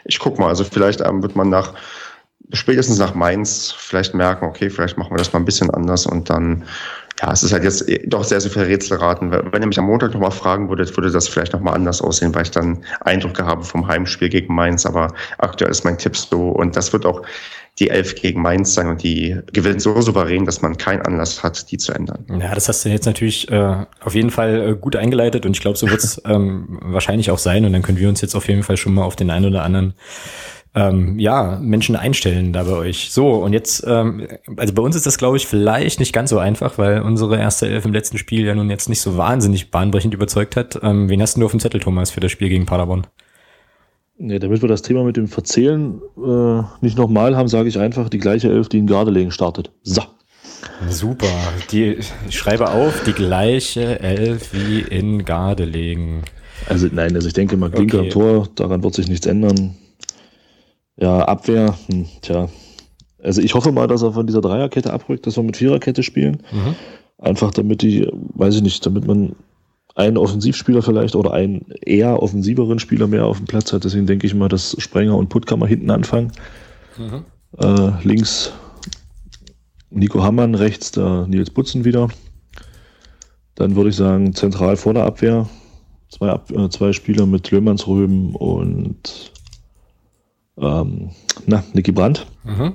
ich 0.05 0.19
guck 0.19 0.39
mal. 0.39 0.49
Also 0.49 0.65
vielleicht 0.65 1.01
ähm, 1.01 1.23
wird 1.23 1.37
man 1.37 1.49
nach 1.49 1.75
spätestens 2.53 2.99
nach 2.99 3.15
Mainz 3.15 3.75
vielleicht 3.77 4.15
merken, 4.15 4.47
okay, 4.47 4.71
vielleicht 4.71 4.97
machen 4.97 5.13
wir 5.13 5.19
das 5.19 5.33
mal 5.33 5.39
ein 5.39 5.45
bisschen 5.45 5.71
anders 5.71 6.07
und 6.07 6.31
dann, 6.31 6.65
ja, 7.21 7.33
es 7.33 7.43
ist 7.43 7.53
halt 7.53 7.65
jetzt 7.65 7.85
doch 8.07 8.25
sehr, 8.25 8.41
sehr 8.41 8.51
viel 8.51 8.63
Rätselraten. 8.63 9.31
Wenn 9.31 9.63
ihr 9.63 9.67
mich 9.67 9.79
am 9.79 9.87
Montag 9.87 10.15
nochmal 10.15 10.31
fragen 10.31 10.69
würdet, 10.69 10.97
würde 10.97 11.11
das 11.11 11.29
vielleicht 11.29 11.53
nochmal 11.53 11.75
anders 11.75 12.01
aussehen, 12.01 12.35
weil 12.35 12.43
ich 12.43 12.51
dann 12.51 12.83
Eindrücke 13.01 13.45
habe 13.45 13.65
vom 13.65 13.87
Heimspiel 13.87 14.29
gegen 14.29 14.55
Mainz, 14.55 14.87
aber 14.87 15.13
aktuell 15.39 15.71
ist 15.71 15.85
mein 15.85 15.99
Tipp 15.99 16.17
so 16.17 16.51
und 16.51 16.77
das 16.77 16.93
wird 16.93 17.05
auch 17.05 17.23
die 17.79 17.91
Elf 17.91 18.15
gegen 18.15 18.43
Mainz 18.43 18.75
sein 18.75 18.89
und 18.89 19.03
die 19.03 19.37
gewinnt 19.53 19.81
so 19.81 20.01
souverän, 20.01 20.45
dass 20.45 20.63
man 20.63 20.77
keinen 20.77 21.03
Anlass 21.03 21.43
hat, 21.43 21.71
die 21.71 21.79
zu 21.79 21.93
ändern. 21.93 22.25
Ja, 22.41 22.55
das 22.55 22.69
hast 22.69 22.85
du 22.85 22.89
jetzt 22.89 23.07
natürlich 23.07 23.51
äh, 23.51 23.85
auf 24.01 24.15
jeden 24.15 24.31
Fall 24.31 24.71
äh, 24.71 24.75
gut 24.75 24.97
eingeleitet 24.97 25.47
und 25.47 25.57
ich 25.57 25.61
glaube, 25.61 25.79
so 25.79 25.89
wird 25.89 26.03
es 26.03 26.21
ähm, 26.27 26.79
wahrscheinlich 26.83 27.31
auch 27.31 27.39
sein 27.39 27.65
und 27.65 27.73
dann 27.73 27.83
können 27.83 27.99
wir 27.99 28.09
uns 28.09 28.21
jetzt 28.21 28.35
auf 28.35 28.49
jeden 28.49 28.63
Fall 28.63 28.77
schon 28.77 28.95
mal 28.95 29.05
auf 29.05 29.17
den 29.17 29.31
einen 29.31 29.47
oder 29.47 29.63
anderen 29.63 29.95
ähm, 30.75 31.19
ja, 31.19 31.59
Menschen 31.61 31.97
einstellen 31.97 32.53
da 32.53 32.63
bei 32.65 32.73
euch. 32.73 33.11
So, 33.11 33.31
und 33.35 33.53
jetzt, 33.53 33.85
ähm, 33.87 34.29
also 34.57 34.75
bei 34.75 34.83
uns 34.83 34.97
ist 34.97 35.07
das, 35.07 35.19
glaube 35.19 35.37
ich, 35.37 35.47
vielleicht 35.47 35.99
nicht 35.99 36.13
ganz 36.13 36.31
so 36.31 36.39
einfach, 36.39 36.79
weil 36.79 37.03
unsere 37.03 37.39
erste 37.39 37.69
Elf 37.69 37.85
im 37.85 37.93
letzten 37.93 38.19
Spiel 38.19 38.45
ja 38.45 38.55
nun 38.55 38.71
jetzt 38.71 38.89
nicht 38.89 39.01
so 39.01 39.17
wahnsinnig 39.17 39.71
bahnbrechend 39.71 40.15
überzeugt 40.15 40.57
hat. 40.57 40.79
Ähm, 40.83 41.09
wen 41.09 41.23
hast 41.23 41.37
du 41.37 41.45
auf 41.45 41.53
dem 41.53 41.61
Zettel, 41.61 41.81
Thomas, 41.81 42.11
für 42.11 42.21
das 42.21 42.31
Spiel 42.31 42.49
gegen 42.49 42.67
Paderborn? 42.67 43.07
Nee, 44.21 44.41
damit 44.41 44.63
wir 44.63 44.69
das 44.69 44.83
Thema 44.83 45.05
mit 45.05 45.17
dem 45.17 45.29
Verzählen 45.29 46.01
äh, 46.17 46.63
nicht 46.81 46.99
nochmal 46.99 47.37
haben, 47.37 47.47
sage 47.47 47.69
ich 47.69 47.79
einfach 47.79 48.09
die 48.09 48.19
gleiche 48.19 48.51
Elf, 48.51 48.69
die 48.69 48.79
in 48.79 48.89
Gardelegen 48.89 49.31
startet. 49.31 49.71
So. 49.83 50.03
Super. 50.89 51.29
Die, 51.71 51.99
ich 52.29 52.37
schreibe 52.37 52.71
auf, 52.71 53.05
die 53.05 53.13
gleiche 53.13 54.01
Elf 54.01 54.53
wie 54.53 54.81
in 54.81 55.25
Gardelegen. 55.25 56.23
Also 56.69 56.89
nein, 56.91 57.15
also 57.15 57.29
ich 57.29 57.35
denke 57.35 57.57
mal 57.57 57.71
Klinker 57.71 58.01
okay. 58.01 58.09
Tor, 58.09 58.49
daran 58.57 58.83
wird 58.83 58.95
sich 58.95 59.07
nichts 59.07 59.27
ändern. 59.27 59.77
Ja, 60.97 61.21
Abwehr, 61.21 61.79
hm, 61.87 62.07
tja. 62.21 62.49
Also 63.23 63.41
ich 63.41 63.55
hoffe 63.55 63.71
mal, 63.71 63.87
dass 63.87 64.03
er 64.03 64.13
von 64.13 64.27
dieser 64.27 64.41
Dreierkette 64.41 64.93
abrückt, 64.93 65.27
dass 65.29 65.37
wir 65.37 65.45
mit 65.45 65.57
Viererkette 65.57 66.03
spielen. 66.03 66.43
Mhm. 66.51 66.75
Einfach 67.19 67.53
damit 67.53 67.83
die, 67.83 68.09
weiß 68.35 68.57
ich 68.57 68.63
nicht, 68.63 68.85
damit 68.85 69.07
man 69.07 69.37
einen 69.99 70.17
Offensivspieler 70.17 70.81
vielleicht 70.81 71.17
oder 71.17 71.33
einen 71.33 71.67
eher 71.83 72.23
offensiveren 72.23 72.79
Spieler 72.79 73.09
mehr 73.09 73.27
auf 73.27 73.39
dem 73.39 73.47
Platz 73.47 73.73
hat. 73.73 73.85
Deswegen 73.85 74.07
denke 74.07 74.27
ich 74.27 74.35
mal, 74.35 74.49
dass 74.49 74.77
Sprenger 74.79 75.17
und 75.17 75.29
Puttkammer 75.29 75.67
hinten 75.67 75.91
anfangen. 75.91 76.31
Mhm. 76.97 77.25
Äh, 77.59 77.91
links 78.05 78.53
Nico 79.91 80.23
Hammann, 80.23 80.55
rechts 80.55 80.93
der 80.93 81.27
Nils 81.27 81.51
Butzen 81.51 81.85
wieder. 81.85 82.09
Dann 83.57 83.75
würde 83.75 83.91
ich 83.91 83.97
sagen, 83.97 84.35
zentral 84.35 84.77
vor 84.77 84.95
der 84.95 85.05
Abwehr. 85.05 85.49
Zwei, 86.11 86.31
Ab 86.31 86.51
äh, 86.53 86.69
zwei 86.71 86.93
Spieler 86.93 87.27
mit 87.27 87.51
Löhmannsröben 87.51 88.37
und 88.37 89.33
ähm, 90.59 91.11
na, 91.47 91.65
Niki 91.73 91.91
Brandt. 91.91 92.27
Mhm. 92.45 92.75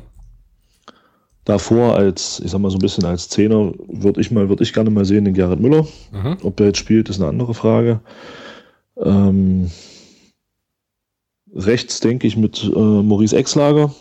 Davor 1.45 1.95
als, 1.95 2.39
ich 2.39 2.51
sag 2.51 2.59
mal 2.59 2.71
so 2.71 2.77
ein 2.77 2.81
bisschen 2.81 3.05
als 3.05 3.27
Zehner, 3.27 3.73
würde 3.87 4.21
ich 4.21 4.31
mal, 4.31 4.47
würde 4.47 4.63
ich 4.63 4.73
gerne 4.73 4.89
mal 4.89 5.03
sehen, 5.03 5.25
den 5.25 5.33
Gerrit 5.33 5.59
Müller. 5.59 5.85
Mhm. 6.11 6.37
Ob 6.43 6.55
der 6.55 6.67
jetzt 6.67 6.79
spielt, 6.79 7.09
ist 7.09 7.19
eine 7.19 7.29
andere 7.29 7.53
Frage. 7.53 7.99
Ähm, 8.97 9.69
rechts 11.53 11.99
denke 11.99 12.27
ich 12.27 12.37
mit 12.37 12.63
äh, 12.63 12.79
Maurice 12.79 13.35
Exlager. 13.35 13.93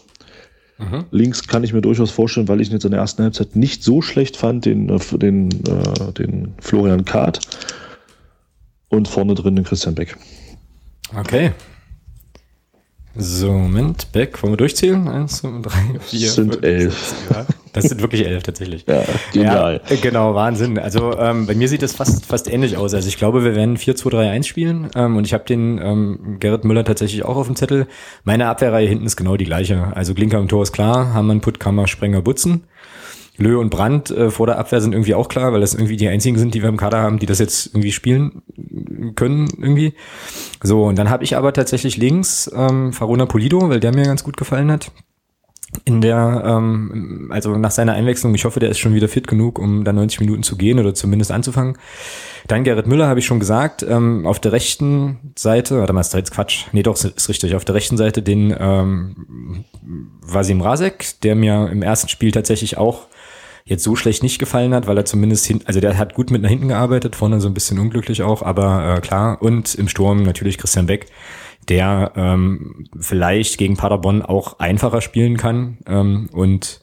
Mhm. 0.78 1.04
Links 1.10 1.46
kann 1.48 1.64
ich 1.64 1.72
mir 1.72 1.82
durchaus 1.82 2.10
vorstellen, 2.10 2.48
weil 2.48 2.60
ich 2.60 2.68
ihn 2.68 2.74
jetzt 2.74 2.84
in 2.84 2.92
der 2.92 3.00
ersten 3.00 3.22
Halbzeit 3.22 3.56
nicht 3.56 3.82
so 3.82 4.02
schlecht 4.02 4.36
fand, 4.36 4.64
den, 4.64 4.88
äh, 4.88 4.98
den, 5.18 5.50
äh, 5.66 6.12
den 6.12 6.54
Florian 6.60 7.04
Kahrt. 7.04 7.40
Und 8.88 9.08
vorne 9.08 9.34
drin 9.34 9.56
den 9.56 9.64
Christian 9.64 9.94
Beck. 9.94 10.16
Okay, 11.18 11.52
so, 13.14 13.52
Moment, 13.52 14.10
Beck, 14.12 14.42
wollen 14.42 14.54
wir 14.54 14.56
durchzählen? 14.56 15.06
Eins, 15.06 15.38
zwei, 15.38 15.50
drei, 15.60 15.98
vier. 16.00 16.26
Das 16.26 16.34
sind 16.34 16.54
fünf, 16.54 16.64
elf. 16.64 17.14
Ja, 17.30 17.46
das 17.74 17.84
sind 17.84 18.00
wirklich 18.00 18.26
elf 18.26 18.42
tatsächlich. 18.42 18.84
Ja, 18.92 19.04
genial. 19.32 19.80
Ja, 19.88 19.96
genau, 20.00 20.34
Wahnsinn. 20.34 20.78
Also 20.78 21.18
ähm, 21.18 21.46
bei 21.46 21.54
mir 21.54 21.68
sieht 21.68 21.82
das 21.82 21.94
fast, 21.94 22.26
fast 22.26 22.50
ähnlich 22.50 22.76
aus. 22.76 22.94
Also 22.94 23.08
ich 23.08 23.18
glaube, 23.18 23.44
wir 23.44 23.54
werden 23.54 23.76
4-2-3-1 23.76 24.44
spielen 24.44 24.90
ähm, 24.94 25.16
und 25.16 25.26
ich 25.26 25.34
habe 25.34 25.44
den 25.44 25.78
ähm, 25.78 26.36
Gerrit 26.40 26.64
Müller 26.64 26.84
tatsächlich 26.84 27.24
auch 27.24 27.36
auf 27.36 27.46
dem 27.46 27.56
Zettel. 27.56 27.86
Meine 28.24 28.48
Abwehrreihe 28.48 28.88
hinten 28.88 29.06
ist 29.06 29.16
genau 29.16 29.36
die 29.36 29.44
gleiche. 29.44 29.94
Also 29.94 30.14
Klinker 30.14 30.38
im 30.38 30.48
Tor 30.48 30.62
ist 30.62 30.72
klar, 30.72 31.12
Hammann, 31.12 31.40
Puttkammer, 31.40 31.86
Sprenger, 31.86 32.22
Butzen. 32.22 32.64
Lö 33.42 33.58
und 33.58 33.70
Brandt 33.70 34.10
äh, 34.10 34.30
vor 34.30 34.46
der 34.46 34.58
Abwehr 34.58 34.80
sind 34.80 34.92
irgendwie 34.92 35.14
auch 35.14 35.28
klar, 35.28 35.52
weil 35.52 35.60
das 35.60 35.74
irgendwie 35.74 35.96
die 35.96 36.08
einzigen 36.08 36.38
sind, 36.38 36.54
die 36.54 36.62
wir 36.62 36.68
im 36.68 36.76
Kader 36.76 37.00
haben, 37.00 37.18
die 37.18 37.26
das 37.26 37.38
jetzt 37.38 37.66
irgendwie 37.66 37.92
spielen 37.92 38.42
können 39.16 39.48
irgendwie. 39.58 39.94
So, 40.62 40.84
und 40.84 40.98
dann 40.98 41.10
habe 41.10 41.24
ich 41.24 41.36
aber 41.36 41.52
tatsächlich 41.52 41.96
links 41.96 42.50
ähm, 42.54 42.92
Farona 42.92 43.26
Polido, 43.26 43.68
weil 43.68 43.80
der 43.80 43.94
mir 43.94 44.04
ganz 44.04 44.24
gut 44.24 44.36
gefallen 44.36 44.70
hat. 44.70 44.92
In 45.86 46.02
der, 46.02 46.42
ähm, 46.44 47.30
also 47.32 47.56
nach 47.56 47.70
seiner 47.70 47.94
Einwechslung, 47.94 48.34
ich 48.34 48.44
hoffe, 48.44 48.60
der 48.60 48.68
ist 48.68 48.78
schon 48.78 48.94
wieder 48.94 49.08
fit 49.08 49.26
genug, 49.26 49.58
um 49.58 49.84
da 49.84 49.92
90 49.94 50.20
Minuten 50.20 50.42
zu 50.42 50.56
gehen 50.56 50.78
oder 50.78 50.92
zumindest 50.92 51.32
anzufangen. 51.32 51.78
Dann 52.46 52.62
Gerrit 52.62 52.86
Müller, 52.86 53.06
habe 53.06 53.20
ich 53.20 53.26
schon 53.26 53.40
gesagt. 53.40 53.82
Ähm, 53.82 54.26
auf 54.26 54.38
der 54.38 54.52
rechten 54.52 55.32
Seite, 55.34 55.78
warte 55.78 55.94
mal, 55.94 56.02
ist 56.02 56.12
da 56.12 56.18
jetzt 56.18 56.32
Quatsch. 56.32 56.66
Nee, 56.72 56.82
doch, 56.82 57.02
ist 57.02 57.28
richtig. 57.28 57.54
Auf 57.54 57.64
der 57.64 57.74
rechten 57.74 57.96
Seite 57.96 58.20
den 58.20 58.54
ähm, 58.58 59.64
Vasim 60.20 60.60
Rasek, 60.60 61.20
der 61.22 61.36
mir 61.36 61.70
im 61.72 61.82
ersten 61.82 62.08
Spiel 62.08 62.32
tatsächlich 62.32 62.76
auch 62.76 63.06
jetzt 63.64 63.84
so 63.84 63.96
schlecht 63.96 64.22
nicht 64.22 64.38
gefallen 64.38 64.74
hat, 64.74 64.86
weil 64.86 64.96
er 64.96 65.04
zumindest 65.04 65.46
hin, 65.46 65.60
also 65.64 65.80
der 65.80 65.96
hat 65.96 66.14
gut 66.14 66.30
mit 66.30 66.42
nach 66.42 66.48
hinten 66.48 66.68
gearbeitet, 66.68 67.16
vorne 67.16 67.40
so 67.40 67.48
ein 67.48 67.54
bisschen 67.54 67.78
unglücklich 67.78 68.22
auch, 68.22 68.42
aber 68.42 68.96
äh, 68.96 69.00
klar. 69.00 69.40
Und 69.40 69.74
im 69.74 69.88
Sturm 69.88 70.22
natürlich 70.22 70.58
Christian 70.58 70.86
Beck, 70.86 71.06
der 71.68 72.12
ähm, 72.16 72.86
vielleicht 72.98 73.58
gegen 73.58 73.76
Paderborn 73.76 74.22
auch 74.22 74.58
einfacher 74.58 75.00
spielen 75.00 75.36
kann 75.36 75.78
ähm, 75.86 76.28
und 76.32 76.82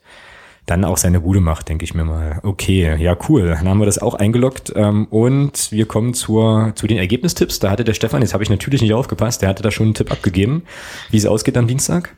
dann 0.69 0.85
auch 0.85 0.97
seine 0.97 1.21
Bude 1.21 1.39
macht, 1.39 1.67
denke 1.67 1.83
ich 1.83 1.95
mir 1.95 2.05
mal. 2.05 2.39
Okay, 2.43 2.95
ja, 2.99 3.17
cool. 3.27 3.47
Dann 3.47 3.67
haben 3.67 3.79
wir 3.79 3.87
das 3.87 3.97
auch 3.97 4.13
eingeloggt. 4.13 4.71
Ähm, 4.75 5.07
und 5.09 5.71
wir 5.71 5.87
kommen 5.87 6.13
zur, 6.13 6.73
zu 6.75 6.85
den 6.85 6.97
Ergebnistipps. 6.97 7.59
Da 7.59 7.71
hatte 7.71 7.83
der 7.83 7.95
Stefan, 7.95 8.21
jetzt 8.21 8.33
habe 8.33 8.43
ich 8.43 8.51
natürlich 8.51 8.81
nicht 8.81 8.93
aufgepasst, 8.93 9.41
der 9.41 9.49
hatte 9.49 9.63
da 9.63 9.71
schon 9.71 9.87
einen 9.87 9.93
Tipp 9.95 10.11
abgegeben, 10.11 10.63
wie 11.09 11.17
es 11.17 11.25
ausgeht 11.25 11.57
am 11.57 11.67
Dienstag. 11.67 12.15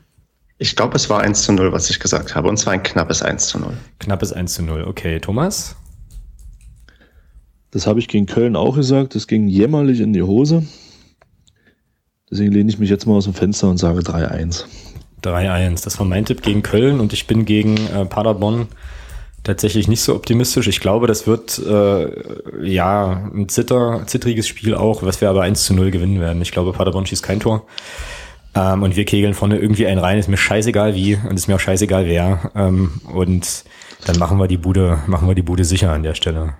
Ich 0.62 0.76
glaube, 0.76 0.94
es 0.94 1.10
war 1.10 1.20
1 1.20 1.42
zu 1.42 1.52
0, 1.52 1.72
was 1.72 1.90
ich 1.90 1.98
gesagt 1.98 2.36
habe. 2.36 2.48
Und 2.48 2.56
zwar 2.56 2.72
ein 2.72 2.84
knappes 2.84 3.20
1 3.20 3.48
zu 3.48 3.58
0. 3.58 3.72
Knappes 3.98 4.32
1 4.32 4.54
zu 4.54 4.62
0. 4.62 4.84
Okay, 4.84 5.18
Thomas? 5.18 5.74
Das 7.72 7.88
habe 7.88 7.98
ich 7.98 8.06
gegen 8.06 8.26
Köln 8.26 8.54
auch 8.54 8.76
gesagt. 8.76 9.16
Das 9.16 9.26
ging 9.26 9.48
jämmerlich 9.48 9.98
in 9.98 10.12
die 10.12 10.22
Hose. 10.22 10.64
Deswegen 12.30 12.52
lehne 12.52 12.70
ich 12.70 12.78
mich 12.78 12.90
jetzt 12.90 13.06
mal 13.06 13.14
aus 13.14 13.24
dem 13.24 13.34
Fenster 13.34 13.68
und 13.68 13.78
sage 13.78 14.02
3-1. 14.02 14.66
3-1. 15.24 15.82
Das 15.82 15.98
war 15.98 16.06
mein 16.06 16.26
Tipp 16.26 16.42
gegen 16.42 16.62
Köln 16.62 17.00
und 17.00 17.12
ich 17.12 17.26
bin 17.26 17.44
gegen 17.44 17.76
äh, 17.88 18.04
Paderborn 18.04 18.68
tatsächlich 19.42 19.88
nicht 19.88 20.02
so 20.02 20.14
optimistisch. 20.14 20.68
Ich 20.68 20.78
glaube, 20.78 21.08
das 21.08 21.26
wird 21.26 21.58
äh, 21.58 22.64
ja 22.64 23.28
ein 23.34 23.48
zitter, 23.48 24.04
zittriges 24.06 24.46
Spiel 24.46 24.76
auch, 24.76 25.02
was 25.02 25.20
wir 25.20 25.28
aber 25.28 25.42
1 25.42 25.64
zu 25.64 25.74
0 25.74 25.90
gewinnen 25.90 26.20
werden. 26.20 26.40
Ich 26.40 26.52
glaube, 26.52 26.72
Paderborn 26.72 27.04
schießt 27.04 27.24
kein 27.24 27.40
Tor. 27.40 27.66
Ähm, 28.54 28.82
und 28.82 28.96
wir 28.96 29.04
kegeln 29.04 29.34
vorne 29.34 29.58
irgendwie 29.58 29.86
einen 29.86 30.00
rein. 30.00 30.18
Ist 30.18 30.28
mir 30.28 30.36
scheißegal 30.36 30.94
wie 30.94 31.16
und 31.16 31.34
ist 31.34 31.48
mir 31.48 31.56
auch 31.56 31.60
scheißegal 31.60 32.06
wer. 32.06 32.50
Ähm, 32.54 33.00
und 33.12 33.64
dann 34.06 34.18
machen 34.18 34.38
wir 34.38 34.48
die 34.48 34.58
Bude, 34.58 34.98
machen 35.06 35.28
wir 35.28 35.34
die 35.34 35.42
Bude 35.42 35.64
sicher 35.64 35.92
an 35.92 36.02
der 36.02 36.14
Stelle. 36.14 36.54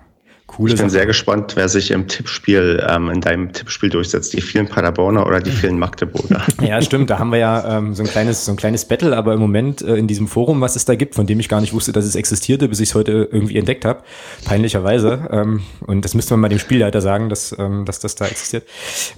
Coole 0.55 0.73
ich 0.73 0.79
bin 0.79 0.89
Sache. 0.89 0.99
sehr 0.99 1.05
gespannt, 1.07 1.55
wer 1.55 1.67
sich 1.67 1.89
im 1.89 2.07
Tippspiel, 2.07 2.85
ähm, 2.87 3.09
in 3.09 3.21
deinem 3.21 3.53
Tippspiel 3.53 3.89
durchsetzt. 3.89 4.33
Die 4.33 4.41
vielen 4.41 4.67
Paderborner 4.67 5.25
oder 5.25 5.39
die 5.39 5.51
vielen 5.51 5.79
Magdeburger. 5.79 6.41
Ja, 6.61 6.81
stimmt. 6.81 7.09
Da 7.09 7.19
haben 7.19 7.31
wir 7.31 7.39
ja 7.39 7.77
ähm, 7.77 7.93
so 7.93 8.03
ein 8.03 8.09
kleines, 8.09 8.45
so 8.45 8.51
ein 8.51 8.55
kleines 8.55 8.85
Battle, 8.85 9.17
aber 9.17 9.33
im 9.33 9.39
Moment 9.39 9.81
äh, 9.81 9.95
in 9.95 10.07
diesem 10.07 10.27
Forum, 10.27 10.61
was 10.61 10.75
es 10.75 10.85
da 10.85 10.95
gibt, 10.95 11.15
von 11.15 11.27
dem 11.27 11.39
ich 11.39 11.49
gar 11.49 11.59
nicht 11.59 11.73
wusste, 11.73 11.91
dass 11.91 12.05
es 12.05 12.15
existierte, 12.15 12.69
bis 12.69 12.79
ich 12.79 12.89
es 12.89 12.95
heute 12.95 13.27
irgendwie 13.31 13.57
entdeckt 13.57 13.83
habe, 13.83 14.03
peinlicherweise. 14.45 15.27
Ähm, 15.31 15.61
und 15.81 16.05
das 16.05 16.13
müsste 16.13 16.33
man 16.35 16.41
mal 16.41 16.49
dem 16.49 16.59
Spielleiter 16.59 17.01
sagen, 17.01 17.29
dass, 17.29 17.55
ähm, 17.57 17.85
dass 17.85 17.99
das 17.99 18.15
da 18.15 18.25
existiert. 18.27 18.63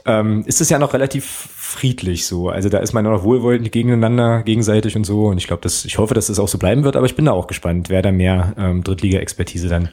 Ähm, 0.06 0.44
ist 0.48 0.62
es 0.62 0.70
ja 0.70 0.80
noch 0.80 0.94
relativ 0.94 1.26
friedlich 1.26 2.26
so. 2.26 2.50
Also 2.50 2.70
da 2.70 2.80
ist 2.80 2.94
man 2.94 3.04
noch 3.04 3.24
wohlwollend 3.24 3.72
gegeneinander, 3.72 4.44
gegenseitig 4.44 4.96
und 4.96 5.04
so. 5.04 5.26
Und 5.26 5.38
ich 5.38 5.48
glaube, 5.48 5.62
dass 5.62 5.86
ich 5.86 5.98
hoffe, 5.98 6.14
dass 6.14 6.28
das 6.28 6.40
auch 6.40 6.48
so 6.48 6.58
bleiben 6.58 6.84
wird. 6.84 6.96
Aber 6.96 7.06
ich 7.06 7.16
bin 7.16 7.26
da 7.26 7.34
auch 7.34 7.48
gespannt, 7.48 7.90
wer 7.90 8.02
da 8.02 8.12
mehr 8.12 8.54
ähm, 8.58 8.84
Drittliga-Expertise 8.84 9.68
dann 9.68 9.90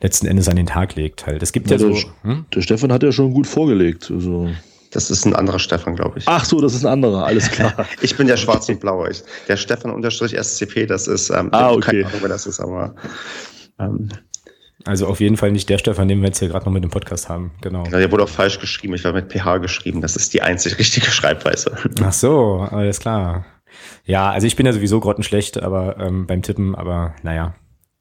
letzten 0.00 0.26
Endes 0.26 0.48
an 0.48 0.56
den 0.56 0.66
Tag 0.66 0.73
legt. 0.96 1.26
Halt. 1.26 1.42
Es 1.42 1.52
gibt 1.52 1.70
ja, 1.70 1.76
ja 1.76 1.88
der, 1.88 1.96
so. 1.96 2.08
Hm? 2.22 2.44
Der 2.54 2.62
Stefan 2.62 2.92
hat 2.92 3.02
ja 3.02 3.12
schon 3.12 3.32
gut 3.32 3.46
vorgelegt. 3.46 4.10
Also. 4.10 4.50
Das 4.90 5.10
ist 5.10 5.26
ein 5.26 5.34
anderer 5.34 5.58
Stefan, 5.58 5.96
glaube 5.96 6.18
ich. 6.18 6.28
Ach 6.28 6.44
so, 6.44 6.60
das 6.60 6.72
ist 6.72 6.84
ein 6.84 6.92
anderer, 6.92 7.26
alles 7.26 7.50
klar. 7.50 7.74
ich 8.00 8.16
bin 8.16 8.28
der 8.28 8.36
Schwarz 8.36 8.68
und 8.68 8.78
Blau. 8.78 9.06
Ich, 9.06 9.24
der 9.48 9.56
Stefan 9.56 9.90
unterstrich 9.90 10.36
SCP, 10.40 10.86
das 10.86 11.08
ist, 11.08 11.30
ähm, 11.30 11.48
ah, 11.50 11.72
okay. 11.72 11.80
keine 11.80 12.06
Ahnung, 12.06 12.18
wer 12.20 12.28
das 12.28 12.46
ist, 12.46 12.60
aber 12.60 12.94
ähm, 13.80 14.08
also 14.84 15.06
auf 15.06 15.20
jeden 15.20 15.36
Fall 15.36 15.50
nicht 15.50 15.68
der 15.70 15.78
Stefan, 15.78 16.08
den 16.08 16.20
wir 16.20 16.28
jetzt 16.28 16.38
hier 16.38 16.48
gerade 16.48 16.66
noch 16.66 16.72
mit 16.72 16.84
dem 16.84 16.90
Podcast 16.90 17.28
haben. 17.28 17.52
Genau. 17.62 17.84
Der 17.84 18.12
wurde 18.12 18.24
auch 18.24 18.28
falsch 18.28 18.60
geschrieben. 18.60 18.94
Ich 18.94 19.04
war 19.04 19.12
mit 19.12 19.32
PH 19.32 19.58
geschrieben. 19.58 20.02
Das 20.02 20.14
ist 20.14 20.34
die 20.34 20.42
einzig 20.42 20.78
richtige 20.78 21.10
Schreibweise. 21.10 21.76
Ach 22.02 22.12
so, 22.12 22.68
alles 22.70 23.00
klar. 23.00 23.46
Ja, 24.04 24.30
also 24.30 24.46
ich 24.46 24.56
bin 24.56 24.66
ja 24.66 24.72
sowieso 24.72 25.00
grottenschlecht, 25.00 25.62
aber 25.62 25.98
ähm, 25.98 26.26
beim 26.26 26.42
Tippen, 26.42 26.74
aber 26.74 27.14
naja, 27.22 27.54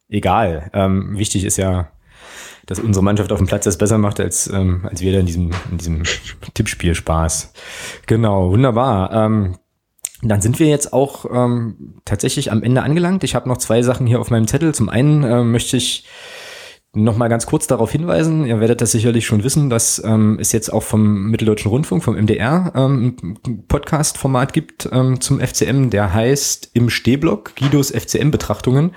egal. 0.09 0.69
Ähm, 0.73 1.17
wichtig 1.17 1.45
ist 1.45 1.57
ja, 1.57 1.89
dass 2.65 2.79
unsere 2.79 3.03
Mannschaft 3.03 3.31
auf 3.31 3.39
dem 3.39 3.47
Platz 3.47 3.65
das 3.65 3.77
besser 3.77 3.97
macht, 3.97 4.19
als, 4.19 4.47
ähm, 4.47 4.87
als 4.89 5.01
wir 5.01 5.11
da 5.13 5.19
in 5.19 5.25
diesem, 5.25 5.51
in 5.71 5.77
diesem 5.77 6.03
Tippspiel 6.53 6.95
Spaß. 6.95 7.53
Genau, 8.05 8.51
wunderbar. 8.51 9.11
Ähm, 9.11 9.57
dann 10.21 10.41
sind 10.41 10.59
wir 10.59 10.67
jetzt 10.67 10.93
auch 10.93 11.25
ähm, 11.33 11.95
tatsächlich 12.05 12.51
am 12.51 12.63
Ende 12.63 12.81
angelangt. 12.81 13.23
Ich 13.23 13.35
habe 13.35 13.49
noch 13.49 13.57
zwei 13.57 13.81
Sachen 13.81 14.07
hier 14.07 14.21
auf 14.21 14.29
meinem 14.29 14.47
Zettel. 14.47 14.73
Zum 14.73 14.87
einen 14.87 15.23
äh, 15.23 15.43
möchte 15.43 15.75
ich 15.75 16.05
noch 16.95 17.17
mal 17.17 17.27
ganz 17.27 17.47
kurz 17.47 17.65
darauf 17.65 17.91
hinweisen, 17.91 18.45
ihr 18.45 18.59
werdet 18.59 18.79
das 18.79 18.91
sicherlich 18.91 19.25
schon 19.25 19.43
wissen, 19.43 19.69
dass 19.69 20.01
ähm, 20.05 20.37
es 20.39 20.51
jetzt 20.51 20.71
auch 20.71 20.83
vom 20.83 21.31
Mitteldeutschen 21.31 21.71
Rundfunk, 21.71 22.03
vom 22.03 22.15
MDR, 22.15 22.71
ähm, 22.75 23.15
ein 23.45 23.65
Podcast-Format 23.67 24.53
gibt 24.53 24.87
ähm, 24.91 25.19
zum 25.19 25.39
FCM, 25.39 25.89
der 25.89 26.13
heißt 26.13 26.69
Im 26.73 26.91
Stehblock, 26.91 27.55
Guidos 27.55 27.89
FCM-Betrachtungen. 27.89 28.91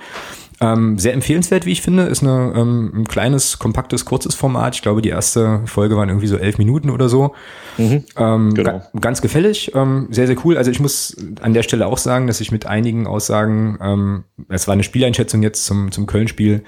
Ähm, 0.59 0.97
sehr 0.97 1.13
empfehlenswert, 1.13 1.65
wie 1.65 1.71
ich 1.71 1.81
finde. 1.81 2.03
Ist 2.03 2.23
eine, 2.23 2.53
ähm, 2.55 2.91
ein 2.95 3.07
kleines, 3.07 3.59
kompaktes, 3.59 4.05
kurzes 4.05 4.33
Format. 4.33 4.75
Ich 4.75 4.81
glaube, 4.81 5.01
die 5.01 5.09
erste 5.09 5.61
Folge 5.65 5.95
waren 5.95 6.09
irgendwie 6.09 6.27
so 6.27 6.37
elf 6.37 6.57
Minuten 6.57 6.89
oder 6.89 7.09
so. 7.09 7.35
Mhm, 7.77 8.03
ähm, 8.17 8.53
genau. 8.55 8.71
ga, 8.71 8.99
ganz 8.99 9.21
gefällig, 9.21 9.73
ähm, 9.75 10.07
sehr, 10.09 10.25
sehr 10.25 10.35
cool. 10.43 10.57
Also 10.57 10.71
ich 10.71 10.79
muss 10.79 11.15
an 11.41 11.53
der 11.53 11.61
Stelle 11.61 11.85
auch 11.85 11.99
sagen, 11.99 12.25
dass 12.25 12.41
ich 12.41 12.51
mit 12.51 12.65
einigen 12.65 13.05
Aussagen, 13.05 13.77
ähm, 13.81 14.23
es 14.49 14.67
war 14.67 14.73
eine 14.73 14.83
Spieleinschätzung 14.83 15.43
jetzt 15.43 15.65
zum, 15.65 15.91
zum 15.91 16.07
Köln-Spiel, 16.07 16.63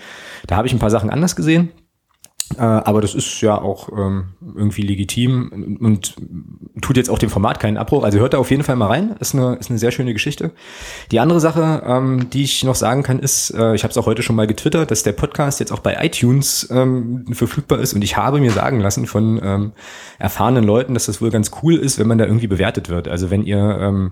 da 0.45 0.55
habe 0.55 0.67
ich 0.67 0.73
ein 0.73 0.79
paar 0.79 0.91
Sachen 0.91 1.09
anders 1.09 1.35
gesehen. 1.35 1.69
Äh, 2.57 2.61
aber 2.61 3.01
das 3.01 3.13
ist 3.13 3.41
ja 3.41 3.59
auch 3.59 3.89
ähm, 3.89 4.29
irgendwie 4.41 4.81
legitim 4.81 5.77
und 5.79 6.15
tut 6.81 6.97
jetzt 6.97 7.09
auch 7.09 7.19
dem 7.19 7.29
Format 7.29 7.59
keinen 7.59 7.77
Abbruch. 7.77 8.03
Also 8.03 8.19
hört 8.19 8.33
da 8.33 8.37
auf 8.39 8.49
jeden 8.49 8.63
Fall 8.63 8.75
mal 8.75 8.87
rein. 8.87 9.15
Ist 9.19 9.35
eine, 9.35 9.55
ist 9.55 9.69
eine 9.69 9.77
sehr 9.77 9.91
schöne 9.91 10.13
Geschichte. 10.13 10.51
Die 11.11 11.19
andere 11.19 11.39
Sache, 11.39 11.83
ähm, 11.85 12.29
die 12.31 12.43
ich 12.43 12.63
noch 12.63 12.75
sagen 12.75 13.03
kann, 13.03 13.19
ist, 13.19 13.51
äh, 13.51 13.75
ich 13.75 13.83
habe 13.83 13.91
es 13.91 13.97
auch 13.97 14.07
heute 14.07 14.23
schon 14.23 14.35
mal 14.35 14.47
getwittert, 14.47 14.89
dass 14.89 15.03
der 15.03 15.11
Podcast 15.11 15.59
jetzt 15.59 15.71
auch 15.71 15.79
bei 15.79 16.03
iTunes 16.03 16.67
ähm, 16.71 17.25
verfügbar 17.31 17.79
ist. 17.79 17.93
Und 17.93 18.03
ich 18.03 18.17
habe 18.17 18.39
mir 18.39 18.51
sagen 18.51 18.79
lassen 18.79 19.05
von 19.05 19.39
ähm, 19.43 19.71
erfahrenen 20.17 20.63
Leuten, 20.63 20.95
dass 20.95 21.05
das 21.05 21.21
wohl 21.21 21.29
ganz 21.29 21.51
cool 21.61 21.75
ist, 21.75 21.99
wenn 21.99 22.07
man 22.07 22.17
da 22.17 22.25
irgendwie 22.25 22.47
bewertet 22.47 22.89
wird. 22.89 23.07
Also 23.07 23.29
wenn 23.29 23.43
ihr 23.43 23.77
ähm, 23.79 24.11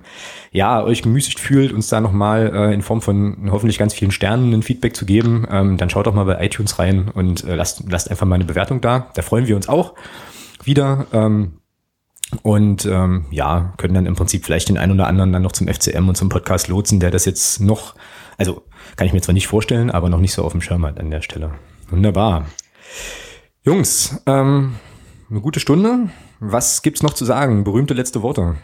ja 0.51 0.83
euch 0.83 1.01
gemüßigt 1.01 1.39
fühlt, 1.39 1.73
uns 1.73 1.87
da 1.87 2.01
nochmal 2.01 2.51
äh, 2.53 2.73
in 2.73 2.83
Form 2.83 3.01
von 3.01 3.49
hoffentlich 3.51 3.79
ganz 3.79 3.95
vielen 3.95 4.11
Sternen 4.11 4.53
ein 4.53 4.61
Feedback 4.61 4.95
zu 4.95 5.05
geben, 5.05 5.47
ähm, 5.49 5.77
dann 5.77 5.89
schaut 5.89 6.05
doch 6.05 6.13
mal 6.13 6.25
bei 6.25 6.43
iTunes 6.45 6.77
rein 6.77 7.09
und 7.13 7.43
äh, 7.43 7.55
lasst, 7.55 7.83
lasst 7.89 8.11
einfach 8.11 8.26
mal 8.27 8.35
eine 8.35 8.45
Bewertung 8.45 8.81
da. 8.81 9.09
Da 9.15 9.21
freuen 9.21 9.47
wir 9.47 9.55
uns 9.55 9.69
auch 9.69 9.95
wieder. 10.63 11.07
Ähm, 11.13 11.59
und 12.43 12.85
ähm, 12.85 13.25
ja, 13.31 13.73
können 13.77 13.93
dann 13.93 14.05
im 14.05 14.15
Prinzip 14.15 14.45
vielleicht 14.45 14.69
den 14.69 14.77
einen 14.77 14.91
oder 14.91 15.07
anderen 15.07 15.31
dann 15.31 15.41
noch 15.41 15.53
zum 15.53 15.67
FCM 15.67 16.09
und 16.09 16.15
zum 16.15 16.29
Podcast 16.29 16.67
lotsen, 16.67 16.99
der 16.99 17.11
das 17.11 17.25
jetzt 17.25 17.61
noch, 17.61 17.95
also 18.37 18.63
kann 18.97 19.07
ich 19.07 19.13
mir 19.13 19.21
zwar 19.21 19.33
nicht 19.33 19.47
vorstellen, 19.47 19.89
aber 19.89 20.09
noch 20.09 20.19
nicht 20.19 20.33
so 20.33 20.43
auf 20.43 20.51
dem 20.51 20.61
Schirm 20.61 20.85
hat 20.85 20.99
an 20.99 21.09
der 21.09 21.21
Stelle. 21.21 21.53
Wunderbar. 21.89 22.45
Jungs, 23.63 24.21
ähm, 24.25 24.75
eine 25.29 25.41
gute 25.41 25.59
Stunde. 25.59 26.09
Was 26.39 26.81
gibt's 26.81 27.03
noch 27.03 27.13
zu 27.13 27.25
sagen? 27.25 27.63
Berühmte 27.63 27.93
letzte 27.93 28.21
Worte. 28.21 28.55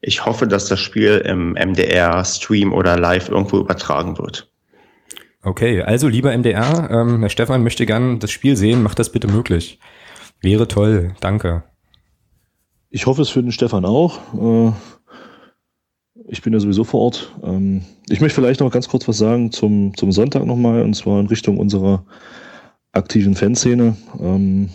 Ich 0.00 0.24
hoffe, 0.26 0.46
dass 0.46 0.66
das 0.66 0.80
Spiel 0.80 1.18
im 1.24 1.52
MDR-Stream 1.52 2.72
oder 2.72 2.98
live 2.98 3.28
irgendwo 3.28 3.58
übertragen 3.58 4.18
wird. 4.18 4.50
Okay, 5.44 5.82
also 5.82 6.08
lieber 6.08 6.36
MDR, 6.36 6.88
ähm, 6.90 7.20
Herr 7.20 7.28
Stefan 7.28 7.62
möchte 7.62 7.84
gern 7.84 8.18
das 8.18 8.30
Spiel 8.30 8.56
sehen, 8.56 8.82
macht 8.82 8.98
das 8.98 9.12
bitte 9.12 9.28
möglich. 9.28 9.78
Wäre 10.40 10.68
toll, 10.68 11.14
danke. 11.20 11.64
Ich 12.88 13.04
hoffe 13.04 13.20
es 13.20 13.28
für 13.28 13.42
den 13.42 13.52
Stefan 13.52 13.84
auch. 13.84 14.18
Äh, 14.34 14.72
ich 16.28 16.40
bin 16.40 16.54
ja 16.54 16.60
sowieso 16.60 16.84
vor 16.84 17.00
Ort. 17.00 17.34
Ähm, 17.42 17.82
ich 18.08 18.22
möchte 18.22 18.40
vielleicht 18.40 18.60
noch 18.60 18.70
ganz 18.70 18.88
kurz 18.88 19.06
was 19.06 19.18
sagen 19.18 19.52
zum, 19.52 19.94
zum 19.96 20.12
Sonntag 20.12 20.46
nochmal, 20.46 20.82
und 20.82 20.94
zwar 20.94 21.20
in 21.20 21.26
Richtung 21.26 21.58
unserer 21.58 22.06
aktiven 22.92 23.34
Fanszene. 23.34 23.96
Ähm, 24.18 24.70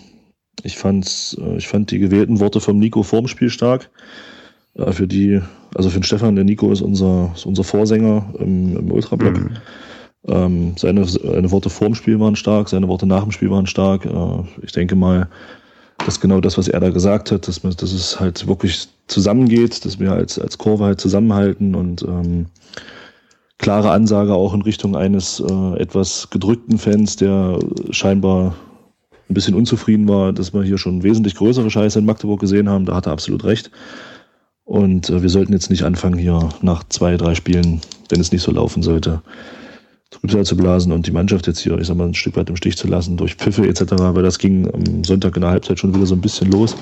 ich, 0.61 0.77
fand's, 0.77 1.35
äh, 1.41 1.57
ich 1.57 1.67
fand 1.67 1.89
die 1.89 1.99
gewählten 1.99 2.39
Worte 2.39 2.61
vom 2.61 2.77
Nico 2.77 3.01
vorm 3.01 3.27
Spiel 3.27 3.49
stark. 3.49 3.89
Äh, 4.75 4.91
für 4.91 5.07
die, 5.07 5.41
also 5.73 5.89
für 5.89 5.99
den 5.99 6.03
Stefan, 6.03 6.35
der 6.35 6.45
Nico 6.45 6.71
ist 6.71 6.81
unser, 6.81 7.31
ist 7.33 7.47
unser 7.47 7.63
Vorsänger 7.63 8.31
im, 8.37 8.77
im 8.77 8.91
Ultrablock. 8.91 9.37
Mhm. 9.37 9.57
Ähm, 10.29 10.73
seine, 10.77 11.05
seine 11.05 11.51
Worte 11.51 11.69
vor 11.69 11.87
dem 11.87 11.95
Spiel 11.95 12.19
waren 12.19 12.35
stark, 12.35 12.69
seine 12.69 12.87
Worte 12.87 13.05
nach 13.05 13.23
dem 13.23 13.31
Spiel 13.31 13.49
waren 13.49 13.67
stark. 13.67 14.05
Äh, 14.05 14.43
ich 14.61 14.71
denke 14.71 14.95
mal, 14.95 15.27
dass 16.05 16.19
genau 16.19 16.39
das, 16.39 16.57
was 16.57 16.67
er 16.67 16.79
da 16.79 16.89
gesagt 16.89 17.31
hat, 17.31 17.47
dass, 17.47 17.63
man, 17.63 17.75
dass 17.75 17.91
es 17.91 18.19
halt 18.19 18.47
wirklich 18.47 18.87
zusammengeht, 19.07 19.83
dass 19.85 19.99
wir 19.99 20.11
als, 20.11 20.39
als 20.39 20.57
Kurve 20.57 20.85
halt 20.85 21.01
zusammenhalten 21.01 21.75
und 21.75 22.03
ähm, 22.03 22.45
klare 23.57 23.91
Ansage 23.91 24.33
auch 24.33 24.53
in 24.53 24.61
Richtung 24.61 24.95
eines 24.95 25.41
äh, 25.41 25.79
etwas 25.79 26.29
gedrückten 26.29 26.77
Fans, 26.77 27.17
der 27.17 27.59
scheinbar 27.91 28.55
ein 29.29 29.33
bisschen 29.33 29.53
unzufrieden 29.53 30.07
war, 30.07 30.33
dass 30.33 30.53
wir 30.53 30.63
hier 30.63 30.77
schon 30.77 31.03
wesentlich 31.03 31.35
größere 31.35 31.69
Scheiße 31.69 31.99
in 31.99 32.05
Magdeburg 32.05 32.39
gesehen 32.39 32.69
haben. 32.69 32.85
Da 32.85 32.95
hat 32.95 33.05
er 33.05 33.11
absolut 33.11 33.43
recht. 33.43 33.69
Und 34.63 35.09
äh, 35.09 35.21
wir 35.21 35.29
sollten 35.29 35.53
jetzt 35.53 35.69
nicht 35.69 35.83
anfangen, 35.83 36.17
hier 36.17 36.49
nach 36.61 36.83
zwei, 36.89 37.17
drei 37.17 37.35
Spielen, 37.35 37.81
wenn 38.09 38.21
es 38.21 38.31
nicht 38.31 38.41
so 38.41 38.51
laufen 38.51 38.81
sollte, 38.81 39.21
Trübsal 40.11 40.45
zu 40.45 40.57
blasen 40.57 40.91
und 40.91 41.05
die 41.05 41.11
Mannschaft 41.11 41.45
jetzt 41.47 41.59
hier, 41.59 41.77
ich 41.77 41.87
sag 41.87 41.95
mal, 41.95 42.07
ein 42.07 42.15
Stück 42.15 42.35
weit 42.35 42.49
im 42.49 42.55
Stich 42.55 42.77
zu 42.77 42.87
lassen 42.87 43.15
durch 43.15 43.35
Pfiffe 43.35 43.67
etc., 43.67 43.91
weil 43.97 44.23
das 44.23 44.39
ging 44.39 44.67
am 44.73 45.03
Sonntag 45.03 45.35
in 45.35 45.41
der 45.41 45.51
Halbzeit 45.51 45.79
schon 45.79 45.93
wieder 45.93 46.05
so 46.05 46.15
ein 46.15 46.21
bisschen 46.21 46.51
los. 46.51 46.75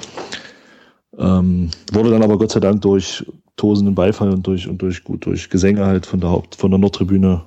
Ähm, 1.17 1.69
wurde 1.91 2.11
dann 2.11 2.23
aber 2.23 2.37
Gott 2.37 2.51
sei 2.51 2.59
Dank 2.59 2.81
durch 2.81 3.25
tosenden 3.57 3.95
Beifall 3.95 4.29
und 4.29 4.45
durch, 4.47 4.67
und 4.67 4.81
durch, 4.81 5.03
gut, 5.03 5.25
durch 5.25 5.49
Gesänge 5.49 5.85
halt 5.85 6.05
von 6.05 6.19
der 6.21 6.29
Haupt, 6.29 6.55
von 6.55 6.71
der 6.71 6.77
Nordtribüne, 6.77 7.43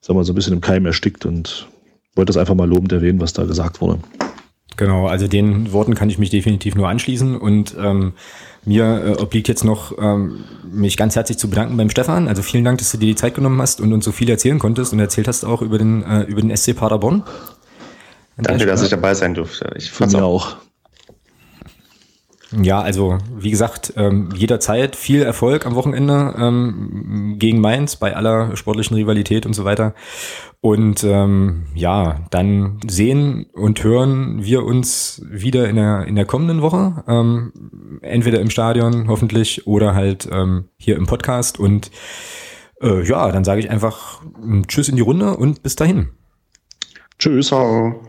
sag 0.00 0.16
mal, 0.16 0.24
so 0.24 0.32
ein 0.32 0.34
bisschen 0.34 0.54
im 0.54 0.60
Keim 0.60 0.86
erstickt 0.86 1.26
und 1.26 1.68
wollte 2.16 2.32
das 2.32 2.38
einfach 2.38 2.54
mal 2.54 2.68
lobend 2.68 2.92
erwähnen, 2.92 3.20
was 3.20 3.34
da 3.34 3.44
gesagt 3.44 3.80
wurde. 3.80 4.00
Genau, 4.76 5.06
also 5.06 5.26
den 5.26 5.72
Worten 5.72 5.94
kann 5.94 6.08
ich 6.08 6.18
mich 6.18 6.30
definitiv 6.30 6.74
nur 6.74 6.88
anschließen 6.88 7.36
und 7.36 7.76
ähm, 7.78 8.14
mir 8.68 9.16
äh, 9.18 9.22
obliegt 9.22 9.48
jetzt 9.48 9.64
noch, 9.64 9.96
ähm, 9.98 10.44
mich 10.70 10.96
ganz 10.96 11.16
herzlich 11.16 11.38
zu 11.38 11.48
bedanken 11.48 11.76
beim 11.76 11.90
Stefan. 11.90 12.28
Also 12.28 12.42
vielen 12.42 12.64
Dank, 12.64 12.78
dass 12.78 12.92
du 12.92 12.98
dir 12.98 13.06
die 13.06 13.14
Zeit 13.16 13.34
genommen 13.34 13.60
hast 13.60 13.80
und 13.80 13.92
uns 13.92 14.04
so 14.04 14.12
viel 14.12 14.28
erzählen 14.28 14.58
konntest 14.58 14.92
und 14.92 15.00
erzählt 15.00 15.26
hast 15.26 15.44
auch 15.44 15.62
über 15.62 15.78
den, 15.78 16.04
äh, 16.04 16.22
über 16.22 16.40
den 16.40 16.54
SC 16.54 16.74
Paderborn. 16.74 17.24
Danke, 18.36 18.66
dass 18.66 18.82
ich 18.82 18.90
dabei 18.90 19.14
sein 19.14 19.34
durfte. 19.34 19.72
Ich 19.76 19.90
fand's 19.90 20.14
auch. 20.14 20.54
auch. 20.54 20.67
Ja, 22.50 22.80
also 22.80 23.18
wie 23.36 23.50
gesagt, 23.50 23.92
ähm, 23.96 24.30
jederzeit 24.34 24.96
viel 24.96 25.22
Erfolg 25.22 25.66
am 25.66 25.74
Wochenende 25.74 26.34
ähm, 26.38 27.36
gegen 27.38 27.60
Mainz 27.60 27.96
bei 27.96 28.16
aller 28.16 28.56
sportlichen 28.56 28.96
Rivalität 28.96 29.44
und 29.44 29.52
so 29.52 29.64
weiter. 29.64 29.94
Und 30.60 31.04
ähm, 31.04 31.66
ja, 31.74 32.20
dann 32.30 32.80
sehen 32.86 33.46
und 33.52 33.84
hören 33.84 34.44
wir 34.44 34.64
uns 34.64 35.22
wieder 35.28 35.68
in 35.68 35.76
der, 35.76 36.06
in 36.06 36.16
der 36.16 36.24
kommenden 36.24 36.62
Woche. 36.62 37.04
Ähm, 37.06 38.00
entweder 38.00 38.40
im 38.40 38.50
Stadion 38.50 39.08
hoffentlich 39.08 39.66
oder 39.66 39.94
halt 39.94 40.28
ähm, 40.32 40.68
hier 40.78 40.96
im 40.96 41.06
Podcast. 41.06 41.60
Und 41.60 41.90
äh, 42.80 43.02
ja, 43.06 43.30
dann 43.30 43.44
sage 43.44 43.60
ich 43.60 43.70
einfach 43.70 44.22
ähm, 44.42 44.66
Tschüss 44.66 44.88
in 44.88 44.96
die 44.96 45.02
Runde 45.02 45.36
und 45.36 45.62
bis 45.62 45.76
dahin. 45.76 46.08
Tschüss. 47.18 47.48
Ciao. 47.48 48.07